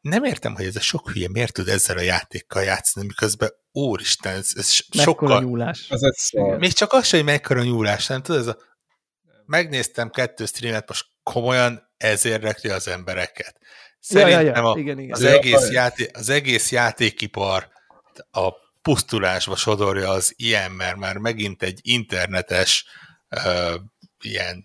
nem 0.00 0.24
értem, 0.24 0.54
hogy 0.54 0.64
ez 0.64 0.76
a 0.76 0.80
sok 0.80 1.10
hülye 1.10 1.28
miért 1.28 1.52
tud 1.52 1.68
ezzel 1.68 1.96
a 1.96 2.00
játékkal 2.00 2.62
játszani, 2.62 3.06
miközben 3.06 3.50
úristen, 3.72 4.34
ez, 4.34 4.50
ez 4.56 4.70
sokkal... 4.90 5.42
nyúlás. 5.42 5.90
Ez 5.90 6.02
egy 6.02 6.14
szar. 6.14 6.58
Még 6.58 6.72
csak 6.72 6.92
az 6.92 7.06
sem, 7.06 7.18
hogy 7.20 7.28
mekkora 7.28 7.62
nyúlás, 7.62 8.06
nem 8.06 8.22
tudod, 8.22 8.40
ez 8.40 8.46
a... 8.46 8.58
Megnéztem 9.46 10.10
kettő 10.10 10.46
streamet, 10.46 10.88
most 10.88 11.06
komolyan 11.22 11.92
ez 11.96 12.24
érdekli 12.24 12.70
az 12.70 12.88
embereket. 12.88 13.58
Szerintem 14.00 14.40
ja, 14.40 14.46
ja, 14.46 14.56
ja. 14.56 14.70
A, 14.70 14.78
igen, 14.78 14.98
igen. 14.98 15.14
Az, 15.14 15.22
egész 15.22 15.70
játé, 15.70 16.10
az 16.12 16.28
egész 16.28 16.72
játékipar 16.72 17.68
a 18.30 18.48
pusztulásba 18.82 19.56
sodorja 19.56 20.10
az 20.10 20.32
ilyen, 20.36 20.70
mert 20.70 20.96
már 20.96 21.16
megint 21.16 21.62
egy 21.62 21.80
internetes 21.82 22.86
uh, 23.36 23.74
ilyen 24.24 24.64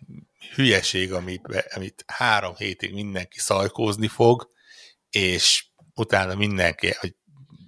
hülyeség, 0.55 1.13
amit, 1.13 1.65
amit 1.75 2.03
három 2.07 2.53
hétig 2.55 2.93
mindenki 2.93 3.39
szajkózni 3.39 4.07
fog, 4.07 4.49
és 5.09 5.65
utána 5.95 6.35
mindenki, 6.35 6.93
hogy 6.99 7.15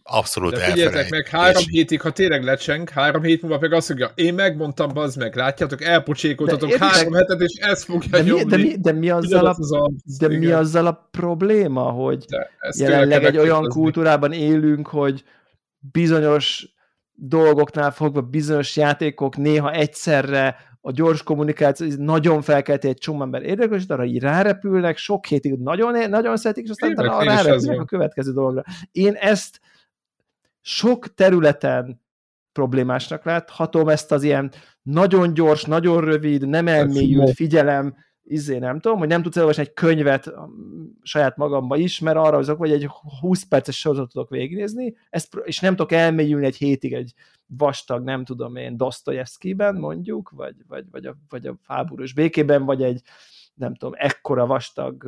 abszolút 0.08 0.54
De 0.54 0.60
figyeljetek 0.60 1.10
meg, 1.10 1.28
három 1.28 1.62
És- 1.62 1.68
hétig, 1.70 2.02
ha 2.02 2.12
tényleg 2.12 2.44
lecseng, 2.44 2.90
három 2.90 3.24
hét 3.24 3.42
múlva 3.42 3.60
meg 3.60 3.74
azt 3.74 3.88
mondja, 3.90 4.12
én 4.16 4.34
megmondtam, 4.34 4.94
bazd 4.94 5.18
meg, 5.18 5.36
látjátok, 5.36 5.82
elpocsékoltatok 5.84 6.68
De 6.70 6.74
érted- 6.74 6.90
három 6.92 7.14
hetet, 7.14 7.42
és 7.42 7.58
ez 7.62 7.84
fogja 7.84 8.10
De 8.10 8.22
mi, 8.22 8.30
nyomni. 8.30 8.44
de, 8.46 8.58
mi, 8.58 8.76
de 8.80 8.92
mi 8.92 9.10
azzal 9.10 9.46
a, 9.46 9.56
az 9.58 9.72
a- 9.74 9.92
de 10.20 10.28
mi 10.28 10.46
azzal 10.52 10.88
a 10.88 11.08
probléma, 11.12 11.82
hogy 11.92 12.26
De 12.26 12.50
jelenleg 12.78 13.24
egy 13.24 13.38
olyan 13.38 13.68
kultúrában 13.68 14.32
élünk, 14.32 14.88
hogy 14.88 15.24
bizonyos 15.92 16.76
dolgoknál 17.12 17.92
fogva 17.92 18.22
bizonyos 18.22 18.76
játékok 18.76 19.38
néha 19.38 19.72
egyszerre 19.72 20.56
a 20.82 20.92
gyors 20.92 21.24
kommunikáció 21.24 21.88
nagyon 21.98 22.42
felkelti 22.42 22.88
egy 22.88 22.98
csomó 22.98 23.22
ember 23.22 23.42
érdeklődést, 23.42 23.92
arra 23.92 24.06
így 24.06 24.20
rárepülnek, 24.20 24.98
sok 24.98 25.26
hétig 25.26 25.60
nagyon, 25.60 26.10
nagyon 26.10 26.38
szeretik, 26.38 26.64
és 26.64 26.70
aztán 26.70 26.92
ez 26.92 27.26
rárepülnek 27.26 27.80
a 27.80 27.86
következő 27.86 28.34
dologra. 28.34 28.64
Én 28.92 29.14
ezt 29.14 29.60
sok 30.62 31.14
területen 31.14 32.02
problémásnak 32.52 33.26
láthatom, 33.26 33.90
ezt 33.90 34.12
az 34.12 34.24
ilyen 34.24 34.52
nagyon 34.82 35.34
gyors, 35.34 35.64
nagyon 35.64 36.02
rövid, 36.02 36.48
nem 36.48 36.68
elmélyült 36.68 37.34
figyelem, 37.34 37.96
izé 38.28 38.58
nem 38.58 38.80
tudom, 38.80 38.98
hogy 38.98 39.08
nem 39.08 39.22
tudsz 39.22 39.36
elolvasni 39.36 39.62
egy 39.62 39.74
könyvet 39.74 40.28
um, 40.28 40.98
saját 41.02 41.38
magamba 41.38 41.78
is, 41.78 42.00
mert 42.00 42.18
arra 42.18 42.38
azok, 42.38 42.58
vagy 42.58 42.72
egy 42.72 42.90
20 43.20 43.44
perces 43.44 43.80
sorozatot 43.80 44.12
tudok 44.12 44.30
végignézni, 44.30 44.96
ezt, 45.10 45.36
és 45.44 45.60
nem 45.60 45.76
tudok 45.76 45.92
elmélyülni 45.92 46.46
egy 46.46 46.56
hétig 46.56 46.94
egy 46.94 47.14
vastag, 47.46 48.04
nem 48.04 48.26
tudom 48.26 48.56
én, 48.56 48.78
Dostoyevsky-ben 48.78 49.76
mondjuk, 49.76 50.30
vagy, 50.30 50.56
vagy, 50.68 50.86
vagy, 50.92 51.06
a, 51.06 51.16
vagy 51.30 51.48
a 51.48 51.56
háborús 51.68 52.14
békében, 52.14 52.66
vagy 52.66 52.84
egy 52.84 53.02
nem 53.54 53.76
tudom, 53.76 53.94
ekkora 53.98 54.46
vastag 54.46 55.06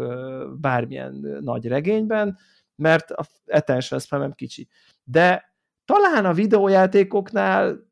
bármilyen 0.60 1.40
nagy 1.42 1.68
regényben, 1.68 2.38
mert 2.76 3.12
a 3.12 3.26
attention 3.48 4.00
span 4.00 4.34
kicsi. 4.34 4.68
De 5.04 5.54
talán 5.86 6.26
a 6.26 6.34
videójátékoknál 6.34 7.86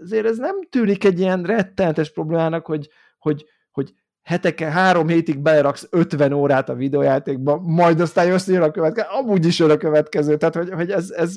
azért 0.00 0.26
ez 0.26 0.38
nem 0.38 0.62
tűnik 0.68 1.04
egy 1.04 1.18
ilyen 1.18 1.42
rettenetes 1.42 2.12
problémának, 2.12 2.66
hogy, 2.66 2.88
hogy, 3.18 3.44
hogy 3.70 3.94
heteken, 4.30 4.70
három 4.70 5.08
hétig 5.08 5.38
beleraksz 5.38 5.86
50 5.90 6.32
órát 6.32 6.68
a 6.68 6.74
videójátékba, 6.74 7.60
majd 7.60 8.00
aztán 8.00 8.26
jössz, 8.26 8.48
jön 8.48 8.62
a 8.62 8.70
következő, 8.70 9.06
amúgy 9.10 9.46
is 9.46 9.58
jön 9.58 9.70
a 9.70 9.76
következő, 9.76 10.36
tehát 10.36 10.54
hogy, 10.54 10.70
hogy 10.70 10.90
ez, 10.90 11.10
ez 11.10 11.34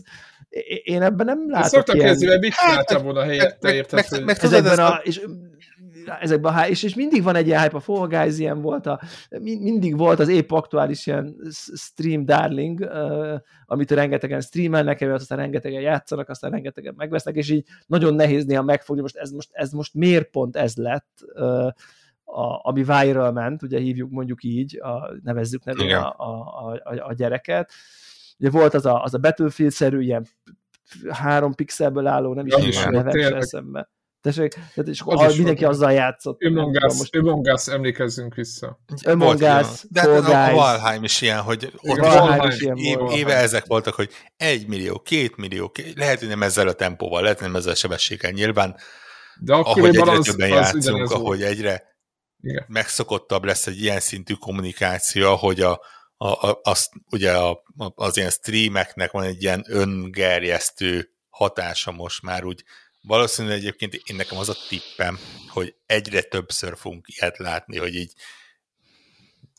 én 0.84 1.02
ebben 1.02 1.26
nem 1.26 1.50
látok 1.50 1.70
szoktak 1.70 1.96
ilyen... 1.96 2.18
mert 2.20 2.42
mit 2.42 2.54
Hát, 2.54 2.70
csináltál 2.70 3.00
volna 3.02 3.22
helyette, 3.24 3.58
meg- 3.62 3.76
érted? 3.76 3.94
meg- 3.94 4.08
hogy- 4.08 4.24
meg- 4.24 4.38
tudod, 4.38 4.54
ezekben 4.54 4.72
ez 4.72 4.92
a, 4.92 5.02
és, 5.04 5.22
ezekben 6.20 6.54
a, 6.54 6.68
és, 6.68 6.84
és 6.84 6.96
mindig 6.96 7.24
van 7.24 7.36
egy 7.36 7.48
ilyen 7.48 7.62
hype, 7.62 7.76
a 7.76 7.80
Fall 7.80 8.08
Guys 8.08 8.38
ilyen 8.40 8.62
volt, 8.62 8.86
a, 8.86 9.00
mi- 9.30 9.60
mindig 9.60 9.98
volt 9.98 10.20
az 10.20 10.28
épp 10.28 10.52
aktuális 10.52 11.08
ilyen 11.08 11.36
stream 11.76 12.26
darling, 12.26 12.80
uh, 12.80 13.40
amit 13.66 13.92
rengetegen 13.92 14.42
streamelnek, 14.42 15.02
emiatt 15.02 15.20
aztán 15.20 15.38
rengetegen 15.38 15.82
játszanak, 15.82 16.30
aztán 16.30 16.52
rengetegen 16.52 16.94
megvesznek, 16.98 17.36
és 17.36 17.50
így 17.50 17.66
nagyon 17.88 18.14
nehéz 18.14 18.46
néha 18.46 18.64
megfogni, 18.64 19.02
most 19.02 19.16
ez 19.18 19.32
most, 19.32 19.50
ez 19.52 19.72
most 19.72 19.94
miért 19.94 20.30
pont 20.30 20.56
ez 20.56 20.76
lett, 20.76 21.20
uh, 21.36 21.68
a, 22.34 22.60
ami 22.64 22.84
viral 22.84 23.32
ment, 23.32 23.62
ugye 23.64 23.80
hívjuk 23.80 24.12
mondjuk 24.12 24.44
így, 24.44 24.80
a, 24.82 25.14
nevezzük 25.24 25.64
nevén 25.64 25.96
a, 25.96 26.14
a, 26.18 26.72
a, 26.84 27.06
a 27.08 27.14
gyereket. 27.14 27.72
Ugye 28.40 28.50
volt 28.50 28.74
az 28.74 28.86
a, 28.86 29.04
az 29.04 29.14
a 29.14 29.18
Battlefield-szerű 29.18 30.02
ilyen 30.02 30.26
három 31.10 31.54
pixelből 31.56 32.08
álló, 32.08 32.34
nem 32.34 32.46
is 32.46 32.52
Ja, 32.52 32.58
tudom, 32.58 32.72
igen. 32.72 32.88
a 32.88 32.92
neve 32.92 33.12
se 33.12 33.18
Tényleg. 33.18 33.42
eszembe. 33.42 33.90
Tessék, 34.22 34.54
tehát 34.54 34.88
és 34.90 35.02
Az 35.06 35.30
is 35.32 35.36
mindenki 35.38 35.64
volt. 35.64 35.74
azzal 35.76 35.92
játszott. 35.92 36.44
Us, 36.44 36.98
most 36.98 37.16
Among 37.16 37.46
Us, 37.54 37.68
emlékezzünk 37.68 38.36
vissza. 38.36 38.80
Us, 38.94 39.02
De 39.90 40.00
hát 40.02 40.08
a, 40.10 40.50
a. 40.50 40.54
Valheim 40.54 41.04
is 41.04 41.22
ilyen, 41.22 41.42
hogy 41.42 41.72
ott 41.76 41.82
Igen, 41.84 41.98
Valheim 42.00 42.28
Valheim 42.28 42.50
is 42.50 42.62
ilyen 42.62 42.78
év, 42.78 42.98
volt. 42.98 43.14
éve 43.16 43.36
ezek 43.36 43.66
voltak, 43.66 43.94
hogy 43.94 44.10
egy 44.38 44.68
millió, 44.68 45.00
két 45.00 45.36
millió, 45.36 45.70
ké- 45.70 45.98
lehet, 45.98 46.20
hogy 46.20 46.28
nem 46.28 46.44
ezzel 46.44 46.68
a 46.68 46.74
tempóval, 46.74 47.22
lehet, 47.22 47.38
hogy 47.40 47.48
nem 47.48 47.56
ezzel 47.56 47.72
a 47.72 47.76
sebességgel. 47.76 48.32
Nyilván, 48.32 48.76
De 49.40 49.54
ahogy 49.54 49.66
akkoriban 49.68 50.08
egyre 50.08 50.18
az, 50.18 50.26
többen 50.26 50.52
az 50.52 50.56
játszunk, 50.58 50.84
ugyanez 50.84 51.10
volt. 51.10 51.22
ahogy 51.22 51.42
egyre 51.42 51.93
Igen. 52.44 52.66
megszokottabb 52.68 53.44
lesz 53.44 53.68
egy 53.68 53.82
ilyen 53.82 54.00
szintű 54.00 54.34
kommunikáció, 54.34 55.36
hogy 55.36 55.62
a, 55.62 55.82
a, 56.18 56.48
a, 56.50 56.60
azt, 56.64 56.92
ugye 57.10 57.32
a, 57.32 57.64
az 57.96 58.18
ilyen 58.18 58.30
streameknek 58.30 59.12
van 59.12 59.24
egy 59.24 59.42
ilyen 59.44 59.64
öngerjesztő 59.68 61.10
hatása 61.30 61.92
most 61.92 62.22
már 62.22 62.44
úgy. 62.44 62.64
Valószínűleg 63.02 63.58
egyébként 63.58 63.94
én 63.94 64.16
nekem 64.16 64.38
az 64.38 64.50
a 64.50 64.56
tippem, 64.70 65.20
hogy 65.48 65.76
egyre 65.86 66.22
többször 66.22 66.78
fogunk 66.78 67.06
ilyet 67.08 67.38
látni, 67.38 67.80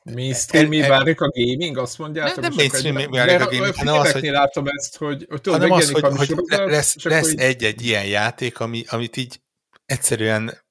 Mainstream 0.05 0.69
mi 0.69 0.81
el- 0.81 0.89
válik 0.89 1.21
a 1.21 1.29
gaming, 1.29 1.79
azt 1.79 1.99
mondjátok? 1.99 2.35
Nem- 2.35 2.45
nem 2.45 2.55
mainstream 2.55 3.11
válik 3.11 3.41
a 3.41 3.45
gaming, 3.45 3.75
hanem 3.75 3.95
az, 3.95 4.13
hogy- 4.13 4.23
látom 4.25 4.67
ezt, 4.67 4.97
hogy, 4.97 5.27
hogy 5.29 5.41
tudod, 5.41 5.61
hanem 5.61 5.77
az, 5.77 5.91
hogy, 5.91 6.03
hogy 6.03 6.27
sorozat, 6.27 6.71
lesz, 6.71 7.03
lesz 7.03 7.31
így- 7.31 7.39
egy-egy 7.39 7.85
ilyen 7.85 8.07
játék, 8.07 8.61
ami, 8.61 8.85
amit 8.89 9.17
így 9.17 9.41
egyszerűen 9.87 10.64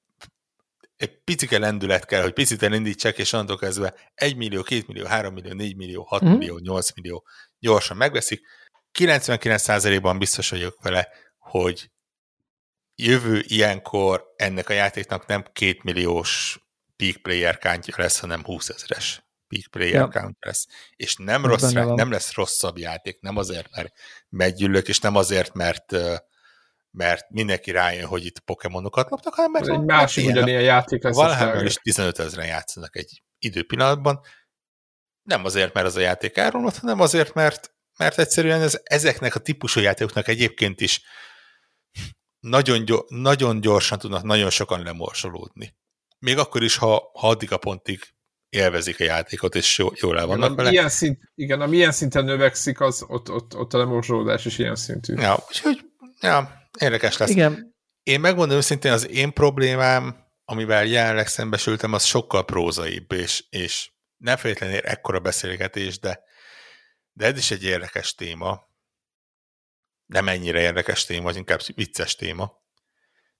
egy 0.96 1.22
picike 1.24 1.58
lendület 1.58 2.04
kell, 2.04 2.22
hogy 2.22 2.32
picit 2.32 2.62
elindítsák, 2.62 3.18
és 3.18 3.32
onnantól 3.32 3.58
kezdve 3.58 3.94
1 4.14 4.36
millió, 4.36 4.62
2 4.62 4.84
millió, 4.86 5.04
3 5.06 5.34
millió, 5.34 5.52
4 5.52 5.76
millió, 5.76 6.02
6 6.02 6.20
Mhm. 6.22 6.30
millió, 6.32 6.58
8 6.58 6.94
millió 6.94 7.26
gyorsan 7.58 7.96
megveszik. 7.96 8.46
99%-ban 8.98 10.18
biztos 10.18 10.50
vagyok 10.50 10.82
vele, 10.82 11.08
hogy 11.38 11.90
jövő 12.94 13.42
ilyenkor 13.46 14.24
ennek 14.36 14.68
a 14.68 14.72
játéknak 14.72 15.26
nem 15.26 15.42
2 15.52 15.78
milliós 15.82 16.58
peak 16.96 17.16
player 17.16 17.58
countja 17.58 17.94
lesz, 17.96 18.18
hanem 18.20 18.44
20 18.44 18.68
ezeres 18.68 19.22
peak 19.48 19.66
player 19.70 19.94
Ja. 19.94 20.08
count 20.08 20.36
lesz. 20.40 20.66
És 20.96 21.16
nem, 21.16 21.44
Ez 21.44 21.50
rossz, 21.50 21.72
rá, 21.72 21.84
nem 21.84 22.10
lesz 22.10 22.34
rosszabb 22.34 22.78
játék, 22.78 23.20
nem 23.20 23.36
azért, 23.36 23.70
mert 23.70 23.92
meggyűlök, 24.28 24.88
és 24.88 24.98
nem 24.98 25.16
azért, 25.16 25.54
mert 25.54 25.92
ö, 25.92 26.14
mert 26.94 27.30
mindenki 27.30 27.70
rájön, 27.70 28.06
hogy 28.06 28.26
itt 28.26 28.38
pokémonokat 28.38 29.10
loptak, 29.10 29.34
hanem 29.34 29.50
mert 29.50 29.68
egy 29.68 29.80
másik 29.80 30.24
ilyen. 30.24 30.36
ugyanilyen 30.36 30.62
játék 30.62 31.02
lesz. 31.02 31.18
Aztán- 31.18 31.66
is 31.66 31.74
15 31.74 32.18
ezeren 32.18 32.46
játszanak 32.46 32.96
egy 32.96 33.22
időpillanatban. 33.38 34.20
Nem 35.22 35.44
azért, 35.44 35.74
mert 35.74 35.86
az 35.86 35.96
a 35.96 36.00
játék 36.00 36.36
elromlott, 36.36 36.76
hanem 36.76 37.00
azért, 37.00 37.34
mert, 37.34 37.74
mert 37.98 38.18
egyszerűen 38.18 38.60
ez, 38.60 38.80
ezeknek 38.82 39.34
a 39.34 39.38
típusú 39.38 39.80
játékoknak 39.80 40.28
egyébként 40.28 40.80
is 40.80 41.02
nagyon, 42.40 42.84
gyor, 42.84 43.04
nagyon 43.08 43.60
gyorsan 43.60 43.98
tudnak 43.98 44.22
nagyon 44.22 44.50
sokan 44.50 44.82
lemorsolódni. 44.82 45.76
Még 46.18 46.38
akkor 46.38 46.62
is, 46.62 46.76
ha, 46.76 47.10
ha 47.12 47.28
addig 47.28 47.52
a 47.52 47.56
pontig 47.56 48.00
élvezik 48.48 49.00
a 49.00 49.04
játékot, 49.04 49.54
és 49.54 49.78
jó, 49.78 49.88
jól 49.94 50.18
el 50.18 50.26
vannak 50.26 50.56
vele. 50.56 50.70
ilyen 50.70 50.88
szint, 50.88 51.18
igen, 51.34 51.60
ami 51.60 51.76
ilyen 51.76 51.92
szinten 51.92 52.24
növekszik, 52.24 52.80
az 52.80 53.04
ott, 53.06 53.30
ott, 53.30 53.56
ott 53.56 53.74
a 53.74 53.78
lemorzsolódás 53.78 54.44
is 54.44 54.58
ilyen 54.58 54.76
szintű. 54.76 55.14
Ja, 55.14 55.44
úgyhogy 55.48 55.84
ja, 56.20 56.63
érdekes 56.78 57.16
lesz. 57.16 57.30
Igen, 57.30 57.74
Én 58.04 58.20
megmondom 58.20 58.56
őszintén, 58.56 58.92
az 58.92 59.08
én 59.08 59.32
problémám, 59.32 60.26
amivel 60.44 60.84
jelenleg 60.84 61.26
szembesültem, 61.26 61.92
az 61.92 62.04
sokkal 62.04 62.44
prózaibb, 62.44 63.12
és, 63.12 63.44
és 63.50 63.90
nem 64.16 64.36
feltétlenül 64.36 64.76
ér 64.76 64.84
ekkora 64.84 65.20
beszélgetés, 65.20 65.98
de, 65.98 66.22
de 67.12 67.26
ez 67.26 67.38
is 67.38 67.50
egy 67.50 67.64
érdekes 67.64 68.14
téma. 68.14 68.68
Nem 70.06 70.28
ennyire 70.28 70.60
érdekes 70.60 71.04
téma, 71.04 71.28
az 71.28 71.36
inkább 71.36 71.60
vicces 71.74 72.14
téma. 72.16 72.62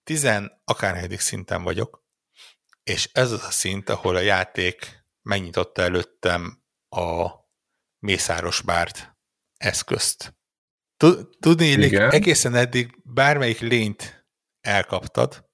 Tizen 0.04 0.62
akárhányadik 0.64 1.20
szinten 1.20 1.62
vagyok, 1.62 2.04
és 2.82 3.10
ez 3.12 3.32
az 3.32 3.44
a 3.44 3.50
szint, 3.50 3.88
ahol 3.88 4.16
a 4.16 4.20
játék 4.20 5.04
megnyitotta 5.22 5.82
előttem 5.82 6.62
a 6.88 7.28
mészáros 7.98 8.60
bárt 8.60 9.16
eszközt. 9.56 10.36
Tud- 11.04 11.28
Tudni 11.40 11.66
Igen. 11.66 12.10
egészen 12.10 12.54
eddig 12.54 13.00
bármelyik 13.04 13.60
lényt 13.60 14.26
elkaptad, 14.60 15.44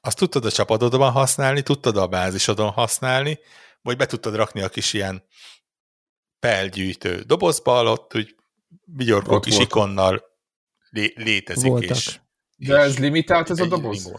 azt 0.00 0.16
tudtad 0.18 0.44
a 0.44 0.50
csapatodban 0.50 1.10
használni, 1.12 1.62
tudtad 1.62 1.96
a 1.96 2.06
bázisodon 2.06 2.70
használni, 2.70 3.38
vagy 3.82 3.96
be 3.96 4.06
tudtad 4.06 4.34
rakni 4.34 4.60
a 4.60 4.68
kis 4.68 4.92
ilyen 4.92 5.24
pelgyűjtő 6.38 7.20
dobozba, 7.20 7.82
ott 7.92 8.14
úgy 8.16 8.34
vigyorgó 8.84 9.40
kis 9.40 9.54
volt. 9.56 9.66
ikonnal 9.66 10.22
lé- 10.90 11.16
létezik, 11.16 11.70
Voltak. 11.70 11.96
és... 11.96 12.20
De 12.56 12.76
ez 12.76 12.92
és 12.92 12.98
limitált 12.98 13.50
ez 13.50 13.58
a 13.60 13.66
doboz? 13.66 14.12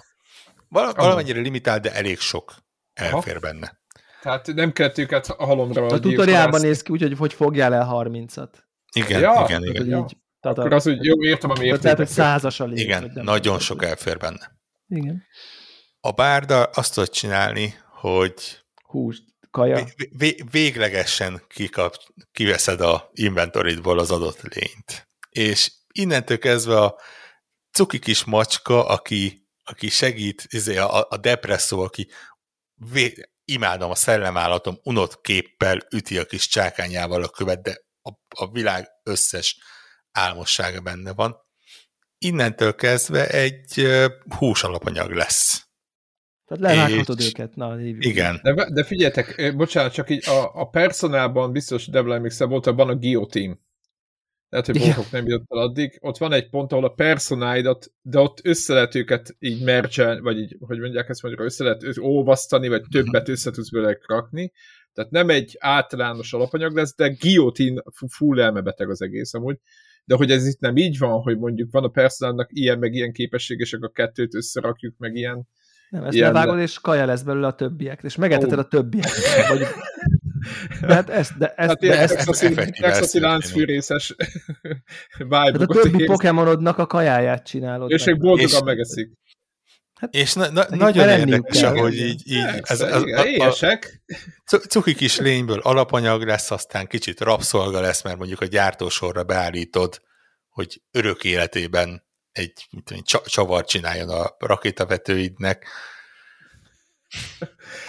Val- 0.67 0.95
valamennyire 0.95 1.39
limitált, 1.39 1.81
de 1.81 1.93
elég 1.93 2.19
sok 2.19 2.55
Aha. 2.95 3.09
elfér 3.15 3.39
benne. 3.39 3.79
Tehát 4.21 4.47
nem 4.53 4.71
kellett 4.71 4.97
őket 4.97 5.27
a 5.27 5.45
halomra 5.45 5.85
A 5.85 5.99
tutoriálban 5.99 6.61
néz 6.61 6.81
ki 6.81 6.91
úgy, 6.91 7.01
hogy 7.01 7.17
hogy 7.17 7.33
fogjál 7.33 7.73
el 7.73 7.87
30-at. 7.91 8.49
Igen, 8.95 9.19
Ja, 9.19 9.31
igen, 9.31 9.61
Tehát, 9.61 9.61
igen. 9.63 9.77
hogy 9.77 9.87
Ja. 9.89 9.97
így, 10.09 10.17
tehát 10.41 10.57
Akkor 10.57 10.73
a, 10.73 10.75
az, 10.75 10.83
hogy 10.83 11.03
jó, 11.03 11.23
értem 11.23 11.49
a 11.49 11.53
tehát 11.53 11.83
lehet, 11.83 11.97
hogy 11.97 12.07
százas 12.07 12.59
a 12.59 12.67
vagy 12.67 12.79
Igen, 12.79 13.11
nagyon 13.13 13.41
tudom. 13.41 13.59
sok 13.59 13.83
elfér 13.83 14.17
benne. 14.17 14.59
Igen. 14.87 15.23
A 15.99 16.11
bárda 16.11 16.63
azt 16.63 16.93
tudod 16.93 17.09
csinálni, 17.09 17.75
hogy 17.89 18.63
Húst, 18.83 19.23
kaja. 19.51 19.75
vé- 19.75 20.09
vé- 20.17 20.51
véglegesen 20.51 21.41
kikap, 21.47 21.95
kiveszed 22.31 22.81
a 22.81 23.09
inventoridból 23.13 23.99
az 23.99 24.11
adott 24.11 24.41
lényt. 24.41 25.07
És 25.29 25.71
innentől 25.91 26.37
kezdve 26.37 26.81
a 26.81 26.99
cuki 27.71 27.99
kis 27.99 28.23
macska, 28.23 28.85
aki, 28.87 29.47
aki 29.63 29.89
segít, 29.89 30.45
izé, 30.49 30.77
a, 30.77 31.07
a 31.09 31.17
depresszó, 31.17 31.81
aki 31.81 32.09
vé, 32.91 33.13
imádom 33.45 33.91
a 33.91 33.95
szellemállatom, 33.95 34.79
unott 34.83 35.21
képpel 35.21 35.77
üti 35.95 36.17
a 36.17 36.25
kis 36.25 36.47
csákányával 36.47 37.23
a 37.23 37.29
követ, 37.29 37.61
de 37.61 37.77
a, 38.01 38.11
a 38.35 38.51
világ 38.51 38.87
összes 39.03 39.57
álmossága 40.11 40.81
benne 40.81 41.13
van. 41.13 41.35
Innentől 42.17 42.75
kezdve 42.75 43.27
egy 43.29 43.87
hús 44.37 44.63
alapanyag 44.63 45.11
lesz. 45.11 45.65
Tehát 46.45 46.75
levághatod 46.75 47.19
És- 47.19 47.27
őket. 47.27 47.55
Na, 47.55 47.75
hívjuk. 47.77 48.05
Igen. 48.05 48.39
De, 48.43 48.69
de 48.73 48.83
figyeljetek, 48.83 49.55
bocsánat, 49.55 49.93
csak 49.93 50.09
így 50.09 50.27
a, 50.27 50.51
a 50.53 50.69
personálban 50.69 51.51
biztos 51.51 51.87
Debla 51.87 52.15
emlékszel, 52.15 52.47
volt 52.47 52.67
abban 52.67 52.89
a 52.89 52.95
guillotine. 52.95 53.57
Lehet, 54.49 54.65
hogy. 54.65 54.79
Bortok 54.79 55.11
nem 55.11 55.27
jutott 55.27 55.51
el 55.51 55.57
addig. 55.57 55.97
Ott 56.01 56.17
van 56.17 56.33
egy 56.33 56.49
pont, 56.49 56.71
ahol 56.71 56.85
a 56.85 56.93
personáidat, 56.93 57.91
de 58.01 58.19
ott 58.19 58.39
össze 58.43 58.73
lehet 58.73 58.95
őket 58.95 59.35
így 59.39 59.63
mercsel, 59.63 60.21
vagy 60.21 60.37
így, 60.37 60.57
hogy 60.59 60.79
mondják 60.79 61.09
ezt 61.09 61.21
magyarul, 61.21 61.45
össze 61.45 61.63
lehet 61.63 61.83
olvasztani, 61.97 62.67
vagy 62.67 62.83
többet 62.91 63.29
össze 63.29 63.51
tudsz 63.51 63.69
belőle 63.69 63.97
rakni. 64.07 64.51
Tehát 64.93 65.11
nem 65.11 65.29
egy 65.29 65.55
általános 65.59 66.33
alapanyag 66.33 66.75
lesz, 66.75 66.95
de 66.95 67.15
guillotine 67.19 67.81
full 68.07 68.41
elmebeteg 68.41 68.89
az 68.89 69.01
egész 69.01 69.33
amúgy. 69.33 69.57
De 70.05 70.15
hogy 70.15 70.31
ez 70.31 70.47
itt 70.47 70.59
nem 70.59 70.77
így 70.77 70.97
van, 70.97 71.21
hogy 71.21 71.37
mondjuk 71.37 71.71
van 71.71 71.83
a 71.83 71.87
personálnak 71.87 72.49
ilyen 72.51 72.79
meg 72.79 72.93
ilyen 72.93 73.11
képesség, 73.11 73.59
és 73.59 73.73
akkor 73.73 73.87
a 73.87 73.91
kettőt 73.91 74.35
összerakjuk, 74.35 74.95
meg 74.97 75.15
ilyen. 75.15 75.47
Nem, 75.89 76.03
ezt 76.03 76.13
Ilyen, 76.13 76.33
levágod, 76.33 76.59
és 76.59 76.79
kaja 76.79 77.05
lesz 77.05 77.21
belőle 77.21 77.47
a 77.47 77.55
többiek. 77.55 78.03
És 78.03 78.15
megeteted 78.15 78.57
Ó. 78.57 78.61
a 78.61 78.67
többiek. 78.67 79.09
Vagy... 79.49 79.61
De 80.81 80.93
hát 80.93 81.09
ezt, 81.09 81.37
de 81.37 81.47
ezt, 81.47 81.69
Hát 81.69 81.79
de 81.79 81.99
ezt, 81.99 82.15
texasi, 82.15 82.53
texasi 82.81 83.19
láncfűrészes 83.19 84.15
tehát 85.17 85.55
a 85.55 85.59
vibe 85.59 85.65
többi 85.65 86.05
Pokémonodnak 86.05 86.77
a 86.77 86.85
kajáját 86.85 87.45
csinálod. 87.45 87.91
És 87.91 88.07
ők 88.07 88.17
boldogan 88.17 88.45
És- 88.45 88.63
megeszik. 88.63 89.11
És 90.09 90.33
na, 90.33 90.49
na, 90.49 90.65
nagyon 90.69 91.09
érdekes, 91.09 91.59
kell. 91.59 91.77
ahogy 91.77 91.97
így, 91.97 92.21
így 92.25 92.43
ez, 92.43 92.67
Persze, 92.67 92.87
ez, 92.87 93.01
igen, 93.01 93.39
a, 93.39 93.45
a, 93.45 93.77
cu- 94.45 94.65
cuki 94.69 94.93
kis 94.93 95.17
lényből 95.17 95.59
alapanyag 95.59 96.23
lesz, 96.23 96.51
aztán 96.51 96.87
kicsit 96.87 97.19
rabszolga 97.19 97.79
lesz, 97.79 98.03
mert 98.03 98.17
mondjuk 98.17 98.41
a 98.41 98.45
gyártósorra 98.45 99.23
beállítod, 99.23 100.01
hogy 100.49 100.81
örök 100.91 101.23
életében 101.23 102.03
egy 102.31 102.67
mit 102.69 102.83
tudom, 102.83 103.03
csavar 103.25 103.65
csináljon 103.65 104.09
a 104.09 104.35
rakétavetőidnek. 104.39 105.67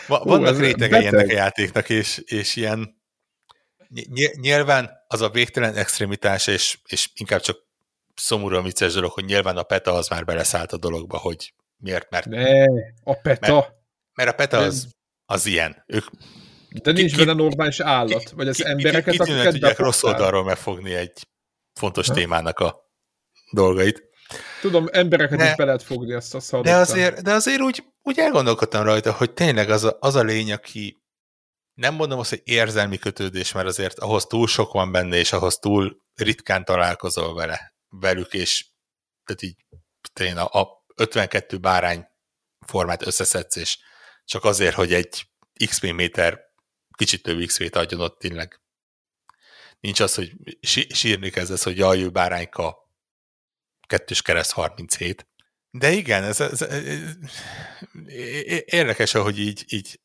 Va, 0.07 0.19
Hú, 0.19 0.29
vannak 0.29 0.49
ez 0.49 0.61
rétegei 0.61 1.07
ennek 1.07 1.29
a 1.29 1.33
játéknak, 1.33 1.89
és, 1.89 2.19
és 2.25 2.57
ilyen 2.57 3.03
ny- 3.89 4.09
ny- 4.09 4.41
nyilván 4.41 4.91
az 5.07 5.21
a 5.21 5.31
végtelen 5.31 5.75
extremitás, 5.75 6.47
és, 6.47 6.79
és 6.87 7.09
inkább 7.15 7.41
csak 7.41 7.59
szomorúan 8.15 8.63
vicces 8.63 8.93
dolog, 8.93 9.11
hogy 9.11 9.25
nyilván 9.25 9.57
a 9.57 9.63
PETA 9.63 9.93
az 9.93 10.09
már 10.09 10.25
beleszállt 10.25 10.73
a 10.73 10.77
dologba, 10.77 11.19
hogy 11.19 11.55
miért, 11.83 12.11
mert, 12.11 12.27
Ne, 12.27 12.65
a 13.05 13.15
peta. 13.23 13.75
mert 14.15 14.31
a 14.31 14.33
PETA 14.33 14.59
az, 14.59 14.89
az 15.25 15.47
ilyen. 15.47 15.85
Ők 15.87 16.05
De 16.83 16.93
nincs 16.93 17.11
ki- 17.11 17.17
benne 17.25 17.33
normális 17.33 17.81
állat. 17.81 18.31
Vagy 18.31 18.49
az 18.49 18.57
ki- 18.57 18.67
embereket, 18.67 19.11
kitűnően 19.13 19.37
akiket 19.39 19.53
tudják 19.53 19.79
rossz 19.79 20.03
oldalról 20.03 20.45
megfogni 20.45 20.95
egy 20.95 21.29
fontos 21.79 22.07
Ha. 22.09 22.15
témának 22.15 22.59
a 22.59 22.91
dolgait. 23.53 24.03
Tudom, 24.61 24.87
embereket 24.93 25.39
De- 25.39 25.49
is 25.51 25.57
be 25.57 25.65
lehet 25.65 25.83
fogni, 25.83 26.13
azt 26.13 26.35
azt 26.35 26.51
De 26.51 26.57
hallottam. 26.57 26.81
azért, 26.81 27.23
de 27.23 27.33
azért 27.33 27.61
úgy, 27.61 27.85
úgy 28.03 28.19
elgondolkodtam 28.19 28.85
rajta, 28.85 29.13
hogy 29.13 29.33
tényleg 29.33 29.71
az 29.71 29.85
a, 29.85 29.97
az 30.01 30.15
a 30.15 30.23
lény, 30.23 30.53
aki 30.53 31.03
nem 31.75 31.95
mondom 31.95 32.19
azt, 32.19 32.31
hogy 32.31 32.41
érzelmi 32.45 32.99
kötődés, 32.99 33.53
mert 33.53 33.67
azért 33.67 33.99
ahhoz 33.99 34.25
túl 34.27 34.47
sok 34.47 34.73
van 34.73 34.93
benne, 34.93 35.17
és 35.17 35.33
ahhoz 35.33 35.57
túl 35.57 35.97
ritkán 36.15 36.65
találkozol 36.65 37.35
vele, 37.35 37.75
velük, 37.89 38.33
és 38.35 38.71
tehát 39.25 39.43
így 39.43 39.57
tényleg 40.13 40.45
a, 40.51 40.61
a 40.61 40.82
52 40.95 41.59
bárány 41.59 42.07
formát 42.67 43.07
összeszedsz, 43.07 43.57
és 43.57 43.79
csak 44.25 44.45
azért, 44.45 44.75
hogy 44.75 44.93
egy 44.93 45.27
XP 45.67 45.93
méter 45.93 46.41
kicsit 46.97 47.23
több 47.23 47.47
XP-t 47.47 47.77
adjon 47.77 48.01
ott 48.01 48.19
tényleg. 48.19 48.61
Nincs 49.81 50.01
az, 50.01 50.15
hogy 50.15 50.33
sí- 50.61 50.95
sírni 50.95 51.31
kezdesz, 51.31 51.65
hogy 51.65 51.77
jaj, 51.77 52.03
ő 52.03 52.11
bárányka 52.11 52.77
kettős 53.87 54.23
kereszt 54.23 54.53
37. 54.53 55.27
De 55.71 55.91
igen, 55.91 56.23
ez, 56.23 56.41
ez, 56.41 56.63
ez 56.63 57.17
érdekes, 58.65 59.13
hogy 59.13 59.39
így, 59.39 59.65
így 59.69 60.01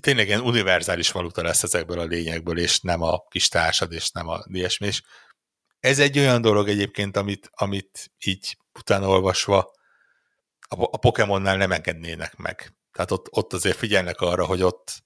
tényleg 0.00 0.26
ilyen 0.26 0.40
univerzális 0.40 1.10
valuta 1.10 1.42
lesz 1.42 1.62
ezekből 1.62 1.98
a 1.98 2.04
lényekből, 2.04 2.58
és 2.58 2.80
nem 2.80 3.02
a 3.02 3.26
kis 3.28 3.48
társad, 3.48 3.92
és 3.92 4.10
nem 4.10 4.28
a 4.28 4.44
ilyesmi. 4.46 4.86
És 4.86 5.02
ez 5.80 5.98
egy 5.98 6.18
olyan 6.18 6.40
dolog 6.40 6.68
egyébként, 6.68 7.16
amit, 7.16 7.50
amit 7.52 8.12
így 8.24 8.56
utána 8.78 9.08
olvasva 9.08 9.72
a, 10.80 10.88
a 10.92 10.96
Pokémonnál 10.96 11.56
nem 11.56 11.72
engednének 11.72 12.36
meg. 12.36 12.74
Tehát 12.92 13.10
ott, 13.10 13.26
ott 13.30 13.52
azért 13.52 13.76
figyelnek 13.76 14.20
arra, 14.20 14.44
hogy 14.44 14.62
ott, 14.62 15.02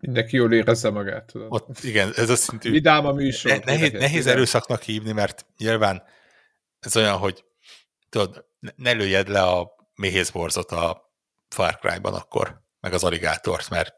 Mindenki 0.00 0.36
jól 0.36 0.52
érezze 0.52 0.90
magát, 0.90 1.26
tudod. 1.26 1.46
ott 1.50 1.82
igen, 1.82 2.12
ez 2.16 2.30
a 2.30 2.36
szintű 2.36 2.70
Vidám 2.70 3.06
a 3.06 3.12
műsor. 3.12 3.50
ne, 3.50 3.58
nehéz, 3.64 3.92
nehéz 3.92 4.26
erőszaknak 4.26 4.82
hívni, 4.82 5.12
mert 5.12 5.46
nyilván 5.58 6.02
ez 6.80 6.96
olyan, 6.96 7.16
hogy 7.18 7.44
tudod, 8.08 8.44
ne- 8.76 8.90
lőjed 8.92 9.28
le 9.28 9.42
a 9.42 9.70
méhészborzot 9.94 10.70
a 10.70 11.12
Far 11.48 11.78
Cry-ban 11.78 12.14
akkor, 12.14 12.62
meg 12.80 12.92
az 12.92 13.04
aligátort, 13.04 13.70
mert 13.70 13.94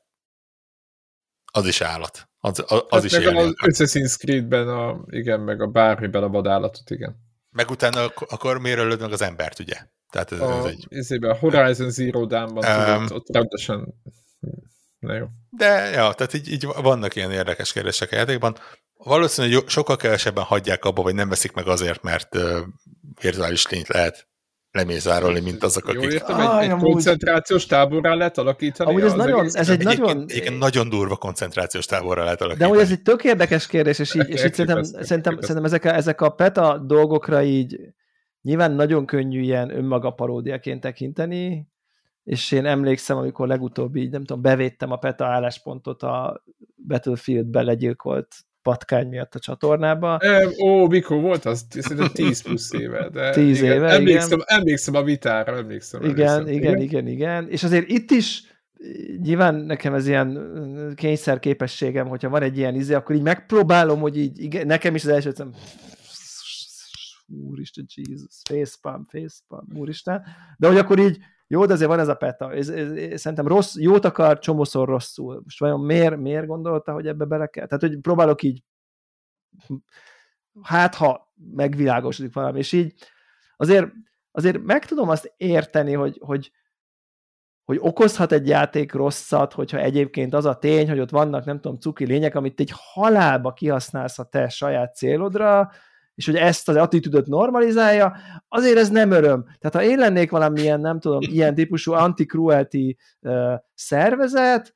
az 1.52 1.66
is 1.66 1.80
állat. 1.80 2.28
Az, 2.38 2.58
az, 2.58 2.66
az 2.70 2.84
Hát 2.90 3.04
is 3.04 3.12
meg 3.12 3.36
az. 3.36 3.52
Assassin's 3.56 4.16
Creed-ben, 4.18 4.68
a, 4.68 5.04
igen, 5.06 5.40
meg 5.40 5.60
a 5.60 5.66
bármiben 5.66 6.22
a 6.22 6.28
vadállatot, 6.28 6.90
igen. 6.90 7.16
Meg 7.50 7.70
utána 7.70 8.00
ak- 8.02 8.32
akkor 8.32 8.58
miért 8.58 8.78
ölöd 8.78 9.00
meg 9.00 9.12
az 9.12 9.22
embert, 9.22 9.58
ugye? 9.58 9.76
Tehát 10.14 10.32
ez, 10.32 10.38
ez 10.38 10.64
A, 10.64 10.68
egy... 10.68 10.86
ezében 10.90 11.30
a 11.30 11.34
Horizon 11.36 11.90
Zero 11.90 12.26
Dawn-ban, 12.26 12.64
Um, 12.64 13.06
tudod, 13.06 13.12
ott 13.12 13.34
rendesen... 13.34 13.94
Na 14.98 15.14
jó. 15.14 15.26
De, 15.50 15.66
ja, 15.90 16.12
tehát 16.12 16.34
így, 16.34 16.52
így 16.52 16.66
vannak 16.82 17.16
ilyen 17.16 17.30
érdekes 17.30 17.72
kérdések 17.72 18.12
a 18.12 18.16
játékban. 18.16 18.56
Valószínűleg 18.96 19.56
jó- 19.56 19.68
sokkal 19.68 19.96
kevesebben 19.96 20.44
hagyják 20.44 20.84
abba, 20.84 21.02
vagy 21.02 21.14
nem 21.14 21.28
veszik 21.28 21.52
meg 21.52 21.66
azért, 21.68 22.02
mert 22.02 22.36
uh, 22.36 22.58
virtuális 23.20 23.66
lényt 23.68 23.88
lehet 23.88 24.26
lemészárolni, 24.70 25.40
mint 25.40 25.62
azok, 25.62 25.84
Jól 25.92 25.96
akik... 25.96 26.12
értem, 26.12 26.40
Aj, 26.40 26.58
egy, 26.58 26.64
egy 26.64 26.70
amúgy- 26.70 26.92
koncentrációs 26.92 27.66
táborrá 27.66 28.14
lehet 28.14 28.38
alakítani. 28.38 28.90
Amúgy 28.90 29.02
ez 29.02 29.10
az 29.12 29.16
nagyon, 29.18 29.38
egész- 29.40 29.56
ez 29.56 29.68
egy 29.68 29.80
Egyébként- 29.80 30.00
nagyon... 30.06 30.24
Egyébként 30.28 30.58
nagyon 30.58 30.88
durva 30.88 31.16
koncentrációs 31.16 31.86
táborra 31.86 32.22
lehet 32.22 32.38
De 32.38 32.44
alakítani. 32.44 32.70
amúgy 32.72 32.84
ez 32.84 32.90
egy 32.90 33.02
tök 33.02 33.24
érdekes 33.24 33.66
kérdés, 33.66 33.98
és 33.98 34.14
így, 34.14 34.28
és 34.28 34.44
így 34.44 34.54
szerintem, 34.54 34.82
szerintem, 34.82 35.38
szerintem 35.40 35.64
ezek, 35.64 35.84
a, 35.84 35.94
ezek 35.94 36.20
a 36.20 36.28
peta 36.28 36.78
dolgokra 36.78 37.42
így 37.42 37.78
nyilván 38.44 38.72
nagyon 38.72 39.06
könnyű 39.06 39.40
ilyen 39.40 39.76
önmaga 39.76 40.10
paródiaként 40.10 40.80
tekinteni, 40.80 41.68
és 42.24 42.52
én 42.52 42.66
emlékszem, 42.66 43.16
amikor 43.16 43.48
legutóbb 43.48 43.96
így, 43.96 44.10
nem 44.10 44.24
tudom, 44.24 44.42
bevédtem 44.42 44.90
a 44.90 44.96
peta 44.96 45.26
álláspontot 45.26 46.02
a 46.02 46.42
Battlefield-be 46.86 47.62
legyilkolt 47.62 48.34
patkány 48.62 49.08
miatt 49.08 49.34
a 49.34 49.38
csatornába. 49.38 50.18
Em, 50.18 50.50
Ó, 50.62 50.86
mikor 50.86 51.20
volt 51.20 51.44
az? 51.44 51.66
Szerintem 51.70 52.08
10 52.12 52.42
plusz 52.42 52.72
éve. 52.72 53.08
De 53.08 53.30
10 53.34 53.58
igen, 53.62 53.76
éve, 53.76 53.88
emlékszem, 53.88 54.38
emlékszem 54.44 54.94
a 54.94 55.02
vitára, 55.02 55.56
emlékszem. 55.56 56.02
Igen, 56.02 56.28
emlékszem. 56.28 56.54
igen, 56.54 56.80
igen, 56.80 57.06
igen. 57.06 57.48
És 57.48 57.62
azért 57.62 57.88
itt 57.88 58.10
is 58.10 58.42
nyilván 59.22 59.54
nekem 59.54 59.94
ez 59.94 60.06
ilyen 60.06 60.38
kényszer 60.94 61.38
képességem, 61.38 62.06
hogyha 62.08 62.28
van 62.28 62.42
egy 62.42 62.58
ilyen 62.58 62.74
izé, 62.74 62.94
akkor 62.94 63.16
így 63.16 63.22
megpróbálom, 63.22 64.00
hogy 64.00 64.18
így, 64.18 64.42
igen, 64.42 64.66
nekem 64.66 64.94
is 64.94 65.04
az 65.04 65.10
első 65.10 65.32
úristen, 67.40 67.86
Jesus, 67.94 68.42
facepalm, 68.48 69.06
facepalm, 69.08 69.66
úristen. 69.74 70.24
De 70.58 70.66
hogy 70.66 70.76
akkor 70.76 70.98
így, 70.98 71.18
jó, 71.46 71.66
de 71.66 71.72
azért 71.72 71.88
van 71.88 71.98
ez 71.98 72.08
a 72.08 72.14
peta. 72.14 72.52
Ez, 72.52 72.68
ez, 72.68 72.90
ez, 72.90 73.20
szerintem 73.20 73.46
rossz, 73.46 73.76
jót 73.76 74.04
akar, 74.04 74.38
csomószor 74.38 74.88
rosszul. 74.88 75.40
Most 75.44 75.58
vajon 75.58 75.80
miért, 75.80 76.16
miért 76.16 76.46
gondolta, 76.46 76.92
hogy 76.92 77.06
ebbe 77.06 77.24
bele 77.24 77.46
kell? 77.46 77.66
Tehát, 77.66 77.82
hogy 77.82 78.00
próbálok 78.00 78.42
így 78.42 78.62
hát, 80.62 80.94
ha 80.94 81.32
megvilágosodik 81.52 82.34
valami, 82.34 82.58
és 82.58 82.72
így 82.72 82.94
azért, 83.56 83.92
azért 84.30 84.62
meg 84.62 84.84
tudom 84.84 85.08
azt 85.08 85.32
érteni, 85.36 85.92
hogy, 85.92 86.18
hogy, 86.24 86.52
hogy 87.64 87.78
okozhat 87.80 88.32
egy 88.32 88.48
játék 88.48 88.92
rosszat, 88.92 89.52
hogyha 89.52 89.78
egyébként 89.78 90.34
az 90.34 90.44
a 90.44 90.58
tény, 90.58 90.88
hogy 90.88 91.00
ott 91.00 91.10
vannak, 91.10 91.44
nem 91.44 91.60
tudom, 91.60 91.78
cuki 91.78 92.04
lények, 92.04 92.34
amit 92.34 92.60
egy 92.60 92.72
halálba 92.74 93.52
kihasználsz 93.52 94.18
a 94.18 94.24
te 94.24 94.48
saját 94.48 94.96
célodra, 94.96 95.70
és 96.14 96.26
hogy 96.26 96.36
ezt 96.36 96.68
az 96.68 96.76
attitűdöt 96.76 97.26
normalizálja, 97.26 98.16
azért 98.48 98.78
ez 98.78 98.90
nem 98.90 99.10
öröm. 99.10 99.44
Tehát 99.44 99.74
ha 99.74 99.82
én 99.82 99.98
lennék 99.98 100.30
valamilyen, 100.30 100.80
nem 100.80 101.00
tudom, 101.00 101.20
ilyen 101.34 101.54
típusú 101.54 101.92
anti-cruelty 101.92 102.96
uh, 103.20 103.54
szervezet, 103.74 104.74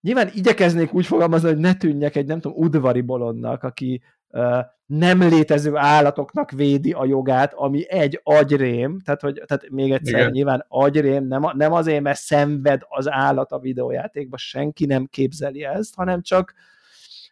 nyilván 0.00 0.30
igyekeznék 0.34 0.94
úgy 0.94 1.06
fogalmazni, 1.06 1.48
hogy 1.48 1.58
ne 1.58 1.74
tűnjek 1.74 2.16
egy, 2.16 2.26
nem 2.26 2.40
tudom, 2.40 2.58
udvari 2.58 3.00
bolondnak, 3.00 3.62
aki 3.62 4.02
uh, 4.28 4.58
nem 4.86 5.22
létező 5.22 5.76
állatoknak 5.76 6.50
védi 6.50 6.92
a 6.92 7.04
jogát, 7.04 7.52
ami 7.54 7.90
egy 7.90 8.20
agyrém, 8.22 9.00
tehát, 9.00 9.20
hogy, 9.20 9.42
tehát 9.46 9.70
még 9.70 9.92
egyszer 9.92 10.20
Igen. 10.20 10.30
nyilván 10.30 10.64
agyrém, 10.68 11.26
nem, 11.26 11.50
nem 11.54 11.72
azért, 11.72 12.02
mert 12.02 12.18
szenved 12.18 12.82
az 12.88 13.10
állat 13.10 13.52
a 13.52 13.58
videójátékban, 13.58 14.38
senki 14.38 14.86
nem 14.86 15.06
képzeli 15.06 15.64
ezt, 15.64 15.94
hanem 15.94 16.22
csak, 16.22 16.54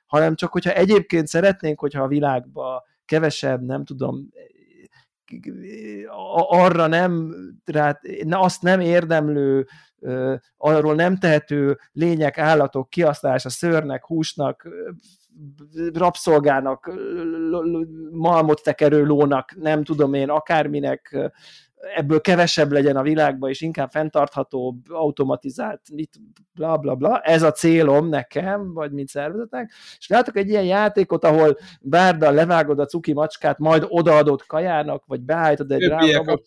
hanem 0.07 0.35
csak, 0.35 0.53
hogyha 0.53 0.73
egyébként 0.73 1.27
szeretnénk, 1.27 1.81
hogyha 1.81 2.03
a 2.03 2.09
világban 2.09 2.83
kevesebb, 3.05 3.63
nem 3.63 3.85
tudom, 3.85 4.29
arra 6.49 6.87
nem, 6.87 7.35
rá, 7.65 8.01
azt 8.31 8.63
nem 8.63 8.81
érdemlő, 8.81 9.67
arról 10.57 10.95
nem 10.95 11.17
tehető 11.17 11.79
lények, 11.93 12.39
állatok 12.39 12.91
kihasználása 12.91 13.49
szörnek, 13.49 14.07
húsnak, 14.07 14.69
rabszolgának, 15.93 16.93
malmot 18.11 18.63
tekerő 18.63 19.05
lónak, 19.05 19.55
nem 19.57 19.85
tudom 19.85 20.15
én, 20.15 20.31
akárminek 20.31 21.33
ebből 21.97 22.21
kevesebb 22.21 22.73
legyen 22.73 22.97
a 22.97 23.03
világban, 23.03 23.51
és 23.51 23.61
inkább 23.61 23.91
fenntarthatóbb, 23.91 24.77
automatizált, 24.89 25.81
mit, 25.93 26.21
bla 26.55 26.77
bla 26.77 26.95
bla. 26.95 27.21
Ez 27.21 27.43
a 27.43 27.53
célom 27.53 28.09
nekem, 28.09 28.73
vagy 28.73 28.93
mint 28.93 29.09
szervezetnek. 29.09 29.73
És 29.99 30.09
látok 30.09 30.37
egy 30.37 30.49
ilyen 30.49 30.65
játékot, 30.65 31.25
ahol 31.25 31.57
bárda 31.81 32.31
levágod 32.31 32.79
a 32.79 32.87
cuki 32.87 33.13
macskát, 33.13 33.59
majd 33.59 33.85
odaadod 33.89 34.47
kajának, 34.47 35.05
vagy 35.07 35.21
beállítod 35.21 35.73
egy 35.73 35.83
rámot, 35.83 36.43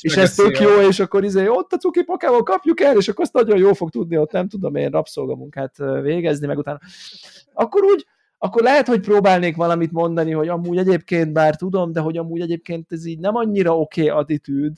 és 0.00 0.16
ez 0.16 0.34
tök 0.34 0.60
jó, 0.60 0.80
és 0.88 1.00
akkor 1.00 1.24
izé, 1.24 1.46
ott 1.48 1.72
a 1.72 1.76
cuki 1.76 2.02
pakával 2.02 2.42
kapjuk 2.42 2.80
el, 2.80 2.96
és 2.96 3.08
akkor 3.08 3.24
azt 3.24 3.32
nagyon 3.32 3.58
jó 3.58 3.72
fog 3.72 3.90
tudni, 3.90 4.18
ott 4.18 4.32
nem 4.32 4.48
tudom 4.48 4.74
én 4.74 4.90
rabszolgamunkát 4.90 5.76
végezni, 6.02 6.46
meg 6.46 6.58
utána. 6.58 6.78
Akkor 7.52 7.84
úgy, 7.84 8.06
akkor 8.38 8.62
lehet, 8.62 8.86
hogy 8.86 9.00
próbálnék 9.00 9.56
valamit 9.56 9.92
mondani, 9.92 10.32
hogy 10.32 10.48
amúgy 10.48 10.78
egyébként 10.78 11.32
bár 11.32 11.56
tudom, 11.56 11.92
de 11.92 12.00
hogy 12.00 12.16
amúgy 12.16 12.40
egyébként 12.40 12.92
ez 12.92 13.04
így 13.04 13.18
nem 13.18 13.34
annyira 13.34 13.78
oké 13.78 14.02
okay 14.02 14.18
attitűd. 14.18 14.76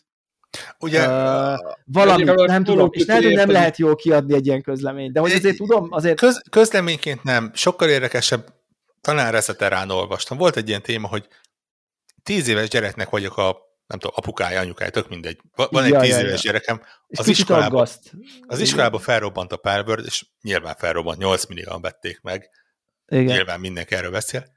Ugye, 0.80 1.08
uh, 1.08 1.58
valami, 1.84 2.24
nem 2.24 2.64
tudom, 2.64 2.88
és 2.92 3.06
lehet, 3.06 3.24
hogy 3.24 3.34
nem 3.34 3.50
lehet 3.50 3.76
jól 3.76 3.96
kiadni 3.96 4.34
egy 4.34 4.46
ilyen 4.46 4.62
közleményt, 4.62 5.12
de 5.12 5.20
hogy 5.20 5.32
azért 5.32 5.56
tudom, 5.56 5.86
azért... 5.90 6.18
Köz, 6.18 6.42
közleményként 6.50 7.22
nem, 7.22 7.50
sokkal 7.54 7.88
érdekesebb, 7.88 8.46
talán 9.00 9.32
reszeterán 9.32 9.90
olvastam. 9.90 10.38
Volt 10.38 10.56
egy 10.56 10.68
ilyen 10.68 10.82
téma, 10.82 11.08
hogy 11.08 11.28
tíz 12.22 12.48
éves 12.48 12.68
gyereknek 12.68 13.10
vagyok 13.10 13.36
a 13.36 13.66
nem 13.86 13.98
tudom, 13.98 14.14
apukája, 14.16 14.60
anyukája, 14.60 14.90
tök 14.90 15.08
mindegy. 15.08 15.40
Van 15.54 15.84
egy 15.84 15.90
ja, 15.90 16.00
tíz 16.00 16.10
ja, 16.10 16.20
éves 16.20 16.44
ja. 16.44 16.50
gyerekem. 16.50 16.82
Az 17.08 17.28
iskolában, 17.28 17.86
az 18.46 18.60
iskolában 18.60 19.00
felrobbant 19.00 19.52
a 19.52 19.56
Palworld, 19.56 20.04
és 20.04 20.26
nyilván 20.42 20.74
felrobbant, 20.78 21.18
8 21.18 21.46
millióan 21.46 21.80
vették 21.80 22.20
meg. 22.22 22.50
Igen. 23.08 23.24
Nyilván 23.24 23.60
mindenki 23.60 23.94
erről 23.94 24.10
beszél. 24.10 24.56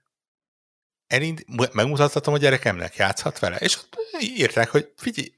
Elind, 1.07 1.43
megmutathatom 1.71 2.33
a 2.33 2.37
gyerekemnek, 2.37 2.95
játszhat 2.95 3.39
vele, 3.39 3.55
és 3.55 3.77
ott 3.77 3.97
írták, 4.19 4.69
hogy 4.69 4.91
figyelj, 4.95 5.31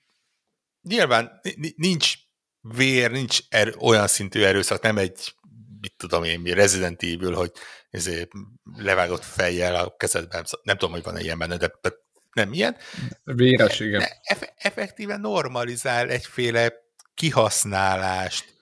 nyilván 0.82 1.42
nincs 1.76 2.14
vér, 2.62 3.12
nincs 3.12 3.40
er, 3.50 3.74
olyan 3.80 4.08
szintű 4.08 4.44
erőszak, 4.44 4.82
nem 4.82 4.98
egy, 4.98 5.36
mit 5.82 5.94
tudom 5.98 6.24
én, 6.24 6.40
mi 6.40 6.54
Resident 6.54 7.04
Evil, 7.04 7.34
hogy 7.34 7.52
ezért 7.90 8.32
levágott 8.76 9.24
fejjel 9.24 9.76
a 9.76 9.96
kezedben, 9.96 10.46
nem 10.64 10.78
tudom, 10.78 10.94
hogy 10.94 11.04
van-e 11.04 11.22
ilyen 11.22 11.38
benne, 11.38 11.58
de, 11.58 11.72
de 11.82 11.94
nem 12.34 12.54
ilyen. 12.54 12.78
Véres, 13.24 13.80
igen. 13.80 14.00
De 14.00 14.20
eff- 14.22 14.54
effektíven 14.58 15.20
normalizál 15.20 16.10
egyféle 16.10 16.74
kihasználást, 17.14 18.54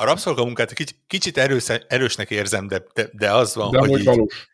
a 0.00 0.04
rabszolgamunkát 0.04 0.72
kicsit, 0.72 0.96
kicsit 1.06 1.38
erős, 1.38 1.68
erősnek 1.68 2.30
érzem, 2.30 2.66
de, 2.66 2.82
de, 2.94 3.08
de 3.12 3.32
az 3.32 3.54
van, 3.54 3.70
de 3.70 3.78
hogy 3.78 3.98
így... 3.98 4.04
valós. 4.04 4.48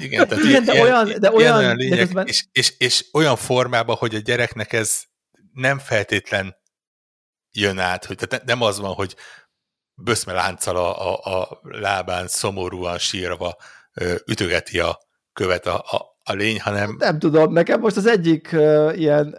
Igen, 0.00 0.28
tehát 0.28 0.44
Igen, 0.44 0.64
de 0.64 0.72
ilyen, 0.72 0.84
olyan, 0.84 1.20
de 1.20 1.32
olyan, 1.32 1.56
olyan 1.56 1.76
lényeg, 1.76 1.98
de 1.98 2.04
közben... 2.04 2.26
és, 2.26 2.44
és, 2.52 2.74
és 2.78 3.04
olyan 3.12 3.36
formában, 3.36 3.96
hogy 3.96 4.14
a 4.14 4.18
gyereknek 4.18 4.72
ez 4.72 5.02
nem 5.52 5.78
feltétlen 5.78 6.56
jön 7.52 7.78
át, 7.78 8.04
hogy 8.04 8.16
tehát 8.16 8.44
nem 8.44 8.62
az 8.62 8.78
van, 8.78 8.92
hogy 8.94 9.16
böszme 9.94 10.32
lánccal 10.32 10.76
a, 10.76 11.14
a, 11.14 11.40
a 11.40 11.60
lábán 11.62 12.28
szomorúan 12.28 12.98
sírva 12.98 13.56
ütögeti 14.26 14.78
a 14.78 14.98
követ 15.32 15.66
a, 15.66 15.78
a, 15.78 16.18
a 16.30 16.34
lény, 16.34 16.60
hanem... 16.60 16.96
Nem 16.98 17.18
tudom, 17.18 17.52
nekem 17.52 17.80
most 17.80 17.96
az 17.96 18.06
egyik 18.06 18.50
uh, 18.52 18.98
ilyen, 18.98 19.36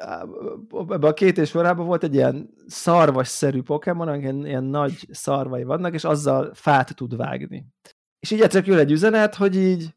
ebben 0.71 1.09
a 1.09 1.13
két 1.13 1.37
és 1.37 1.51
forrában 1.51 1.85
volt 1.85 2.03
egy 2.03 2.13
ilyen 2.13 2.49
szarvasszerű 2.67 3.61
Pokémon, 3.61 4.19
ilyen, 4.19 4.45
ilyen 4.45 4.63
nagy 4.63 5.07
szarvai 5.11 5.63
vannak, 5.63 5.93
és 5.93 6.03
azzal 6.03 6.51
fát 6.53 6.95
tud 6.95 7.15
vágni. 7.15 7.65
És 8.19 8.31
így 8.31 8.41
egyszer 8.41 8.67
jön 8.67 8.77
egy 8.77 8.91
üzenet, 8.91 9.35
hogy 9.35 9.55
így 9.55 9.89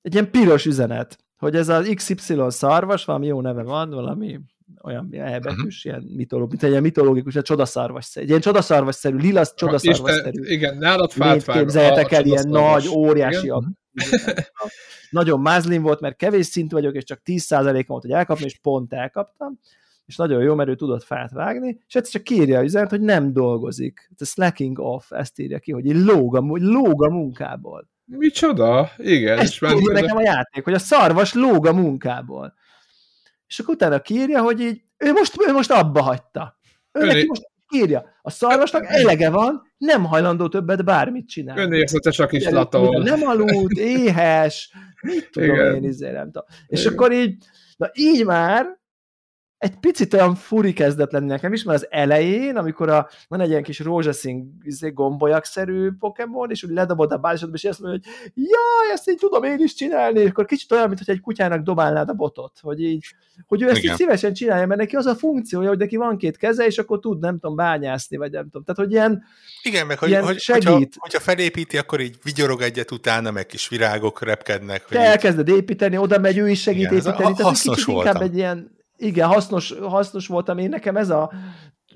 egy 0.00 0.12
ilyen 0.12 0.30
piros 0.30 0.66
üzenet, 0.66 1.18
hogy 1.36 1.56
ez 1.56 1.68
az 1.68 1.92
XY 1.94 2.40
szarvas, 2.48 3.04
valami 3.04 3.26
jó 3.26 3.40
neve 3.40 3.62
van, 3.62 3.90
valami 3.90 4.40
olyan 4.82 5.08
elbetűs, 5.12 5.84
uh-huh. 5.84 6.02
ilyen 6.02 6.16
mitológikus, 6.16 6.50
mint 6.50 6.62
egy 6.62 6.70
ilyen 6.70 6.82
mitológikus, 6.82 7.34
egy 7.34 7.42
csodaszarvasszerű, 7.42 8.24
egy 8.24 8.28
ilyen 8.28 8.40
csodaszarvasszerű, 8.40 9.16
lilasz 9.16 9.54
csodaszarvasszerű. 9.54 10.42
Igen, 10.42 10.76
nálad 10.76 11.10
fát 11.10 11.44
vág. 11.44 11.58
Képzeljetek 11.58 12.12
el, 12.12 12.24
ilyen 12.24 12.48
nagy, 12.48 12.88
óriási, 12.88 13.52
nagyon 15.10 15.40
mázlin 15.40 15.82
volt, 15.82 16.00
mert 16.00 16.16
kevés 16.16 16.46
szint 16.46 16.72
vagyok, 16.72 16.94
és 16.94 17.04
csak 17.04 17.20
10%-om 17.24 17.84
volt, 17.86 18.02
hogy 18.02 18.12
elkapni, 18.12 18.44
és 18.44 18.58
pont 18.58 18.92
elkaptam, 18.92 19.58
és 20.06 20.16
nagyon 20.16 20.42
jó, 20.42 20.54
mert 20.54 20.68
ő 20.68 20.74
tudott 20.74 21.04
fát 21.04 21.30
vágni, 21.30 21.80
és 21.86 21.94
egyszer 21.94 22.12
csak 22.12 22.22
kírja 22.22 22.58
a 22.58 22.62
üzenet, 22.62 22.90
hogy 22.90 23.00
nem 23.00 23.32
dolgozik. 23.32 24.10
Ez 24.18 24.28
slacking 24.28 24.78
off, 24.78 25.10
ezt 25.10 25.38
írja 25.38 25.58
ki, 25.58 25.72
hogy 25.72 25.84
lóg 25.84 26.36
a, 26.36 26.40
lóg 26.46 27.04
a 27.04 27.10
munkából. 27.10 27.88
Micsoda? 28.04 28.90
Igen. 28.96 29.38
Ezt 29.38 29.58
tudja 29.58 29.92
nekem 29.92 30.16
a 30.16 30.22
játék, 30.22 30.64
hogy 30.64 30.74
a 30.74 30.78
szarvas 30.78 31.32
lóg 31.32 31.66
a 31.66 31.72
munkából. 31.72 32.54
És 33.46 33.58
akkor 33.58 33.74
utána 33.74 34.00
kírja, 34.00 34.42
hogy 34.42 34.60
így, 34.60 34.82
ő 34.96 35.12
most, 35.12 35.34
ő 35.48 35.52
most 35.52 35.70
abba 35.70 36.02
hagyta. 36.02 36.58
Ő 36.92 37.00
Öné... 37.00 37.12
neki 37.12 37.26
most 37.26 37.50
írja. 37.74 38.04
A 38.22 38.30
szarvasnak 38.30 38.84
elege 38.86 39.30
van, 39.30 39.62
nem 39.84 40.04
hajlandó 40.04 40.48
többet 40.48 40.84
bármit 40.84 41.28
csinálni. 41.28 41.62
Önérzetes 41.62 42.18
a 42.18 42.26
kis 42.26 42.48
latol. 42.48 43.02
Nem 43.02 43.22
aludt, 43.22 43.78
éhes, 43.78 44.72
mit 45.02 45.28
tudom 45.32 45.54
Igen. 45.54 45.74
én, 45.74 45.84
izé, 45.84 46.10
nem 46.10 46.24
tudom. 46.24 46.44
És 46.66 46.80
Igen. 46.80 46.92
akkor 46.92 47.12
így, 47.12 47.36
na 47.76 47.90
így 47.94 48.24
már 48.24 48.66
egy 49.64 49.76
picit 49.76 50.14
olyan 50.14 50.34
furi 50.34 50.72
kezdett 50.72 51.10
lenni 51.10 51.26
nekem 51.26 51.52
is, 51.52 51.62
mert 51.62 51.82
az 51.82 51.86
elején, 51.90 52.56
amikor 52.56 52.88
a, 52.88 53.08
van 53.28 53.40
egy 53.40 53.48
ilyen 53.48 53.62
kis 53.62 53.78
rózsaszín 53.78 54.58
izé, 54.62 54.90
gombolyagszerű 54.90 55.90
Pokémon, 55.98 56.50
és 56.50 56.62
úgy 56.62 56.70
ledobod 56.70 57.12
a 57.12 57.16
bázisodba, 57.16 57.56
és 57.56 57.64
azt 57.64 57.80
mondja, 57.80 58.10
hogy 58.22 58.32
jaj, 58.34 58.92
ezt 58.92 59.10
így 59.10 59.16
tudom 59.16 59.44
én 59.44 59.58
is 59.58 59.74
csinálni, 59.74 60.20
és 60.20 60.28
akkor 60.28 60.44
kicsit 60.44 60.72
olyan, 60.72 60.88
mintha 60.88 61.12
egy 61.12 61.20
kutyának 61.20 61.62
dobálnád 61.62 62.08
a 62.08 62.12
botot, 62.12 62.58
hogy 62.60 62.82
így, 62.82 63.04
hogy 63.46 63.62
ő 63.62 63.68
ezt 63.68 63.78
Igen. 63.78 63.90
így 63.90 63.98
szívesen 63.98 64.32
csinálja, 64.34 64.66
mert 64.66 64.80
neki 64.80 64.96
az 64.96 65.06
a 65.06 65.14
funkciója, 65.14 65.68
hogy 65.68 65.78
neki 65.78 65.96
van 65.96 66.16
két 66.16 66.36
keze, 66.36 66.66
és 66.66 66.78
akkor 66.78 67.00
tud, 67.00 67.20
nem 67.20 67.38
tudom, 67.38 67.56
bányászni, 67.56 68.16
vagy 68.16 68.30
nem 68.30 68.44
tudom. 68.44 68.64
Tehát, 68.64 68.80
hogy 68.80 68.92
ilyen, 68.92 69.24
Igen, 69.62 69.86
meg 69.86 69.98
hogy, 69.98 70.08
ilyen 70.08 70.24
hogy 70.24 70.38
segít. 70.40 70.68
Hogyha, 70.68 70.88
hogyha 70.98 71.20
felépíti, 71.20 71.78
akkor 71.78 72.00
így 72.00 72.16
vigyorog 72.22 72.60
egyet 72.60 72.90
utána, 72.90 73.30
meg 73.30 73.46
kis 73.46 73.68
virágok 73.68 74.22
repkednek. 74.22 74.84
Te 74.84 75.00
elkezded 75.00 75.48
építeni, 75.48 75.96
oda 75.96 76.18
megy, 76.18 76.38
ő 76.38 76.48
is 76.48 76.60
segít 76.60 76.80
Igen, 76.80 76.94
építeni. 76.94 77.34
Tehát 77.34 77.60
kicsit 77.60 77.86
inkább 77.86 78.22
egy 78.22 78.36
ilyen, 78.36 78.72
igen, 79.04 79.28
hasznos, 79.28 79.74
hasznos 79.80 80.26
voltam. 80.26 80.58
Én, 80.58 80.68
nekem 80.68 80.96
ez 80.96 81.10
a 81.10 81.32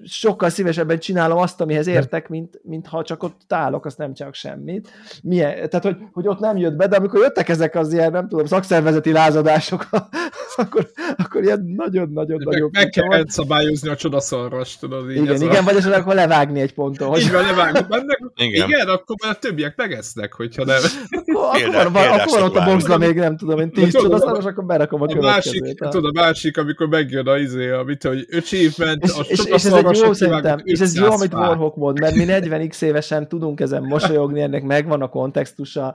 sokkal 0.05 0.51
szívesebben 0.51 0.99
csinálom 0.99 1.39
azt, 1.39 1.61
amihez 1.61 1.87
értek, 1.87 2.29
mint, 2.29 2.61
mint 2.63 2.87
ha 2.87 3.03
csak 3.03 3.23
ott 3.23 3.53
állok, 3.53 3.87
azt 3.87 3.99
nem 3.99 4.15
csak 4.15 4.35
semmit. 4.35 4.89
Milyen, 5.23 5.55
tehát, 5.55 5.83
hogy, 5.83 5.97
hogy 6.13 6.29
ott 6.29 6.39
nem 6.39 6.57
jött 6.57 6.77
be, 6.77 6.87
de 6.87 6.97
amikor 6.97 7.21
jöttek 7.21 7.49
ezek 7.49 7.75
az 7.75 7.93
ilyen, 7.93 8.13
nem 8.13 8.29
tudom, 8.29 8.47
szakszervezeti 8.47 9.13
lázadások, 9.13 9.89
akkor, 10.57 10.89
akkor 11.17 11.43
ilyen 11.43 11.73
nagyon-nagyon 11.77 12.41
nagyobb. 12.45 12.73
Meg, 12.73 12.83
meg 12.83 12.91
kell 12.91 13.25
szabályozni 13.27 13.89
a 13.89 13.97
csodaszarras, 13.97 14.79
tudod. 14.79 15.11
Így 15.11 15.17
igen, 15.17 15.43
igen, 15.43 15.63
a... 15.63 15.65
vagy 15.65 15.77
esetleg 15.77 16.01
akkor 16.01 16.15
levágni 16.15 16.61
egy 16.61 16.75
ponton. 16.75 17.09
Hogy... 17.09 17.21
Így 17.21 17.33
van, 17.33 17.45
levágni. 17.45 17.81
Mennek, 17.89 18.21
igen. 18.37 18.69
igen, 18.69 18.89
akkor 18.89 19.17
már 19.23 19.33
a 19.33 19.39
többiek 19.39 19.77
megesznek, 19.77 20.33
hogyha 20.33 20.65
nem. 20.65 20.81
Akkor, 21.11 21.75
akkor, 21.75 21.93
van, 21.93 22.09
akkor 22.09 22.41
van 22.41 22.43
ott 22.43 22.57
a 22.57 22.65
boxla 22.65 22.99
még, 22.99 23.17
nem 23.17 23.37
tudom, 23.37 23.59
én 23.59 23.71
tíz 23.71 23.93
csodaszaros, 23.93 24.45
akkor 24.45 24.65
berakom 24.65 25.03
a, 25.03 25.05
a 25.05 25.09
következőt. 25.09 25.61
Másik, 25.63 25.79
tudod, 25.79 26.17
a 26.17 26.21
másik, 26.21 26.59
amikor 26.59 26.89
megjön 26.89 27.27
a 27.27 27.39
izé, 27.39 27.71
amit, 27.71 28.03
hogy 28.03 28.27
achievement, 28.31 29.05
a 29.05 29.25
és, 29.29 29.45
és 29.45 29.65
ez 29.65 29.73
egy 29.73 29.88
jó 29.93 30.13
szerintem, 30.13 30.59
és 30.63 30.81
ez 30.81 30.97
jó, 30.97 31.11
amit 31.11 31.35
Warhawk 31.35 31.77
mond, 31.77 32.01
mert 32.01 32.15
mi 32.15 32.25
40x 32.27 32.83
évesen 32.83 33.29
tudunk 33.29 33.61
ezen 33.61 33.83
mosolyogni, 33.83 34.41
ennek 34.41 34.63
megvan 34.63 35.03
a 35.03 35.09
kontextusa, 35.09 35.95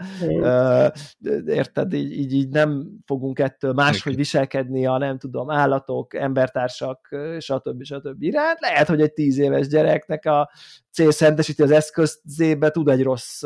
érted, 1.46 1.94
így, 1.94 2.12
így, 2.12 2.34
így 2.34 2.50
nem 2.50 2.88
fogunk 3.06 3.40
ettől 3.40 3.74
máshogy 3.74 4.16
viselkedni 4.16 4.86
a 4.86 4.98
nem 4.98 5.18
tudom 5.18 5.50
állatok, 5.50 6.14
embertársak, 6.14 7.16
stb. 7.40 7.84
stb. 7.84 8.22
iránt. 8.24 8.60
Lehet, 8.60 8.88
hogy 8.88 9.02
egy 9.02 9.14
tíz 9.14 9.38
éves 9.38 9.68
gyereknek 9.68 10.26
a 10.26 10.50
cél 10.92 11.12
szentesíti 11.12 11.62
az 11.62 11.72
eszközébe, 11.72 12.70
tud 12.70 12.90
egy 12.90 13.04
rossz 13.04 13.44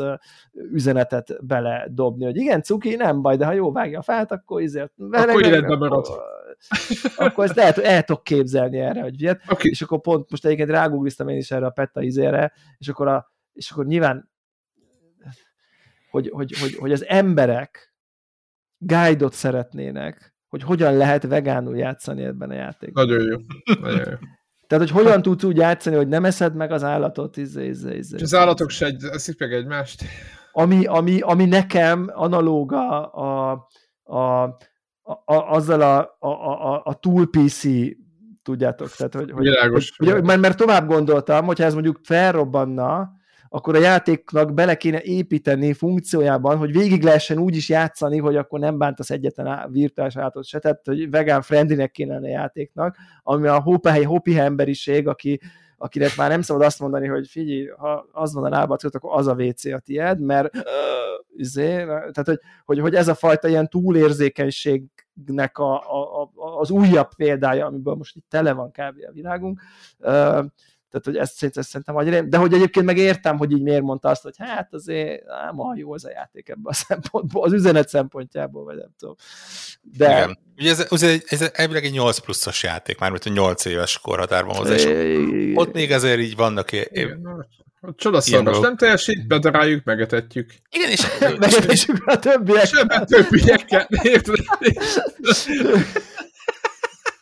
üzenetet 0.72 1.46
bele 1.46 1.86
dobni, 1.90 2.24
hogy 2.24 2.36
igen, 2.36 2.62
cuki, 2.62 2.94
nem 2.94 3.22
baj, 3.22 3.36
de 3.36 3.46
ha 3.46 3.52
jó 3.52 3.72
vágja 3.72 3.98
a 3.98 4.02
fát, 4.02 4.32
akkor 4.32 4.62
izért 4.62 4.92
akkor 5.10 5.46
életben 5.46 5.78
marad. 5.78 6.06
Akkor, 7.16 7.44
ezt 7.44 7.54
lehet, 7.54 7.78
el 7.78 8.02
tudok 8.02 8.24
képzelni 8.24 8.78
erre, 8.78 9.02
hogy 9.02 9.16
viet. 9.16 9.42
Okay. 9.48 9.70
És 9.70 9.82
akkor 9.82 10.00
pont 10.00 10.30
most 10.30 10.44
egyébként 10.44 10.70
rágoogliztam 10.70 11.28
én 11.28 11.36
is 11.36 11.50
erre 11.50 11.66
a 11.66 11.70
Petta 11.70 12.02
izére, 12.02 12.52
és 12.78 12.88
akkor, 12.88 13.08
a, 13.08 13.32
és 13.52 13.70
akkor 13.70 13.86
nyilván 13.86 14.30
hogy, 16.10 16.30
hogy, 16.32 16.58
hogy, 16.58 16.74
hogy 16.74 16.92
az 16.92 17.06
emberek 17.06 17.94
guide-ot 18.78 19.32
szeretnének, 19.32 20.34
hogy 20.48 20.62
hogyan 20.62 20.96
lehet 20.96 21.22
vegánul 21.22 21.76
játszani 21.76 22.22
ebben 22.22 22.50
a 22.50 22.54
játékban. 22.54 23.06
Nagyon 23.06 23.26
jó. 23.26 23.36
Nagyon 23.80 24.10
jó. 24.10 24.16
Tehát, 24.66 24.88
hogy 24.88 25.02
hogyan 25.02 25.22
tudsz 25.22 25.44
úgy 25.44 25.56
játszani, 25.56 25.96
hogy 25.96 26.08
nem 26.08 26.24
eszed 26.24 26.54
meg 26.54 26.72
az 26.72 26.84
állatot, 26.84 27.36
izé, 27.36 27.66
izé, 27.66 27.96
izé. 27.96 28.16
És 28.16 28.22
az 28.22 28.34
állatok 28.34 28.70
se 28.70 28.86
egy, 28.86 29.04
eszik 29.04 29.38
meg 29.38 29.52
egymást. 29.52 30.04
Ami, 30.52 30.84
ami, 30.84 31.20
ami 31.20 31.44
nekem 31.44 32.10
analóga 32.12 33.10
a, 33.10 33.50
a, 34.02 34.56
a, 35.08 35.34
a, 35.34 35.50
azzal 35.50 35.80
a, 35.80 36.16
a, 36.18 36.28
a, 36.72 36.82
a 36.84 36.94
túl 36.94 37.30
PC 37.30 37.64
tudjátok, 38.42 38.90
tehát, 38.90 39.14
hogy, 39.14 39.30
hogy, 39.30 39.42
Világos. 39.42 39.92
hogy, 39.96 40.10
hogy 40.10 40.24
mert, 40.24 40.40
mert 40.40 40.56
tovább 40.56 40.86
gondoltam, 40.86 41.46
hogyha 41.46 41.64
ez 41.64 41.74
mondjuk 41.74 42.00
felrobbanna, 42.02 43.16
akkor 43.48 43.74
a 43.74 43.78
játéknak 43.78 44.54
bele 44.54 44.74
kéne 44.76 45.02
építeni 45.02 45.72
funkciójában, 45.72 46.56
hogy 46.56 46.72
végig 46.72 47.02
lehessen 47.02 47.38
úgy 47.38 47.56
is 47.56 47.68
játszani, 47.68 48.18
hogy 48.18 48.36
akkor 48.36 48.58
nem 48.58 48.78
bántasz 48.78 49.10
egyetlen 49.10 49.72
virtuális 49.72 50.16
állatot 50.16 50.44
se, 50.44 50.58
tehát 50.58 50.80
hogy 50.84 51.10
vegán 51.10 51.42
friendlynek 51.42 51.90
kéne 51.90 52.16
a 52.16 52.28
játéknak, 52.28 52.96
ami 53.22 53.46
a 53.46 53.60
hópehely, 53.60 54.02
hopi 54.02 54.38
emberiség, 54.38 55.08
aki, 55.08 55.40
akinek 55.78 56.16
már 56.16 56.30
nem 56.30 56.42
szabad 56.42 56.62
azt 56.62 56.80
mondani, 56.80 57.06
hogy 57.06 57.28
figyelj, 57.28 57.66
ha 57.66 58.06
az 58.12 58.34
van 58.34 58.44
a 58.44 58.48
lábad, 58.48 58.80
akkor 58.82 59.10
az 59.18 59.26
a 59.26 59.34
WC 59.34 59.64
a 59.64 59.78
tied, 59.78 60.20
mert 60.20 60.56
izé, 61.36 61.84
tehát 61.84 62.26
hogy, 62.26 62.40
hogy, 62.64 62.78
hogy 62.78 62.94
ez 62.94 63.08
a 63.08 63.14
fajta 63.14 63.48
ilyen 63.48 63.68
túlérzékenységnek 63.68 65.58
a, 65.58 65.74
a, 65.74 66.22
a, 66.22 66.58
az 66.58 66.70
újabb 66.70 67.14
példája, 67.14 67.66
amiből 67.66 67.94
most 67.94 68.16
itt 68.16 68.26
tele 68.28 68.52
van 68.52 68.70
kb. 68.70 68.96
a 69.08 69.12
világunk, 69.12 69.60
tehát, 70.90 71.06
hogy 71.06 71.16
ezt, 71.16 71.56
ezt 71.56 71.68
szerintem 71.68 71.96
annyira, 71.96 72.22
de 72.22 72.36
hogy 72.36 72.52
egyébként 72.52 72.86
meg 72.86 72.98
értem, 72.98 73.36
hogy 73.36 73.52
így 73.52 73.62
miért 73.62 73.82
mondta 73.82 74.08
azt, 74.08 74.22
hogy 74.22 74.34
hát 74.38 74.74
azért 74.74 75.22
nem 75.44 75.58
olyan 75.58 75.76
jó 75.76 75.92
az 75.92 76.04
a 76.04 76.10
játék 76.10 76.48
ebben 76.48 76.64
a 76.64 76.72
szempontból, 76.72 77.44
az 77.44 77.52
üzenet 77.52 77.88
szempontjából, 77.88 78.64
vagy 78.64 78.76
nem 78.76 78.90
tudom. 78.98 79.14
De... 79.82 80.06
Igen. 80.06 80.38
Ugye 80.56 80.70
ez, 80.70 80.86
ez, 80.90 81.02
ez, 81.02 81.22
ez 81.26 81.50
elvileg 81.52 81.84
egy 81.84 81.92
8 81.92 82.18
pluszos 82.18 82.62
játék, 82.62 82.98
már 82.98 83.10
mint 83.10 83.24
a 83.24 83.30
8 83.30 83.64
éves 83.64 83.98
korhatárban 83.98 84.56
hozzá, 84.56 84.74
és 84.74 84.84
ott 85.54 85.72
még 85.72 85.92
azért 85.92 86.20
így 86.20 86.36
vannak 86.36 86.68
a 87.80 87.94
csodaszoros 87.96 88.58
nem 88.58 88.76
teljesít, 88.76 89.26
bedaráljuk, 89.26 89.84
megetetjük. 89.84 90.54
Igen, 90.70 90.90
és 90.90 91.06
megetetjük 91.20 92.06
a 92.06 92.18
többiek. 92.18 92.62
És 94.02 94.20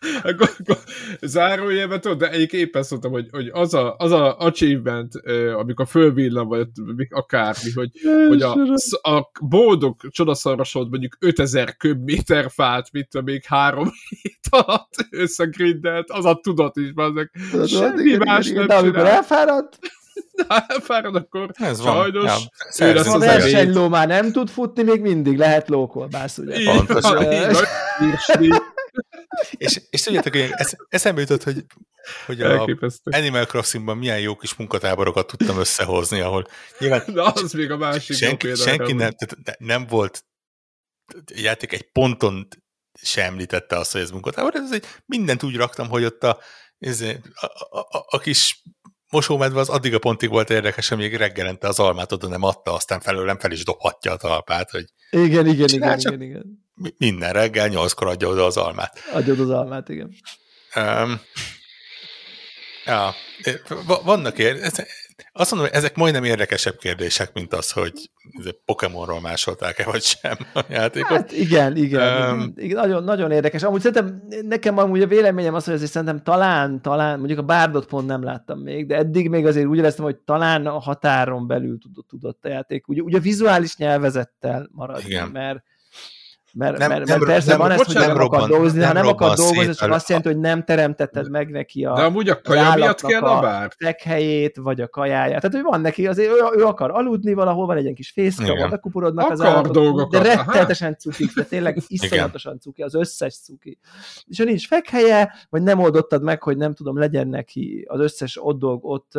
a 0.22 0.34
többiekkel. 0.34 0.76
Zárójelben 1.20 2.00
tudod, 2.00 2.18
de 2.18 2.30
egyik 2.30 2.52
éppen 2.52 2.82
szóltam, 2.82 3.10
hogy, 3.10 3.28
hogy 3.30 3.48
az, 3.52 3.74
a, 3.74 3.94
az 3.98 4.12
a 4.12 4.38
achievement, 4.38 5.12
amikor 5.56 5.86
fölvillan, 5.86 6.48
vagy 6.48 6.66
akármi, 7.10 7.72
hogy, 7.74 7.90
hogy 8.28 8.42
a, 8.42 8.56
a 9.02 9.30
boldog 9.40 9.96
csodaszarosod 10.10 10.90
mondjuk 10.90 11.16
5000 11.20 11.76
köbméter 11.76 12.50
fát, 12.50 12.88
mint 12.92 13.22
még 13.22 13.44
három 13.44 13.90
hét 14.22 14.40
alatt 14.50 14.94
összegrindelt, 15.10 16.10
az 16.10 16.24
a 16.24 16.40
tudat 16.42 16.76
is, 16.76 16.90
azok 16.94 17.30
semmi 17.66 18.16
más 18.16 18.50
nem 18.50 18.66
De 18.66 18.74
amikor 18.74 19.04
elfáradt, 19.04 19.78
Na, 20.48 20.64
elfárad, 20.68 21.16
akkor 21.16 21.50
ez 21.52 21.82
sajnos 21.82 22.24
van. 22.78 22.94
Ja, 22.94 23.12
a 23.12 23.18
versenyló 23.18 23.88
már 23.88 24.08
nem 24.08 24.32
tud 24.32 24.48
futni, 24.48 24.82
még 24.82 25.00
mindig 25.00 25.38
lehet 25.38 25.68
lókolbász, 25.68 26.38
ugye? 26.38 26.72
Pontosan. 26.72 27.26
És, 29.50 29.80
és 29.90 30.02
tudjátok, 30.02 30.32
hogy 30.32 30.48
ez, 30.50 30.72
eszembe 30.88 31.20
jutott, 31.20 31.42
hogy, 31.42 31.64
hogy 32.26 32.40
a 32.40 32.66
Animal 33.04 33.44
Crossingban 33.44 33.96
milyen 33.96 34.20
jó 34.20 34.36
kis 34.36 34.54
munkatáborokat 34.54 35.26
tudtam 35.26 35.58
összehozni, 35.58 36.20
ahol 36.20 36.46
nyilván 36.78 37.02
Na, 37.06 37.24
az 37.24 37.52
még 37.52 37.70
a 37.70 37.76
másik 37.76 38.16
senki, 38.16 38.54
senki 38.54 38.92
nem, 38.92 39.10
tehát 39.10 39.58
nem 39.58 39.86
volt 39.86 40.24
játék 41.34 41.72
egy 41.72 41.90
ponton 41.92 42.48
sem 43.02 43.24
említette 43.24 43.76
azt, 43.76 43.92
hogy 43.92 44.00
ez 44.00 44.10
munkatábor, 44.10 44.54
ez 44.54 44.72
egy, 44.72 44.84
mindent 45.06 45.42
úgy 45.42 45.56
raktam, 45.56 45.88
hogy 45.88 46.04
ott 46.04 46.24
a, 46.24 46.38
ez, 46.78 47.00
a, 47.00 47.46
a, 47.70 47.78
a, 47.78 48.04
a 48.08 48.18
kis 48.18 48.62
mosómedve 49.10 49.60
az 49.60 49.68
addig 49.68 49.94
a 49.94 49.98
pontig 49.98 50.28
volt 50.28 50.50
érdekes, 50.50 50.90
amíg 50.90 51.16
reggelente 51.16 51.68
az 51.68 51.78
almát 51.78 52.12
oda 52.12 52.28
nem 52.28 52.42
adta, 52.42 52.72
aztán 52.72 53.00
felőlem 53.00 53.38
fel 53.38 53.50
is 53.50 53.64
dobhatja 53.64 54.12
a 54.12 54.16
talpát. 54.16 54.70
Hogy 54.70 54.84
igen, 55.10 55.46
igen, 55.46 55.68
igen, 55.68 55.98
igen, 55.98 56.22
igen. 56.22 56.65
Minden 56.98 57.32
reggel 57.32 57.68
nyolckor 57.68 58.08
adja 58.08 58.28
oda 58.28 58.44
az 58.44 58.56
almát. 58.56 58.98
Adja 59.12 59.32
oda 59.32 59.42
az 59.42 59.50
almát, 59.50 59.88
igen. 59.88 60.14
Um, 60.76 61.20
ja, 62.84 63.14
vannak 64.04 64.38
ér, 64.38 64.56
azt 65.32 65.50
mondom, 65.50 65.68
hogy 65.68 65.78
ezek 65.78 65.96
majdnem 65.96 66.24
érdekesebb 66.24 66.76
kérdések, 66.76 67.32
mint 67.32 67.54
az, 67.54 67.70
hogy 67.70 67.92
Pokémonról 68.64 69.20
másolták-e, 69.20 69.84
vagy 69.84 70.02
sem 70.02 70.36
a 70.54 70.64
játékot. 70.68 71.16
Hát 71.16 71.32
igen, 71.32 71.76
igen, 71.76 72.32
um, 72.32 72.52
igen, 72.56 72.76
nagyon, 72.76 73.04
nagyon 73.04 73.30
érdekes. 73.30 73.62
Amúgy 73.62 73.80
szerintem 73.80 74.22
nekem 74.42 74.78
amúgy 74.78 75.02
a 75.02 75.06
véleményem 75.06 75.54
az, 75.54 75.64
hogy 75.64 75.74
azért 75.74 75.90
szerintem 75.90 76.22
talán, 76.22 76.82
talán, 76.82 77.18
mondjuk 77.18 77.38
a 77.38 77.42
Bárdot 77.42 77.86
pont 77.86 78.06
nem 78.06 78.22
láttam 78.22 78.58
még, 78.58 78.86
de 78.86 78.96
eddig 78.96 79.28
még 79.28 79.46
azért 79.46 79.66
úgy 79.66 79.78
éreztem, 79.78 80.04
hogy 80.04 80.16
talán 80.16 80.66
a 80.66 80.78
határon 80.78 81.46
belül 81.46 81.78
tudott, 81.78 82.08
tudott 82.08 82.44
a 82.44 82.48
játék. 82.48 82.88
Ugye, 82.88 83.02
ugye 83.02 83.16
a 83.16 83.20
vizuális 83.20 83.76
nyelvezettel 83.76 84.70
igen. 85.04 85.28
mert 85.28 85.62
mert, 86.56 86.78
nem, 86.78 86.88
mert, 86.88 87.06
mert 87.06 87.18
nem, 87.18 87.28
persze 87.28 87.50
nem, 87.50 87.58
van 87.58 87.70
ez, 87.70 87.82
hogy 87.82 87.94
nem, 87.94 88.06
nem 88.06 88.20
akar 88.20 88.48
dolgozni, 88.48 88.82
ha 88.82 88.92
nem 88.92 89.06
akar 89.06 89.34
dolgozni, 89.34 89.74
csak 89.74 89.90
azt 89.90 90.08
jelenti, 90.08 90.28
hogy 90.28 90.38
nem 90.38 90.64
teremtetted 90.64 91.30
meg 91.30 91.50
neki 91.50 91.84
a 91.84 91.94
De 91.94 92.02
amúgy 92.02 92.28
a 92.28 92.40
kaja 92.40 92.74
miatt 92.74 93.00
kell 93.00 93.22
a 93.22 93.40
bár? 93.40 93.72
helyét, 94.04 94.56
vagy 94.56 94.80
a 94.80 94.88
kajáját. 94.88 95.40
Tehát, 95.40 95.56
hogy 95.56 95.62
van 95.62 95.80
neki, 95.80 96.06
azért 96.06 96.30
ő, 96.30 96.34
ő 96.56 96.64
akar 96.64 96.90
aludni 96.90 97.34
valahol, 97.34 97.66
van 97.66 97.76
egy 97.76 97.82
ilyen 97.82 97.94
kis 97.94 98.10
fészka, 98.10 98.54
van 98.54 98.72
a 98.72 98.78
kuporodnak 98.78 99.30
az 99.30 99.40
állatok, 99.40 99.72
dolgokat. 99.72 100.10
de 100.10 100.34
rettenetesen 100.34 100.96
cukik, 100.98 101.34
de 101.34 101.42
tényleg 101.42 101.78
iszonyatosan 101.86 102.58
cuki, 102.60 102.82
az 102.82 102.94
összes 102.94 103.38
cuki. 103.38 103.78
És 104.26 104.38
ha 104.38 104.44
nincs 104.44 104.66
fekhelye, 104.66 105.32
vagy 105.50 105.62
nem 105.62 105.78
oldottad 105.78 106.22
meg, 106.22 106.42
hogy 106.42 106.56
nem 106.56 106.74
tudom, 106.74 106.98
legyen 106.98 107.28
neki 107.28 107.84
az 107.88 108.00
összes 108.00 108.38
ott 108.42 108.58
dolg 108.58 108.84
ott 108.84 109.12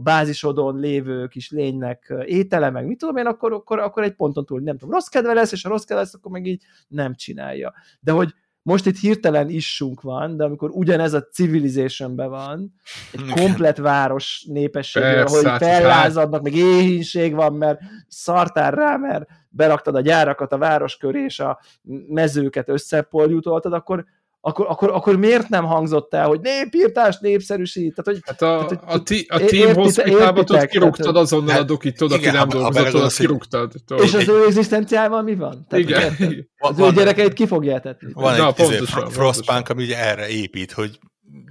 a 0.00 0.02
bázisodon 0.02 0.78
lévő 0.78 1.26
kis 1.26 1.50
lénynek 1.50 2.14
étele, 2.24 2.70
meg 2.70 2.86
mit 2.86 2.98
tudom 2.98 3.16
én, 3.16 3.26
akkor, 3.26 3.52
akkor, 3.52 3.78
akkor 3.78 4.02
egy 4.02 4.14
ponton 4.14 4.44
túl 4.44 4.60
nem 4.60 4.78
tudom, 4.78 4.94
rossz 4.94 5.06
kedve 5.06 5.32
lesz, 5.32 5.52
és 5.52 5.62
ha 5.62 5.68
rossz 5.68 5.84
kedve 5.84 6.02
lesz, 6.02 6.14
akkor 6.14 6.30
meg 6.30 6.46
így 6.46 6.62
nem 6.88 7.14
csinálja. 7.14 7.72
De 8.00 8.12
hogy 8.12 8.34
most 8.62 8.86
itt 8.86 8.98
hirtelen 8.98 9.48
issunk 9.48 10.00
van, 10.00 10.36
de 10.36 10.44
amikor 10.44 10.70
ugyanez 10.72 11.12
a 11.12 11.22
civilizationben 11.22 12.30
van, 12.30 12.74
egy 13.12 13.30
komplet 13.30 13.78
város 13.78 14.44
népességről, 14.48 15.26
ahol 15.26 15.44
hát 15.44 15.62
fellázadnak, 15.62 16.42
meg 16.42 16.54
éhínség 16.54 17.34
van, 17.34 17.54
mert 17.54 17.80
szartál 18.08 18.70
rá, 18.70 18.96
mert 18.96 19.28
beraktad 19.48 19.94
a 19.94 20.00
gyárakat 20.00 20.52
a 20.52 20.58
város 20.58 20.96
köré, 20.96 21.24
és 21.24 21.40
a 21.40 21.60
mezőket 22.08 22.68
összepoljutoltad, 22.68 23.72
akkor 23.72 24.04
akkor, 24.42 24.66
akkor, 24.68 24.90
akkor 24.90 25.16
miért 25.16 25.48
nem 25.48 25.64
hangzott 25.64 26.14
el, 26.14 26.26
hogy 26.26 26.40
népírtás, 26.40 27.18
népszerűsít? 27.18 27.94
Tehát, 27.94 28.04
hogy, 28.04 28.18
hát 28.24 28.42
a, 28.42 28.66
tehát, 28.66 28.94
a, 28.94 29.02
ti, 29.02 29.26
a 29.28 29.44
team 29.44 29.74
hospitalba 29.74 30.44
tudod, 30.44 30.66
kirúgtad 30.66 31.16
azonnal 31.16 31.50
hát, 31.50 31.60
a 31.60 31.64
dokit, 31.64 32.00
aki 32.00 32.30
nem 32.30 32.48
dolgozott, 32.48 32.90
tudod, 32.90 33.12
kirúgtad. 33.12 33.72
És 34.02 34.14
az 34.14 34.28
ő 34.28 34.44
egzisztenciával 34.46 35.22
mi 35.22 35.34
van? 35.34 35.66
Tehát, 35.68 35.84
igen. 35.84 36.16
Az 36.58 36.76
van, 36.76 36.92
ő 36.92 36.94
gyerekeit 36.94 37.32
ki 37.32 37.46
fogja 37.46 37.74
etetni. 37.74 38.12
Van 38.12 38.36
Na, 38.36 38.46
egy 38.46 38.58
izé, 38.58 38.76
pontosan, 38.76 39.10
Frostpunk, 39.10 39.68
ami 39.68 39.82
ugye 39.82 39.98
erre 39.98 40.28
épít, 40.28 40.72
hogy 40.72 40.98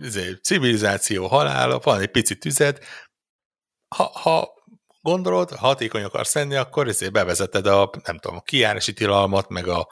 izé, 0.02 0.34
civilizáció 0.44 1.28
halála, 1.28 1.80
van 1.84 1.99
egy 1.99 2.11
picit 2.11 2.40
tüzet, 2.40 2.84
ha, 3.95 4.03
ha 4.14 4.48
gondolod, 5.02 5.49
ha 5.49 5.68
hatékony 5.68 6.03
akarsz 6.03 6.36
lenni, 6.36 6.56
akkor 6.56 6.88
ezért 6.88 7.11
bevezeted 7.11 7.66
a, 7.66 7.90
nem 8.06 8.18
tudom, 8.18 8.38
a 8.38 8.41
kiárási 8.41 8.94
tilalmat, 8.94 9.49
meg 9.49 9.68
a 9.68 9.88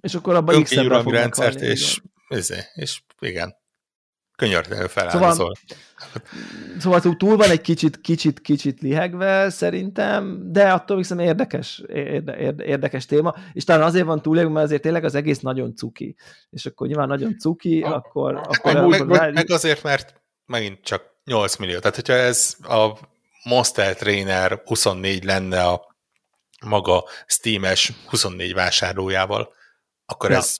és 0.00 0.14
akkor 0.14 0.34
abban 0.34 0.62
x 0.62 0.74
rendszert, 0.74 1.58
halni, 1.58 1.66
és, 1.66 2.00
izé, 2.28 2.58
és 2.74 3.02
igen, 3.18 3.56
könyörtelenül 4.36 4.88
feláldozol. 4.88 5.52
Szóval, 6.78 7.00
szóval 7.00 7.16
túl 7.16 7.36
van 7.36 7.50
egy 7.50 7.60
kicsit, 7.60 8.00
kicsit, 8.00 8.40
kicsit 8.40 8.80
lihegve 8.80 9.50
szerintem, 9.50 10.38
de 10.52 10.72
attól 10.72 10.96
viszont 10.96 11.20
érdekes, 11.20 11.82
érde, 11.88 12.36
érde, 12.36 12.64
érdekes 12.64 13.06
téma, 13.06 13.34
és 13.52 13.64
talán 13.64 13.82
azért 13.82 14.04
van 14.04 14.22
túl, 14.22 14.48
mert 14.48 14.66
azért 14.66 14.82
tényleg 14.82 15.04
az 15.04 15.14
egész 15.14 15.40
nagyon 15.40 15.74
cuki, 15.76 16.16
és 16.50 16.66
akkor 16.66 16.86
nyilván 16.86 17.08
nagyon 17.08 17.38
cuki, 17.38 17.80
a, 17.80 17.94
akkor... 17.94 18.34
akkor 18.34 18.72
meg, 18.72 18.86
meg, 18.88 19.06
meg, 19.06 19.34
meg 19.34 19.50
azért, 19.50 19.82
mert 19.82 20.22
megint 20.46 20.82
csak 20.82 21.14
8 21.24 21.56
millió, 21.56 21.78
tehát 21.78 21.94
hogyha 21.94 22.12
ez 22.12 22.56
a 22.62 22.98
Monster 23.44 23.96
Trainer 23.96 24.62
24 24.64 25.24
lenne 25.24 25.62
a 25.62 25.94
maga 26.66 27.04
Steam-es 27.26 27.92
24 28.08 28.54
vásárlójával, 28.54 29.54
akkor 30.06 30.30
ja. 30.30 30.36
ez 30.36 30.56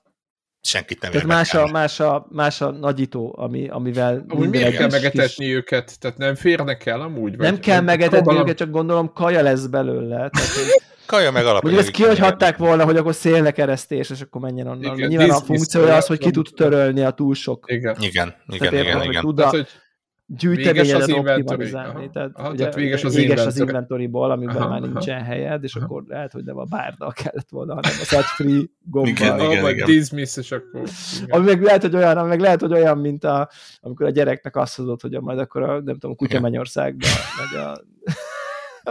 senkit 0.61 1.01
nem 1.01 1.11
Tehát 1.11 1.27
más 1.27 1.53
a, 1.53 1.67
más, 1.67 1.99
a, 1.99 2.27
más 2.29 2.61
a 2.61 2.71
nagyító, 2.71 3.35
ami, 3.37 3.67
amivel 3.67 4.25
Amúgy 4.27 4.49
miért 4.49 4.75
kell 4.75 4.89
megetetni 4.89 5.45
kis... 5.45 5.53
őket? 5.53 5.99
Tehát 5.99 6.17
nem 6.17 6.35
férnek 6.35 6.85
el 6.85 7.01
amúgy? 7.01 7.37
Vagy, 7.37 7.45
nem 7.45 7.59
kell 7.59 7.81
megetetni 7.81 8.17
próbálom... 8.17 8.41
őket, 8.41 8.57
csak 8.57 8.69
gondolom 8.69 9.13
kaja 9.13 9.41
lesz 9.41 9.65
belőle. 9.65 10.15
Tehát, 10.15 10.49
kaja 11.05 11.31
meg 11.31 11.45
alapvetően. 11.45 11.73
Ugye 11.73 11.83
ezt 11.83 11.91
kihagyhatták 11.91 12.57
volna, 12.57 12.85
hogy 12.85 12.97
akkor 12.97 13.15
szélnek 13.15 13.53
keresztés, 13.53 14.09
és 14.09 14.21
akkor 14.21 14.41
menjen 14.41 14.67
onnan. 14.67 14.97
Igen, 14.97 15.09
Nyilván 15.09 15.29
a 15.29 15.41
funkciója 15.41 15.95
az, 15.95 16.05
hogy 16.05 16.17
ki 16.17 16.31
tud 16.31 16.47
törölni 16.55 17.01
a 17.01 17.11
túl 17.11 17.35
sok. 17.35 17.65
Igen, 17.67 17.95
igen, 17.99 18.35
igen. 18.47 18.73
igen, 18.73 18.85
igen, 18.85 19.03
igen. 19.03 19.21
Tud 19.21 19.39
a, 19.39 19.49
tehát, 19.49 19.55
hogy 19.55 19.67
gyűjteményedet 20.27 21.11
optimalizálni. 21.11 22.09
Tehát, 22.13 22.31
aha, 22.33 22.49
ugye, 22.49 22.57
tehát 22.57 22.75
véges 22.75 23.03
az, 23.03 23.15
véges 23.15 23.45
az 23.45 23.59
inventory-ból, 23.59 24.31
amiben 24.31 24.55
aha, 24.55 24.69
már 24.69 24.81
nincsen 24.81 25.15
aha. 25.15 25.25
helyed, 25.25 25.63
és 25.63 25.75
aha. 25.75 25.85
akkor 25.85 26.03
lehet, 26.07 26.31
hogy 26.31 26.43
nem 26.43 26.57
a 26.57 26.63
bárdal 26.63 27.11
kellett 27.11 27.49
volna, 27.49 27.73
hanem 27.73 27.91
a 28.01 28.03
set 28.03 28.23
free 28.23 28.61
gombbal. 28.83 29.11
Igen, 29.11 29.39
igen, 29.39 29.61
vagy 29.61 29.73
igen. 29.73 29.85
dismiss, 29.85 30.37
és 30.37 30.51
akkor... 30.51 30.81
Igen. 31.15 31.29
Ami 31.29 31.45
meg 31.45 31.61
lehet, 31.61 31.81
hogy 31.81 31.95
olyan, 31.95 32.17
ami 32.17 32.27
meg 32.27 32.39
lehet, 32.39 32.61
hogy 32.61 32.71
olyan, 32.71 32.97
mint 32.97 33.23
a, 33.23 33.49
amikor 33.81 34.05
a 34.05 34.09
gyereknek 34.09 34.55
azt 34.55 34.75
hozott, 34.75 35.01
hogy 35.01 35.21
majd 35.21 35.39
akkor 35.39 35.63
a, 35.63 35.73
nem 35.73 35.93
tudom, 35.93 36.11
a 36.11 36.15
kutya 36.15 36.39
Mennyországba 36.39 37.07
megy 37.37 37.61
a... 37.61 37.81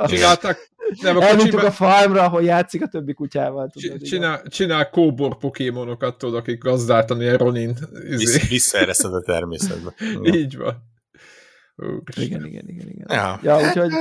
Csináltak, 0.06 0.70
nem, 1.02 1.16
a 1.16 1.22
Elmintük 1.22 1.62
a 1.62 1.70
farmra, 1.70 2.22
ahol 2.22 2.42
játszik 2.42 2.82
a 2.82 2.86
többi 2.86 3.12
kutyával. 3.12 3.68
Tudod, 3.68 4.02
csinál, 4.02 4.42
csinál 4.42 4.90
kóbor 4.90 5.36
pokémonokat, 5.38 6.18
tudod, 6.18 6.34
akik 6.34 6.62
gazdáltani 6.62 7.26
a 7.26 7.36
Ronin. 7.36 7.76
Izé. 8.08 8.40
Visszaereszed 8.48 9.14
a 9.14 9.20
természetbe. 9.20 9.94
Így 10.38 10.56
van. 10.56 10.94
Igen, 12.16 12.44
igen, 12.44 12.68
igen, 12.68 12.88
igen. 12.88 13.06
Ja, 13.08 13.38
ja 13.42 13.66
úgyhogy 13.66 13.92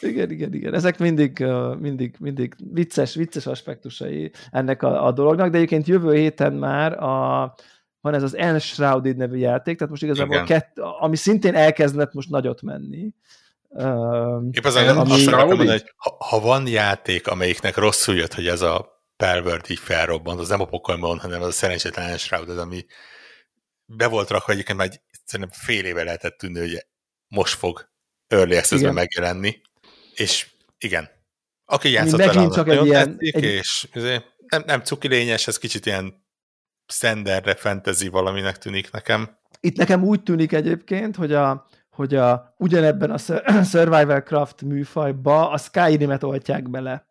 igen, 0.00 0.30
igen, 0.30 0.54
igen. 0.54 0.74
Ezek 0.74 0.98
mindig, 0.98 1.44
mindig, 1.78 2.16
mindig 2.18 2.54
vicces, 2.72 3.14
vicces 3.14 3.46
aspektusai 3.46 4.32
ennek 4.50 4.82
a, 4.82 5.06
a 5.06 5.12
dolognak, 5.12 5.50
de 5.50 5.56
egyébként 5.56 5.86
jövő 5.86 6.14
héten 6.14 6.52
már 6.52 7.02
a, 7.02 7.54
van 8.00 8.14
ez 8.14 8.22
az 8.22 8.36
Enshrouded 8.36 9.16
nevű 9.16 9.36
játék, 9.36 9.76
tehát 9.76 9.90
most 9.90 10.02
igazából 10.02 10.44
kett, 10.44 10.78
ami 10.78 11.16
szintén 11.16 11.54
elkezdett 11.54 12.12
most 12.12 12.30
nagyot 12.30 12.62
menni. 12.62 13.14
Épp 14.50 14.64
az 14.64 14.76
ami, 14.76 15.10
azt 15.10 15.30
mondani, 15.30 15.68
hogy 15.68 15.92
ha, 15.96 16.16
ha 16.18 16.40
van 16.40 16.66
játék, 16.66 17.28
amelyiknek 17.28 17.76
rosszul 17.76 18.14
jött, 18.14 18.34
hogy 18.34 18.46
ez 18.46 18.60
a 18.62 19.02
pervert 19.16 19.68
így 19.68 19.78
felrobbant, 19.78 20.40
az 20.40 20.48
nem 20.48 20.60
a 20.60 20.64
Pokémon, 20.64 21.18
hanem 21.18 21.40
az 21.40 21.48
a 21.48 21.52
szerencsétlen 21.52 22.10
Enshrouded, 22.10 22.58
ami 22.58 22.84
be 23.84 24.06
volt 24.06 24.30
rakva 24.30 24.52
egyébként 24.52 24.78
már 24.78 24.86
egy, 24.86 25.00
szerintem 25.24 25.58
fél 25.62 25.84
éve 25.84 26.04
lehetett 26.04 26.38
tűnni, 26.38 26.58
hogy 26.58 26.86
most 27.30 27.54
fog 27.54 27.88
Early 28.26 28.56
access 28.56 28.80
megjelenni, 28.80 29.60
és 30.14 30.50
igen, 30.78 31.08
aki 31.64 31.90
játszott 31.90 32.24
vele, 32.24 32.48
csak 32.48 32.68
egy 32.68 32.86
ilyen, 32.86 33.10
tetszik, 33.10 33.34
egy... 33.34 33.44
és 33.44 33.88
nem, 34.48 34.62
nem 34.66 34.80
cuki 34.80 35.08
lényes, 35.08 35.46
ez 35.46 35.58
kicsit 35.58 35.86
ilyen 35.86 36.24
standardre 36.86 37.54
fantasy 37.54 38.08
valaminek 38.08 38.58
tűnik 38.58 38.90
nekem. 38.90 39.38
Itt 39.60 39.76
nekem 39.76 40.04
úgy 40.04 40.22
tűnik 40.22 40.52
egyébként, 40.52 41.16
hogy 41.16 41.32
a, 41.32 41.66
hogy 41.90 42.14
a, 42.14 42.54
ugyanebben 42.58 43.10
a 43.10 43.18
Survival 43.72 44.22
Craft 44.22 44.62
műfajba 44.62 45.50
a 45.50 45.56
Skyrim-et 45.56 46.22
oltják 46.22 46.70
bele. 46.70 47.06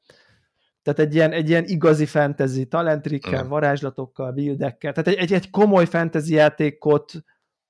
Tehát 0.82 1.00
egy 1.00 1.16
ilyen, 1.16 1.32
egy 1.32 1.50
ilyen 1.50 1.66
igazi 1.66 2.06
fantasy, 2.06 2.66
talentrikkel, 2.66 3.44
mm. 3.44 3.48
varázslatokkal, 3.48 4.32
buildekkel, 4.32 4.94
tehát 4.94 5.08
egy, 5.08 5.24
egy, 5.24 5.34
egy 5.34 5.50
komoly 5.50 5.86
fantasy 5.86 6.34
játékot 6.34 7.14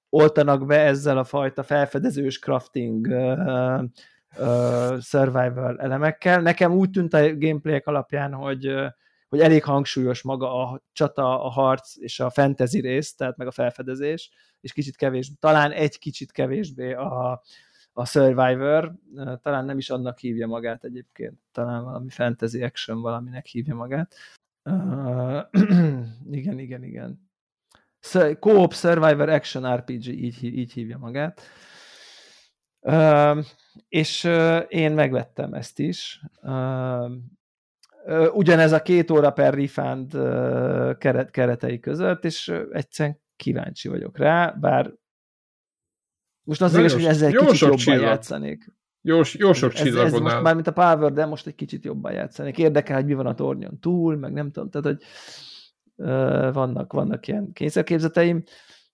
oltanak 0.10 0.66
be 0.66 0.80
ezzel 0.80 1.18
a 1.18 1.24
fajta 1.24 1.64
felfedezős 1.64 2.40
crafting 2.40 3.08
uh, 3.08 3.84
uh, 4.38 5.00
survival 5.00 5.80
elemekkel. 5.80 6.42
Nekem 6.42 6.72
úgy 6.72 6.90
tűnt 6.90 7.14
a 7.14 7.38
gameplayek 7.38 7.88
alapján, 7.88 8.34
hogy, 8.34 8.74
hogy 9.30 9.40
elég 9.40 9.64
hangsúlyos 9.64 10.22
maga 10.22 10.70
a 10.70 10.82
csata, 10.92 11.44
a 11.44 11.50
harc 11.50 11.96
és 11.98 12.20
a 12.20 12.30
fantasy 12.30 12.80
rész, 12.80 13.16
tehát 13.16 13.38
meg 13.38 13.48
a 13.48 13.52
felfedezés, 13.52 14.30
és 14.62 14.74
kicsit 14.74 14.96
kevés, 14.96 15.32
talán 15.40 15.72
egy 15.72 16.00
kicsit 16.00 16.32
kevésbé 16.32 16.94
a, 16.94 17.42
a 17.94 18.06
Survivor, 18.06 18.94
talán 19.42 19.66
nem 19.66 19.78
is 19.78 19.90
annak 19.90 20.20
hívja 20.20 20.48
magát 20.48 20.84
egyébként, 20.84 21.40
talán 21.52 21.84
valami 21.84 22.10
fantasy 22.10 22.64
action 22.64 23.02
valaminek 23.02 23.46
hívja 23.46 23.76
magát. 23.76 24.16
Uh, 24.64 25.42
igen, 26.40 26.60
igen, 26.60 26.84
igen. 26.84 27.29
Co-op 28.40 28.74
Survivor 28.74 29.30
Action 29.30 29.76
RPG, 29.76 30.08
így, 30.08 30.44
így 30.44 30.74
hívja 30.74 30.98
magát. 30.98 31.42
Uh, 32.80 33.46
és 33.90 34.24
uh, 34.24 34.64
én 34.68 34.92
megvettem 34.92 35.54
ezt 35.54 35.80
is. 35.80 36.22
Uh, 36.42 37.12
ugyanez 38.34 38.72
a 38.72 38.82
két 38.82 39.12
óra 39.12 39.32
per 39.32 39.54
refund 39.54 40.12
keret, 40.98 41.32
keretei 41.32 41.80
között, 41.80 42.26
és 42.26 42.54
egyszerűen 42.72 43.22
kíváncsi 43.36 43.88
vagyok 43.88 44.18
rá, 44.18 44.52
bár 44.52 44.94
most 46.44 46.62
az 46.62 46.78
igaz, 46.78 46.94
hogy 46.94 47.06
ezzel 47.06 47.30
jó 47.30 47.46
kicsit 47.46 47.60
jobban 47.60 47.78
csillag. 47.78 48.02
játszanék. 48.02 48.74
Jó, 49.02 49.22
jó 49.34 49.54
sok 49.54 49.74
csillagon 49.74 50.22
Most 50.22 50.42
már, 50.42 50.54
mint 50.54 50.68
a 50.68 50.72
Power, 50.72 51.12
de 51.12 51.26
most 51.26 51.48
egy 51.48 51.56
kicsit 51.56 51.86
jobban 51.86 52.14
játszanék. 52.14 52.58
Érdekel, 52.58 52.96
hogy 52.96 53.06
mi 53.06 53.14
van 53.14 53.26
a 53.26 53.34
tornyon 53.34 53.80
túl, 53.80 54.16
meg 54.16 54.34
nem 54.34 54.52
tudom, 54.52 54.70
tehát, 54.70 54.88
hogy 54.88 55.04
vannak, 56.54 56.94
vannak 56.94 57.28
ilyen 57.28 57.54
kényszerképzeteim, 57.54 58.44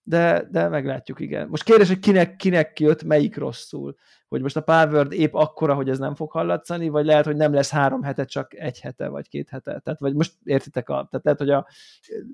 de, 0.03 0.47
de 0.51 0.67
meglátjuk, 0.67 1.19
igen. 1.19 1.47
Most 1.47 1.63
kérdés, 1.63 1.87
hogy 1.87 1.99
kinek, 1.99 2.35
kinek 2.35 2.79
jött, 2.79 3.03
melyik 3.03 3.37
rosszul. 3.37 3.95
Hogy 4.27 4.41
most 4.41 4.55
a 4.55 4.61
Power 4.61 5.07
épp 5.09 5.33
akkora, 5.33 5.73
hogy 5.73 5.89
ez 5.89 5.97
nem 5.97 6.15
fog 6.15 6.31
hallatszani, 6.31 6.89
vagy 6.89 7.05
lehet, 7.05 7.25
hogy 7.25 7.35
nem 7.35 7.53
lesz 7.53 7.69
három 7.69 8.03
hete, 8.03 8.25
csak 8.25 8.53
egy 8.53 8.79
hete, 8.79 9.07
vagy 9.07 9.27
két 9.27 9.49
hete. 9.49 9.79
Tehát, 9.79 9.99
vagy 9.99 10.13
most 10.13 10.33
értitek, 10.43 10.89
a, 10.89 11.07
tehát 11.11 11.25
lehet, 11.25 11.39
hogy 11.39 11.49
a 11.49 11.67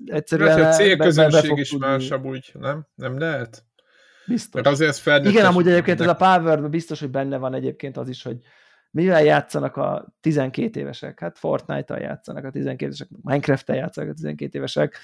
egyszerűen... 0.04 0.56
Lehet, 0.56 0.72
a 0.72 0.76
célközönség 0.76 1.58
is 1.58 1.76
másabb 1.76 2.24
úgy, 2.24 2.52
nem? 2.58 2.86
Nem 2.94 3.18
lehet? 3.18 3.64
Biztos. 4.26 4.62
Mert 4.62 4.66
azért 4.66 5.06
ez 5.06 5.26
Igen, 5.26 5.46
amúgy 5.46 5.68
egyébként 5.68 6.00
ez 6.00 6.08
a 6.08 6.14
Power 6.14 6.70
biztos, 6.70 7.00
hogy 7.00 7.10
benne 7.10 7.36
van 7.36 7.54
egyébként 7.54 7.96
az 7.96 8.08
is, 8.08 8.22
hogy 8.22 8.36
mivel 8.92 9.22
játszanak 9.22 9.76
a 9.76 10.14
12 10.20 10.80
évesek? 10.80 11.20
Hát 11.20 11.38
Fortnite-tal 11.38 11.98
játszanak 11.98 12.44
a 12.44 12.50
12 12.50 12.84
évesek, 12.84 13.08
Minecraft-tel 13.22 13.76
játszanak 13.76 14.10
a 14.10 14.14
12 14.14 14.58
évesek. 14.58 14.96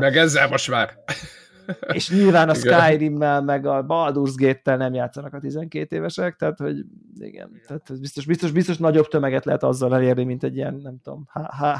Meg 0.00 0.16
ezzel 0.16 0.48
most 0.48 0.70
már. 0.70 0.90
És 1.92 2.10
nyilván 2.10 2.48
a 2.48 2.54
Skyrim-mel, 2.54 3.42
meg 3.42 3.66
a 3.66 3.86
Baldur's 3.86 4.32
Gate-tel 4.34 4.76
nem 4.76 4.94
játszanak 4.94 5.34
a 5.34 5.40
12 5.40 5.96
évesek, 5.96 6.36
tehát 6.36 6.58
hogy 6.58 6.84
igen, 7.18 7.60
tehát 7.66 8.00
biztos, 8.00 8.26
biztos, 8.26 8.50
biztos 8.50 8.76
nagyobb 8.76 9.08
tömeget 9.08 9.44
lehet 9.44 9.62
azzal 9.62 9.94
elérni, 9.94 10.24
mint 10.24 10.44
egy 10.44 10.56
ilyen, 10.56 10.74
nem 10.74 11.00
tudom, 11.02 11.28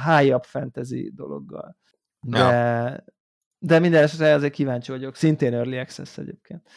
high-up 0.06 0.44
fantasy 0.44 1.12
dologgal. 1.14 1.76
De, 2.20 2.38
ja. 2.38 3.04
de 3.58 3.78
minden 3.78 4.02
esetre 4.02 4.34
azért 4.34 4.52
kíváncsi 4.52 4.90
vagyok. 4.90 5.16
Szintén 5.16 5.54
Early 5.54 5.78
Access 5.78 6.18
egyébként. 6.18 6.68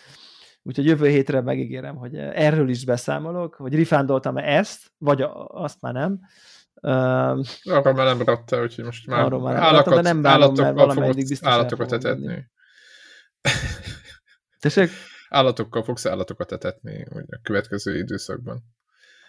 Úgyhogy 0.68 0.86
jövő 0.86 1.08
hétre 1.08 1.42
megígérem, 1.42 1.96
hogy 1.96 2.16
erről 2.16 2.70
is 2.70 2.86
beszámolok, 2.86 3.56
hogy 3.56 3.76
rifándoltam-e 3.76 4.44
ezt, 4.44 4.92
vagy 4.98 5.26
azt 5.48 5.82
már 5.82 5.94
nem. 5.94 6.20
Uh, 6.82 7.46
arra 7.64 7.94
már 7.94 8.06
nem 8.06 8.22
ratta, 8.22 8.62
úgyhogy 8.62 8.86
most 8.86 9.08
már, 9.08 9.24
arra 9.24 9.40
már 9.40 9.54
nem 9.54 9.64
állakat, 9.64 9.86
rattam, 9.86 10.04
de 10.04 10.10
nem 10.10 10.22
bánom, 10.22 10.54
mert 10.56 10.76
valameddig 10.76 11.28
biztos 11.28 11.48
állatokat 11.48 11.92
etetni. 11.92 12.50
Tessék? 14.60 14.90
Állatokkal 15.30 15.84
fogsz 15.84 16.06
állatokat 16.06 16.52
etetni 16.52 17.06
úgy 17.10 17.26
a 17.28 17.40
következő 17.42 17.98
időszakban. 17.98 18.64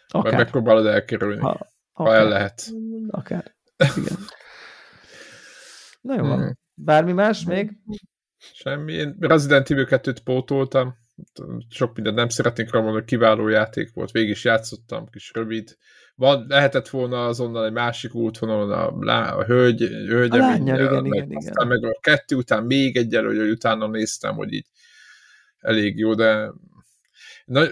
Akár. 0.08 0.22
Vagy 0.22 0.40
megpróbálod 0.40 0.86
elkerülni, 0.86 1.40
ha, 1.40 1.66
ha 1.92 2.14
el 2.14 2.28
lehet. 2.28 2.70
Akár. 3.08 3.56
Igen. 3.96 4.16
Na 6.00 6.14
jó, 6.14 6.34
hmm. 6.34 6.58
bármi 6.74 7.12
más 7.12 7.44
még? 7.44 7.78
Semmi. 8.38 8.92
Én 8.92 9.16
Resident 9.20 9.70
Evil 9.70 9.86
2-t 9.88 10.18
pótoltam, 10.24 10.97
sok 11.70 11.94
mindent 11.94 12.16
nem 12.16 12.28
szeretnék 12.28 12.72
rá 12.72 12.80
mondani, 12.80 13.04
kiváló 13.04 13.48
játék 13.48 13.92
volt, 13.94 14.10
végig 14.10 14.30
is 14.30 14.44
játszottam, 14.44 15.06
kis 15.06 15.30
rövid. 15.34 15.76
Van, 16.14 16.44
lehetett 16.48 16.88
volna 16.88 17.26
azonnal 17.26 17.66
egy 17.66 17.72
másik 17.72 18.14
útvonalon 18.14 18.70
a, 18.70 19.04
lá, 19.04 19.34
a 19.34 19.44
hölgy, 19.44 19.80
hölgy 19.88 20.32
a 20.32 20.36
lányjal, 20.36 20.78
igen, 20.78 21.04
meg, 21.04 21.24
igen, 21.24 21.36
aztán 21.36 21.66
igen. 21.66 21.80
meg 21.80 21.84
a 21.84 21.98
kettő 22.00 22.36
után 22.36 22.64
még 22.64 22.96
egyel, 22.96 23.24
hogy 23.24 23.38
utána 23.38 23.86
néztem, 23.86 24.34
hogy 24.34 24.52
így 24.52 24.66
elég 25.58 25.98
jó, 25.98 26.14
de 26.14 26.52
na, 27.44 27.66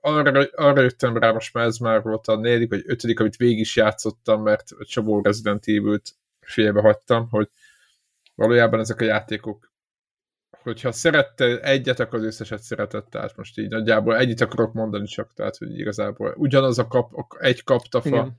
arra, 0.00 0.48
arra 0.52 0.80
jöttem 0.80 1.16
rá, 1.16 1.32
most 1.32 1.54
már 1.54 1.66
ez 1.66 1.76
már 1.76 2.02
volt 2.02 2.26
a 2.26 2.36
negyedik 2.36 2.70
vagy 2.70 2.82
ötödik, 2.86 3.20
amit 3.20 3.36
végig 3.36 3.58
is 3.58 3.76
játszottam, 3.76 4.42
mert 4.42 4.70
a 4.78 4.84
csomó 4.84 5.20
Resident 5.20 5.64
Evil-t 5.66 6.14
félbe 6.40 6.80
hagytam, 6.80 7.28
hogy 7.28 7.48
valójában 8.34 8.80
ezek 8.80 9.00
a 9.00 9.04
játékok 9.04 9.69
hogyha 10.62 10.92
szerette 10.92 11.60
egyet, 11.60 12.00
akkor 12.00 12.18
az 12.18 12.24
összeset 12.24 12.62
szeretett, 12.62 13.10
tehát 13.10 13.36
most 13.36 13.58
így 13.58 13.68
nagyjából 13.68 14.16
egyet 14.16 14.40
akarok 14.40 14.72
mondani 14.72 15.06
csak, 15.06 15.32
tehát 15.34 15.56
hogy 15.56 15.78
igazából 15.78 16.34
ugyanaz 16.36 16.78
a 16.78 16.86
kap, 16.86 17.12
egy 17.38 17.64
kaptafa. 17.64 18.08
Igen. 18.08 18.38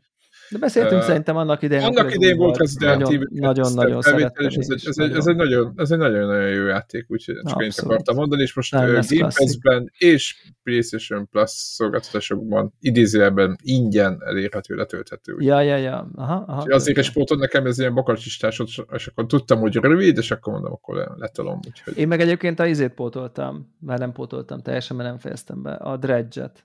De 0.52 0.57
beszéltünk 0.57 1.02
uh, 1.02 1.07
szerintem 1.07 1.36
annak 1.36 1.61
idején. 1.61 1.86
Annak 1.86 2.14
idején 2.14 2.38
volt 2.38 2.57
Resident 2.57 3.02
Evil. 3.02 3.28
Nagyon-nagyon 3.32 4.02
szerettem. 4.02 4.45
Ez, 4.45 4.56
ez, 4.57 4.82
ez, 4.86 4.98
egy, 4.98 5.11
ez, 5.11 5.28
egy 5.28 5.36
nagyon, 5.36 5.73
ez 5.76 5.91
egy 5.91 5.98
nagyon-nagyon 5.98 6.49
jó 6.49 6.65
játék, 6.65 7.06
úgyhogy 7.07 7.36
csak 7.44 7.64
én 7.64 7.72
akartam 7.84 8.15
mondani, 8.15 8.41
és 8.41 8.53
most 8.53 8.72
Game 8.72 9.02
Pass-ben 9.19 9.91
és 9.98 10.36
PlayStation 10.64 11.30
Plus 11.30 11.49
szolgáltatásokban 11.52 12.73
idézőjelben 12.80 13.57
ingyen 13.64 14.22
elérhető, 14.26 14.76
letölthető. 14.76 15.36
Ja, 15.40 15.61
ja, 15.61 15.78
ja. 15.78 16.10
Aha, 16.15 16.44
aha, 16.48 16.64
és 16.68 16.73
azért 16.73 16.98
is 16.98 17.11
pótod 17.11 17.40
nekem 17.40 17.65
ez 17.65 17.80
ilyen 17.80 17.94
bakarcsistásod, 17.94 18.68
és 18.94 19.07
akkor 19.07 19.26
tudtam, 19.26 19.60
hogy 19.60 19.76
rövid, 19.76 20.18
és 20.18 20.32
akkor 20.32 20.53
mondom, 20.53 20.72
akkor 20.72 21.15
letolom. 21.18 21.60
Úgyhogy... 21.68 21.98
Én 21.98 22.07
meg 22.07 22.22
egyébként 22.22 22.60
a 22.60 22.65
izét 22.65 22.94
pótoltam, 22.94 23.76
már 23.80 23.99
nem 23.99 24.11
pótoltam 24.11 24.61
teljesen, 24.61 24.98
mert 24.98 25.10
nem 25.10 25.18
fejeztem 25.18 25.61
be, 25.61 25.72
a 25.72 25.98
Dredge-et. 25.98 26.64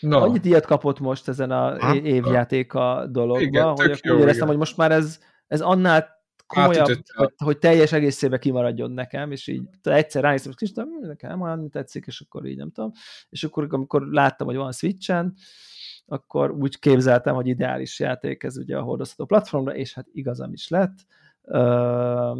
Na. 0.00 0.20
Annyit 0.20 0.44
ilyet 0.44 0.66
kapott 0.66 1.00
most 1.00 1.28
ezen 1.28 1.50
a 1.50 1.84
ha? 1.84 1.94
évjátéka 1.96 3.06
dologba, 3.10 3.42
Igen, 3.42 3.68
hogy 3.68 4.00
jó, 4.02 4.14
úgy 4.14 4.20
éreztem, 4.20 4.46
hogy 4.46 4.56
most 4.56 4.76
már 4.76 4.92
ez, 4.92 5.18
ez 5.46 5.60
annál 5.60 6.16
komolyabb, 6.46 6.86
hogy, 7.14 7.32
hogy 7.36 7.58
teljes 7.58 7.92
egészébe 7.92 8.38
kimaradjon 8.38 8.90
nekem, 8.90 9.32
és 9.32 9.46
így 9.46 9.62
egyszer 9.82 10.22
ránéztem, 10.22 10.52
és 10.58 10.72
hm, 10.74 11.06
nekem 11.06 11.40
olyan 11.40 11.70
tetszik, 11.70 12.06
és 12.06 12.20
akkor 12.20 12.46
így 12.46 12.56
nem 12.56 12.70
tudom. 12.70 12.92
És 13.28 13.44
akkor, 13.44 13.66
amikor 13.70 14.08
láttam, 14.10 14.46
hogy 14.46 14.56
van 14.56 14.72
Switchen, 14.72 15.34
akkor 16.06 16.50
úgy 16.50 16.78
képzeltem, 16.78 17.34
hogy 17.34 17.46
ideális 17.46 18.00
játék 18.00 18.42
ez 18.42 18.56
ugye 18.56 18.76
a 18.76 18.82
hordozható 18.82 19.24
platformra, 19.24 19.74
és 19.74 19.94
hát 19.94 20.06
igazam 20.12 20.52
is 20.52 20.68
lett. 20.68 20.96
Uh, 21.42 22.38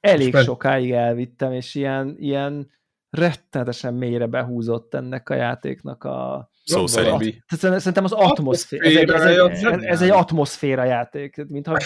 elég 0.00 0.36
sokáig 0.36 0.92
elvittem, 0.92 1.52
és 1.52 1.74
ilyen, 1.74 2.14
ilyen 2.18 2.70
rettenetesen 3.14 3.94
mélyre 3.94 4.26
behúzott 4.26 4.94
ennek 4.94 5.28
a 5.28 5.34
játéknak 5.34 6.04
a, 6.04 6.48
Szó 6.64 6.86
szerint. 6.86 7.44
Szerintem 7.46 8.04
az 8.04 8.12
atmoszféra. 8.12 8.84
Ez 8.84 8.96
egy, 8.96 9.10
ez, 9.10 9.24
egy, 9.64 9.84
ez 9.84 10.02
egy 10.02 10.10
atmoszféra 10.10 10.84
játék. 10.84 11.46
Mintha, 11.48 11.76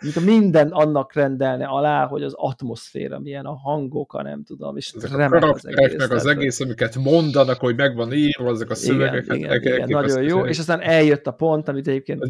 mintha 0.00 0.20
minden 0.20 0.68
annak 0.68 1.12
rendelne 1.12 1.66
alá, 1.66 2.06
hogy 2.06 2.22
az 2.22 2.32
atmoszféra 2.36 3.18
milyen, 3.18 3.44
a 3.44 3.54
hangok, 3.54 4.14
a 4.14 4.22
nem 4.22 4.44
tudom, 4.44 4.76
és 4.76 4.92
ezek 4.96 5.16
remek 5.16 5.42
a 5.42 5.50
az 5.50 5.66
egész. 5.66 5.96
Meg 5.96 6.12
az 6.12 6.26
egész, 6.26 6.60
amiket 6.60 6.96
mondanak, 6.96 7.60
hogy 7.60 7.76
megvan 7.76 8.12
írva, 8.12 8.50
ezek 8.50 8.70
a 8.70 8.74
szövegek. 8.74 9.24
Igen, 9.24 9.36
igen, 9.36 9.74
igen, 9.74 9.88
nagyon 9.88 10.22
jó, 10.22 10.46
és 10.46 10.58
aztán 10.58 10.80
eljött 10.80 11.26
a 11.26 11.32
pont, 11.32 11.68
amit 11.68 11.88
egyébként 11.88 12.22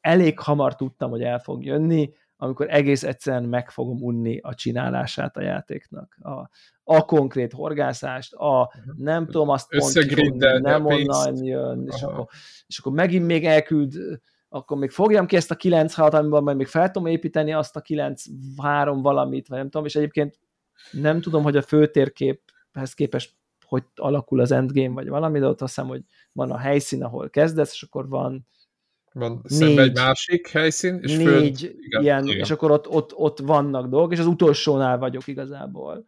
elég 0.00 0.38
hamar 0.38 0.76
tudtam, 0.76 1.10
hogy 1.10 1.22
el 1.22 1.38
fog 1.38 1.64
jönni, 1.64 2.10
amikor 2.42 2.66
egész 2.70 3.02
egyszerűen 3.02 3.44
meg 3.44 3.70
fogom 3.70 4.02
unni 4.02 4.38
a 4.38 4.54
csinálását 4.54 5.36
a 5.36 5.42
játéknak. 5.42 6.18
A, 6.20 6.48
a 6.84 7.04
konkrét 7.04 7.52
horgászást, 7.52 8.32
a 8.32 8.72
nem 8.96 9.26
tudom 9.26 9.48
azt 9.48 9.68
pont 9.68 10.60
nem 10.60 10.86
onnan 10.86 11.44
jön, 11.44 11.88
és 11.90 12.02
akkor, 12.02 12.26
és 12.66 12.78
akkor 12.78 12.92
megint 12.92 13.26
még 13.26 13.44
elküld, 13.44 13.94
akkor 14.48 14.76
még 14.76 14.90
fogjam 14.90 15.26
ki 15.26 15.36
ezt 15.36 15.50
a 15.50 15.54
9 15.54 15.94
6 15.94 16.14
amiben 16.14 16.42
majd 16.42 16.56
még 16.56 16.66
fel 16.66 16.90
tudom 16.90 17.08
építeni 17.08 17.52
azt 17.52 17.76
a 17.76 17.80
9 17.80 18.24
3 18.62 19.02
valamit, 19.02 19.48
vagy 19.48 19.58
nem 19.58 19.70
tudom, 19.70 19.86
és 19.86 19.94
egyébként 19.94 20.38
nem 20.90 21.20
tudom, 21.20 21.42
hogy 21.42 21.56
a 21.56 21.62
főtérképhez 21.62 22.94
képest 22.94 23.36
hogy 23.66 23.84
alakul 23.94 24.40
az 24.40 24.52
endgame, 24.52 24.94
vagy 24.94 25.08
valami, 25.08 25.38
de 25.38 25.46
ott 25.46 25.60
azt 25.60 25.74
hiszem, 25.74 25.90
hogy 25.90 26.02
van 26.32 26.50
a 26.50 26.58
helyszín, 26.58 27.02
ahol 27.02 27.30
kezdesz, 27.30 27.72
és 27.72 27.82
akkor 27.82 28.08
van 28.08 28.46
van 29.12 29.42
négy, 29.48 29.78
egy 29.78 29.94
másik 29.94 30.48
helyszín, 30.48 30.98
és 31.02 31.16
négy 31.16 31.60
föl, 31.60 31.70
igen, 31.80 32.02
ilyen, 32.02 32.24
igen. 32.24 32.38
és 32.38 32.50
akkor 32.50 32.70
ott, 32.70 32.88
ott, 32.88 33.14
ott 33.14 33.38
vannak 33.38 33.86
dolgok, 33.86 34.12
és 34.12 34.18
az 34.18 34.26
utolsónál 34.26 34.98
vagyok 34.98 35.26
igazából. 35.26 36.04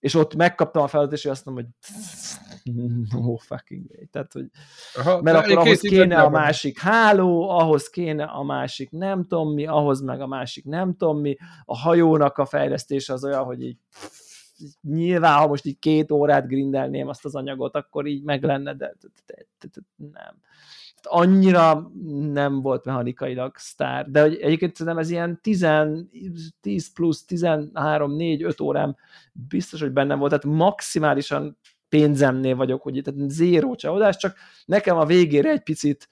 És 0.00 0.14
ott 0.14 0.34
megkaptam 0.34 0.82
a 0.82 0.86
feladatot, 0.86 1.18
és 1.18 1.26
azt 1.26 1.44
mondom, 1.44 1.64
hogy 1.64 1.92
no 3.10 3.36
fucking 3.36 3.86
way. 3.90 4.06
Tehát, 4.10 4.32
hogy, 4.32 4.46
Aha, 4.94 5.22
mert 5.22 5.36
akkor 5.36 5.58
ahhoz 5.58 5.80
kéne 5.80 6.20
a 6.20 6.30
másik 6.30 6.78
háló, 6.78 7.48
ahhoz 7.48 7.88
kéne 7.88 8.24
a 8.24 8.42
másik 8.42 8.90
nem 8.90 9.26
tudom 9.26 9.52
mi, 9.52 9.66
ahhoz 9.66 10.00
meg 10.00 10.20
a 10.20 10.26
másik 10.26 10.64
nem 10.64 10.96
tudom 10.96 11.20
mi. 11.20 11.36
A 11.64 11.78
hajónak 11.78 12.38
a 12.38 12.46
fejlesztése 12.46 13.12
az 13.12 13.24
olyan, 13.24 13.44
hogy 13.44 13.62
így 13.62 13.78
nyilván, 14.82 15.38
ha 15.38 15.46
most 15.46 15.66
így 15.66 15.78
két 15.78 16.10
órát 16.10 16.46
grindelném 16.46 17.08
azt 17.08 17.24
az 17.24 17.34
anyagot, 17.34 17.74
akkor 17.74 18.06
így 18.06 18.22
meg 18.22 18.42
lenne, 18.42 18.74
de 18.74 18.94
nem 19.96 20.40
annyira 21.08 21.90
nem 22.32 22.60
volt 22.60 22.84
mechanikailag 22.84 23.56
sztár, 23.56 24.10
de 24.10 24.20
hogy 24.20 24.34
egyébként 24.40 24.76
szerintem 24.76 25.02
ez 25.02 25.10
ilyen 25.10 25.40
10, 25.42 25.66
10 26.60 26.92
plusz 26.92 27.24
13, 27.24 28.16
4, 28.16 28.42
5 28.42 28.60
órám 28.60 28.96
biztos, 29.32 29.80
hogy 29.80 29.92
bennem 29.92 30.18
volt, 30.18 30.30
tehát 30.30 30.58
maximálisan 30.58 31.58
pénzemnél 31.88 32.56
vagyok, 32.56 32.82
hogy 32.82 33.00
tehát 33.04 33.30
zéró 33.30 33.74
csalódás, 33.74 34.16
csak 34.16 34.36
nekem 34.64 34.96
a 34.96 35.04
végére 35.04 35.50
egy 35.50 35.62
picit 35.62 36.08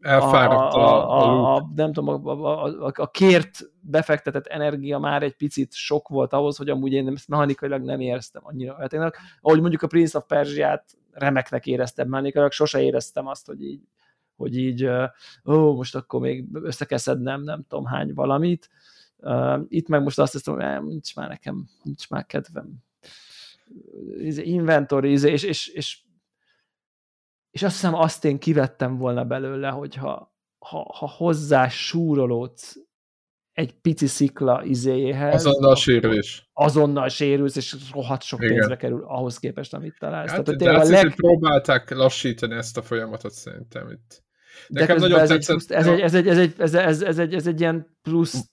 elfáradt 0.00 0.74
a, 0.74 1.10
a, 1.10 1.22
a, 1.22 1.54
a, 1.54 1.70
nem 1.74 1.92
tudom, 1.92 2.26
a, 2.26 2.32
a, 2.32 2.64
a, 2.86 2.92
a 2.94 3.10
kért 3.10 3.58
befektetett 3.80 4.46
energia 4.46 4.98
már 4.98 5.22
egy 5.22 5.36
picit 5.36 5.72
sok 5.72 6.08
volt 6.08 6.32
ahhoz, 6.32 6.56
hogy 6.56 6.68
amúgy 6.68 6.92
én 6.92 7.08
ezt 7.08 7.28
mechanikailag 7.28 7.82
nem 7.82 8.00
éreztem 8.00 8.42
annyira. 8.44 8.88
Én, 8.90 9.10
ahogy 9.40 9.60
mondjuk 9.60 9.82
a 9.82 9.86
Prince 9.86 10.18
of 10.18 10.24
Persia-t 10.26 10.84
remeknek 11.10 11.66
éreztem 11.66 12.08
mechanikailag, 12.08 12.52
sose 12.52 12.82
éreztem 12.82 13.26
azt, 13.26 13.46
hogy 13.46 13.62
így 13.62 13.80
hogy 14.36 14.56
így, 14.56 14.86
ó, 15.44 15.74
most 15.74 15.94
akkor 15.94 16.20
még 16.20 16.48
össze 16.52 16.84
kell 16.84 16.98
szednem, 16.98 17.42
nem 17.42 17.64
tudom 17.68 17.84
hány 17.84 18.14
valamit. 18.14 18.70
Itt 19.68 19.88
meg 19.88 20.02
most 20.02 20.18
azt 20.18 20.32
hiszem, 20.32 20.54
hogy 20.54 20.84
nincs 20.84 21.16
már 21.16 21.28
nekem, 21.28 21.68
nincs 21.82 22.08
már 22.08 22.26
kedvem. 22.26 22.74
Inventory, 24.36 25.10
és, 25.10 25.42
és, 25.42 25.66
és, 25.66 26.02
és 27.50 27.62
azt 27.62 27.74
hiszem 27.74 27.94
azt 27.94 28.24
én 28.24 28.38
kivettem 28.38 28.96
volna 28.96 29.24
belőle, 29.24 29.68
hogyha 29.68 30.32
ha, 30.58 30.94
ha 30.98 31.08
hozzá 31.08 31.68
súrolódsz 31.68 32.76
egy 33.52 33.72
pici 33.80 34.06
szikla 34.06 34.64
izéjéhez. 34.64 35.34
Azonnal 35.46 35.76
sérülés. 35.76 36.50
Azonnal 36.52 37.08
sérülsz, 37.08 37.56
és 37.56 37.76
rohadt 37.92 38.22
sok 38.22 38.42
Igen. 38.42 38.54
pénzbe 38.54 38.76
kerül 38.76 39.04
ahhoz 39.06 39.38
képest, 39.38 39.74
amit 39.74 39.96
találsz. 39.98 40.30
Hát, 40.30 40.44
Tehát, 40.44 40.60
de 40.60 40.78
azt 40.78 40.90
leg... 40.90 41.02
hogy 41.02 41.14
próbálták 41.14 41.90
lassítani 41.90 42.54
ezt 42.54 42.76
a 42.76 42.82
folyamatot 42.82 43.32
szerintem 43.32 43.90
itt. 43.90 44.22
Nekem 44.68 44.96
nagyon 44.96 45.20
ez 45.20 45.28
tetszett. 45.28 45.70
Egy, 45.70 45.86
ez, 45.86 45.86
egy, 45.86 46.00
ez, 46.00 46.14
egy, 46.14 46.28
ez, 46.28 46.38
egy, 46.38 46.54
ez, 46.58 46.74
ez, 46.74 47.02
ez, 47.02 47.18
egy, 47.18 47.34
ez 47.34 47.46
egy 47.46 47.60
ilyen 47.60 47.98
plusz 48.02 48.50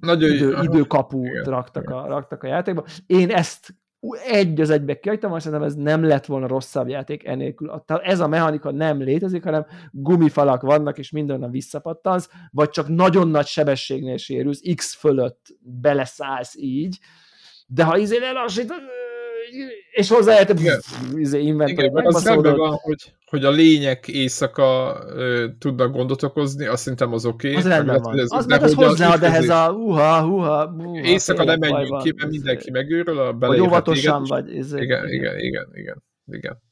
nagyon 0.00 0.30
idő, 0.30 0.56
időkapu 0.62 1.24
raktak 1.44 1.90
a, 1.90 2.06
raktak 2.06 2.42
a 2.42 2.46
játékba. 2.46 2.84
Én 3.06 3.30
ezt 3.30 3.74
egy 4.24 4.60
az 4.60 4.70
egybe 4.70 4.98
kihagytam, 4.98 5.32
azt 5.32 5.44
szerintem 5.44 5.68
ez 5.68 5.74
nem 5.74 6.04
lett 6.04 6.26
volna 6.26 6.46
rosszabb 6.46 6.88
játék 6.88 7.26
enélkül. 7.26 7.84
Ez 7.86 8.20
a 8.20 8.28
mechanika 8.28 8.70
nem 8.70 9.02
létezik, 9.02 9.44
hanem 9.44 9.66
gumifalak 9.90 10.62
vannak, 10.62 10.98
és 10.98 11.10
mindenhonnan 11.10 11.52
visszapattansz, 11.52 12.30
vagy 12.50 12.68
csak 12.68 12.88
nagyon 12.88 13.28
nagy 13.28 13.46
sebességnél 13.46 14.16
sérülsz, 14.16 14.60
X 14.74 14.94
fölött 14.94 15.46
beleszállsz 15.60 16.56
így, 16.56 16.98
de 17.66 17.84
ha 17.84 17.96
izé 17.96 18.18
lelassítod, 18.18 18.80
és 19.90 20.08
hozzájöttem, 20.08 20.56
izé, 21.14 21.40
inventory 21.40 21.86
Igen, 21.86 22.06
az 22.06 22.24
van, 22.24 22.78
hogy, 22.82 23.14
hogy 23.26 23.44
a 23.44 23.50
lények 23.50 24.08
éjszaka 24.08 24.98
ö, 25.08 25.46
tudnak 25.58 25.92
gondot 25.92 26.22
okozni, 26.22 26.66
azt 26.66 26.82
szerintem 26.82 27.12
az 27.12 27.26
oké. 27.26 27.48
Okay, 27.48 27.60
az 27.60 27.68
rendben 27.68 28.00
van. 28.02 28.18
Ez, 28.18 28.26
az 28.28 28.46
meg 28.46 28.62
az 28.62 28.74
hozzáad 28.74 29.22
ehhez 29.22 29.48
a 29.48 29.70
uha, 29.72 30.26
uha, 30.26 30.66
uha 30.66 31.00
Éjszaka 31.02 31.44
nem 31.44 31.58
menjünk 31.58 32.02
ki, 32.02 32.12
mert 32.16 32.30
mindenki 32.30 32.70
megőrül, 32.70 33.18
a 33.18 33.32
Vagy 33.32 33.60
óvatosan 33.60 34.24
vagy. 34.24 34.54
Izé, 34.54 34.82
igen, 34.82 35.08
igen, 35.08 35.38
igen, 35.38 35.68
igen, 35.72 36.02
igen. 36.26 36.64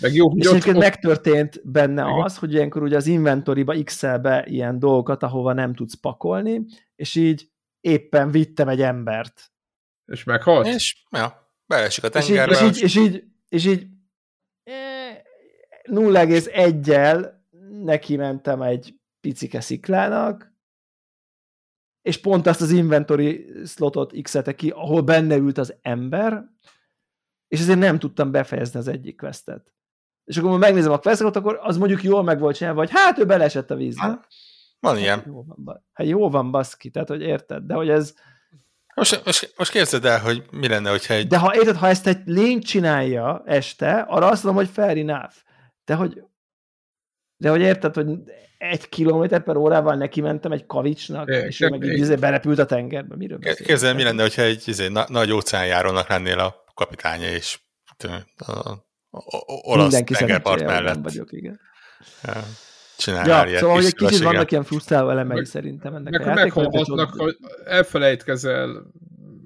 Meg 0.00 0.14
jó, 0.14 0.32
és 0.36 0.46
egyébként 0.46 0.76
ott... 0.76 0.82
megtörtént 0.82 1.60
benne 1.64 2.02
igen. 2.02 2.22
az, 2.22 2.38
hogy 2.38 2.52
ilyenkor 2.52 2.82
ugye 2.82 2.96
az 2.96 3.06
inventoriba 3.06 3.82
x 3.84 4.00
be 4.00 4.44
ilyen 4.48 4.78
dolgokat, 4.78 5.22
ahova 5.22 5.52
nem 5.52 5.74
tudsz 5.74 6.00
pakolni, 6.00 6.64
és 6.96 7.14
így 7.14 7.48
éppen 7.80 8.30
vittem 8.30 8.68
egy 8.68 8.82
embert. 8.82 9.50
És 10.06 10.24
meghalt? 10.24 10.66
És, 10.66 11.04
ja. 11.10 11.47
Belesik 11.68 12.04
a 12.04 12.08
tengerbe. 12.08 12.52
És 12.52 12.60
így, 12.62 12.82
és 12.82 12.96
így, 12.96 13.04
és 13.12 13.14
így, 13.14 13.24
és 13.48 13.66
így 13.66 13.86
0,1-el 15.84 17.32
neki 17.82 18.16
mentem 18.16 18.62
egy 18.62 18.94
picike 19.20 19.60
sziklának, 19.60 20.52
és 22.02 22.20
pont 22.20 22.46
azt 22.46 22.60
az 22.60 22.70
inventory 22.70 23.52
slotot 23.64 24.22
x 24.22 24.36
ki, 24.56 24.70
ahol 24.70 25.02
benne 25.02 25.36
ült 25.36 25.58
az 25.58 25.74
ember, 25.82 26.44
és 27.48 27.60
ezért 27.60 27.78
nem 27.78 27.98
tudtam 27.98 28.30
befejezni 28.30 28.78
az 28.78 28.88
egyik 28.88 29.16
questet. 29.16 29.72
És 30.24 30.36
akkor 30.36 30.58
megnézem 30.58 30.92
a 30.92 30.98
questet, 30.98 31.36
akkor 31.36 31.58
az 31.62 31.76
mondjuk 31.76 32.02
jól 32.02 32.22
meg 32.22 32.38
volt 32.38 32.56
csinálva, 32.56 32.78
vagy 32.78 32.90
hát 32.90 33.18
ő 33.18 33.24
belesett 33.24 33.70
a 33.70 33.76
vízbe. 33.76 34.02
Ha, 34.02 34.26
van 34.80 34.98
ilyen. 34.98 35.18
Hát 35.18 35.26
jó 35.26 35.44
van, 35.44 35.84
hát 35.92 36.06
jó 36.06 36.30
van 36.30 36.50
baszki, 36.50 36.90
tehát 36.90 37.08
hogy 37.08 37.22
érted, 37.22 37.64
de 37.64 37.74
hogy 37.74 37.88
ez, 37.88 38.14
most, 38.98 39.24
most, 39.24 39.52
most 39.56 39.70
képzeld 39.70 40.04
el, 40.04 40.20
hogy 40.20 40.42
mi 40.50 40.68
lenne, 40.68 40.90
hogyha 40.90 41.14
egy... 41.14 41.26
De 41.26 41.38
ha 41.38 41.54
érted, 41.54 41.76
ha 41.76 41.88
ezt 41.88 42.06
egy 42.06 42.18
lény 42.24 42.60
csinálja 42.60 43.42
este, 43.46 44.04
arra 44.08 44.26
azt 44.26 44.44
mondom, 44.44 44.64
hogy 44.64 44.72
fair 44.74 44.98
enough. 44.98 45.32
De 45.84 45.94
hogy, 45.94 46.22
de 47.36 47.50
hogy 47.50 47.60
érted, 47.60 47.94
hogy 47.94 48.06
egy 48.58 48.88
kilométer 48.88 49.42
per 49.42 49.56
órával 49.56 49.94
neki 49.94 50.20
mentem 50.20 50.52
egy 50.52 50.66
kavicsnak, 50.66 51.28
é, 51.28 51.36
és 51.46 51.60
ő 51.60 51.68
meg 51.68 51.82
így 51.82 51.98
izé 51.98 52.14
berepült 52.14 52.58
a 52.58 52.66
tengerbe. 52.66 53.16
Miről 53.16 53.38
beszél? 53.38 53.66
Képzeld, 53.66 53.96
mi 53.96 54.02
lenne, 54.02 54.22
hogyha 54.22 54.42
egy 54.42 54.62
izé, 54.66 54.88
na, 54.88 55.04
nagy 55.08 55.30
óceánjárónak 55.30 56.08
lennél 56.08 56.38
a 56.38 56.64
kapitánya, 56.74 57.30
és 57.30 57.60
a, 57.98 58.12
a, 58.36 58.68
a, 59.10 59.42
olasz 59.46 60.02
tengerpart 60.04 60.64
mellett. 60.64 61.02
vagyok, 61.02 61.32
igen. 61.32 61.60
Ja 62.22 62.42
csinálnál 62.98 63.48
ja, 63.48 63.58
Szóval, 63.58 63.74
hogy 63.74 63.84
egy 63.84 63.94
kicsit 63.94 64.22
vannak 64.22 64.50
ilyen 64.50 64.64
frusztráló 64.64 65.10
elemei 65.10 65.36
meg, 65.36 65.44
szerintem 65.46 65.94
ennek 65.94 66.12
meg, 66.12 66.28
a 66.28 66.34
Meghalhatnak, 66.34 67.14
hogy 67.16 67.36
elfelejtkezel 67.64 68.86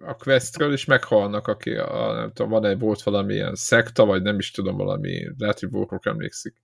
a 0.06 0.14
questről, 0.16 0.72
és 0.72 0.84
meghalnak, 0.84 1.48
aki 1.48 1.70
a, 1.70 2.12
nem 2.14 2.32
tudom, 2.32 2.50
van 2.50 2.64
egy 2.64 2.78
volt 2.78 3.02
valamilyen 3.02 3.54
szekta, 3.54 4.04
vagy 4.04 4.22
nem 4.22 4.38
is 4.38 4.50
tudom, 4.50 4.76
valami, 4.76 5.28
lehet, 5.38 5.60
hogy 5.60 5.70
Borok 5.70 6.06
emlékszik. 6.06 6.54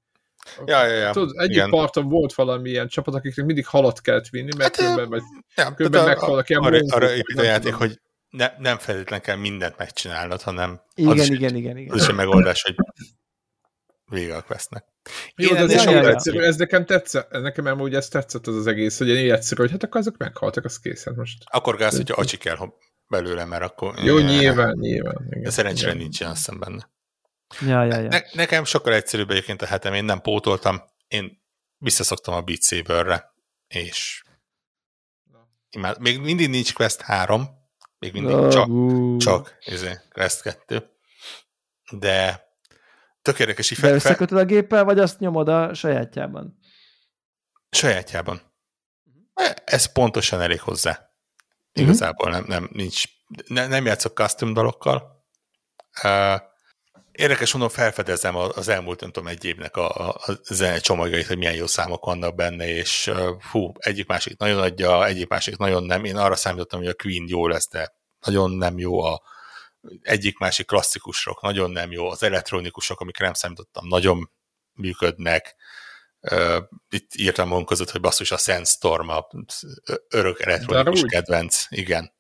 Ja, 0.67 0.87
ja, 0.87 0.95
ja. 0.95 1.11
Tudod, 1.11 1.37
egyik 1.37 1.55
Igen. 1.57 1.71
parton 1.71 2.09
volt 2.09 2.35
valamilyen 2.35 2.89
csapat, 2.89 3.15
akiknek 3.15 3.47
mindig 3.47 3.67
halat 3.67 4.01
kellett 4.01 4.29
vinni, 4.29 4.51
mert 4.57 4.77
Hát, 4.77 4.87
különben, 4.87 5.09
vagy 5.09 5.23
Ja, 5.57 5.75
Különben 5.75 6.03
a- 6.03 6.07
meghalnak 6.07 6.49
ilyen 6.49 6.63
arra, 6.63 6.79
arra 6.89 7.11
épít 7.11 7.39
a 7.39 7.43
nem 7.43 7.45
játék, 7.45 7.73
tudom. 7.73 7.79
hogy 7.79 8.01
ne, 8.31 8.53
nem 8.59 8.79
feltétlenül 8.79 9.25
kell 9.25 9.37
mindent 9.37 9.79
megcsinálnod, 9.79 10.43
hanem 10.43 10.81
Igen, 10.95 11.11
az 11.11 11.19
is, 11.19 11.29
igen, 11.29 11.55
igen, 11.57 11.77
igen. 11.77 11.93
az 11.95 12.03
is 12.03 12.09
egy 12.09 12.15
megoldás, 12.15 12.63
hogy 12.63 12.75
vége 14.09 14.37
a 14.37 14.43
questnek. 14.43 14.85
Jó, 15.37 15.49
Én 15.49 15.67
de 15.67 15.75
ez 15.75 15.83
sokkal 15.83 16.09
egyszerű, 16.09 16.41
ez 16.41 16.57
nekem 16.57 16.85
tetszett, 16.85 17.31
nekem 17.31 17.67
amúgy 17.67 17.95
ez 17.95 18.09
tetszett 18.09 18.47
az 18.47 18.57
az 18.57 18.67
egész, 18.67 18.99
hogy 18.99 19.09
ilyen 19.09 19.35
egyszerű, 19.35 19.61
hogy 19.61 19.71
hát 19.71 19.83
akkor 19.83 20.01
azok 20.01 20.17
meghaltak, 20.17 20.65
az 20.65 20.79
kész, 20.79 21.05
hát 21.05 21.17
most. 21.17 21.45
Akkor 21.45 21.77
gáz, 21.77 21.97
hogyha 21.97 22.21
acsi 22.21 22.37
kell 22.37 22.57
belőle, 23.07 23.45
mert 23.45 23.63
akkor... 23.63 23.95
Jó, 23.99 24.19
nyilván, 24.19 24.77
nyilván. 24.79 25.27
Igen, 25.27 25.43
De 25.43 25.51
szerencsére 25.51 25.91
igen. 25.91 26.03
nincsen 26.03 26.31
azt 26.31 26.37
hiszem 26.37 26.59
benne. 26.59 26.91
Ja, 27.61 27.85
ja, 27.85 27.99
ja. 27.99 28.09
Ne, 28.09 28.21
nekem 28.33 28.65
sokkal 28.65 28.95
egyszerűbb 28.95 29.31
egyébként 29.31 29.63
a 29.63 29.67
hetem, 29.67 29.95
én 29.95 30.05
nem 30.05 30.21
pótoltam, 30.21 30.83
én 31.09 31.43
visszaszoktam 31.79 32.35
a 32.35 32.43
Beat 32.43 32.63
Saberre, 32.63 33.35
és 33.69 34.23
imád, 35.71 36.01
még 36.01 36.21
mindig 36.21 36.49
nincs 36.49 36.75
Quest 36.75 37.01
3, 37.01 37.49
még 37.99 38.13
mindig 38.13 38.49
csak, 38.49 38.69
csak 39.19 39.59
izé, 39.65 39.91
Quest 40.13 40.43
2, 40.43 40.91
de 41.91 42.48
tök 43.23 43.39
érdekes, 43.39 43.71
így 43.71 43.79
De 43.79 43.89
fel, 43.89 43.99
fel, 43.99 44.11
összekötöd 44.11 44.39
a 44.39 44.45
géppel, 44.45 44.85
vagy 44.85 44.99
azt 44.99 45.19
nyomod 45.19 45.49
a 45.49 45.75
sajátjában? 45.75 46.59
sajátjában. 47.71 48.43
Ez 49.65 49.93
pontosan 49.93 50.41
elég 50.41 50.61
hozzá. 50.61 51.11
Mhm. 51.73 51.85
Igazából 51.85 52.31
nem, 52.31 52.45
nem, 52.47 52.69
nincs, 52.73 53.03
ne, 53.47 53.67
nem 53.67 53.85
játszok 53.85 54.17
custom 54.17 54.53
dalokkal. 54.53 55.27
Uh, 56.03 56.41
érdekes 57.13 57.53
mondom, 57.53 57.71
felfedezem 57.71 58.37
az 58.37 58.69
elmúlt, 58.69 59.01
nem 59.01 59.11
tudom, 59.11 59.29
egy 59.29 59.45
évnek 59.45 59.77
a, 59.77 60.09
a, 60.09 60.09
a 60.09 60.33
zene 60.43 60.79
csomagjait, 60.79 61.27
hogy 61.27 61.39
milyen 61.39 61.55
jó 61.55 61.67
számok 61.67 62.05
vannak 62.05 62.35
benne, 62.35 62.69
és 62.69 63.07
uh, 63.07 63.43
hú, 63.51 63.73
egyik 63.79 64.07
másik 64.07 64.39
nagyon 64.39 64.63
adja, 64.63 65.07
egyik 65.07 65.29
másik 65.29 65.57
nagyon 65.57 65.85
nem. 65.85 66.05
Én 66.05 66.17
arra 66.17 66.37
számítottam, 66.37 66.81
hogy 66.81 66.89
a 66.89 66.95
Queen 66.95 67.25
jó 67.29 67.47
lesz, 67.47 67.69
de 67.69 67.93
nagyon 68.27 68.51
nem 68.51 68.79
jó 68.79 69.01
a 69.01 69.23
egyik 70.03 70.39
másik 70.39 70.67
klasszikusok, 70.67 71.43
nagyon 71.43 71.71
nem 71.71 71.93
jó, 71.93 72.11
az 72.11 72.23
elektronikusok, 72.23 73.01
amikre 73.01 73.25
nem 73.25 73.35
számítottam, 73.35 73.89
nagyon 73.89 74.31
működnek. 74.73 75.57
Itt 76.89 77.15
írtam 77.15 77.49
magunk 77.49 77.67
között, 77.67 77.91
hogy 77.91 78.01
basszus 78.01 78.31
a 78.31 78.37
Sandstorm, 78.37 79.09
a 79.09 79.27
örök 80.09 80.41
elektronikus 80.41 81.03
kedvenc, 81.07 81.65
igen. 81.69 82.17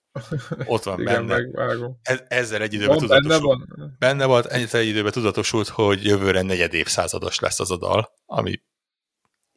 Ott 0.65 0.83
van 0.83 1.01
Igen, 1.01 1.27
benne. 1.27 1.43
megvágom. 1.43 1.99
Ez, 2.03 2.23
ezzel 2.29 2.63
egy 2.63 2.73
időben 2.73 2.97
Van, 2.99 3.07
benne 3.07 3.21
tudatosult, 3.21 3.69
van. 3.77 3.97
benne 3.99 4.25
volt, 4.25 4.47
egyetlen 4.47 4.83
egy 4.83 4.89
időben 4.89 5.13
tudatosult, 5.13 5.69
hogy 5.69 6.05
jövőre 6.05 6.43
negyed 6.43 6.75
évszázados 6.75 7.39
lesz 7.39 7.61
az 7.61 7.71
a 7.71 7.77
dal, 7.77 8.13
ami 8.27 8.63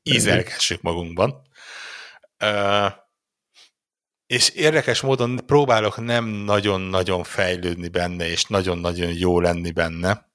ízelgessük 0.04 0.82
magunkban. 0.82 1.42
Uh, 2.44 2.92
és 4.32 4.50
érdekes 4.50 5.02
módon 5.02 5.46
próbálok 5.46 5.98
nem 5.98 6.26
nagyon-nagyon 6.26 7.24
fejlődni 7.24 7.88
benne, 7.88 8.28
és 8.28 8.46
nagyon-nagyon 8.46 9.14
jó 9.14 9.40
lenni 9.40 9.72
benne, 9.72 10.32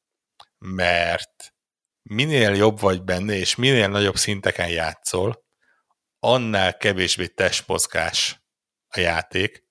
mert 0.59 1.55
minél 2.03 2.55
jobb 2.55 2.81
vagy 2.81 3.03
benne, 3.03 3.35
és 3.35 3.55
minél 3.55 3.89
nagyobb 3.89 4.17
szinteken 4.17 4.69
játszol, 4.69 5.45
annál 6.19 6.77
kevésbé 6.77 7.27
testmozgás 7.27 8.41
a 8.89 9.01
játék, 9.01 9.65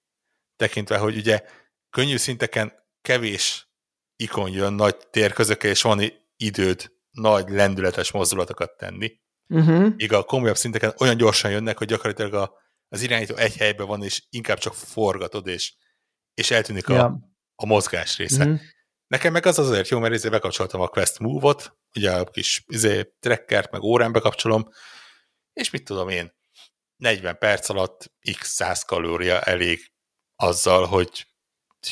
tekintve, 0.55 0.97
hogy 0.97 1.17
ugye 1.17 1.43
könnyű 1.89 2.17
szinteken 2.17 2.73
kevés 3.01 3.69
ikon 4.15 4.51
jön 4.51 4.73
nagy 4.73 4.97
térközökkel, 5.09 5.69
és 5.69 5.81
van 5.81 6.01
időd 6.37 6.91
nagy 7.11 7.49
lendületes 7.49 8.11
mozdulatokat 8.11 8.77
tenni. 8.77 9.19
Uh-huh. 9.47 9.95
Míg 9.95 10.13
a 10.13 10.23
komolyabb 10.23 10.57
szinteken 10.57 10.93
olyan 10.97 11.17
gyorsan 11.17 11.51
jönnek, 11.51 11.77
hogy 11.77 11.87
gyakorlatilag 11.87 12.33
a, 12.33 12.63
az 12.95 13.01
irányító 13.01 13.35
egy 13.35 13.57
helyben 13.57 13.87
van, 13.87 14.03
és 14.03 14.23
inkább 14.29 14.57
csak 14.57 14.73
forgatod, 14.73 15.47
és, 15.47 15.73
és 16.33 16.51
eltűnik 16.51 16.89
a, 16.89 16.93
Ja. 16.93 17.19
a 17.55 17.65
mozgás 17.65 18.17
része. 18.17 18.43
Uh-huh. 18.43 18.59
Nekem 19.07 19.31
meg 19.31 19.45
az 19.45 19.59
azért 19.59 19.87
jó, 19.87 19.99
mert 19.99 20.13
ezért 20.13 20.33
bekapcsoltam 20.33 20.81
a 20.81 20.87
Quest 20.87 21.19
Move-ot, 21.19 21.77
ugye 21.95 22.11
a 22.11 22.23
kis 22.23 22.63
izé, 22.67 23.13
trackert, 23.19 23.71
meg 23.71 23.81
órán 23.81 24.11
bekapcsolom, 24.11 24.69
és 25.53 25.69
mit 25.69 25.83
tudom 25.83 26.09
én, 26.09 26.33
40 26.95 27.37
perc 27.37 27.69
alatt 27.69 28.11
x 28.37 28.47
100 28.49 28.83
kalória 28.83 29.41
elég 29.41 29.91
azzal, 30.35 30.85
hogy 30.85 31.27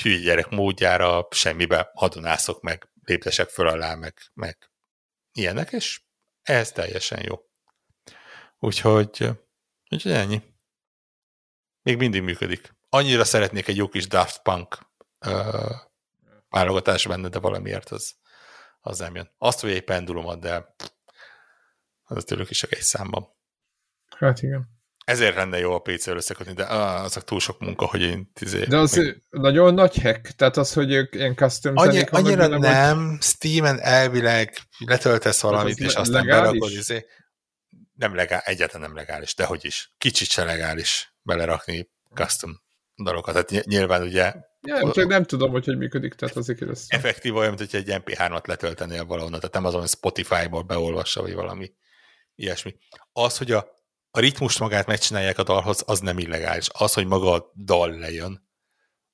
hülye 0.02 0.20
gyerek 0.20 0.50
módjára 0.50 1.28
semmibe 1.32 1.92
hadonászok, 1.94 2.62
meg 2.62 2.90
léptesek 3.04 3.50
föl 3.50 3.68
alá, 3.68 3.96
meg, 3.96 4.18
meg 4.34 4.58
ilyenek, 5.32 5.72
és 5.72 6.02
ez 6.42 6.72
teljesen 6.72 7.24
jó. 7.24 7.40
Úgyhogy, 8.60 9.30
úgyhogy 9.90 10.12
ennyi. 10.12 10.53
Még 11.84 11.98
mindig 11.98 12.22
működik. 12.22 12.76
Annyira 12.90 13.24
szeretnék 13.24 13.68
egy 13.68 13.76
jó 13.76 13.88
kis 13.88 14.08
Daft 14.08 14.42
Punk 14.42 14.78
uh, 15.26 15.72
válogatás 16.50 17.08
benne, 17.08 17.30
de 17.30 17.40
valamiért 17.40 17.90
az, 17.90 18.14
az 18.80 19.00
nem 19.00 19.16
jön. 19.16 19.32
Azt, 19.38 19.60
hogy 19.60 19.72
egy 19.72 19.84
pendulumat, 19.84 20.40
de 20.40 20.76
az 22.04 22.24
tőlük 22.24 22.50
is 22.50 22.58
csak 22.58 22.72
egy 22.72 22.82
számban. 22.82 23.28
Hát 24.18 24.42
igen. 24.42 24.72
Ezért 25.06 25.36
lenne 25.36 25.58
jó 25.58 25.74
a 25.74 25.80
PC-ről 25.80 26.16
összekötni, 26.16 26.54
de 26.54 26.64
ah, 26.64 27.04
azok 27.04 27.24
túl 27.24 27.40
sok 27.40 27.60
munka, 27.60 27.86
hogy 27.86 28.02
én 28.02 28.32
tizé, 28.34 28.64
De 28.64 28.78
az 28.78 28.96
meg- 28.96 29.24
nagyon 29.30 29.74
nagy 29.74 30.02
hack, 30.02 30.28
tehát 30.36 30.58
az, 30.58 30.74
hogy 30.74 30.92
ők 30.92 31.16
ilyen 31.16 31.36
custom 31.36 31.76
Annyi, 31.78 31.92
zenék 31.92 32.12
annyira 32.12 32.50
vagy- 32.50 32.60
nem, 32.60 33.18
Steam-en 33.22 33.80
elvileg 33.80 34.58
letöltesz 34.86 35.42
valamit, 35.42 35.80
az 35.80 35.86
és 35.86 35.94
aztán 35.96 36.26
legális? 36.26 36.50
berakod, 36.50 36.72
izé, 36.72 37.06
nem 37.94 38.16
legál, 38.16 38.40
egyáltalán 38.40 38.88
nem 38.88 38.96
legális, 38.96 39.36
de 39.36 39.46
hogy 39.46 39.66
is. 39.66 39.94
Kicsit 39.98 40.30
se 40.30 40.44
legális 40.44 41.13
belerakni 41.24 41.90
custom 42.14 42.62
dalokat. 42.96 43.34
Tehát 43.34 43.50
ny- 43.50 43.66
nyilván 43.66 44.02
ugye 44.02 44.34
Nem, 44.60 44.92
csak 44.92 45.08
nem 45.08 45.24
tudom, 45.24 45.52
hogy 45.52 45.66
hogy 45.66 45.78
működik, 45.78 46.14
tehát 46.14 46.36
azért 46.36 46.58
kérdeztem. 46.58 47.00
effektív 47.00 47.36
olyan, 47.36 47.54
mint 47.54 47.72
hogy 47.72 47.80
egy 47.80 48.02
MP3-at 48.04 48.48
letöltenél 48.48 49.06
valahonnan, 49.06 49.40
tehát 49.40 49.56
nem 49.56 49.66
azon, 49.66 49.80
hogy 49.80 49.90
Spotify-ból 49.90 50.62
beolvassa, 50.62 51.22
vagy 51.22 51.34
valami 51.34 51.74
ilyesmi. 52.36 52.76
Az, 53.12 53.38
hogy 53.38 53.52
a, 53.52 53.68
a 54.12 54.20
ritmust 54.20 54.60
magát 54.60 54.88
megcsinálják 54.88 55.38
a 55.38 55.44
dalhoz, 55.44 55.84
az 55.86 56.00
nem 56.00 56.20
illegális. 56.20 56.68
Az, 56.72 56.94
hogy 56.94 57.06
maga 57.06 57.32
a 57.32 57.52
dal 57.56 58.00
lejön, 58.00 58.50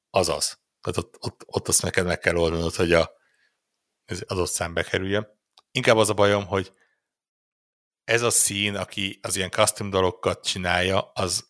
az 0.09 0.29
az. 0.29 0.59
Tehát 0.81 0.97
ott, 0.97 1.15
ott, 1.19 1.43
ott 1.45 1.67
azt 1.67 1.81
neked 1.81 2.05
meg 2.05 2.19
kell 2.19 2.35
oldanod, 2.35 2.75
hogy 2.75 2.93
a, 2.93 3.11
ez 4.05 4.21
adott 4.27 4.49
szám 4.49 4.73
bekerüljön. 4.73 5.27
Inkább 5.71 5.97
az 5.97 6.09
a 6.09 6.13
bajom, 6.13 6.45
hogy 6.45 6.71
ez 8.03 8.21
a 8.21 8.29
szín, 8.29 8.75
aki 8.75 9.19
az 9.21 9.35
ilyen 9.35 9.49
custom 9.49 9.89
dalokat 9.89 10.45
csinálja, 10.45 11.01
az 11.01 11.48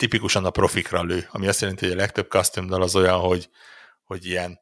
tipikusan 0.00 0.44
a 0.44 0.50
profikra 0.50 1.02
lő, 1.02 1.28
ami 1.30 1.46
azt 1.46 1.60
jelenti, 1.60 1.84
hogy 1.84 1.94
a 1.94 1.98
legtöbb 1.98 2.30
custom 2.30 2.66
dal 2.66 2.82
az 2.82 2.96
olyan, 2.96 3.20
hogy, 3.20 3.50
hogy 4.02 4.26
ilyen 4.26 4.60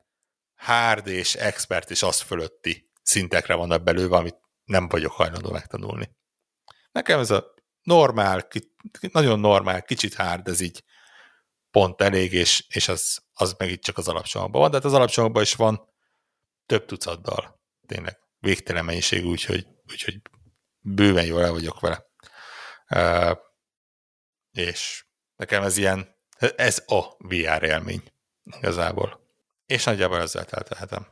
hard 0.55 1.07
és 1.07 1.35
expert 1.35 1.91
és 1.91 2.03
az 2.03 2.21
fölötti 2.21 2.91
szintekre 3.03 3.55
vannak 3.55 3.83
belőve, 3.83 4.17
amit 4.17 4.37
nem 4.65 4.89
vagyok 4.89 5.13
hajlandó 5.13 5.51
megtanulni. 5.51 6.11
Nekem 6.93 7.19
ez 7.19 7.31
a 7.31 7.55
normál, 7.83 8.49
nagyon 9.13 9.41
normál, 9.41 9.83
kicsit 9.83 10.15
hard, 10.15 10.49
ez 10.49 10.61
így 10.61 10.85
pont 11.71 12.01
elég, 12.01 12.33
és, 12.33 12.65
és 12.69 12.89
az, 12.89 13.23
az 13.33 13.55
meg 13.59 13.71
itt 13.71 13.83
csak 13.83 13.99
az 13.99 14.09
alapcsomagban 14.09 14.61
van, 14.61 14.71
de 14.71 14.77
hát 14.77 14.87
az 14.87 14.95
alapcsomagban 14.95 15.43
is 15.43 15.55
van 15.55 15.89
több 16.67 16.85
tucat 16.85 17.23
dal. 17.23 17.61
Tényleg 17.87 18.19
végtelen 18.39 18.85
mennyiség, 18.85 19.25
úgyhogy, 19.25 19.67
úgyhogy 19.91 20.21
bőven 20.81 21.25
jól 21.25 21.45
el 21.45 21.53
vagyok 21.53 21.81
vele. 21.81 22.07
Uh, 22.91 23.39
és 24.53 25.08
nekem 25.39 25.63
ez 25.63 25.77
ilyen, 25.77 26.15
ez 26.57 26.83
a 26.87 27.03
VR 27.19 27.63
élmény 27.63 28.03
igazából. 28.45 29.21
És 29.67 29.85
nagyjából 29.85 30.21
ezzel 30.21 30.45
teltehetem. 30.45 31.07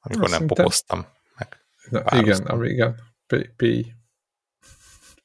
Amikor 0.00 0.22
Na, 0.22 0.28
nem 0.28 0.38
szerintem- 0.38 0.56
popoztam 0.56 1.06
meg. 1.36 1.56
Na, 1.90 2.18
igen, 2.18 2.46
ami 2.46 2.68
igen. 2.68 3.00
P. 3.26 3.36
P. 3.56 3.64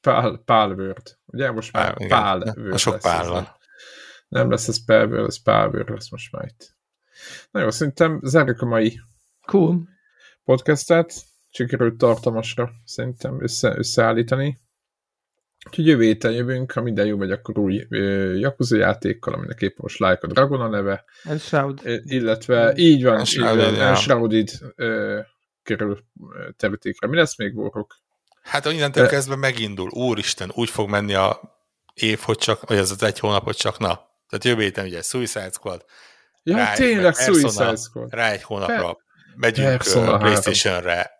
Pál, 0.00 0.42
Pálvört. 0.44 1.18
Ugye 1.26 1.50
most 1.50 1.72
már 1.72 1.94
Pál. 1.96 2.08
Pálvört 2.08 2.74
A 2.74 2.76
sok 2.76 2.92
lesz 2.92 3.02
pál 3.02 3.20
ez. 3.22 3.28
van. 3.28 3.48
Nem 4.28 4.50
lesz 4.50 4.68
ez 4.68 4.84
Pálvör, 4.84 5.26
ez 5.26 5.42
Pálvör 5.42 5.88
lesz 5.88 6.10
most 6.10 6.32
már 6.32 6.44
itt. 6.44 6.76
Na 7.50 7.60
jó, 7.60 7.70
szerintem 7.70 8.20
zárjuk 8.22 8.60
a 8.60 8.66
mai 8.66 9.00
Cool. 9.46 9.88
podcastet. 10.44 11.14
Sikerült 11.50 11.98
tartalmasra 11.98 12.70
szerintem 12.84 13.42
össze, 13.42 13.76
összeállítani. 13.76 14.58
Úgyhogy 15.66 15.86
jövő 15.86 16.02
héten 16.02 16.32
jövünk, 16.32 16.72
ha 16.72 16.82
minden 16.82 17.06
jó 17.06 17.16
megy, 17.16 17.30
akkor 17.30 17.58
új 17.58 17.86
ö, 17.88 18.32
Yakuza 18.34 18.76
játékkal, 18.76 19.34
aminek 19.34 19.60
éppen 19.60 19.76
most 19.76 19.98
Like 19.98 20.18
a 20.20 20.26
Dragon 20.26 20.60
a 20.60 20.68
neve, 20.68 21.04
And 21.24 21.40
Shroud. 21.40 21.80
Ö, 21.82 21.96
illetve 22.04 22.72
így 22.76 23.04
van, 23.04 23.18
Enshrouded, 23.18 24.50
ö, 24.74 25.20
kerül 25.62 26.04
terítékre. 26.56 27.08
Mi 27.08 27.16
lesz 27.16 27.36
még, 27.38 27.54
Borok? 27.54 27.96
Hát 28.42 28.64
innentől 28.64 29.04
De- 29.04 29.10
kezdve 29.10 29.36
megindul. 29.36 29.88
Úristen, 29.90 30.50
úgy 30.54 30.70
fog 30.70 30.88
menni 30.88 31.14
a 31.14 31.40
év, 31.94 32.18
hogy 32.18 32.38
csak, 32.38 32.68
vagy 32.68 32.76
ez 32.76 32.90
az 32.90 33.02
egy 33.02 33.18
hónap, 33.18 33.44
hogy 33.44 33.56
csak 33.56 33.78
na, 33.78 33.94
Tehát 34.28 34.44
jövő 34.44 34.62
héten 34.62 34.84
ugye 34.84 35.02
Suicide 35.02 35.50
Squad. 35.52 35.84
Ja, 36.42 36.56
rá, 36.56 36.74
tényleg 36.74 37.14
Suicide 37.14 37.76
Squad. 37.76 38.12
Rá 38.12 38.30
egy 38.30 38.42
hónapra 38.42 38.96
megyünk 39.36 39.68
Persona 39.68 40.14
uh. 40.14 40.18
Playstation-re 40.18 41.10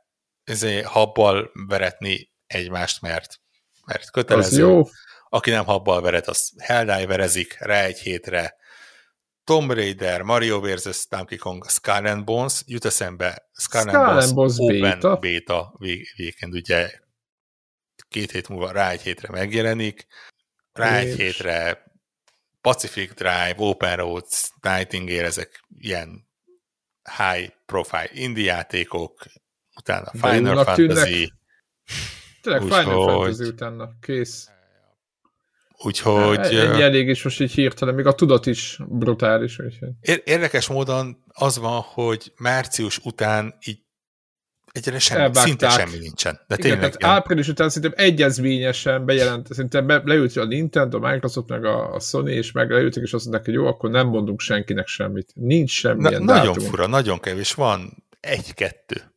ezért 0.44 0.86
habbal 0.86 1.51
veretni 1.68 2.31
egymást, 2.47 3.01
mert, 3.01 3.40
mert 3.87 4.03
Az 4.03 4.11
kötelező. 4.11 4.61
jó. 4.61 4.83
Aki 5.29 5.51
nem 5.51 5.65
habbal 5.65 6.01
veret, 6.01 6.29
az 6.29 6.53
Helldiverezik 6.59 7.57
rá 7.59 7.83
egy 7.83 7.99
hétre. 7.99 8.55
Tomb 9.45 9.71
Raider, 9.73 10.23
Mario 10.23 10.61
vs. 10.61 11.07
Donkey 11.09 11.39
Kong, 11.39 11.69
Skull 11.71 12.07
and 12.07 12.25
Bones, 12.25 12.63
jut 12.67 12.85
eszembe 12.85 13.49
Skull, 13.53 13.81
Skull 13.81 13.95
and 13.97 14.07
Bones, 14.15 14.33
Bones 14.33 14.55
Open 14.59 14.81
beta. 14.81 15.17
beta 15.17 15.75
vég- 15.79 16.15
weekend, 16.19 16.55
ugye 16.55 16.91
két 18.09 18.31
hét 18.31 18.49
múlva 18.49 18.71
rá 18.73 18.91
egy 18.91 19.01
hétre 19.03 19.29
megjelenik, 19.31 20.07
rá 20.73 20.97
egy 20.99 21.17
hétre 21.17 21.85
Pacific 22.61 23.15
Drive, 23.15 23.55
Open 23.57 23.97
Roads, 23.97 24.51
Nightingale, 24.61 25.25
ezek 25.25 25.61
ilyen 25.79 26.29
high 27.17 27.53
profile 27.67 28.11
indie 28.13 28.45
játékok, 28.53 29.25
utána 29.77 30.11
Final 30.11 30.35
jónak 30.37 30.75
tűnnek. 30.75 31.09
Tényleg 32.47 32.62
Úgyhogy- 32.64 32.82
Final 32.82 33.09
Fantasy 33.09 33.44
utána. 33.48 33.90
Kész. 34.01 34.48
úgyhogy 35.78 36.39
Ennyi 36.39 36.82
elég 36.82 37.09
is 37.09 37.23
most 37.23 37.40
így 37.40 37.52
hirtelen, 37.52 37.94
még 37.94 38.06
a 38.06 38.14
tudat 38.14 38.47
is 38.47 38.78
brutális. 38.89 39.59
Úgyhogy. 39.59 39.89
ér- 40.01 40.23
érdekes 40.24 40.66
módon 40.68 41.23
az 41.28 41.59
van, 41.59 41.81
hogy 41.81 42.32
március 42.36 42.98
után 42.98 43.55
így 43.66 43.78
egyre 44.73 44.98
semmi, 44.98 45.20
Elvágták. 45.20 45.47
szinte 45.47 45.68
semmi 45.70 45.98
nincsen. 45.98 46.35
De 46.35 46.55
Igen, 46.59 46.59
tényleg, 46.60 46.78
tehát 46.81 47.01
ilyen- 47.01 47.10
április 47.10 47.48
után 47.48 47.68
szerintem 47.68 48.05
egyezményesen 48.06 49.05
bejelent, 49.05 49.52
szerintem 49.52 49.86
be, 49.86 50.01
leült 50.05 50.36
a 50.36 50.44
Nintendo, 50.44 50.97
a 51.02 51.10
Microsoft, 51.12 51.48
meg 51.48 51.64
a, 51.64 51.94
a 51.94 52.01
Sony, 52.01 52.27
és 52.28 52.52
meg 52.52 52.70
leültek, 52.70 53.02
és 53.02 53.12
azt 53.12 53.24
mondták, 53.24 53.44
hogy 53.47 53.55
jó, 53.55 53.66
akkor 53.66 53.90
nem 53.90 54.06
mondunk 54.06 54.40
senkinek 54.40 54.86
semmit. 54.86 55.31
Nincs 55.35 55.70
semmilyen 55.70 56.23
Na, 56.23 56.35
nagyon 56.35 56.52
dátum. 56.55 56.68
fura, 56.70 56.86
nagyon 56.86 57.18
kevés. 57.20 57.55
Van 57.55 58.05
egy-kettő 58.20 59.14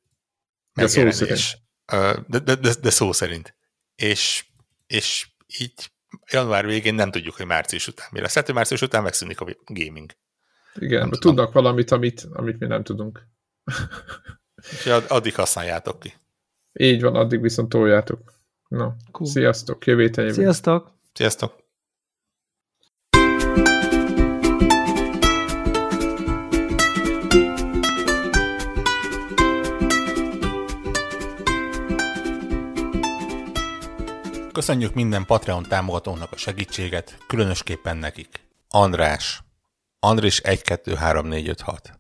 megjelenés. 0.73 1.57
De, 2.27 2.39
de, 2.39 2.55
de, 2.55 2.73
de 2.81 2.89
szó 2.89 3.11
szerint. 3.11 3.55
És, 3.95 4.45
és 4.87 5.27
így 5.59 5.91
január 6.31 6.65
végén 6.65 6.93
nem 6.95 7.11
tudjuk, 7.11 7.35
hogy 7.35 7.45
március 7.45 7.87
után 7.87 8.07
mi 8.11 8.19
lesz. 8.19 8.33
Hát, 8.33 8.45
hogy 8.45 8.55
március 8.55 8.81
után 8.81 9.03
megszűnik 9.03 9.41
a 9.41 9.45
gaming. 9.65 10.11
Igen, 10.75 10.99
Nem 10.99 11.09
tudom. 11.09 11.19
tudnak 11.35 11.53
valamit, 11.53 11.91
amit, 11.91 12.27
amit 12.31 12.59
mi 12.59 12.67
nem 12.67 12.83
tudunk. 12.83 13.27
Ad- 14.85 15.05
addig 15.11 15.35
használjátok 15.35 15.99
ki. 15.99 16.13
Így 16.73 17.01
van, 17.01 17.15
addig 17.15 17.41
viszont 17.41 17.69
toljátok. 17.69 18.33
Na, 18.67 18.95
Cool. 19.11 19.29
sziasztok, 19.29 19.85
jövő. 19.85 20.31
Sziasztok! 20.31 20.91
Sziasztok! 21.13 21.63
Köszönjük 34.59 34.93
minden 34.93 35.25
Patreon 35.25 35.63
támogatónak 35.63 36.31
a 36.31 36.37
segítséget, 36.37 37.17
különösképpen 37.27 37.97
nekik. 37.97 38.47
András, 38.67 39.43
Andris 39.99 40.41
123456, 40.43 41.99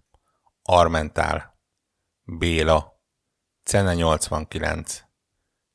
Armentál, 0.63 1.59
Béla, 2.23 3.01
Cene 3.63 3.93
89, 3.93 5.03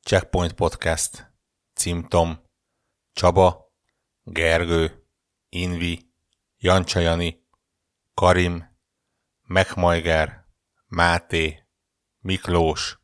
Checkpoint 0.03 0.53
Podcast, 0.53 1.31
Cimtom, 1.73 2.39
Csaba, 3.13 3.73
Gergő, 4.23 5.05
Invi, 5.49 6.11
Jancsajani, 6.57 7.47
Karim, 8.13 8.77
Megmajger, 9.41 10.45
Máté, 10.87 11.67
Miklós, 12.19 12.99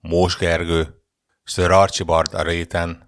Mós 0.00 0.36
Gergő, 0.36 1.02
Sir 1.44 1.70
Archibald 1.70 2.34
a 2.34 2.42
réten, 2.42 3.07